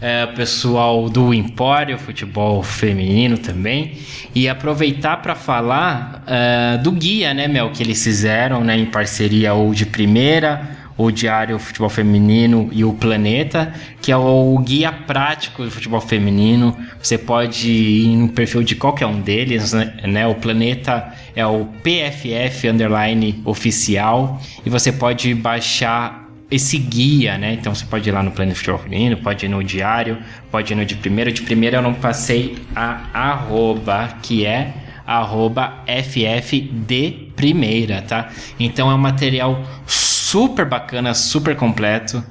é, 0.00 0.26
pessoal 0.26 1.08
do 1.08 1.32
Empório 1.32 1.98
Futebol 1.98 2.62
Feminino 2.62 3.38
também. 3.38 3.98
E 4.34 4.48
aproveitar 4.48 5.18
para 5.18 5.34
falar 5.34 6.22
é, 6.26 6.78
do 6.78 6.92
guia, 6.92 7.32
né, 7.32 7.48
Mel, 7.48 7.70
que 7.70 7.82
eles 7.82 8.02
fizeram 8.02 8.62
né, 8.62 8.76
em 8.76 8.86
parceria 8.86 9.54
ou 9.54 9.72
de 9.72 9.86
primeira 9.86 10.76
o 10.98 11.10
Diário 11.10 11.58
Futebol 11.58 11.90
Feminino 11.90 12.70
e 12.72 12.84
o 12.84 12.92
Planeta, 12.94 13.72
que 14.00 14.10
é 14.10 14.16
o 14.16 14.58
guia 14.58 14.90
prático 14.90 15.62
do 15.62 15.70
futebol 15.70 16.00
feminino. 16.00 16.76
Você 17.02 17.18
pode 17.18 17.70
ir 17.70 18.16
no 18.16 18.28
perfil 18.28 18.62
de 18.62 18.74
qualquer 18.74 19.06
um 19.06 19.20
deles, 19.20 19.72
né? 19.72 19.92
né? 20.04 20.26
O 20.26 20.36
Planeta 20.36 21.12
é 21.34 21.46
o 21.46 21.66
PFF 21.82 22.68
underline 22.68 23.42
oficial 23.44 24.40
e 24.64 24.70
você 24.70 24.90
pode 24.90 25.34
baixar 25.34 26.25
esse 26.50 26.78
guia, 26.78 27.36
né? 27.36 27.54
Então 27.54 27.74
você 27.74 27.84
pode 27.84 28.08
ir 28.08 28.12
lá 28.12 28.22
no 28.22 28.30
Plano 28.30 28.54
Futebol 28.54 28.78
Feminino, 28.78 29.16
pode 29.16 29.46
ir 29.46 29.48
no 29.48 29.62
Diário, 29.62 30.18
pode 30.50 30.72
ir 30.72 30.76
no 30.76 30.84
de 30.84 30.94
primeiro. 30.96 31.32
De 31.32 31.42
primeiro 31.42 31.76
eu 31.76 31.82
não 31.82 31.94
passei 31.94 32.56
a 32.74 33.00
arroba, 33.12 34.08
que 34.22 34.46
é 34.46 34.74
arroba 35.06 35.84
FFD 35.86 37.32
primeira, 37.36 38.02
tá? 38.02 38.30
Então 38.58 38.90
é 38.90 38.94
um 38.94 38.98
material 38.98 39.64
super 39.86 40.64
bacana, 40.64 41.14
super 41.14 41.56
completo 41.56 42.22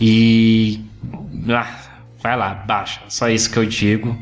e... 0.00 0.84
Ah, 1.48 1.66
vai 2.22 2.36
lá, 2.36 2.54
baixa. 2.54 3.00
Só 3.08 3.28
isso 3.28 3.50
que 3.50 3.58
eu 3.58 3.64
digo. 3.64 4.16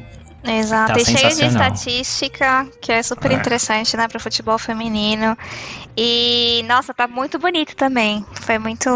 Exato, 0.45 0.95
tá 0.95 1.01
e 1.01 1.05
cheio 1.05 1.35
de 1.35 1.45
estatística, 1.47 2.67
que 2.81 2.93
é 2.93 3.03
super 3.03 3.31
é. 3.31 3.35
interessante, 3.35 3.97
né, 3.97 4.07
para 4.07 4.21
futebol 4.21 4.57
feminino. 4.57 5.37
E, 6.01 6.63
nossa, 6.69 6.95
tá 6.95 7.09
muito 7.09 7.41
bonito 7.41 7.75
também. 7.75 8.25
Foi 8.43 8.57
muito 8.57 8.89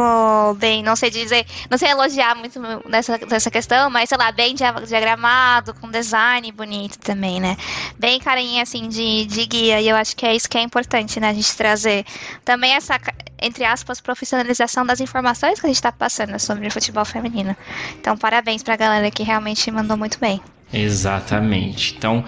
bem, 0.58 0.84
não 0.84 0.94
sei 0.94 1.10
dizer, 1.10 1.44
não 1.68 1.76
sei 1.76 1.90
elogiar 1.90 2.36
muito 2.36 2.60
nessa, 2.88 3.18
nessa 3.28 3.50
questão, 3.50 3.90
mas 3.90 4.08
sei 4.08 4.16
lá, 4.16 4.30
bem 4.30 4.54
diagramado, 4.54 5.74
com 5.74 5.90
design 5.90 6.52
bonito 6.52 7.00
também, 7.00 7.40
né? 7.40 7.56
Bem 7.98 8.20
carinha, 8.20 8.62
assim, 8.62 8.88
de, 8.88 9.26
de 9.26 9.46
guia. 9.46 9.80
E 9.80 9.88
eu 9.88 9.96
acho 9.96 10.14
que 10.14 10.24
é 10.24 10.32
isso 10.32 10.48
que 10.48 10.56
é 10.56 10.62
importante, 10.62 11.18
né, 11.18 11.30
a 11.30 11.34
gente 11.34 11.56
trazer 11.56 12.06
também 12.44 12.70
essa, 12.74 13.00
entre 13.40 13.64
aspas, 13.64 14.00
profissionalização 14.00 14.86
das 14.86 15.00
informações 15.00 15.58
que 15.58 15.66
a 15.66 15.68
gente 15.68 15.82
tá 15.82 15.90
passando 15.90 16.38
sobre 16.38 16.68
o 16.68 16.70
futebol 16.70 17.04
feminino. 17.04 17.56
Então, 18.00 18.16
parabéns 18.16 18.62
pra 18.62 18.76
galera 18.76 19.10
que 19.10 19.24
realmente 19.24 19.68
mandou 19.72 19.96
muito 19.96 20.20
bem. 20.20 20.40
Exatamente. 20.72 21.96
Então, 21.96 22.24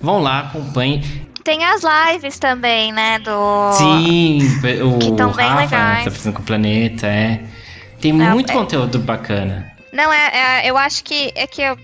vão 0.00 0.18
lá, 0.18 0.40
acompanhem. 0.40 1.02
Tem 1.44 1.62
as 1.62 1.82
lives 1.82 2.38
também, 2.38 2.90
né? 2.90 3.18
Do. 3.18 3.72
Sim, 3.74 4.38
o 4.82 4.98
que 4.98 5.08
estão 5.10 5.30
bem 5.32 5.54
legais. 5.54 6.04
Tá 6.04 6.10
fazendo 6.10 6.32
com 6.32 6.42
o 6.42 6.44
planeta, 6.44 7.06
é. 7.06 7.40
Tem 8.00 8.10
é, 8.10 8.30
muito 8.30 8.50
é... 8.50 8.54
conteúdo 8.54 8.98
bacana. 8.98 9.70
Não, 9.92 10.12
é, 10.12 10.62
é, 10.64 10.70
eu 10.70 10.76
acho 10.76 11.04
que 11.04 11.32
é 11.36 11.46
que 11.46 11.62
eu 11.62 11.78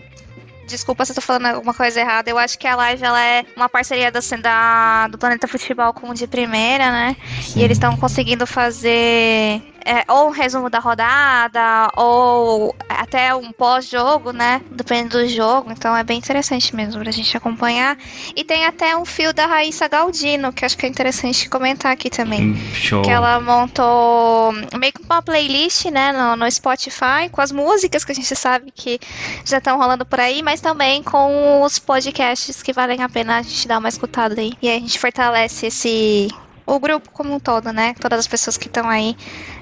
desculpa 0.67 1.05
se 1.05 1.13
eu 1.13 1.17
tô 1.17 1.21
falando 1.21 1.47
alguma 1.47 1.75
coisa 1.75 2.01
errada. 2.01 2.31
Eu 2.31 2.39
acho 2.39 2.59
que 2.59 2.67
a 2.67 2.75
live 2.75 3.05
ela 3.05 3.23
é 3.23 3.45
uma 3.57 3.69
parceria 3.69 4.11
da, 4.11 4.21
da 4.41 5.09
do 5.09 5.19
Planeta 5.19 5.47
Futebol 5.47 5.93
com 5.93 6.09
o 6.09 6.15
de 6.15 6.27
primeira, 6.27 6.91
né? 6.91 7.17
Sim. 7.43 7.61
E 7.61 7.63
eles 7.63 7.77
estão 7.77 7.97
conseguindo 7.97 8.47
fazer 8.47 9.63
é, 9.91 10.05
ou 10.07 10.29
um 10.29 10.31
resumo 10.31 10.71
da 10.71 10.79
rodada, 10.79 11.91
ou 11.97 12.73
até 12.89 13.35
um 13.35 13.51
pós-jogo, 13.51 14.33
né? 14.33 14.63
Dependendo 14.71 15.19
do 15.19 15.29
jogo. 15.29 15.73
Então 15.73 15.97
é 15.97 16.05
bem 16.05 16.19
interessante 16.19 16.77
mesmo 16.77 17.03
pra 17.03 17.11
gente 17.11 17.37
acompanhar. 17.37 17.99
E 18.37 18.45
tem 18.45 18.65
até 18.67 18.97
um 18.97 19.05
fio 19.05 19.33
da 19.33 19.47
Raíssa 19.47 19.89
Galdino, 19.89 20.53
que 20.53 20.65
acho 20.65 20.79
que 20.79 20.87
é 20.87 20.89
interessante 20.89 21.49
comentar 21.49 21.91
aqui 21.91 22.09
também. 22.09 22.53
Hum, 22.53 22.57
show. 22.73 23.03
Que 23.03 23.11
ela 23.11 23.41
montou 23.41 24.53
meio 24.79 24.93
que 24.93 25.03
uma 25.03 25.21
playlist, 25.21 25.87
né, 25.87 26.13
no, 26.13 26.37
no 26.37 26.49
Spotify, 26.49 27.29
com 27.33 27.41
as 27.41 27.51
músicas 27.51 28.05
que 28.05 28.13
a 28.13 28.15
gente 28.15 28.37
sabe 28.37 28.71
que 28.71 29.01
já 29.45 29.59
estão 29.59 29.77
rolando 29.77 30.07
por 30.07 30.21
aí, 30.21 30.41
mas 30.41 30.61
também 30.61 31.03
com 31.03 31.63
os 31.63 31.81
podcasts 31.81 32.63
que 32.63 32.73
valem 32.73 33.03
a 33.03 33.09
pena 33.09 33.39
a 33.39 33.43
gente 33.43 33.67
dar 33.67 33.79
uma 33.79 33.89
escutada 33.89 34.41
aí. 34.41 34.53
E 34.63 34.69
aí 34.69 34.77
a 34.77 34.81
gente 34.81 35.01
fortalece 35.01 35.67
esse 35.67 36.29
o 36.77 36.81
grupo 36.81 37.11
como 37.11 37.35
um 37.35 37.41
todo, 37.41 37.73
né? 37.73 37.95
Todas 38.01 38.19
as 38.21 38.27
pessoas 38.27 38.57
que 38.57 38.67
estão 38.67 38.89
aí 38.89 39.17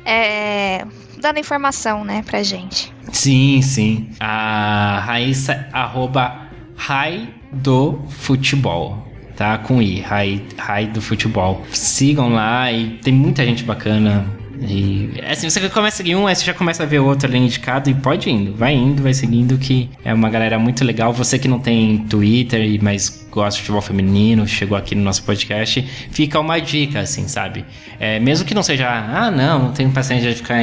é, 0.05 0.85
dando 1.21 1.39
informação, 1.39 2.05
né, 2.05 2.23
pra 2.25 2.43
gente. 2.43 2.93
Sim, 3.13 3.61
sim. 3.63 4.11
A 4.21 5.01
Raíssa, 5.05 5.69
arroba 5.73 6.49
Rai 6.77 7.29
do 7.53 8.01
Futebol. 8.09 9.07
Tá? 9.37 9.57
Com 9.59 9.81
I, 9.81 10.01
Rai, 10.01 10.43
Rai 10.57 10.87
do 10.87 11.01
Futebol. 11.01 11.63
Sigam 11.71 12.31
lá 12.31 12.73
e 12.73 12.99
tem 12.99 13.15
muita 13.15 13.45
gente 13.45 13.63
bacana 13.63 14.27
E 14.61 15.13
assim, 15.31 15.49
você 15.49 15.69
começa 15.69 15.95
a 15.95 15.99
seguir 15.99 16.17
um, 16.17 16.27
aí 16.27 16.35
você 16.35 16.45
já 16.45 16.55
começa 16.55 16.83
a 16.83 16.87
ver 16.87 16.99
outro 16.99 17.29
ali 17.29 17.39
indicado 17.39 17.89
e 17.89 17.95
pode 17.95 18.29
indo, 18.29 18.55
vai 18.55 18.75
indo, 18.75 19.03
vai 19.03 19.15
seguindo, 19.15 19.57
que 19.57 19.89
é 20.05 20.13
uma 20.13 20.29
galera 20.29 20.59
muito 20.59 20.85
legal. 20.85 21.13
Você 21.13 21.39
que 21.39 21.47
não 21.47 21.61
tem 21.61 21.99
Twitter, 22.09 22.83
mas 22.83 23.18
gosta 23.31 23.57
de 23.57 23.63
futebol 23.63 23.81
feminino, 23.81 24.47
chegou 24.47 24.77
aqui 24.77 24.95
no 24.95 25.03
nosso 25.03 25.23
podcast, 25.23 25.83
fica 26.11 26.39
uma 26.39 26.59
dica, 26.59 27.01
assim, 27.01 27.29
sabe? 27.29 27.65
É, 27.99 28.19
mesmo 28.19 28.47
que 28.47 28.55
não 28.55 28.63
seja, 28.63 28.89
ah, 28.89 29.31
não, 29.31 29.65
não 29.65 29.73
tenho 29.73 29.91
paciência 29.91 30.31
de 30.31 30.37
ficar. 30.37 30.59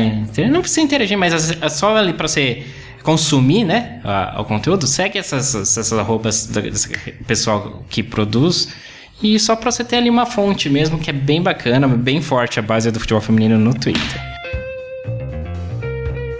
Não 0.49 0.61
precisa 0.61 0.81
interagir, 0.81 1.17
mas 1.17 1.51
é 1.51 1.69
só 1.69 1.95
ali 1.95 2.13
pra 2.13 2.27
você 2.27 2.63
consumir, 3.03 3.63
né, 3.63 4.01
o 4.37 4.43
conteúdo, 4.43 4.87
segue 4.87 5.19
essas, 5.19 5.53
essas 5.53 5.93
arrobas 5.93 6.47
desse 6.47 6.89
pessoal 7.27 7.85
que 7.87 8.01
produz 8.01 8.73
e 9.21 9.39
só 9.39 9.55
pra 9.55 9.71
você 9.71 9.83
ter 9.83 9.97
ali 9.97 10.09
uma 10.09 10.25
fonte 10.25 10.69
mesmo, 10.69 10.97
que 10.97 11.09
é 11.09 11.13
bem 11.13 11.41
bacana, 11.41 11.87
bem 11.87 12.21
forte 12.21 12.59
a 12.59 12.61
base 12.61 12.91
do 12.91 12.99
futebol 12.99 13.21
feminino 13.21 13.57
no 13.57 13.73
Twitter. 13.73 14.34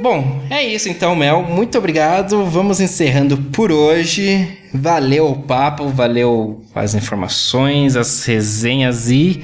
Bom, 0.05 0.39
é 0.51 0.63
isso 0.63 0.87
então, 0.87 1.15
Mel. 1.15 1.41
Muito 1.41 1.79
obrigado. 1.79 2.45
Vamos 2.45 2.79
encerrando 2.79 3.37
por 3.37 3.71
hoje. 3.71 4.55
Valeu 4.71 5.31
o 5.31 5.41
papo, 5.41 5.89
valeu 5.89 6.63
as 6.75 6.93
informações, 6.93 7.95
as 7.95 8.23
resenhas 8.23 9.09
e 9.09 9.43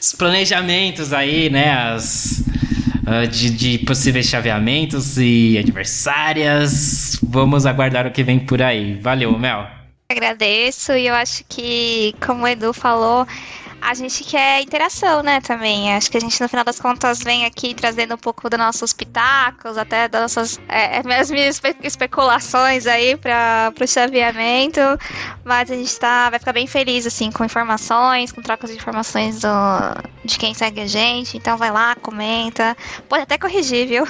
os 0.00 0.12
planejamentos 0.12 1.12
aí, 1.12 1.50
né? 1.50 1.72
As, 1.72 2.44
uh, 3.02 3.26
de, 3.26 3.50
de 3.50 3.78
possíveis 3.78 4.26
chaveamentos 4.26 5.18
e 5.18 5.58
adversárias. 5.58 7.18
Vamos 7.20 7.66
aguardar 7.66 8.06
o 8.06 8.12
que 8.12 8.22
vem 8.22 8.38
por 8.38 8.62
aí. 8.62 8.94
Valeu, 8.94 9.36
Mel. 9.36 9.66
Agradeço 10.08 10.92
e 10.92 11.08
eu 11.08 11.14
acho 11.14 11.42
que, 11.48 12.14
como 12.24 12.44
o 12.44 12.46
Edu 12.46 12.72
falou, 12.72 13.26
a 13.80 13.94
gente 13.94 14.24
quer 14.24 14.60
interação, 14.60 15.22
né, 15.22 15.40
também. 15.40 15.94
Acho 15.94 16.10
que 16.10 16.16
a 16.16 16.20
gente, 16.20 16.40
no 16.40 16.48
final 16.48 16.64
das 16.64 16.78
contas, 16.78 17.20
vem 17.20 17.44
aqui 17.44 17.74
trazendo 17.74 18.14
um 18.14 18.18
pouco 18.18 18.48
dos 18.48 18.58
nossos 18.58 18.92
pitacos, 18.92 19.76
até 19.78 20.08
das 20.08 20.20
nossas 20.20 20.60
é, 20.68 20.96
é 20.96 21.18
as 21.18 21.30
minhas 21.30 21.60
especulações 21.82 22.86
aí 22.86 23.16
para 23.16 23.72
o 23.80 23.86
chaveamento. 23.86 24.80
Mas 25.44 25.70
a 25.70 25.74
gente 25.74 25.98
tá, 25.98 26.30
vai 26.30 26.38
ficar 26.38 26.52
bem 26.52 26.66
feliz, 26.66 27.06
assim, 27.06 27.30
com 27.30 27.44
informações, 27.44 28.32
com 28.32 28.42
trocas 28.42 28.70
de 28.70 28.76
informações 28.76 29.40
do, 29.40 29.48
de 30.24 30.38
quem 30.38 30.54
segue 30.54 30.82
a 30.82 30.86
gente. 30.86 31.36
Então 31.36 31.56
vai 31.56 31.70
lá, 31.70 31.94
comenta. 31.96 32.76
Pode 33.08 33.22
até 33.22 33.38
corrigir, 33.38 33.88
viu? 33.88 34.04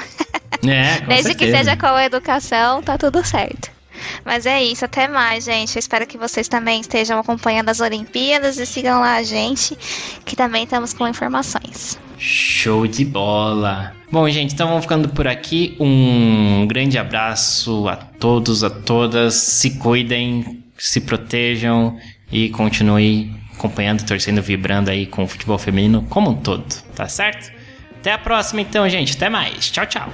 É, 0.67 1.01
Desde 1.07 1.29
certeza. 1.29 1.35
que 1.35 1.51
seja 1.51 1.77
com 1.77 1.87
a 1.87 2.05
educação, 2.05 2.83
tá 2.83 2.99
tudo 2.99 3.25
certo. 3.25 3.80
Mas 4.25 4.47
é 4.47 4.63
isso, 4.63 4.85
até 4.85 5.09
mais, 5.09 5.45
gente. 5.45 5.77
Eu 5.77 5.81
espero 5.81 6.07
que 6.07 6.19
vocês 6.19 6.49
também 6.49 6.81
estejam 6.81 7.19
acompanhando 7.19 7.69
as 7.69 7.81
Olimpíadas 7.81 8.59
e 8.59 8.67
sigam 8.67 9.01
lá 9.01 9.17
a 9.17 9.23
gente, 9.23 9.77
que 10.25 10.37
também 10.37 10.65
estamos 10.65 10.93
com 10.93 11.07
informações. 11.09 11.99
Show 12.19 12.87
de 12.87 13.05
bola! 13.05 13.95
Bom, 14.13 14.29
gente, 14.29 14.53
então 14.53 14.69
vamos 14.69 14.85
ficando 14.85 15.09
por 15.09 15.27
aqui. 15.27 15.77
Um 15.81 16.67
grande 16.67 16.99
abraço 16.99 17.89
a 17.89 17.97
todos, 17.97 18.63
a 18.63 18.69
todas. 18.69 19.35
Se 19.35 19.79
cuidem, 19.79 20.63
se 20.77 21.01
protejam 21.01 21.99
e 22.31 22.51
continuem 22.51 23.35
acompanhando, 23.55 24.05
torcendo, 24.05 24.43
vibrando 24.43 24.91
aí 24.91 25.07
com 25.07 25.25
o 25.25 25.27
futebol 25.27 25.59
feminino 25.59 26.07
como 26.09 26.31
um 26.31 26.35
todo, 26.35 26.65
tá 26.95 27.07
certo? 27.09 27.53
Até 28.01 28.13
a 28.13 28.19
próxima, 28.19 28.63
então, 28.63 28.89
gente. 28.89 29.15
Até 29.15 29.29
mais. 29.29 29.71
Tchau, 29.71 29.87
tchau. 29.87 30.11